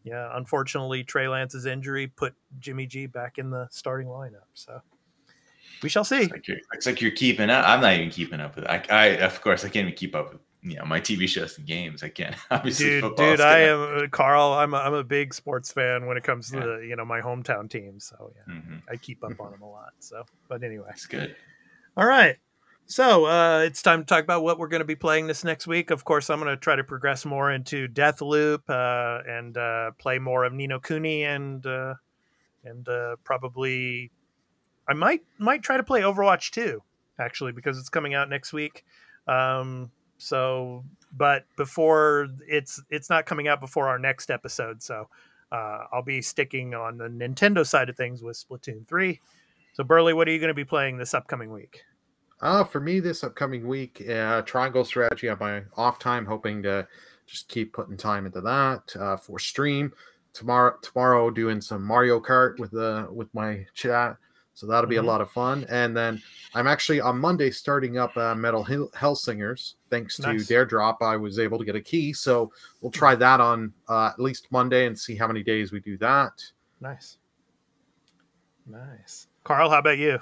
yeah, 0.06 0.30
unfortunately, 0.38 1.04
Trey 1.04 1.28
Lance's 1.28 1.66
injury 1.66 2.08
put 2.08 2.34
Jimmy 2.60 2.86
G 2.86 3.08
back 3.08 3.38
in 3.40 3.50
the 3.50 3.68
starting 3.72 4.08
lineup. 4.08 4.48
So 4.54 4.80
we 5.84 5.90
shall 5.90 6.06
see. 6.06 6.20
Looks 6.22 6.32
like 6.32 6.48
you're, 6.48 6.58
looks 6.74 6.86
like 6.86 7.02
you're 7.02 7.12
keeping 7.12 7.50
up. 7.50 7.68
I'm 7.68 7.82
not 7.82 7.94
even 7.96 8.10
keeping 8.12 8.40
up 8.40 8.56
with. 8.56 8.66
I, 8.66 8.84
I 8.90 9.06
of 9.18 9.42
course 9.42 9.66
I 9.66 9.70
can't 9.70 9.88
even 9.88 9.98
keep 9.98 10.16
up 10.16 10.32
with 10.32 10.42
you 10.62 10.78
know 10.78 10.86
my 10.86 11.02
TV 11.02 11.28
shows 11.28 11.58
and 11.58 11.68
games. 11.68 12.04
I 12.04 12.10
can't. 12.10 12.36
Obviously, 12.52 12.86
Dude, 12.86 13.02
football 13.02 13.32
dude, 13.32 13.42
I 13.42 13.60
am 13.62 14.04
uh, 14.06 14.08
Carl. 14.12 14.54
I'm 14.54 14.74
a, 14.74 14.78
I'm 14.78 14.94
a 14.94 15.04
big 15.04 15.34
sports 15.34 15.72
fan 15.72 16.06
when 16.06 16.18
it 16.18 16.24
comes 16.24 16.52
to 16.52 16.58
Yeah. 16.58 16.66
the, 16.66 16.88
you 16.88 16.96
know 16.96 17.06
my 17.06 17.20
hometown 17.22 17.70
team. 17.70 18.00
So 18.00 18.32
yeah, 18.36 18.54
Mhm, 18.54 18.82
I 18.90 18.96
keep 18.98 19.24
up 19.24 19.40
on 19.40 19.52
them 19.52 19.62
a 19.64 19.70
lot. 19.70 19.94
So, 20.00 20.24
but 20.48 20.64
anyway, 20.64 20.90
It's 20.92 21.08
good. 21.08 21.36
All 21.98 22.06
right. 22.06 22.38
So 22.88 23.26
uh, 23.26 23.62
it's 23.66 23.82
time 23.82 24.02
to 24.02 24.06
talk 24.06 24.24
about 24.24 24.44
what 24.44 24.60
we're 24.60 24.68
going 24.68 24.82
to 24.82 24.86
be 24.86 24.96
playing 24.96 25.26
this 25.26 25.44
next 25.44 25.66
week. 25.66 25.90
Of 25.90 26.06
course, 26.06 26.30
I'm 26.30 26.40
going 26.40 26.52
to 26.52 26.58
try 26.58 26.76
to 26.76 26.84
progress 26.84 27.26
more 27.26 27.52
into 27.52 27.88
Deathloop 27.88 28.62
uh, 28.70 29.24
and 29.28 29.58
uh, 29.58 29.92
play 29.98 30.20
more 30.20 30.44
of 30.44 30.54
Ni 30.54 30.68
no 30.68 30.80
Kuni 30.80 31.24
and 31.24 31.66
uh, 31.66 31.96
and 32.64 32.88
uh, 32.88 33.16
probably 33.24 34.12
I 34.88 34.94
might 34.94 35.24
might 35.40 35.64
try 35.64 35.78
to 35.78 35.84
play 35.84 36.02
Overwatch 36.02 36.52
2 36.52 36.80
actually 37.18 37.54
because 37.54 37.80
it's 37.80 37.90
coming 37.90 38.14
out 38.14 38.30
next 38.30 38.54
week. 38.54 38.86
Um, 39.28 39.90
so, 40.20 40.84
but 41.12 41.46
before 41.58 42.28
it's 42.48 42.84
it's 42.92 43.10
not 43.10 43.26
coming 43.26 43.48
out 43.48 43.60
before 43.60 43.88
our 43.88 43.98
next 43.98 44.30
episode, 44.30 44.84
so 44.84 45.10
uh, 45.52 45.86
I'll 45.92 46.04
be 46.04 46.22
sticking 46.22 46.76
on 46.76 47.00
the 47.00 47.08
Nintendo 47.08 47.66
side 47.66 47.90
of 47.90 47.98
things 47.98 48.22
with 48.22 48.38
Splatoon 48.38 48.88
3. 48.88 49.20
So, 49.74 49.84
Burley, 49.84 50.14
what 50.14 50.28
are 50.28 50.32
you 50.32 50.40
going 50.40 50.50
to 50.50 50.54
be 50.54 50.66
playing 50.66 50.98
this 50.98 51.16
upcoming 51.16 51.52
week? 51.52 51.84
Uh, 52.42 52.64
for 52.64 52.80
me, 52.80 53.00
this 53.00 53.24
upcoming 53.24 53.68
week, 53.68 54.08
uh, 54.10 54.42
Triangle 54.42 54.84
Strategy 54.86 55.30
on 55.30 55.38
my 55.40 55.64
off 55.78 56.00
time, 56.00 56.26
hoping 56.26 56.62
to 56.64 56.88
just 57.26 57.48
keep 57.48 57.74
putting 57.74 57.98
time 57.98 58.26
into 58.26 58.42
that 58.42 58.96
uh, 59.00 59.18
for 59.18 59.40
stream. 59.40 59.92
Tomorrow, 60.34 60.78
tomorrow, 60.82 61.30
doing 61.32 61.62
some 61.62 61.82
Mario 61.82 62.20
Kart 62.20 62.60
with 62.60 62.72
the 62.72 63.08
with 63.10 63.34
my 63.34 63.66
chat, 63.74 64.18
so 64.54 64.68
that'll 64.68 64.90
be 64.90 64.98
Mhm. 64.98 65.04
a 65.04 65.08
lot 65.08 65.22
of 65.22 65.32
fun. 65.32 65.66
And 65.70 65.96
then 65.96 66.22
I'm 66.54 66.68
actually 66.68 67.00
on 67.00 67.18
Monday 67.18 67.50
starting 67.52 67.98
up 67.98 68.16
uh, 68.18 68.36
Metal 68.36 68.62
Hell, 68.62 68.90
Hellsingers. 68.94 69.76
Thanks 69.90 70.18
to 70.18 70.34
Nice. 70.34 70.48
Dare 70.48 70.66
Drop, 70.66 71.02
I 71.02 71.16
was 71.16 71.40
able 71.40 71.58
to 71.58 71.64
get 71.64 71.78
a 71.78 71.82
key, 71.82 72.12
so 72.12 72.52
we'll 72.82 72.92
try 72.92 73.16
that 73.16 73.40
on 73.40 73.74
uh, 73.88 74.08
at 74.08 74.20
least 74.20 74.48
Monday 74.52 74.88
and 74.88 75.00
see 75.00 75.16
how 75.16 75.26
many 75.28 75.42
days 75.42 75.72
we 75.72 75.80
do 75.80 75.98
that. 76.00 76.34
Nice. 76.82 77.18
Nice. 78.68 79.28
Carl, 79.46 79.70
how 79.70 79.80
about 79.80 79.98
you? 79.98 80.20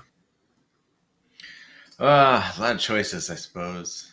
Uh, 2.04 2.52
a 2.58 2.62
lot 2.62 2.76
of 2.76 2.80
choices, 2.82 3.30
I 3.30 3.36
suppose. 3.36 4.10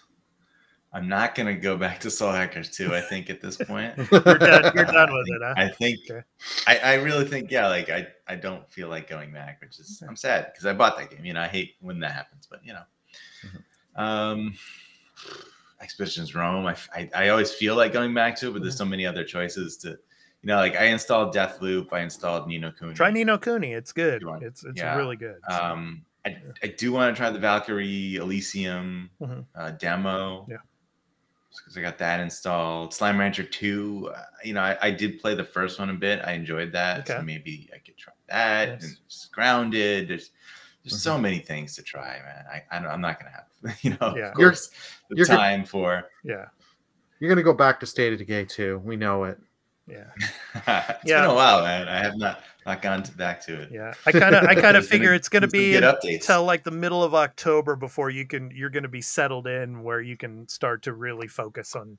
I'm 0.93 1.09
not 1.09 1.35
gonna 1.35 1.55
go 1.55 1.77
back 1.77 2.01
to 2.01 2.11
Soul 2.11 2.33
Hackers 2.33 2.71
2, 2.71 2.95
I 2.95 3.01
think, 3.01 3.31
at 3.31 3.41
this 3.41 3.57
point. 3.57 3.97
You're 4.13 4.21
done, 4.21 4.73
you're 4.75 4.85
done 4.85 5.09
I 5.09 5.13
with 5.13 5.27
think- 5.27 5.37
it, 5.37 5.43
huh? 5.43 5.55
I 5.57 5.69
think 5.69 5.99
Okay. 6.11 6.23
I, 6.67 6.79
I 6.79 6.95
really 6.95 7.25
think, 7.25 7.51
yeah, 7.51 7.69
like 7.69 7.91
I, 7.91 8.09
I 8.29 8.35
don't 8.37 8.69
feel 8.71 8.89
like 8.89 9.09
going 9.09 9.33
back, 9.33 9.61
which 9.61 9.79
is 9.79 10.03
I'm 10.09 10.17
sad 10.17 10.51
because 10.53 10.67
I 10.67 10.73
bought 10.73 10.97
that 10.99 11.11
game. 11.11 11.25
You 11.25 11.33
know, 11.33 11.41
I 11.43 11.49
hate 11.49 11.75
when 11.81 12.01
that 12.01 12.13
happens, 12.13 12.47
but 12.51 12.61
you 12.65 12.73
know. 12.73 12.83
Mm-hmm. 13.47 14.01
Um 14.01 14.55
Expeditions 15.81 16.35
Rome. 16.35 16.67
I, 16.67 16.77
I, 16.95 17.11
I 17.15 17.29
always 17.31 17.53
feel 17.53 17.75
like 17.75 17.93
going 17.93 18.13
back 18.13 18.37
to 18.37 18.49
it, 18.49 18.53
but 18.53 18.63
there's 18.63 18.77
so 18.77 18.85
many 18.85 19.07
other 19.07 19.25
choices 19.25 19.77
to 19.79 19.89
you 19.91 20.47
know, 20.47 20.57
like 20.57 20.75
I 20.77 20.85
installed 20.87 21.35
Deathloop, 21.35 21.93
I 21.93 22.01
installed 22.01 22.47
Ni 22.49 22.59
no 22.59 22.71
Kuni. 22.73 22.95
Try 22.95 23.11
Ni 23.11 23.25
no 23.25 23.39
Kuni. 23.39 23.73
It's 23.75 23.93
good. 23.93 24.23
Good. 24.23 24.43
It's 24.43 24.65
it's 24.65 24.79
Yeah. 24.79 24.97
really 24.97 25.17
good. 25.17 25.37
So, 25.49 25.57
Um, 25.63 26.03
I, 26.27 26.37
I 26.63 26.67
do 26.69 26.93
want 26.93 27.15
to 27.15 27.19
try 27.21 27.31
the 27.31 27.39
Valkyrie 27.39 28.17
Elysium 28.17 29.11
Mhm. 29.21 29.45
uh, 29.55 29.71
demo. 29.73 30.47
Yeah. 30.51 30.57
Because 31.57 31.77
I 31.77 31.81
got 31.81 31.99
that 31.99 32.21
installed. 32.21 32.95
Slime 32.95 33.19
Rancher 33.19 33.43
2, 33.43 34.11
uh, 34.15 34.23
you 34.45 34.53
know, 34.55 34.61
I, 34.61 34.79
I 34.83 34.91
did 34.91 35.19
play 35.21 35.35
the 35.35 35.45
first 35.45 35.79
one 35.81 35.91
a 35.91 35.95
bit. 35.95 36.21
I 36.25 36.33
enjoyed 36.33 36.71
that. 36.73 37.09
So 37.09 37.21
maybe 37.23 37.69
I 37.75 37.79
could 37.79 37.97
try 37.97 38.13
that. 38.29 38.69
Nice. 38.81 38.85
And 38.85 38.97
just 39.09 39.33
grounded. 39.33 40.09
There's 40.09 40.31
there's 40.85 41.03
so 41.03 41.13
Mm-hmm. 41.15 41.23
many 41.23 41.39
things 41.41 41.75
to 41.77 41.83
try, 41.83 42.21
man. 42.25 42.45
I, 42.51 42.63
I 42.77 42.81
don't- 42.81 42.91
I'm 42.91 43.01
not 43.03 43.21
going 43.21 43.31
to 43.33 43.37
have, 43.37 43.79
you 43.85 43.91
know, 43.91 44.17
Yeah. 44.17 44.31
of 44.31 44.39
You're- 44.39 44.51
course, 44.51 44.71
the 45.11 45.17
you're 45.17 45.27
good- 45.27 45.37
time 45.37 45.65
for. 45.65 46.09
yeah. 46.25 46.47
You're 47.19 47.29
gonna 47.29 47.43
go 47.43 47.53
back 47.53 47.79
to 47.81 47.87
State 47.87 48.15
of 48.15 48.19
Decay 48.19 48.47
too. 48.47 48.81
We 48.83 48.97
know 48.97 49.25
it. 49.25 49.39
Yeah. 49.87 50.05
it's 50.55 51.05
Yeah. 51.05 51.21
been 51.23 51.31
a 51.31 51.35
while, 51.35 51.63
man. 51.63 51.87
I 51.87 51.99
have 51.99 52.17
not 52.17 52.41
not 52.67 52.83
gone 52.83 53.03
to, 53.03 53.13
back 53.13 53.41
to 53.47 53.61
it. 53.63 53.71
Yeah. 53.73 53.93
I 54.07 54.13
kind 54.13 54.35
of 54.35 54.45
I 54.45 54.55
kind 54.55 54.59
of 54.59 54.63
There's 54.63 54.73
gonna- 54.73 54.83
figure 54.83 55.15
it's 55.15 55.29
going 55.29 55.43
to 55.43 55.49
be 55.49 55.73
some 55.75 55.81
good 55.83 55.95
updates. 55.95 56.15
until 56.17 56.45
like 56.45 56.65
the 56.65 56.71
middle 56.71 57.03
of 57.03 57.15
October 57.15 57.77
before 57.77 58.11
you 58.11 58.27
can 58.27 58.51
you're 58.55 58.71
going 58.71 58.83
to 58.83 58.89
be 58.89 59.01
settled 59.03 59.47
in 59.47 59.83
where 59.83 60.01
you 60.01 60.17
can 60.17 60.47
start 60.49 60.83
to 60.83 60.93
really 60.93 61.27
focus 61.29 61.75
on, 61.75 61.99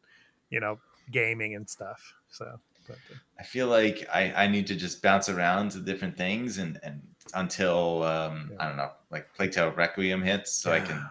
you 0.49 0.59
know, 0.59 0.79
gaming 1.11 1.55
and 1.55 1.69
stuff. 1.69 2.13
So, 2.29 2.59
but, 2.87 2.97
uh, 3.11 3.15
I 3.39 3.43
feel 3.43 3.67
like 3.67 4.07
I, 4.13 4.31
I 4.33 4.47
need 4.47 4.67
to 4.67 4.75
just 4.75 5.01
bounce 5.01 5.29
around 5.29 5.71
to 5.71 5.79
different 5.79 6.15
things 6.15 6.57
and, 6.59 6.79
and 6.83 7.01
until 7.33 8.03
um, 8.03 8.49
Yeah. 8.51 8.57
I 8.63 8.67
don't 8.67 8.77
know, 8.77 8.91
like 9.09 9.33
Plague 9.35 9.51
Tale 9.51 9.71
Requiem 9.71 10.21
hits, 10.21 10.51
so 10.53 10.71
I 10.71 10.79
can 10.79 10.95
Yeah. 10.97 11.07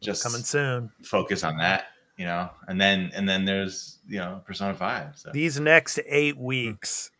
just 0.00 0.22
coming 0.22 0.42
soon. 0.42 0.90
focus 1.02 1.44
on 1.44 1.56
that, 1.58 1.86
you 2.16 2.24
know. 2.24 2.50
And 2.68 2.80
then 2.80 3.10
and 3.14 3.28
then 3.28 3.44
there's 3.44 3.98
you 4.08 4.18
know 4.18 4.40
Persona 4.46 4.74
Five. 4.74 5.16
So 5.18 5.30
These 5.32 5.58
next 5.60 5.98
eight 6.06 6.36
weeks 6.38 7.10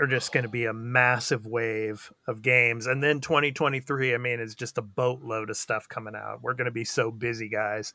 are 0.00 0.06
just 0.06 0.32
going 0.32 0.42
to 0.42 0.48
be 0.48 0.64
a 0.66 0.72
massive 0.72 1.46
wave 1.46 2.12
of 2.26 2.42
games. 2.42 2.86
And 2.86 3.02
then 3.02 3.20
2023, 3.20 4.14
I 4.14 4.18
mean, 4.18 4.40
is 4.40 4.54
just 4.54 4.78
a 4.78 4.82
boatload 4.82 5.50
of 5.50 5.56
stuff 5.56 5.88
coming 5.88 6.14
out. 6.16 6.42
We're 6.42 6.54
going 6.54 6.64
to 6.66 6.70
be 6.72 6.84
so 6.84 7.10
busy, 7.12 7.48
guys, 7.48 7.94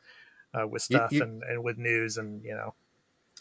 uh, 0.53 0.67
with 0.67 0.81
stuff 0.81 1.11
you- 1.11 1.23
and, 1.23 1.43
and 1.43 1.63
with 1.63 1.77
news 1.77 2.17
and, 2.17 2.43
you 2.43 2.53
know, 2.55 2.73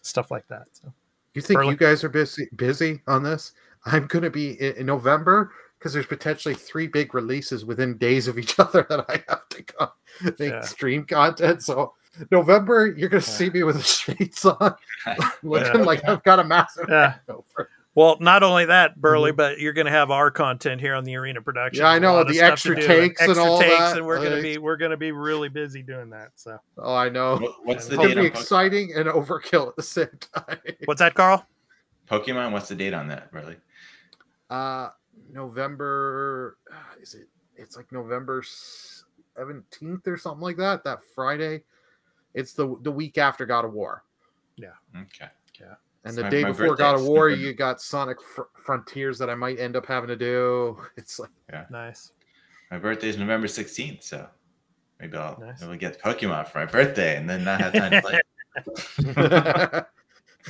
stuff 0.03 0.31
like 0.31 0.47
that. 0.49 0.65
So, 0.73 0.93
You 1.35 1.43
think 1.43 1.59
Burley? 1.61 1.71
you 1.71 1.77
guys 1.77 2.03
are 2.03 2.09
busy 2.09 2.49
busy 2.57 3.01
on 3.07 3.23
this? 3.23 3.53
I'm 3.87 4.07
going 4.09 4.25
to 4.25 4.31
be 4.31 4.61
in, 4.61 4.75
in 4.79 4.87
November 4.87 5.53
because 5.79 5.93
there's 5.93 6.07
potentially 6.07 6.55
three 6.55 6.89
big 6.89 7.15
releases 7.15 7.65
within 7.65 7.97
days 7.97 8.27
of 8.27 8.39
each 8.39 8.59
other 8.59 8.85
that 8.89 9.05
I 9.09 9.23
have 9.29 9.49
to 9.51 9.63
go 9.63 9.89
make 10.41 10.51
Yeah. 10.53 10.61
stream 10.63 11.05
content. 11.05 11.63
So 11.63 11.95
November, 12.33 12.87
you're 12.97 13.09
going 13.09 13.23
to 13.23 13.31
Yeah. 13.31 13.37
see 13.37 13.51
me 13.51 13.63
with 13.63 13.77
the 13.77 13.83
shades 14.17 14.45
on, 14.45 14.75
looking 15.45 15.81
Yeah. 15.81 15.87
like 15.87 16.03
I've 16.09 16.25
got 16.25 16.41
a 16.41 16.45
massive 16.45 16.87
Yeah. 16.89 17.15
hangover. 17.29 17.71
Well, 17.99 18.17
not 18.21 18.45
only 18.45 18.65
that, 18.67 19.01
Burley, 19.01 19.33
but 19.33 19.59
you're 19.59 19.73
going 19.73 19.87
to 19.87 19.91
have 19.91 20.13
our 20.13 20.31
content 20.31 20.81
here 20.81 20.95
on 20.95 21.03
the 21.03 21.17
Arena 21.17 21.43
Production. 21.43 21.83
Mm-hmm. 21.83 21.87
Yeah, 21.87 21.91
I 21.93 21.97
A 21.97 22.23
know, 22.23 22.23
the 22.23 22.41
extra 22.41 22.77
to 22.77 22.81
do, 22.81 22.87
takes 22.87 23.21
and 23.21 23.31
extra 23.31 23.45
all 23.45 23.61
takes, 23.61 23.77
that, 23.77 23.97
and 23.97 24.07
we're 24.07 24.19
going 24.21 24.37
to 24.37 24.41
be 24.41 24.57
we're 24.57 24.77
going 24.77 24.93
to 24.93 24.97
be 24.97 25.11
really 25.11 25.49
busy 25.49 25.83
doing 25.83 26.09
that. 26.11 26.31
So, 26.37 26.61
Oh, 26.79 26.95
I 26.95 27.09
know. 27.09 27.39
What- 27.39 27.67
what's 27.67 27.87
the 27.87 27.95
It'll 27.95 28.05
It'll 28.05 28.23
date 28.23 28.33
be 28.35 28.39
exciting 28.39 28.93
and 28.95 29.09
overkill 29.09 29.67
at 29.67 29.75
the 29.75 29.83
same 29.83 30.07
time. 30.33 30.59
what's 30.85 31.01
that, 31.01 31.15
Carl? 31.15 31.45
Pokemon? 32.09 32.53
What's 32.53 32.69
the 32.69 32.77
date 32.77 32.95
on 32.95 33.09
that, 33.09 33.31
really? 33.33 33.57
Uh, 34.49 34.91
November, 35.33 36.57
uh, 36.73 37.03
is 37.03 37.15
it? 37.15 37.27
It's 37.57 37.77
like 37.77 37.91
November 37.91 38.45
seventeenth 39.35 40.07
or 40.07 40.17
something 40.17 40.41
like 40.43 40.57
that. 40.59 40.85
That 40.85 41.01
Friday. 41.17 41.65
It's 42.35 42.53
the 42.53 42.77
the 42.83 42.93
week 42.93 43.19
after 43.19 43.45
God 43.45 43.65
of 43.65 43.73
War, 43.73 44.05
Yeah. 44.57 44.69
Okay. 44.97 45.27
And 46.05 46.17
the 46.17 46.23
my- 46.23 46.29
day 46.31 46.43
my 46.43 46.49
before 46.51 46.75
God 46.77 46.95
of 46.97 47.05
War, 47.05 47.29
November. 47.29 47.47
you 47.49 47.55
got 47.67 47.81
Sonic 47.81 48.21
Fr- 48.23 48.43
Frontiers 48.57 49.19
that 49.19 49.29
I 49.31 49.35
might 49.35 49.59
end 49.59 49.77
up 49.77 49.87
having 49.87 50.09
to 50.09 50.17
do. 50.17 50.79
It's 50.97 51.19
like 51.19 51.31
Nice. 51.71 52.13
My 52.71 52.79
birthday 52.79 53.09
is 53.09 53.17
November 53.19 53.47
16th, 53.47 54.03
so 54.03 54.27
maybe 55.01 55.17
I'll 55.17 55.39
Nice. 55.41 55.61
maybe 55.63 55.79
get 55.79 56.01
Pokemon 56.03 56.49
for 56.49 56.59
my 56.59 56.67
birthday 56.67 57.17
and 57.17 57.29
then 57.29 57.43
not 57.45 57.61
have 57.61 57.73
time 57.73 57.91
to 57.93 58.03
play. 58.03 58.21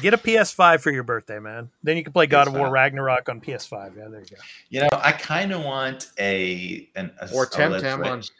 Get 0.02 0.14
a 0.14 0.18
PS5 0.18 0.80
for 0.80 0.92
your 0.92 1.02
birthday, 1.02 1.40
man. 1.40 1.70
Then 1.82 1.96
you 1.96 2.04
can 2.04 2.12
play 2.12 2.26
God 2.26 2.46
of 2.46 2.54
War 2.54 2.70
Ragnarok 2.70 3.28
on 3.28 3.40
PS5. 3.40 3.96
Yeah, 3.96 4.06
there 4.08 4.20
you 4.20 4.26
go. 4.26 4.36
You 4.68 4.80
know, 4.82 4.88
I 4.92 5.10
kind 5.12 5.50
of 5.52 5.64
want 5.64 6.10
a 6.20 6.88
an 6.94 7.10
a, 7.20 7.24
Or 7.34 7.46
OLED 7.46 7.80
Temtem 7.80 8.06
on- 8.06 8.22
Switch. 8.22 8.36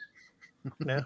Yeah. 0.85 1.01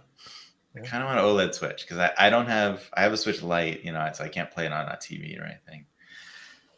I 0.75 0.79
kind 0.81 1.01
of 1.03 1.07
want 1.07 1.19
an 1.19 1.25
OLED 1.25 1.55
Switch 1.55 1.81
because 1.83 1.97
I, 1.97 2.11
I 2.19 2.29
don't 2.29 2.45
have 2.45 2.87
I 2.93 3.01
have 3.01 3.13
a 3.13 3.17
Switch 3.17 3.41
Lite, 3.41 3.83
you 3.83 3.93
know, 3.93 4.07
so 4.13 4.23
I 4.23 4.27
can't 4.27 4.51
play 4.51 4.65
it 4.67 4.73
on 4.73 4.85
a 4.87 4.91
TV 4.97 5.39
or 5.41 5.45
anything. 5.45 5.85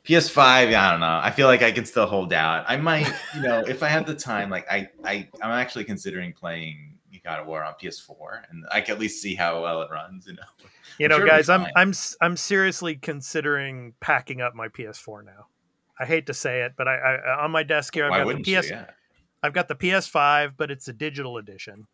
PS5, 0.05 0.71
yeah, 0.71 0.87
I 0.87 0.91
don't 0.91 0.99
know. 0.99 1.19
I 1.21 1.31
feel 1.31 1.47
like 1.47 1.63
I 1.63 1.71
can 1.71 1.85
still 1.85 2.05
hold 2.05 2.31
out. 2.31 2.65
I 2.67 2.77
might, 2.77 3.11
you 3.35 3.41
know, 3.41 3.59
if 3.59 3.81
I 3.83 3.87
have 3.87 4.05
the 4.05 4.15
time, 4.15 4.49
like 4.49 4.69
I, 4.71 4.89
I, 5.03 5.27
I'm 5.41 5.51
actually 5.51 5.83
considering 5.83 6.33
playing 6.33 6.95
God 7.25 7.39
of 7.39 7.47
War 7.47 7.63
on 7.63 7.73
PS4, 7.73 8.43
and 8.51 8.65
I 8.71 8.81
can 8.81 8.95
at 8.95 9.01
least 9.01 9.21
see 9.21 9.33
how 9.35 9.63
well 9.63 9.81
it 9.81 9.89
runs. 9.91 10.27
You 10.27 10.33
know, 10.33 10.43
You 10.99 11.07
I'm 11.07 11.09
know, 11.09 11.17
sure 11.17 11.27
guys, 11.27 11.49
I'm. 11.49 11.65
I'm 11.75 11.91
I'm 12.21 12.37
seriously 12.37 12.95
considering 12.95 13.93
packing 13.99 14.39
up 14.41 14.55
my 14.55 14.69
PS4 14.69 15.25
now. 15.25 15.47
I 15.99 16.05
hate 16.05 16.27
to 16.27 16.33
say 16.33 16.61
it, 16.61 16.73
but 16.77 16.87
I, 16.87 16.95
I 16.95 17.43
on 17.43 17.51
my 17.51 17.63
desk 17.63 17.95
here 17.95 18.05
I've 18.05 18.11
Why 18.11 18.23
got 18.23 18.43
the 18.43 18.43
PS 18.43 18.69
you? 18.69 18.75
Yeah. 18.75 18.85
I've 19.43 19.53
got 19.53 19.67
the 19.67 19.75
PS5, 19.75 20.53
but 20.57 20.71
it's 20.71 20.87
a 20.87 20.93
digital 20.93 21.37
edition. 21.37 21.87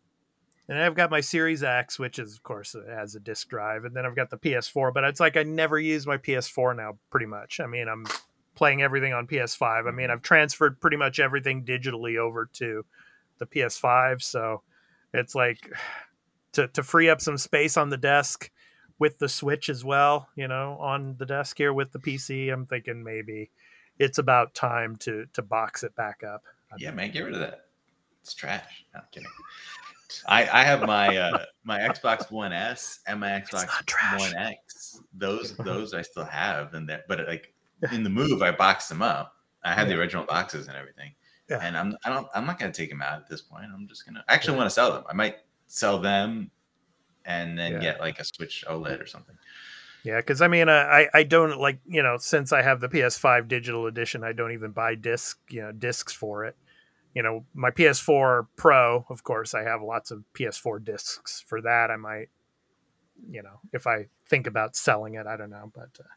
And 0.72 0.80
I've 0.80 0.94
got 0.94 1.10
my 1.10 1.20
Series 1.20 1.62
X, 1.62 1.98
which 1.98 2.18
is 2.18 2.34
of 2.34 2.42
course 2.42 2.74
has 2.88 3.14
a 3.14 3.20
disc 3.20 3.46
drive, 3.50 3.84
and 3.84 3.94
then 3.94 4.06
I've 4.06 4.16
got 4.16 4.30
the 4.30 4.38
PS4. 4.38 4.94
But 4.94 5.04
it's 5.04 5.20
like 5.20 5.36
I 5.36 5.42
never 5.42 5.78
use 5.78 6.06
my 6.06 6.16
PS4 6.16 6.74
now, 6.74 6.96
pretty 7.10 7.26
much. 7.26 7.60
I 7.60 7.66
mean, 7.66 7.88
I'm 7.88 8.06
playing 8.54 8.80
everything 8.80 9.12
on 9.12 9.26
PS5. 9.26 9.86
I 9.86 9.90
mean, 9.90 10.04
mm-hmm. 10.04 10.12
I've 10.12 10.22
transferred 10.22 10.80
pretty 10.80 10.96
much 10.96 11.20
everything 11.20 11.66
digitally 11.66 12.16
over 12.16 12.48
to 12.54 12.86
the 13.36 13.44
PS5, 13.44 14.22
so 14.22 14.62
it's 15.12 15.34
like 15.34 15.58
to 16.52 16.68
to 16.68 16.82
free 16.82 17.10
up 17.10 17.20
some 17.20 17.36
space 17.36 17.76
on 17.76 17.90
the 17.90 17.98
desk 17.98 18.50
with 18.98 19.18
the 19.18 19.28
Switch 19.28 19.68
as 19.68 19.84
well. 19.84 20.30
You 20.36 20.48
know, 20.48 20.78
on 20.80 21.16
the 21.18 21.26
desk 21.26 21.58
here 21.58 21.74
with 21.74 21.92
the 21.92 21.98
PC, 21.98 22.50
I'm 22.50 22.64
thinking 22.64 23.04
maybe 23.04 23.50
it's 23.98 24.16
about 24.16 24.54
time 24.54 24.96
to 25.00 25.26
to 25.34 25.42
box 25.42 25.82
it 25.82 25.94
back 25.96 26.22
up. 26.26 26.44
Yeah, 26.78 26.92
man, 26.92 27.10
get 27.10 27.24
rid 27.24 27.34
of 27.34 27.40
that. 27.40 27.66
It's 28.22 28.32
trash. 28.32 28.86
No, 28.94 29.00
I'm 29.00 29.06
kidding. 29.12 29.28
I, 30.26 30.42
I 30.42 30.64
have 30.64 30.82
my 30.82 31.16
uh, 31.16 31.44
my 31.64 31.78
Xbox 31.80 32.30
One 32.30 32.52
S 32.52 33.00
and 33.06 33.20
my 33.20 33.28
Xbox. 33.30 33.68
One 34.18 34.36
X. 34.36 35.00
Those 35.14 35.56
those 35.64 35.94
I 35.94 36.02
still 36.02 36.24
have, 36.24 36.74
and 36.74 36.88
that 36.88 37.06
but 37.08 37.26
like 37.26 37.52
in 37.92 38.02
the 38.02 38.10
move, 38.10 38.42
I 38.42 38.50
boxed 38.52 38.88
them 38.88 39.02
up. 39.02 39.34
I 39.64 39.72
had 39.74 39.88
the 39.88 39.98
original 39.98 40.24
boxes 40.24 40.66
and 40.68 40.76
everything, 40.76 41.12
Yeah. 41.48 41.58
and 41.62 41.76
I'm 41.76 41.96
I 42.04 42.10
don't 42.10 42.26
I'm 42.34 42.46
not 42.46 42.58
gonna 42.58 42.72
take 42.72 42.90
them 42.90 43.02
out 43.02 43.14
at 43.20 43.28
this 43.28 43.40
point. 43.42 43.66
I'm 43.72 43.86
just 43.88 44.04
gonna 44.06 44.24
I 44.28 44.34
actually 44.34 44.56
want 44.56 44.66
to 44.68 44.74
sell 44.74 44.92
them. 44.92 45.04
I 45.08 45.12
might 45.12 45.36
sell 45.66 45.98
them, 45.98 46.50
and 47.24 47.58
then 47.58 47.72
Yeah. 47.72 47.80
get 47.80 48.00
like 48.00 48.18
a 48.18 48.24
Switch 48.24 48.64
OLED 48.68 49.00
or 49.00 49.06
something. 49.06 49.36
Yeah, 50.04 50.16
because 50.16 50.42
I 50.42 50.48
mean, 50.48 50.68
uh, 50.68 50.72
I 50.72 51.08
I 51.14 51.22
don't 51.22 51.58
like 51.60 51.78
you 51.86 52.02
know 52.02 52.16
since 52.18 52.52
I 52.52 52.60
have 52.62 52.80
the 52.80 52.88
PS5 52.88 53.46
digital 53.46 53.86
edition, 53.86 54.24
I 54.24 54.32
don't 54.32 54.52
even 54.52 54.72
buy 54.72 54.94
disc 54.96 55.38
you 55.48 55.62
know 55.62 55.70
discs 55.72 56.12
for 56.12 56.44
it. 56.44 56.56
You 57.14 57.22
know, 57.22 57.44
my 57.54 57.70
PS4 57.70 58.46
Pro, 58.56 59.04
of 59.10 59.22
course, 59.22 59.54
I 59.54 59.62
have 59.62 59.82
lots 59.82 60.10
of 60.10 60.24
PS4 60.34 60.82
discs. 60.84 61.44
For 61.46 61.60
that, 61.60 61.90
I 61.90 61.96
might, 61.96 62.28
you 63.30 63.42
know, 63.42 63.60
if 63.72 63.86
I 63.86 64.06
think 64.28 64.46
about 64.46 64.76
selling 64.76 65.14
it, 65.14 65.26
I 65.26 65.36
don't 65.36 65.50
know, 65.50 65.70
but 65.74 65.90
uh, 66.00 66.08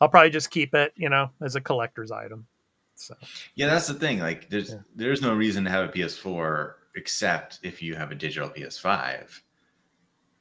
I'll 0.00 0.08
probably 0.08 0.30
just 0.30 0.50
keep 0.50 0.74
it, 0.74 0.92
you 0.96 1.08
know, 1.10 1.30
as 1.42 1.54
a 1.54 1.60
collector's 1.60 2.10
item. 2.10 2.46
So 2.94 3.14
Yeah, 3.54 3.66
that's 3.68 3.86
the 3.86 3.94
thing. 3.94 4.20
Like, 4.20 4.48
there's 4.50 4.70
Yeah. 4.70 4.78
there's 4.96 5.22
no 5.22 5.34
reason 5.34 5.64
to 5.64 5.70
have 5.70 5.88
a 5.88 5.92
PS4 5.92 6.74
except 6.96 7.60
if 7.62 7.82
you 7.82 7.94
have 7.94 8.10
a 8.10 8.14
digital 8.14 8.48
PS5 8.48 9.42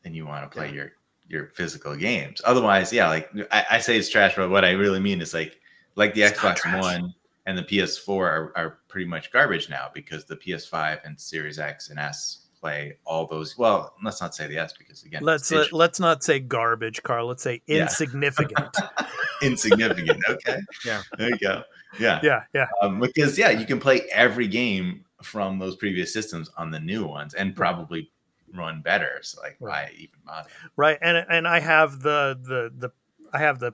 and 0.06 0.16
you 0.16 0.26
want 0.26 0.50
to 0.50 0.56
play 0.56 0.72
your 0.72 0.94
your 1.28 1.48
physical 1.48 1.96
games. 1.96 2.42
Otherwise, 2.46 2.94
yeah, 2.94 3.10
like 3.10 3.30
I, 3.52 3.66
I 3.72 3.80
say 3.80 3.98
it's 3.98 4.10
trash, 4.10 4.36
but 4.38 4.50
what 4.50 4.64
I 4.64 4.72
really 4.72 5.00
mean 5.02 5.22
is 5.22 5.34
like 5.34 5.60
like 5.96 6.14
the 6.14 6.24
It's 6.24 6.40
Xbox. 6.40 6.80
One 6.80 7.14
and 7.48 7.58
the 7.58 7.64
PS4 7.64 8.10
are, 8.10 8.54
are 8.56 8.80
pretty 8.90 9.08
much 9.08 9.32
garbage 9.32 9.70
now 9.70 9.90
because 9.94 10.26
the 10.26 10.36
PS5 10.36 11.00
and 11.06 11.20
Series 11.20 11.58
X 11.58 11.90
and 11.90 11.98
S 11.98 12.44
play 12.60 12.98
all 13.06 13.26
those. 13.26 13.58
Well, 13.58 13.94
let's 14.04 14.20
not 14.22 14.36
say 14.36 14.48
the 14.48 14.58
S 14.58 14.74
because 14.78 15.04
again, 15.04 15.24
let's 15.24 15.50
let, 15.50 15.60
digital. 15.60 15.80
let's 15.80 16.00
not 16.00 16.24
say 16.24 16.40
garbage, 16.40 17.02
Carl. 17.04 17.26
Let's 17.28 17.42
say 17.42 17.62
Yeah. 17.66 17.84
insignificant. 17.84 18.78
insignificant. 19.42 20.22
Okay, 20.30 20.60
Yeah. 20.86 21.02
there 21.18 21.30
you 21.30 21.38
go. 21.38 21.64
Yeah, 22.00 22.20
yeah, 22.22 22.44
yeah, 22.54 22.68
um, 22.82 23.00
because 23.00 23.38
yeah, 23.38 23.50
you 23.50 23.66
can 23.66 23.80
play 23.80 24.02
every 24.12 24.48
game 24.48 25.06
from 25.24 25.58
those 25.58 25.76
previous 25.78 26.12
systems 26.14 26.52
on 26.58 26.70
the 26.70 26.80
new 26.82 27.06
ones 27.08 27.34
and 27.34 27.56
probably 27.56 28.12
run 28.54 28.82
better. 28.82 29.20
So 29.22 29.42
like, 29.42 29.56
why 29.60 29.70
Right. 29.70 29.94
even 29.94 30.20
bother? 30.26 30.50
right. 30.76 30.98
And 31.02 31.26
and 31.30 31.48
I 31.48 31.60
have 31.62 32.02
the 32.02 32.38
the 32.44 32.72
the 32.78 32.92
I 33.32 33.40
have 33.40 33.60
the 33.60 33.74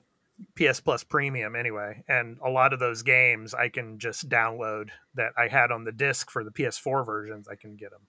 PS 0.56 0.80
Plus 0.80 1.04
Premium 1.04 1.54
anyway, 1.56 2.02
and 2.08 2.38
a 2.44 2.50
lot 2.50 2.72
of 2.72 2.80
those 2.80 3.02
games 3.02 3.54
I 3.54 3.68
can 3.68 3.98
just 3.98 4.28
download 4.28 4.90
that 5.14 5.32
I 5.38 5.48
had 5.48 5.70
on 5.70 5.84
the 5.84 5.92
disc 5.92 6.30
for 6.30 6.42
the 6.44 6.50
PS4 6.50 7.04
versions. 7.06 7.48
I 7.48 7.54
can 7.54 7.76
get 7.76 7.90
them. 7.90 8.02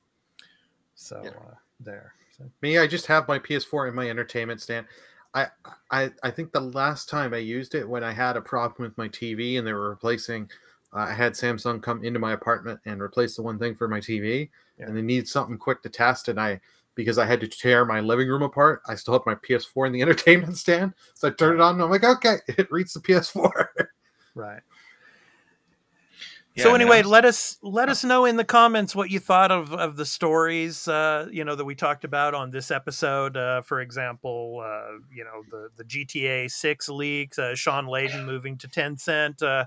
So 0.96 1.22
Yeah. 1.24 1.30
uh, 1.32 1.56
there. 1.80 2.14
So, 2.38 2.50
Me, 2.62 2.78
I 2.78 2.88
just 2.88 3.06
have 3.08 3.28
my 3.28 3.40
PS4 3.40 3.88
in 3.90 3.96
my 3.96 4.10
entertainment 4.10 4.62
stand. 4.62 4.88
I, 5.34 5.48
I 5.92 6.12
I 6.24 6.32
think 6.32 6.52
the 6.52 6.62
last 6.62 7.10
time 7.10 7.34
I 7.34 7.38
used 7.38 7.76
it 7.76 7.88
when 7.88 8.04
I 8.04 8.12
had 8.12 8.38
a 8.38 8.42
problem 8.42 8.88
with 8.88 8.98
my 8.98 9.10
TV 9.10 9.58
and 9.58 9.68
they 9.68 9.74
were 9.74 9.90
replacing, 9.90 10.50
uh, 10.94 11.00
I 11.00 11.14
had 11.14 11.34
Samsung 11.34 11.82
come 11.84 12.04
into 12.04 12.20
my 12.20 12.32
apartment 12.34 12.80
and 12.86 13.02
replace 13.02 13.36
the 13.36 13.42
one 13.42 13.60
thing 13.60 13.76
for 13.76 13.88
my 13.88 14.00
TV, 14.00 14.50
Yeah. 14.80 14.86
and 14.88 14.96
they 14.98 15.02
needed 15.02 15.28
something 15.28 15.58
quick 15.58 15.82
to 15.84 15.90
test. 15.90 16.30
And 16.30 16.40
I, 16.40 16.60
because 16.96 17.18
I 17.18 17.26
had 17.26 17.42
to 17.42 17.48
tear 17.48 17.86
my 17.86 18.00
living 18.00 18.28
room 18.28 18.42
apart, 18.42 18.82
I 18.88 18.96
still 18.96 19.14
had 19.14 19.22
my 19.26 19.36
PS4 19.36 19.88
in 19.88 19.94
the 19.94 20.02
entertainment 20.02 20.58
stand, 20.58 20.94
so 21.14 21.28
I 21.28 21.32
turned 21.32 21.56
it 21.56 21.62
on 21.62 21.76
and 21.76 21.84
I'm 21.84 21.90
like, 21.90 22.04
okay, 22.04 22.38
it 22.48 22.72
reads 22.72 22.94
the 22.94 23.02
PS4. 23.02 23.68
right. 24.34 24.62
Yeah, 26.56 26.64
so 26.64 26.72
I 26.72 26.76
anyway, 26.76 26.98
I'm- 26.98 27.10
let 27.10 27.26
us 27.26 27.58
let 27.62 27.90
us 27.90 28.06
know 28.06 28.24
in 28.24 28.38
the 28.38 28.46
comments 28.46 28.96
what 28.96 29.10
you 29.12 29.20
thought 29.20 29.52
of 29.52 29.74
of 29.74 29.98
the 29.98 30.06
stories, 30.06 30.88
uh, 30.88 31.28
you 31.30 31.44
know, 31.44 31.54
that 31.54 31.66
we 31.66 31.76
talked 31.76 32.06
about 32.06 32.34
on 32.34 32.50
this 32.50 32.72
episode. 32.72 33.36
Uh, 33.36 33.62
for 33.62 33.82
example, 33.82 34.64
uh, 34.64 34.94
you 35.14 35.26
know, 35.26 35.44
the 35.52 35.70
the 35.76 35.84
GTA 35.84 36.50
Six 36.50 36.88
leaks, 36.88 37.38
uh, 37.38 37.56
Shawn 37.56 37.88
Layden 37.88 38.24
moving 38.24 38.58
to 38.60 38.70
Tencent, 38.70 39.44
uh, 39.44 39.66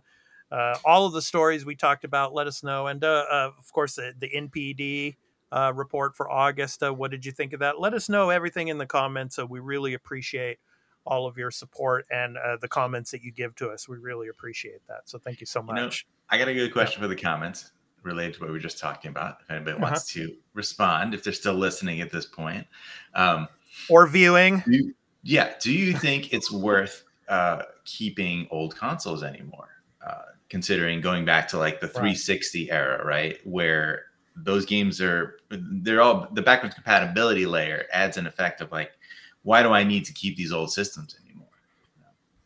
uh, 0.50 0.78
all 0.82 1.04
of 1.04 1.12
the 1.12 1.20
stories 1.20 1.66
we 1.66 1.76
talked 1.76 2.04
about. 2.04 2.32
Let 2.32 2.46
us 2.46 2.62
know, 2.62 2.86
and 2.86 3.04
uh, 3.04 3.26
uh, 3.30 3.50
of 3.58 3.70
course, 3.70 3.96
the, 3.96 4.14
the 4.18 4.30
NPD 4.30 5.16
uh, 5.52 5.72
report 5.74 6.14
for 6.16 6.30
August. 6.30 6.82
Uh, 6.82 6.92
what 6.92 7.10
did 7.10 7.24
you 7.24 7.32
think 7.32 7.52
of 7.52 7.60
that? 7.60 7.80
Let 7.80 7.94
us 7.94 8.08
know 8.08 8.30
everything 8.30 8.68
in 8.68 8.78
the 8.78 8.86
comments. 8.86 9.38
Uh, 9.38 9.46
we 9.46 9.60
really 9.60 9.94
appreciate 9.94 10.58
all 11.06 11.26
of 11.26 11.38
your 11.38 11.50
support 11.50 12.04
and 12.10 12.36
uh, 12.36 12.56
the 12.60 12.68
comments 12.68 13.10
that 13.12 13.22
you 13.22 13.32
give 13.32 13.54
to 13.56 13.68
us. 13.70 13.88
We 13.88 13.96
really 13.96 14.28
appreciate 14.28 14.86
that. 14.88 15.02
So 15.08 15.18
thank 15.18 15.40
you 15.40 15.46
so 15.46 15.60
You 15.60 15.74
know, 15.74 15.84
much. 15.84 16.06
I 16.28 16.36
got 16.36 16.48
a 16.48 16.54
good 16.54 16.72
question 16.72 17.00
for 17.00 17.08
the 17.08 17.16
comments 17.16 17.72
related 18.02 18.34
to 18.34 18.40
what 18.40 18.48
we 18.48 18.52
were 18.52 18.58
just 18.60 18.78
talking 18.78 19.10
about. 19.10 19.38
If 19.42 19.50
anybody 19.50 19.76
Uh-huh. 19.76 19.82
wants 19.86 20.06
to 20.12 20.36
respond, 20.54 21.14
if 21.14 21.24
they're 21.24 21.32
still 21.32 21.54
listening 21.54 22.00
at 22.02 22.10
this 22.10 22.26
point, 22.26 22.66
um, 23.14 23.48
or 23.88 24.06
viewing. 24.06 24.62
you- 24.66 24.94
yeah, 25.22 25.54
do 25.60 25.72
you 25.72 25.94
think 25.94 26.32
it's 26.32 26.50
worth 26.52 27.04
uh, 27.28 27.62
keeping 27.84 28.46
old 28.50 28.76
consoles 28.76 29.22
anymore? 29.22 29.68
Uh, 30.06 30.22
considering 30.48 31.00
going 31.00 31.24
back 31.24 31.48
to 31.48 31.58
like 31.58 31.80
the 31.80 31.88
360 31.88 32.70
era, 32.70 33.04
right, 33.04 33.38
where 33.46 34.06
those 34.42 34.64
games 34.66 35.00
are 35.00 35.38
they're 35.50 36.00
all 36.00 36.28
the 36.32 36.42
backwards 36.42 36.74
compatibility 36.74 37.46
layer 37.46 37.86
adds 37.92 38.16
an 38.16 38.26
effect 38.26 38.60
of 38.60 38.70
like, 38.72 38.92
why 39.42 39.62
do 39.62 39.70
I 39.70 39.82
need 39.82 40.04
to 40.06 40.12
keep 40.12 40.36
these 40.36 40.52
old 40.52 40.72
systems 40.72 41.16
anymore? 41.24 41.48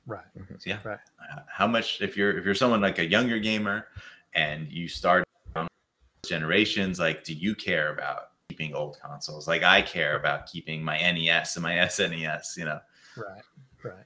Right. 0.07 0.25
So, 0.59 0.71
yeah. 0.71 0.79
Right. 0.85 0.99
Uh, 1.21 1.41
how 1.49 1.67
much 1.67 2.01
if 2.01 2.17
you're 2.17 2.37
if 2.39 2.45
you're 2.45 2.55
someone 2.55 2.81
like 2.81 2.99
a 2.99 3.07
younger 3.07 3.39
gamer 3.39 3.89
and 4.35 4.69
you 4.69 4.89
start 4.89 5.25
on 5.57 5.69
generations, 6.27 6.99
like 6.99 7.25
do 7.25 7.35
you 7.35 7.55
care 7.55 7.93
about 7.93 8.31
keeping 8.49 8.75
old 8.75 8.99
consoles? 9.01 9.47
Like 9.49 9.63
I 9.63 9.83
care 9.83 10.17
about 10.17 10.47
keeping 10.47 10.83
my 10.83 10.99
NES 10.99 11.57
and 11.57 11.63
my 11.63 11.75
SNES, 11.75 12.57
you 12.57 12.65
know. 12.65 12.81
Right. 13.17 13.43
Right. 13.83 13.95
Right. 13.95 14.05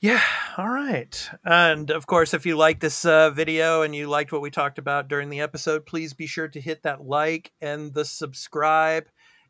Yeah. 0.00 0.22
All 0.56 0.68
right. 0.68 1.30
And 1.44 1.90
of 1.90 2.06
course, 2.06 2.32
if 2.32 2.46
you 2.46 2.56
like 2.56 2.80
this 2.80 3.04
uh, 3.04 3.30
video 3.30 3.82
and 3.82 3.94
you 3.94 4.08
liked 4.08 4.32
what 4.32 4.40
we 4.40 4.50
talked 4.50 4.78
about 4.78 5.08
during 5.08 5.28
the 5.28 5.40
episode, 5.40 5.84
please 5.84 6.14
be 6.14 6.26
sure 6.26 6.48
to 6.48 6.60
hit 6.60 6.84
that 6.84 7.04
like 7.04 7.52
and 7.60 7.92
the 7.92 8.06
subscribe 8.06 9.08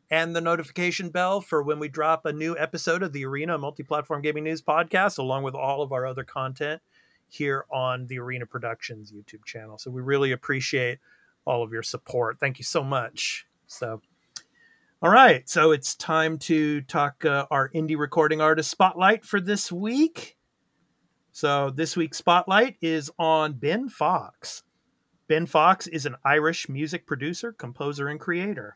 and 0.09 0.35
the 0.35 0.41
notification 0.41 1.09
bell 1.09 1.39
for 1.39 1.63
when 1.63 1.79
we 1.79 1.87
drop 1.87 2.25
a 2.25 2.33
new 2.33 2.57
episode 2.57 3.01
of 3.01 3.13
the 3.13 3.23
Arena 3.23 3.57
Multi-Platform 3.57 4.21
Gaming 4.21 4.43
News 4.43 4.61
podcast, 4.61 5.19
along 5.19 5.43
with 5.43 5.55
all 5.55 5.81
of 5.81 5.93
our 5.93 6.05
other 6.05 6.25
content 6.25 6.81
here 7.29 7.63
on 7.71 8.07
the 8.07 8.19
Arena 8.19 8.45
Productions 8.45 9.13
YouTube 9.13 9.45
channel. 9.45 9.77
So 9.77 9.89
we 9.89 10.01
really 10.01 10.33
appreciate 10.33 10.99
all 11.45 11.63
of 11.63 11.71
your 11.71 11.83
support. 11.83 12.41
Thank 12.41 12.59
you 12.59 12.65
so 12.65 12.83
much. 12.83 13.47
So. 13.67 14.01
All 15.01 15.09
right, 15.09 15.49
so 15.49 15.71
it's 15.71 15.95
time 15.95 16.37
to 16.39 16.81
talk 16.81 17.25
uh, 17.25 17.47
our 17.49 17.69
indie 17.69 17.97
recording 17.97 18.39
artist 18.39 18.69
spotlight 18.69 19.25
for 19.25 19.39
this 19.39 19.71
week. 19.71 20.37
So 21.33 21.69
this 21.69 21.95
week's 21.95 22.17
spotlight 22.17 22.75
is 22.81 23.09
on 23.17 23.53
Ben 23.53 23.87
Fox. 23.87 24.63
Ben 25.29 25.45
Fox 25.45 25.87
is 25.87 26.05
an 26.05 26.17
Irish 26.25 26.67
music 26.67 27.07
producer, 27.07 27.53
composer, 27.53 28.09
and 28.09 28.19
creator. 28.19 28.75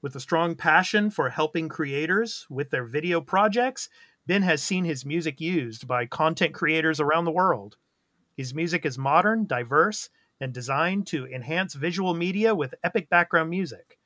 With 0.00 0.14
a 0.14 0.20
strong 0.20 0.54
passion 0.54 1.10
for 1.10 1.30
helping 1.30 1.68
creators 1.68 2.46
with 2.48 2.70
their 2.70 2.84
video 2.84 3.20
projects, 3.20 3.88
Ben 4.28 4.42
has 4.42 4.62
seen 4.62 4.84
his 4.84 5.04
music 5.04 5.40
used 5.40 5.88
by 5.88 6.06
content 6.06 6.54
creators 6.54 7.00
around 7.00 7.24
the 7.24 7.32
world. 7.32 7.76
His 8.36 8.54
music 8.54 8.86
is 8.86 8.96
modern, 8.96 9.44
diverse, 9.44 10.08
and 10.40 10.52
designed 10.54 11.08
to 11.08 11.26
enhance 11.26 11.74
visual 11.74 12.14
media 12.14 12.54
with 12.54 12.76
epic 12.84 13.08
background 13.08 13.50
music. 13.50 13.98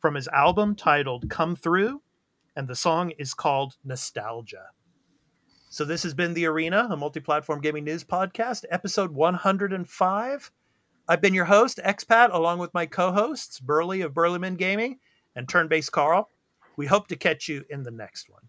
from 0.00 0.14
his 0.14 0.28
album 0.28 0.74
titled 0.74 1.28
Come 1.28 1.54
Through, 1.54 2.00
and 2.56 2.66
the 2.66 2.74
song 2.74 3.12
is 3.18 3.34
called 3.34 3.76
Nostalgia. 3.84 4.70
So, 5.72 5.84
this 5.84 6.02
has 6.02 6.14
been 6.14 6.34
The 6.34 6.46
Arena, 6.46 6.88
a 6.90 6.96
multi 6.96 7.20
platform 7.20 7.60
gaming 7.60 7.84
news 7.84 8.02
podcast, 8.02 8.64
episode 8.72 9.12
105. 9.12 10.50
I've 11.06 11.20
been 11.20 11.32
your 11.32 11.44
host, 11.44 11.78
Expat, 11.84 12.34
along 12.34 12.58
with 12.58 12.74
my 12.74 12.86
co 12.86 13.12
hosts, 13.12 13.60
Burley 13.60 14.00
of 14.00 14.12
Burlyman 14.12 14.56
Gaming 14.56 14.98
and 15.36 15.48
Turn 15.48 15.68
Base 15.68 15.88
Carl. 15.88 16.28
We 16.76 16.86
hope 16.86 17.06
to 17.06 17.16
catch 17.16 17.48
you 17.48 17.64
in 17.70 17.84
the 17.84 17.92
next 17.92 18.28
one. 18.28 18.42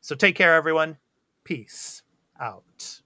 So, 0.00 0.14
take 0.14 0.34
care, 0.34 0.54
everyone. 0.54 0.96
Peace 1.44 2.04
out. 2.40 3.02